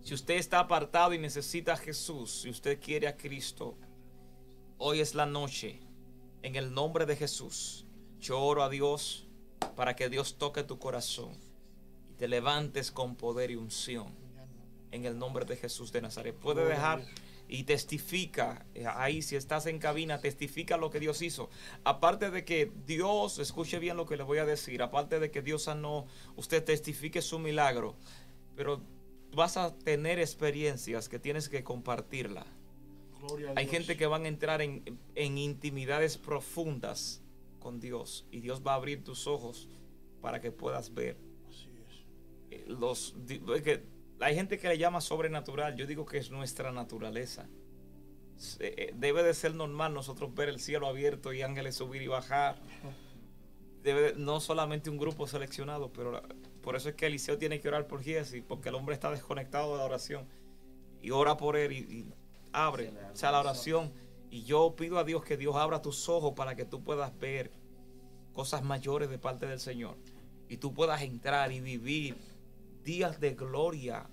Si 0.03 0.13
usted 0.13 0.35
está 0.35 0.59
apartado 0.59 1.13
y 1.13 1.19
necesita 1.19 1.73
a 1.73 1.77
Jesús, 1.77 2.41
si 2.41 2.49
usted 2.49 2.79
quiere 2.79 3.07
a 3.07 3.17
Cristo, 3.17 3.77
hoy 4.77 4.99
es 4.99 5.15
la 5.15 5.25
noche. 5.25 5.79
En 6.43 6.55
el 6.55 6.73
nombre 6.73 7.05
de 7.05 7.15
Jesús, 7.15 7.85
yo 8.19 8.39
oro 8.39 8.63
a 8.63 8.69
Dios 8.69 9.27
para 9.75 9.95
que 9.95 10.09
Dios 10.09 10.37
toque 10.37 10.63
tu 10.63 10.79
corazón 10.79 11.31
y 12.09 12.13
te 12.13 12.27
levantes 12.27 12.91
con 12.91 13.15
poder 13.15 13.51
y 13.51 13.55
unción. 13.55 14.24
En 14.95 15.05
el 15.05 15.17
nombre 15.17 15.43
de 15.45 15.57
Jesús 15.57 15.91
de 15.91 16.01
Nazaret. 16.01 16.33
Puede 16.35 16.65
dejar 16.65 17.05
y 17.47 17.63
testifica 17.63 18.65
eh, 18.73 18.85
ahí, 18.87 19.21
si 19.21 19.35
estás 19.35 19.65
en 19.65 19.77
cabina, 19.77 20.19
testifica 20.19 20.77
lo 20.77 20.89
que 20.89 20.99
Dios 20.99 21.21
hizo. 21.21 21.49
Aparte 21.83 22.31
de 22.31 22.45
que 22.45 22.71
Dios, 22.87 23.39
escuche 23.39 23.77
bien 23.79 23.97
lo 23.97 24.05
que 24.05 24.17
le 24.17 24.23
voy 24.23 24.37
a 24.39 24.45
decir, 24.45 24.81
aparte 24.81 25.19
de 25.19 25.31
que 25.31 25.41
Dios 25.41 25.63
sanó, 25.63 26.07
usted 26.37 26.63
testifique 26.63 27.21
su 27.21 27.37
milagro, 27.37 27.95
pero 28.55 28.81
vas 29.33 29.57
a 29.57 29.75
tener 29.77 30.17
experiencias 30.19 31.09
que 31.09 31.19
tienes 31.19 31.49
que 31.49 31.63
compartirla. 31.63 32.45
Hay 33.55 33.67
gente 33.67 33.97
que 33.97 34.05
van 34.07 34.25
a 34.25 34.27
entrar 34.27 34.61
en, 34.61 34.99
en 35.15 35.37
intimidades 35.37 36.17
profundas 36.17 37.21
con 37.59 37.79
Dios 37.79 38.25
y 38.31 38.39
Dios 38.39 38.61
va 38.65 38.73
a 38.73 38.75
abrir 38.75 39.03
tus 39.03 39.27
ojos 39.27 39.67
para 40.21 40.39
que 40.39 40.51
puedas 40.51 40.93
ver 40.93 41.17
Así 41.49 41.69
es. 41.85 42.05
eh, 42.51 42.65
los 42.67 43.15
que 43.63 43.83
hay 44.19 44.35
gente 44.35 44.57
que 44.57 44.67
le 44.67 44.77
llama 44.77 45.01
sobrenatural. 45.01 45.75
Yo 45.75 45.85
digo 45.87 46.05
que 46.05 46.17
es 46.17 46.31
nuestra 46.31 46.71
naturaleza. 46.71 47.47
Eh, 48.59 48.91
debe 48.95 49.23
de 49.23 49.33
ser 49.33 49.55
normal 49.55 49.93
nosotros 49.93 50.33
ver 50.35 50.49
el 50.49 50.59
cielo 50.59 50.87
abierto 50.87 51.31
y 51.33 51.41
ángeles 51.41 51.75
subir 51.75 52.01
y 52.01 52.07
bajar. 52.07 52.57
Debe 53.81 54.01
de- 54.01 54.15
no 54.15 54.39
solamente 54.39 54.89
un 54.89 54.97
grupo 54.97 55.27
seleccionado 55.27 55.93
pero 55.93 56.11
la- 56.11 56.23
por 56.61 56.75
eso 56.75 56.89
es 56.89 56.95
que 56.95 57.05
Eliseo 57.05 57.37
tiene 57.37 57.61
que 57.61 57.67
orar 57.67 57.87
por 57.87 58.01
Giesi 58.01 58.41
porque 58.41 58.69
el 58.69 58.75
hombre 58.75 58.95
está 58.95 59.11
desconectado 59.11 59.73
de 59.73 59.77
la 59.77 59.85
oración 59.85 60.25
y 61.01 61.11
ora 61.11 61.37
por 61.37 61.55
él 61.55 61.71
y, 61.71 61.77
y 61.77 62.13
abre 62.51 62.89
o 63.13 63.15
sea 63.15 63.31
la 63.31 63.39
oración. 63.41 63.93
Y 64.31 64.43
yo 64.43 64.75
pido 64.75 64.97
a 64.97 65.03
Dios 65.03 65.23
que 65.23 65.37
Dios 65.37 65.55
abra 65.55 65.81
tus 65.81 66.09
ojos 66.09 66.33
para 66.35 66.55
que 66.55 66.65
tú 66.65 66.83
puedas 66.83 67.17
ver 67.19 67.51
cosas 68.33 68.63
mayores 68.63 69.09
de 69.09 69.17
parte 69.19 69.45
del 69.45 69.59
Señor 69.59 69.95
y 70.49 70.57
tú 70.57 70.73
puedas 70.73 71.01
entrar 71.03 71.51
y 71.51 71.61
vivir 71.61 72.17
días 72.85 73.19
de 73.19 73.33
gloria. 73.33 74.07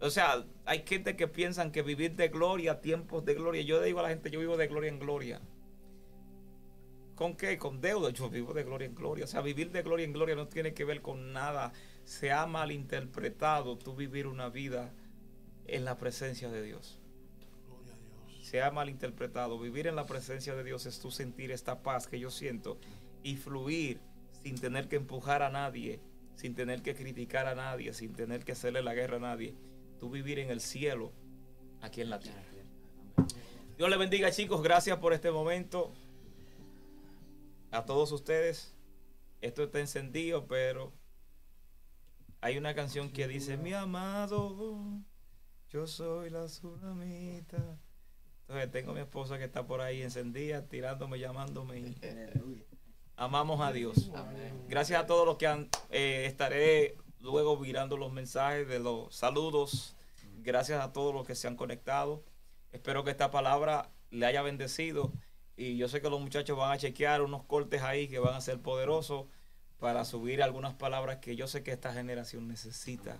O 0.00 0.10
sea, 0.10 0.46
hay 0.64 0.84
gente 0.86 1.16
que 1.16 1.26
piensan 1.26 1.72
que 1.72 1.82
vivir 1.82 2.14
de 2.14 2.28
gloria, 2.28 2.80
tiempos 2.80 3.24
de 3.24 3.34
gloria. 3.34 3.62
Yo 3.62 3.82
digo 3.82 3.98
a 3.98 4.04
la 4.04 4.08
gente, 4.10 4.30
yo 4.30 4.38
vivo 4.38 4.56
de 4.56 4.68
gloria 4.68 4.88
en 4.88 5.00
gloria. 5.00 5.40
¿Con 7.16 7.36
qué? 7.36 7.58
Con 7.58 7.80
deuda. 7.80 8.10
Yo 8.10 8.30
vivo 8.30 8.54
de 8.54 8.62
gloria 8.62 8.86
en 8.86 8.94
gloria. 8.94 9.24
O 9.24 9.28
sea, 9.28 9.40
vivir 9.40 9.72
de 9.72 9.82
gloria 9.82 10.04
en 10.04 10.12
gloria 10.12 10.36
no 10.36 10.46
tiene 10.46 10.72
que 10.72 10.84
ver 10.84 11.02
con 11.02 11.32
nada. 11.32 11.72
Se 12.04 12.30
ha 12.30 12.46
malinterpretado 12.46 13.76
tú 13.76 13.96
vivir 13.96 14.26
una 14.26 14.48
vida 14.48 14.94
en 15.66 15.84
la 15.84 15.98
presencia 15.98 16.48
de 16.48 16.62
Dios. 16.62 16.98
Gloria 17.66 17.94
a 17.94 17.98
Dios. 17.98 18.46
Se 18.46 18.62
ha 18.62 18.70
malinterpretado. 18.70 19.58
Vivir 19.58 19.86
en 19.86 19.96
la 19.96 20.06
presencia 20.06 20.54
de 20.54 20.64
Dios 20.64 20.86
es 20.86 21.00
tú 21.00 21.10
sentir 21.10 21.50
esta 21.50 21.82
paz 21.82 22.06
que 22.06 22.18
yo 22.18 22.30
siento 22.30 22.78
y 23.22 23.36
fluir 23.36 24.00
sin 24.42 24.58
tener 24.58 24.88
que 24.88 24.96
empujar 24.96 25.42
a 25.42 25.50
nadie, 25.50 26.00
sin 26.40 26.54
tener 26.54 26.80
que 26.80 26.94
criticar 26.94 27.46
a 27.46 27.54
nadie, 27.54 27.92
sin 27.92 28.14
tener 28.14 28.46
que 28.46 28.52
hacerle 28.52 28.80
la 28.82 28.94
guerra 28.94 29.18
a 29.18 29.20
nadie. 29.20 29.54
Tú 29.98 30.08
vivir 30.08 30.38
en 30.38 30.48
el 30.48 30.62
cielo, 30.62 31.12
aquí 31.82 32.00
en 32.00 32.08
la 32.08 32.18
tierra. 32.18 32.42
Dios 33.76 33.90
le 33.90 33.98
bendiga 33.98 34.30
chicos, 34.30 34.62
gracias 34.62 34.96
por 35.00 35.12
este 35.12 35.30
momento. 35.30 35.92
A 37.70 37.84
todos 37.84 38.10
ustedes, 38.12 38.74
esto 39.42 39.64
está 39.64 39.80
encendido, 39.80 40.46
pero 40.46 40.94
hay 42.40 42.56
una 42.56 42.74
canción 42.74 43.10
que 43.10 43.28
dice, 43.28 43.58
mi 43.58 43.74
amado, 43.74 44.78
yo 45.68 45.86
soy 45.86 46.30
la 46.30 46.46
tsunamita. 46.46 47.78
Entonces 48.48 48.70
tengo 48.70 48.92
a 48.92 48.94
mi 48.94 49.00
esposa 49.00 49.36
que 49.36 49.44
está 49.44 49.66
por 49.66 49.82
ahí 49.82 50.00
encendida, 50.00 50.66
tirándome, 50.66 51.18
llamándome. 51.18 51.80
y. 51.80 52.64
Amamos 53.20 53.60
a 53.60 53.70
Dios. 53.70 54.10
Gracias 54.66 54.98
a 54.98 55.06
todos 55.06 55.26
los 55.26 55.36
que 55.36 55.46
han, 55.46 55.68
eh, 55.90 56.24
estaré 56.24 56.96
luego 57.20 57.58
mirando 57.58 57.98
los 57.98 58.10
mensajes 58.10 58.66
de 58.66 58.78
los 58.78 59.14
saludos. 59.14 59.94
Gracias 60.38 60.82
a 60.82 60.94
todos 60.94 61.12
los 61.14 61.26
que 61.26 61.34
se 61.34 61.46
han 61.46 61.54
conectado. 61.54 62.24
Espero 62.72 63.04
que 63.04 63.10
esta 63.10 63.30
palabra 63.30 63.90
le 64.10 64.24
haya 64.24 64.40
bendecido. 64.40 65.12
Y 65.54 65.76
yo 65.76 65.86
sé 65.90 66.00
que 66.00 66.08
los 66.08 66.18
muchachos 66.18 66.56
van 66.56 66.72
a 66.72 66.78
chequear 66.78 67.20
unos 67.20 67.42
cortes 67.44 67.82
ahí 67.82 68.08
que 68.08 68.18
van 68.18 68.32
a 68.32 68.40
ser 68.40 68.58
poderosos 68.62 69.26
para 69.78 70.06
subir 70.06 70.42
algunas 70.42 70.72
palabras 70.72 71.18
que 71.18 71.36
yo 71.36 71.46
sé 71.46 71.62
que 71.62 71.72
esta 71.72 71.92
generación 71.92 72.48
necesita 72.48 73.18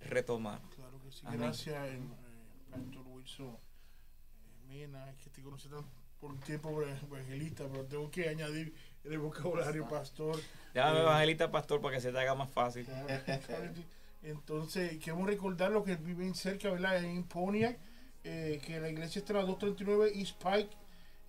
retomar. 0.00 0.60
Claro 0.76 1.00
que 1.02 1.10
sí. 1.10 1.22
Amén. 1.24 1.40
Gracias, 1.40 1.74
eh, 1.88 1.94
eh, 1.96 2.70
Pastor 2.70 3.04
Wilson 3.08 3.48
eh, 3.48 4.68
Mena, 4.68 5.10
es 5.10 5.16
que 5.16 5.30
te 5.30 5.42
conocí 5.42 5.68
tan 5.68 5.84
por 6.20 6.30
un 6.30 6.38
tiempo 6.38 6.70
evang- 6.70 7.02
evangelista, 7.02 7.64
pero 7.68 7.84
tengo 7.86 8.08
que 8.12 8.28
añadir 8.28 8.72
el 9.04 9.18
vocabulario 9.18 9.86
pastor. 9.88 10.36
Llámame 10.74 10.98
Eh, 10.98 11.02
evangelista 11.02 11.50
pastor 11.50 11.80
para 11.80 11.94
que 11.94 12.00
se 12.00 12.12
te 12.12 12.18
haga 12.18 12.34
más 12.34 12.50
fácil. 12.50 12.86
Entonces, 14.22 14.98
queremos 14.98 15.26
recordar 15.26 15.70
lo 15.70 15.84
que 15.84 15.96
viven 15.96 16.34
cerca, 16.34 16.70
¿verdad? 16.70 17.04
En 17.04 17.24
Pontiac, 17.24 17.78
eh, 18.24 18.60
que 18.64 18.80
la 18.80 18.88
iglesia 18.88 19.18
está 19.18 19.34
en 19.34 19.40
la 19.40 19.44
239 19.44 20.12
East 20.14 20.42
Pike, 20.42 20.70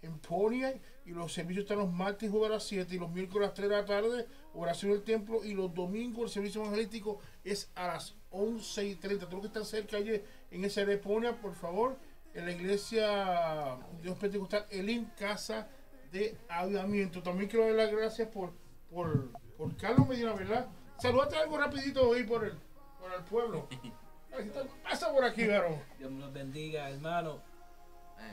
en 0.01 0.17
Pontiac, 0.19 0.79
y 1.05 1.11
los 1.11 1.33
servicios 1.33 1.63
están 1.63 1.79
los 1.79 1.91
martes 1.91 2.29
y 2.29 2.31
jueves 2.31 2.49
a 2.49 2.53
las 2.53 2.63
7 2.63 2.95
y 2.95 2.97
los 2.97 3.11
miércoles 3.11 3.47
a 3.47 3.49
las 3.49 3.53
3 3.53 3.69
de 3.69 3.75
la 3.75 3.85
tarde, 3.85 4.25
oración 4.53 4.91
del 4.93 5.03
templo, 5.03 5.43
y 5.43 5.53
los 5.53 5.73
domingos 5.73 6.23
el 6.23 6.29
servicio 6.29 6.61
evangelístico 6.61 7.19
es 7.43 7.69
a 7.75 7.87
las 7.87 8.15
11 8.31 8.85
y 8.85 8.95
30. 8.95 9.27
Tengo 9.27 9.41
que 9.41 9.47
estar 9.47 9.65
cerca 9.65 9.97
allí 9.97 10.21
en 10.51 10.63
esa 10.63 10.81
área 10.81 10.95
de 10.95 11.01
Pontiac, 11.01 11.35
por 11.35 11.53
favor, 11.53 11.97
en 12.33 12.45
la 12.45 12.51
iglesia 12.51 13.77
Dios 14.01 14.17
Pentecostal 14.17 14.65
Elim 14.69 15.05
Casa 15.17 15.67
de 16.15 16.37
Avivamiento. 16.49 17.21
También 17.21 17.49
quiero 17.49 17.65
dar 17.65 17.75
las 17.75 17.91
gracias 17.91 18.27
por, 18.29 18.53
por, 18.89 19.31
por 19.57 19.75
Carlos 19.75 20.07
Medina, 20.07 20.33
¿verdad? 20.33 20.67
Saludate 20.97 21.35
algo 21.35 21.57
rapidito 21.57 22.09
hoy 22.09 22.23
por 22.23 22.45
el, 22.45 22.53
por 22.99 23.13
el 23.13 23.23
pueblo. 23.23 23.67
Pasa 24.83 25.11
por 25.11 25.23
aquí, 25.23 25.47
varón. 25.47 25.81
Dios 25.97 26.11
me 26.11 26.19
los 26.19 26.33
bendiga, 26.33 26.89
hermano. 26.89 27.41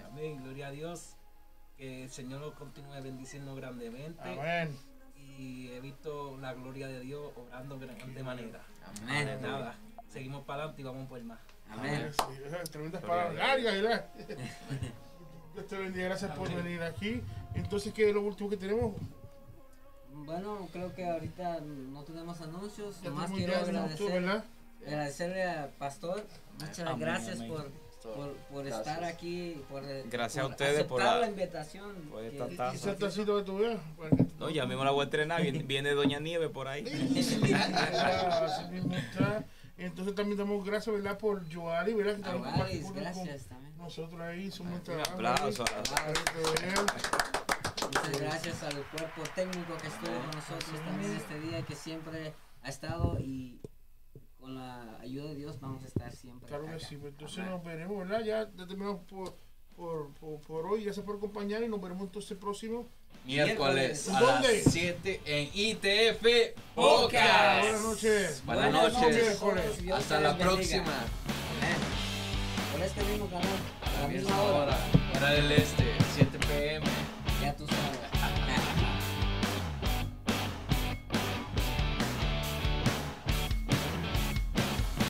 Amén, 0.07 0.43
gloria 0.43 0.69
a 0.69 0.71
Dios. 0.71 1.17
Que 1.77 2.05
el 2.05 2.11
Señor 2.11 2.41
los 2.41 2.55
continúe 2.55 3.03
bendiciendo 3.03 3.55
grandemente. 3.55 4.23
Amén. 4.23 4.77
Y 5.39 5.71
he 5.73 5.81
visto 5.81 6.39
la 6.39 6.55
gloria 6.55 6.87
de 6.87 7.01
Dios 7.01 7.33
obrando 7.37 7.79
de 7.79 7.87
grande 7.87 8.23
manera. 8.23 8.61
Amén. 8.85 9.41
Nada, 9.41 9.77
seguimos 10.09 10.45
para 10.45 10.63
adelante 10.65 10.83
y 10.83 10.85
vamos 10.85 11.09
por 11.09 11.23
más. 11.25 11.41
Amén. 11.71 12.13
Sí, 12.13 12.71
tremendas 12.71 13.03
palabras 13.03 13.35
largas, 13.35 13.75
¿verdad? 13.75 14.11
Dios 15.55 15.67
te 15.67 15.77
bendiga, 15.77 16.07
gracias 16.07 16.37
por 16.37 16.53
venir 16.55 16.83
aquí. 16.83 17.21
Entonces, 17.55 17.93
¿qué 17.93 18.09
es 18.09 18.15
lo 18.15 18.23
último 18.23 18.49
que 18.49 18.57
tenemos? 18.57 18.95
Bueno, 20.15 20.69
creo 20.73 20.95
que 20.95 21.05
ahorita 21.05 21.61
no 21.61 22.03
tenemos 22.05 22.41
anuncios. 22.41 23.01
Ya 23.03 23.11
Nomás 23.11 23.31
quiero 23.31 23.57
agradecer, 23.57 24.43
agradecerle 24.87 25.43
al 25.45 25.69
pastor. 25.71 26.23
Muchas 26.61 26.81
Amén, 26.81 27.01
gracias 27.01 27.37
amén. 27.39 27.49
por, 27.51 27.71
por, 28.15 28.33
por 28.53 28.67
estar 28.67 29.05
aquí. 29.05 29.63
Por, 29.71 29.83
Gracias 30.11 30.45
a 30.45 30.49
ustedes 30.49 30.85
por 30.85 31.01
aceptar 31.01 31.21
la- 31.21 31.27
la 31.27 31.31
invitación. 31.31 31.95
por 32.11 32.21
que- 32.21 32.29
esta 32.29 32.49
Y, 32.51 32.55
y 32.55 32.57
taza. 32.57 32.77
ese 32.77 32.95
tacito 32.95 33.39
que 33.39 33.43
tú 33.45 33.59
veas. 33.59 33.81
para 33.97 34.11
que 34.11 34.17
tú- 34.25 34.31
No, 34.39 34.51
ya 34.51 34.67
mismo 34.67 34.85
la 34.85 34.91
voy 34.91 35.01
a 35.01 35.05
entrenar. 35.05 35.41
Viene, 35.43 35.63
viene 35.63 35.91
Doña 35.93 36.19
Nieve 36.21 36.49
por 36.49 36.69
ahí. 36.69 36.85
Entonces 39.77 40.15
también 40.15 40.39
damos 40.39 40.65
gracias, 40.65 40.95
¿verdad? 40.95 41.19
Por 41.19 41.53
Joari, 41.53 41.95
¿verdad? 41.95 42.17
Que 42.17 42.23
también 42.23 42.83
con 42.83 42.95
gracias 42.95 43.47
también. 43.47 43.77
nosotros 43.77 44.21
ahí, 44.21 44.45
hizo 44.45 44.63
un 44.63 44.75
aplauso. 44.75 45.65
Muchas 47.87 48.21
gracias 48.21 48.63
al 48.63 48.83
cuerpo 48.87 49.23
técnico 49.35 49.77
que 49.79 49.89
estuvo 49.89 50.15
con 50.15 50.31
nosotros 50.31 50.81
también 50.85 51.13
este 51.13 51.41
día, 51.41 51.63
que 51.63 51.75
siempre 51.75 52.35
ha 52.63 52.69
estado 52.69 53.19
y 53.19 53.61
con 54.39 54.55
la 54.55 54.99
ayuda 55.01 55.31
de 55.31 55.37
Dios 55.37 55.61
vamos 55.61 55.85
a 55.85 55.87
estar 55.87 56.13
siempre. 56.13 56.49
Claro 56.49 56.67
que 56.67 56.81
sí, 56.81 56.97
pues 56.97 57.13
entonces 57.13 57.45
nos 57.45 57.63
veremos, 57.65 57.99
¿verdad? 57.99 58.21
Ya 58.25 58.51
ya 58.55 58.67
terminamos 58.67 59.03
por, 59.05 59.37
por, 59.77 60.09
por, 60.15 60.41
por 60.41 60.67
hoy, 60.67 60.85
gracias 60.85 61.05
por 61.05 61.17
acompañar 61.17 61.63
y 61.63 61.69
nos 61.69 61.81
veremos 61.81 62.05
entonces 62.05 62.37
próximo. 62.39 62.87
Miércoles 63.25 64.09
a 64.09 64.21
¿Dónde? 64.21 64.63
las 64.65 64.73
7 64.73 65.21
en 65.25 65.51
ITF 65.55 66.23
Buenas 66.23 66.53
Podcast. 66.75 67.83
noches. 67.83 68.43
Buenas 68.45 68.73
Buenas 68.73 68.93
noches. 69.03 69.83
Dios 69.83 69.99
Hasta 69.99 70.21
la 70.21 70.37
próxima. 70.37 71.05
Por 72.73 72.83
este 72.83 73.03
mismo 73.05 73.27
canal, 73.27 73.47
a 73.97 74.03
la 74.03 74.09
misma 74.09 74.43
hora. 74.43 74.79
hora. 75.17 75.31
Del 75.31 75.53
este, 75.53 75.85
7 76.17 76.39
pm. 76.49 76.87